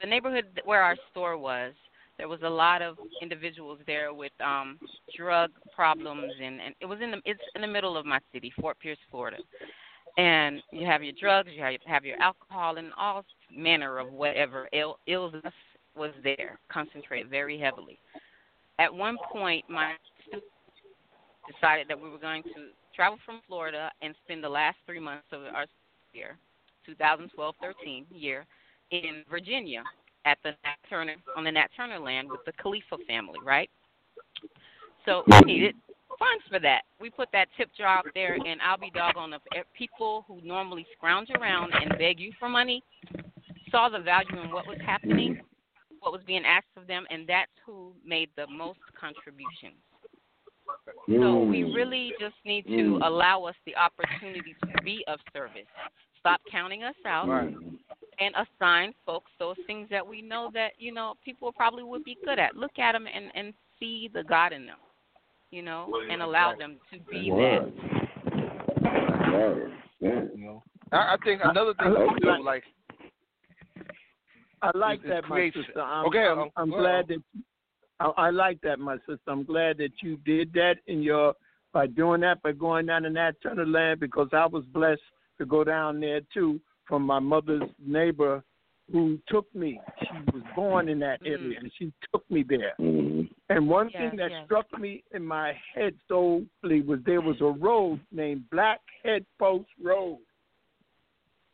the 0.01 0.07
neighborhood 0.07 0.47
where 0.65 0.83
our 0.83 0.97
store 1.11 1.37
was. 1.37 1.73
There 2.19 2.29
was 2.29 2.41
a 2.43 2.49
lot 2.49 2.81
of 2.81 2.97
individuals 3.21 3.79
there 3.87 4.15
with 4.15 4.33
um 4.43 4.79
drug 5.17 5.51
problems, 5.75 6.33
and 6.43 6.61
and 6.61 6.75
it 6.81 6.87
was 6.87 6.99
in 7.03 7.11
the 7.11 7.21
it's 7.25 7.41
in 7.55 7.61
the 7.61 7.67
middle 7.67 7.97
of 7.97 8.07
my 8.07 8.21
city, 8.33 8.53
Fort 8.61 8.79
Pierce, 8.81 8.99
Florida. 9.11 9.39
And 10.19 10.63
you 10.73 10.87
have 10.87 11.03
your 11.03 11.13
drugs, 11.21 11.51
you 11.55 11.63
have, 11.63 11.75
have 11.85 12.05
your 12.07 12.19
alcohol, 12.23 12.79
and 12.79 12.91
all 12.97 13.23
manner 13.55 13.99
of 13.99 14.11
whatever 14.11 14.67
ill, 14.73 14.99
illness 15.07 15.53
was 15.95 16.13
there, 16.25 16.59
concentrated 16.71 17.29
very 17.29 17.59
heavily. 17.59 17.99
At 18.79 18.93
one 18.93 19.19
point, 19.31 19.65
my 19.69 19.93
students 20.23 20.47
decided 21.53 21.87
that 21.89 22.01
we 22.01 22.09
were 22.09 22.19
going 22.19 22.43
to 22.45 22.71
travel 22.95 23.19
from 23.27 23.41
Florida 23.47 23.91
and 24.01 24.15
spend 24.25 24.43
the 24.43 24.49
last 24.49 24.79
three 24.87 25.01
months 25.01 25.27
of 25.33 25.43
our 25.55 25.67
year, 26.15 26.37
2012-13 26.89 28.05
year, 28.11 28.47
in 28.91 29.25
Virginia 29.29 29.83
at 30.25 30.39
the 30.43 30.51
Nat 30.51 30.77
Turner 30.89 31.17
on 31.37 31.45
the 31.45 31.53
Nat 31.53 31.69
Turner 31.77 31.99
land 31.99 32.29
with 32.31 32.45
the 32.47 32.53
Khalifa 32.53 32.97
family, 33.07 33.39
right? 33.45 33.71
So 35.05 35.23
we 35.27 35.41
needed 35.41 35.75
funds 36.19 36.45
for 36.51 36.59
that. 36.61 36.83
We 37.01 37.11
put 37.11 37.29
that 37.33 37.49
tip 37.57 37.71
jar 37.77 37.99
up 37.99 38.07
there, 38.15 38.35
and 38.35 38.61
I'll 38.61 38.79
be 38.79 38.91
doggone 38.91 39.35
if 39.53 39.67
people 39.77 40.25
who 40.27 40.41
normally 40.43 40.87
scrounge 40.97 41.29
around 41.39 41.73
and 41.75 41.97
beg 41.99 42.19
you 42.19 42.33
for 42.39 42.49
money 42.49 42.83
saw 43.71 43.89
the 43.89 43.99
value 43.99 44.41
in 44.43 44.51
what 44.51 44.67
was 44.67 44.79
happening, 44.85 45.41
what 46.01 46.13
was 46.13 46.23
being 46.27 46.45
asked 46.45 46.67
of 46.77 46.87
them, 46.87 47.05
and 47.11 47.27
that's 47.29 47.51
who 47.65 47.93
made 48.05 48.31
the 48.37 48.47
most 48.47 48.79
contributions. 48.99 49.77
So 50.87 51.39
we 51.43 51.63
Mm. 51.63 51.75
really 51.75 52.15
just 52.21 52.37
need 52.45 52.65
to 52.67 52.99
Mm. 52.99 53.07
allow 53.07 53.45
us 53.45 53.57
the 53.65 53.77
opportunity 53.77 54.55
to 54.55 54.83
be 54.83 55.05
of 55.07 55.21
service. 55.33 55.67
Stop 56.19 56.41
counting 56.51 56.83
us 56.85 56.95
out 57.05 57.29
Right. 57.29 57.55
and 58.19 58.35
assign 58.37 58.93
folks 59.05 59.31
those 59.39 59.57
things 59.67 59.89
that 59.91 60.07
we 60.07 60.23
know 60.23 60.51
that 60.53 60.73
you 60.81 60.93
know 60.93 61.15
people 61.25 61.53
probably 61.53 61.83
would 61.83 62.05
be 62.05 62.17
good 62.25 62.39
at. 62.39 62.57
Look 62.57 62.79
at 62.79 62.93
them 62.93 63.07
and 63.07 63.31
and 63.35 63.53
see 63.79 64.09
the 64.09 64.25
God 64.25 64.53
in 64.53 64.67
them, 64.67 64.79
you 65.51 65.63
know, 65.63 66.03
and 66.09 66.23
allow 66.23 66.55
them 66.55 66.81
to 66.93 66.99
be 67.01 67.31
that. 67.31 67.37
Word. 67.37 67.73
Word. 69.33 69.73
Yeah. 70.01 70.23
You 70.35 70.45
know, 70.45 70.63
I, 70.93 71.15
I 71.15 71.17
think 71.25 71.43
another 71.45 71.75
thing 71.75 71.87
I- 71.97 72.15
to 72.15 72.21
do, 72.21 72.43
like 72.43 72.65
I 74.63 74.71
like 74.77 75.01
It- 75.01 75.07
it 75.07 75.09
that, 75.09 75.29
my 75.29 75.51
sister. 75.51 75.81
I'm, 75.83 76.07
Okay, 76.07 76.27
I'm, 76.27 76.39
um, 76.39 76.51
I'm 76.57 76.71
glad 76.71 76.85
ahead. 76.95 77.09
that 77.09 77.23
I, 78.01 78.07
I 78.17 78.31
like 78.31 78.61
that, 78.63 78.79
my 78.79 78.97
sister. 78.99 79.19
I'm 79.29 79.45
glad 79.45 79.79
that 79.79 79.93
you 80.03 80.17
did 80.19 80.53
that 80.55 80.77
in 80.87 81.03
your 81.03 81.35
by 81.73 81.87
doing 81.87 82.21
that 82.23 82.43
by 82.43 82.53
going 82.53 82.87
down 82.87 83.05
in 83.05 83.15
Nat 83.15 83.33
Turner 83.43 83.67
land 83.67 84.01
because 84.01 84.29
I 84.33 84.47
was 84.47 84.65
blessed 84.67 85.01
to 85.39 85.45
go 85.47 85.65
down 85.65 86.01
there 86.01 86.21
too 86.33 86.61
from 86.87 87.03
my 87.03 87.19
mother's 87.19 87.69
neighbor 87.85 88.43
who 88.93 89.19
took 89.29 89.53
me. 89.55 89.81
She 90.01 90.17
was 90.33 90.43
born 90.55 90.89
in 90.89 90.99
that 91.01 91.21
area 91.27 91.59
and 91.59 91.71
she 91.77 91.93
took 92.13 92.29
me 92.31 92.45
there. 92.49 92.75
Mhm. 92.79 93.29
And 93.49 93.69
one 93.69 93.91
Yes, 93.93 94.11
thing 94.11 94.19
that 94.19 94.31
yes. 94.31 94.45
struck 94.47 94.79
me 94.79 95.03
in 95.13 95.25
my 95.25 95.53
head 95.75 95.95
solely 96.09 96.81
was 96.83 97.03
there 97.05 97.21
was 97.21 97.41
a 97.41 97.51
road 97.51 98.01
named 98.13 98.49
Black 98.51 98.81
Head 99.03 99.27
Post 99.39 99.69
Road. 99.83 100.19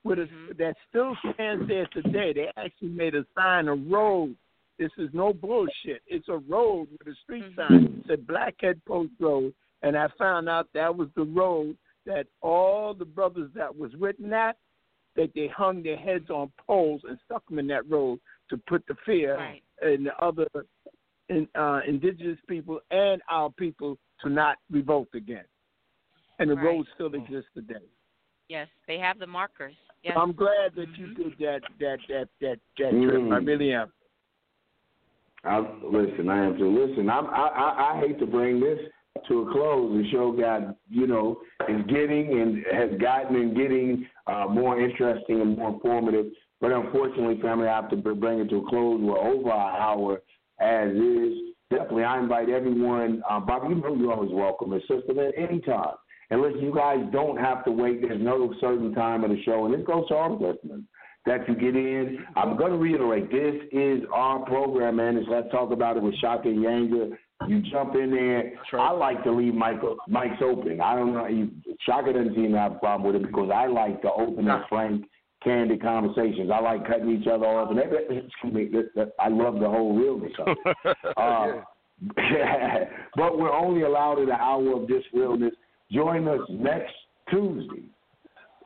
with 0.05 0.19
a, 0.19 0.27
Mhm. 0.27 0.57
that 0.57 0.77
still 0.89 1.15
stands 1.33 1.69
there 1.69 1.87
today. 1.87 2.33
They 2.33 2.51
actually 2.57 2.89
made 2.89 3.15
a 3.15 3.25
sign, 3.37 3.69
a 3.69 3.75
road. 3.77 4.37
This 4.83 4.91
is 4.99 5.11
no 5.13 5.33
bullshit. 5.33 6.03
It's 6.09 6.29
a 6.29 6.39
road 6.39 6.89
with 6.91 7.07
a 7.07 7.15
street 7.23 7.45
Mhm. 7.45 7.55
sign. 7.55 7.85
It 7.85 8.07
said 8.09 8.27
Blackhead 8.27 8.85
Post 8.85 9.13
Road, 9.21 9.55
and 9.83 9.97
I 9.97 10.09
found 10.19 10.49
out 10.49 10.73
that 10.73 10.97
was 10.97 11.09
the 11.15 11.23
road 11.23 11.79
that 12.05 12.27
all 12.41 12.93
the 12.93 13.05
brothers 13.05 13.53
that 13.53 13.77
was 13.77 13.95
written 13.95 14.33
at, 14.33 14.57
that 15.15 15.33
they 15.35 15.47
hung 15.47 15.85
their 15.85 15.97
heads 15.97 16.31
on 16.31 16.51
poles 16.67 17.05
and 17.05 17.17
stuck 17.21 17.47
them 17.47 17.61
in 17.61 17.69
that 17.69 17.89
road 17.89 18.19
to 18.49 18.57
put 18.57 18.85
the 18.89 18.97
fear 19.07 19.37
Right. 19.37 19.63
in 19.83 20.03
the 20.05 20.19
other 20.21 20.49
in, 21.29 21.49
uh, 21.55 21.81
indigenous 21.87 22.41
people 22.49 22.81
and 22.91 23.23
our 23.29 23.51
people 23.51 23.97
to 24.21 24.29
not 24.29 24.59
revolt 24.69 25.15
again. 25.15 25.47
And 26.41 26.51
the 26.51 26.57
Right. 26.57 26.65
road 26.65 26.89
still 26.95 27.15
exists 27.15 27.51
today. 27.55 27.87
Yes, 28.49 28.69
they 28.87 28.99
have 28.99 29.21
the 29.21 29.29
markers. 29.29 29.77
Yes. 30.03 30.17
I'm 30.17 30.33
glad 30.33 30.75
that 30.75 30.89
you 30.99 31.15
did 31.15 31.39
that 31.39 31.63
that 31.79 32.01
that 32.09 32.29
that 32.41 32.61
that 32.79 32.91
trip. 32.91 33.33
I 33.33 33.39
Mm. 33.39 33.47
really 33.47 33.73
am. 33.73 33.93
I, 35.45 35.59
listen, 35.85 36.29
I 36.29 36.47
am 36.47 36.57
too. 36.57 36.87
Listen, 36.87 37.11
I'm, 37.11 37.27
I, 37.27 37.49
I 37.49 37.93
I 37.97 38.01
hate 38.01 38.19
to 38.21 38.27
bring 38.27 38.61
this 38.61 38.79
to 39.29 39.41
a 39.43 39.53
close. 39.53 39.93
The 39.93 40.11
show 40.11 40.33
got 40.33 40.77
you 40.89 41.07
know 41.07 41.41
is 41.69 41.85
getting 41.89 42.41
and 42.41 42.65
has 42.73 42.99
gotten 43.01 43.37
and 43.37 43.57
getting 43.57 44.07
uh, 44.27 44.47
more 44.49 44.81
interesting 44.81 45.41
and 45.41 45.57
more 45.57 45.71
informative. 45.71 46.27
But 46.61 46.73
unfortunately, 46.73 47.41
family, 47.43 47.67
I 47.67 47.75
have 47.75 47.91
to 47.91 47.97
bring 47.97 48.39
it 48.39 48.51
to 48.51 48.59
a 48.59 48.69
close. 48.69 49.01
We're 49.01 49.19
over 49.19 49.51
our 49.51 49.81
hour 49.81 50.23
as 50.61 50.91
is. 50.93 51.39
Definitely, 51.71 52.05
I 52.05 52.21
invite 52.21 52.51
everyone. 52.51 53.23
Uh, 53.29 53.41
Bob, 53.41 53.69
you 53.69 53.77
know 53.77 53.95
you're 53.95 54.13
always 54.13 54.31
welcome, 54.31 54.75
and 54.75 54.83
sister, 54.83 55.27
at 55.27 55.35
any 55.37 55.59
time. 55.61 55.95
And 56.31 56.41
listen, 56.41 56.61
you 56.61 56.75
guys 56.75 56.99
don't 57.13 57.39
have 57.39 57.65
to 57.65 57.71
wait. 57.71 58.03
There's 58.03 58.21
no 58.21 58.55
certain 58.61 58.95
time 58.95 59.25
of 59.25 59.31
the 59.31 59.43
show, 59.43 59.65
and 59.65 59.75
this 59.75 59.85
goes 59.87 60.07
to 60.09 60.15
all 60.15 60.37
the 60.37 60.47
listeners 60.47 60.83
that 61.27 61.49
you 61.49 61.55
get 61.55 61.77
in. 61.77 62.25
I'm 62.37 62.57
going 62.57 62.73
to 62.73 62.79
reiterate, 62.79 63.31
this 63.31 63.55
is 63.73 64.03
our 64.13 64.41
program, 64.41 64.97
man. 64.97 65.17
It's 65.17 65.29
Let's 65.31 65.51
Talk 65.51 65.71
About 65.71 65.97
It 65.97 66.03
with 66.03 66.17
Shaka 66.17 66.49
and 66.49 66.59
Yanga. 66.59 67.17
You 67.49 67.63
jump 67.71 67.95
in 67.95 68.11
there. 68.11 68.53
I 68.81 68.93
like 68.93 69.23
to 69.25 69.33
leave 69.33 69.55
mic, 69.55 69.81
mics 70.09 70.41
open. 70.43 70.81
I 70.81 70.95
don't 70.95 71.13
know. 71.13 71.27
You, 71.27 71.51
Shaka 71.87 72.13
doesn't 72.13 72.35
seem 72.35 72.53
to 72.53 72.59
have 72.59 72.73
a 72.73 72.79
problem 72.79 73.13
with 73.13 73.23
it 73.23 73.27
because 73.27 73.51
I 73.53 73.67
like 73.67 74.01
to 74.03 74.13
open 74.13 74.49
and 74.49 74.65
frank, 74.69 75.05
candid 75.43 75.83
conversations. 75.83 76.51
I 76.53 76.61
like 76.61 76.87
cutting 76.87 77.11
each 77.11 77.27
other 77.27 77.47
off. 77.47 77.71
And 77.71 77.79
that, 77.79 77.91
that, 77.91 78.17
excuse 78.17 78.55
me, 78.55 78.69
that, 78.73 78.91
that, 78.95 79.13
I 79.19 79.29
love 79.29 79.55
the 79.59 79.69
whole 79.69 79.97
realness 79.97 80.33
of 80.39 80.49
it. 80.49 80.97
Uh, 81.17 81.63
but 83.17 83.39
we're 83.39 83.53
only 83.53 83.83
allowed 83.83 84.19
an 84.19 84.31
hour 84.31 84.81
of 84.81 84.89
this 84.89 85.05
realness. 85.13 85.55
Join 85.91 86.27
us 86.27 86.41
next 86.49 86.95
Tuesday 87.31 87.92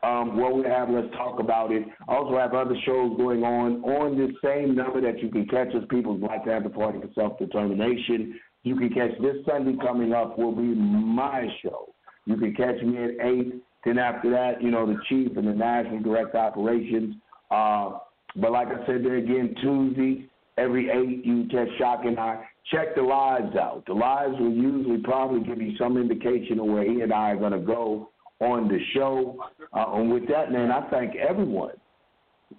um, 0.03 0.37
where 0.37 0.53
we 0.53 0.65
have 0.65 0.91
Let's 0.91 1.13
Talk 1.15 1.41
About 1.41 1.73
It. 1.73 1.85
Also 2.09 2.37
have 2.37 2.55
other 2.55 2.77
shows 2.85 3.17
going 3.17 3.43
on 3.43 3.83
on 3.85 4.19
this 4.19 4.35
same 4.45 4.75
number 4.75 5.01
that 5.01 5.23
you 5.23 5.31
can 5.31 5.47
catch 5.47 5.69
us, 5.69 5.83
People's 5.89 6.21
Black 6.21 6.45
Panther 6.45 6.69
Party 6.69 7.01
for 7.01 7.09
Self-Determination. 7.15 8.39
You 8.63 8.77
can 8.77 8.89
catch 8.91 9.13
this 9.21 9.37
Sunday 9.47 9.77
coming 9.81 10.13
up 10.13 10.39
will 10.39 10.55
be 10.55 10.63
my 10.63 11.47
show. 11.63 11.95
You 12.27 12.37
can 12.37 12.55
catch 12.55 12.83
me 12.83 13.05
at 13.05 13.11
8. 13.25 13.55
Then 13.85 13.99
after 13.99 14.31
that, 14.31 14.61
you 14.61 14.71
know, 14.71 14.87
the 14.87 14.99
chief 15.09 15.37
and 15.37 15.47
the 15.47 15.53
national 15.53 16.01
direct 16.01 16.35
operations. 16.35 17.15
Uh, 17.51 17.99
but 18.35 18.51
like 18.51 18.69
I 18.69 18.85
said 18.87 19.05
there 19.05 19.17
again, 19.17 19.55
Tuesday, 19.63 20.29
every 20.59 20.91
8, 20.91 21.25
you 21.25 21.47
catch 21.51 21.69
Shaka 21.79 22.09
and 22.09 22.19
I. 22.19 22.45
Check 22.73 22.97
the 22.97 23.03
lives 23.03 23.55
out. 23.55 23.85
The 23.87 23.93
lives 23.93 24.35
will 24.41 24.53
usually 24.53 24.99
probably 24.99 25.41
give 25.41 25.63
you 25.63 25.77
some 25.79 25.97
indication 25.97 26.59
of 26.59 26.67
where 26.67 26.83
he 26.83 27.01
and 27.03 27.13
I 27.13 27.31
are 27.31 27.37
going 27.37 27.53
to 27.53 27.61
go 27.61 28.11
on 28.41 28.69
the 28.69 28.79
show. 28.95 29.37
Uh, 29.73 29.95
and 29.95 30.13
with 30.13 30.29
that, 30.29 30.53
man, 30.53 30.71
I 30.71 30.89
thank 30.91 31.17
everyone. 31.17 31.73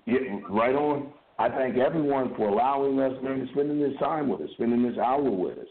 Yeah, 0.05 0.17
right 0.49 0.75
on. 0.75 1.11
I 1.39 1.49
thank 1.49 1.77
everyone 1.77 2.33
for 2.35 2.49
allowing 2.49 2.99
us, 2.99 3.13
man, 3.23 3.47
spending 3.53 3.79
this 3.79 3.97
time 3.99 4.27
with 4.27 4.41
us, 4.41 4.49
spending 4.55 4.81
this 4.87 4.97
hour 4.97 5.21
with 5.21 5.57
us, 5.59 5.67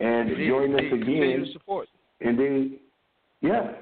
and 0.00 0.30
Indeed, 0.30 0.48
join 0.48 0.74
us 0.74 0.80
indeed. 0.80 0.92
again. 0.92 1.04
Continue 1.04 1.44
to 1.46 1.52
support. 1.52 1.88
And 2.20 2.38
then, 2.38 2.78
yeah, 3.40 3.72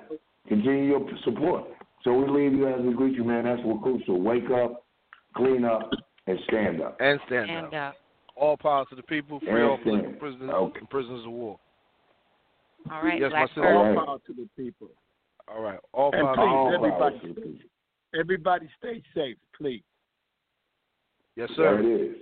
continue 0.48 0.84
your 0.84 1.06
support. 1.24 1.64
So 2.04 2.14
we 2.14 2.26
leave 2.28 2.52
you 2.54 2.68
as 2.68 2.80
we 2.80 2.94
greet 2.94 3.14
you, 3.14 3.24
man. 3.24 3.44
That's 3.44 3.60
what 3.64 3.82
cool. 3.82 4.00
So 4.06 4.14
Wake 4.14 4.50
up, 4.50 4.84
clean 5.36 5.64
up, 5.64 5.90
and 6.26 6.38
stand 6.48 6.80
up. 6.80 6.96
And 7.00 7.20
stand 7.26 7.50
and 7.50 7.66
up. 7.66 7.72
uh, 7.74 8.40
All 8.40 8.56
power 8.56 8.84
to 8.88 8.96
the 8.96 9.02
people, 9.02 9.38
free 9.40 9.50
And 9.50 9.62
all 9.62 9.78
stand. 9.82 10.02
political 10.02 10.12
prisoners 10.20 10.50
Okay. 10.54 10.80
prisoners 10.88 11.26
of 11.26 11.32
war. 11.32 11.58
all 12.90 13.02
right, 13.02 13.20
Yes, 13.20 13.30
my 13.32 13.38
Black 13.40 13.48
sister. 13.50 13.60
Pearl. 13.62 13.76
All 13.78 13.84
right. 13.94 14.06
power 14.06 14.18
to 14.26 14.32
the 14.32 14.48
people. 14.56 14.88
All 15.48 15.62
right. 15.62 15.78
All 15.92 16.10
And 16.12 16.22
power 16.22 16.34
to 16.34 16.40
please, 16.40 16.48
All 16.48 16.74
everybody- 16.74 16.98
power 17.18 17.28
to 17.28 17.34
the 17.34 17.40
people. 17.40 17.68
Everybody 18.18 18.68
stay 18.78 19.02
safe, 19.14 19.36
please. 19.56 19.82
Yes, 21.36 21.50
sir. 21.56 21.62
There 21.76 21.82
sir. 21.82 21.88
it 21.88 22.00
is. 22.00 22.16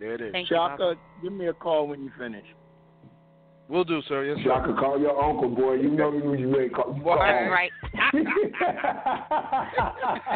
There 0.00 0.12
it 0.14 0.20
is. 0.20 0.32
Thank 0.32 0.50
you, 0.50 0.56
Shaka, 0.56 0.94
give 1.22 1.32
me 1.32 1.46
a 1.46 1.52
call 1.52 1.86
when 1.86 2.02
you 2.02 2.10
finish. 2.18 2.44
We'll 3.68 3.84
do, 3.84 4.00
sir. 4.08 4.24
Yes, 4.24 4.38
sir. 4.38 4.50
Shaka, 4.50 4.74
call 4.74 4.98
your 5.00 5.22
uncle, 5.22 5.48
boy. 5.48 5.74
You 5.74 5.90
know 5.90 6.12
you 6.12 6.34
you 6.34 6.58
ain't 6.60 6.74
call. 6.74 6.94
You 6.96 7.02
Boy, 7.02 7.16
call. 7.16 7.48
Right. 7.50 7.70
Y'all 7.94 8.12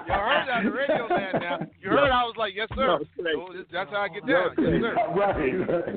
heard 0.08 0.46
that 0.46 0.56
on 0.58 0.64
the 0.64 0.70
radio 0.72 1.08
man 1.08 1.32
now. 1.40 1.58
You 1.80 1.90
heard 1.90 2.10
I 2.10 2.24
was 2.24 2.34
like, 2.36 2.54
yes, 2.54 2.68
sir. 2.74 2.86
No, 2.86 2.98
Clay. 3.16 3.32
So 3.34 3.40
oh, 3.40 3.64
that's 3.72 3.90
how 3.90 3.96
I 4.02 4.08
get 4.08 4.24
No, 4.26 4.48
down. 4.48 4.54
Clay. 4.56 4.80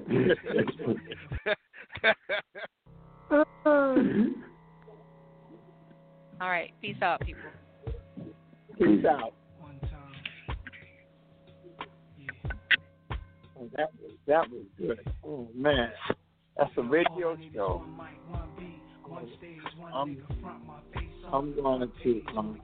Yes, 0.09 0.37
right. 3.31 4.27
sir. 6.43 6.45
All 6.45 6.49
right. 6.49 6.71
Peace 6.81 6.95
out, 7.01 7.21
people. 7.21 7.41
Peace 8.77 9.05
out. 9.05 9.33
One 9.59 9.79
time. 9.81 10.57
Yeah. 12.19 12.51
Oh, 13.59 13.69
that 13.77 13.89
was 14.01 14.11
that 14.27 14.49
was 14.51 14.63
good. 14.77 14.99
Oh 15.25 15.47
man, 15.55 15.89
that's 16.57 16.71
a 16.77 16.81
radio 16.81 17.29
All 17.29 17.35
I 17.37 17.39
need 17.39 17.47
is 17.47 17.53
show. 17.53 17.77
one 17.77 17.97
mic, 17.97 18.29
one 18.29 18.49
beat, 18.57 19.09
one 19.11 19.27
stage, 19.37 19.57
one 19.77 19.93
I'm- 19.93 20.09
nigga 20.15 20.41
front 20.41 20.65
my 20.67 20.79
face 20.93 21.09
I'm 21.31 21.55
the 21.55 21.61
going 21.61 21.89
to, 22.03 22.21
um, 22.37 22.59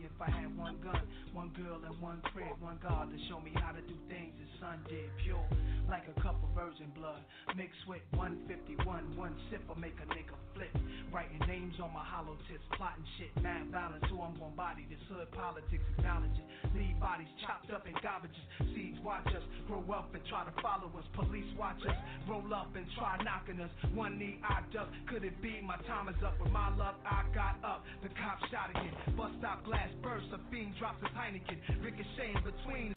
One 1.34 1.54
girl 1.54 1.80
and 1.86 1.96
one 2.02 2.22
crib, 2.34 2.58
one 2.60 2.80
God 2.82 3.12
to 3.12 3.18
show 3.30 3.40
me 3.40 3.52
how 3.56 3.72
to 3.72 3.82
do 3.86 3.96
things 4.10 4.34
his 4.40 4.50
son 4.60 4.82
did 4.90 5.10
pure. 5.24 5.46
Like 5.90 6.06
a 6.06 6.16
cup 6.22 6.38
of 6.42 6.50
virgin 6.54 6.94
blood 6.94 7.22
mixed 7.58 7.82
with 7.90 8.02
151, 8.14 9.18
one 9.18 9.34
sip 9.50 9.62
will 9.66 9.80
make 9.80 9.98
a 9.98 10.08
nigga 10.14 10.38
flip. 10.54 10.70
Writing 11.10 11.42
names 11.50 11.74
on 11.82 11.90
my 11.94 12.06
hollow 12.06 12.38
tips, 12.46 12.62
plotting 12.78 13.06
shit, 13.18 13.34
mad 13.42 13.70
violence. 13.74 14.06
Who 14.10 14.22
I'm 14.22 14.38
gonna 14.38 14.54
body 14.54 14.86
this 14.90 15.02
hood 15.10 15.30
politics, 15.34 15.82
acknowledge 15.98 16.34
it. 16.38 16.46
Leave 16.78 16.98
bodies 17.02 17.30
chopped 17.42 17.74
up 17.74 17.88
in 17.90 17.94
garbages. 18.06 18.46
Seeds 18.74 19.02
watch 19.02 19.26
us 19.34 19.42
grow 19.66 19.82
up 19.90 20.14
and 20.14 20.22
try 20.30 20.46
to 20.46 20.54
follow 20.62 20.94
us. 20.94 21.06
Police 21.18 21.50
watch 21.58 21.82
us 21.90 21.98
roll 22.30 22.54
up 22.54 22.70
and 22.78 22.86
try 22.94 23.18
knocking 23.26 23.58
us. 23.58 23.72
One 23.94 24.18
knee 24.22 24.38
I 24.46 24.62
duck. 24.70 24.90
Could 25.10 25.26
it 25.26 25.42
be 25.42 25.62
my 25.66 25.78
time 25.90 26.10
is 26.10 26.22
up? 26.22 26.38
With 26.38 26.54
my 26.54 26.70
luck, 26.78 27.02
I 27.06 27.26
got 27.34 27.58
up. 27.66 27.82
The 28.06 28.10
cop 28.14 28.38
shot 28.54 28.70
again. 28.70 28.94
Bus 29.18 29.34
stop 29.42 29.66
glass 29.66 29.90
burst. 30.06 30.30
A 30.34 30.40
fiend 30.54 30.78
drops 30.78 31.02
his 31.02 31.10
Heineken. 31.20 31.60
Ricocheting 31.84 32.42
between. 32.44 32.80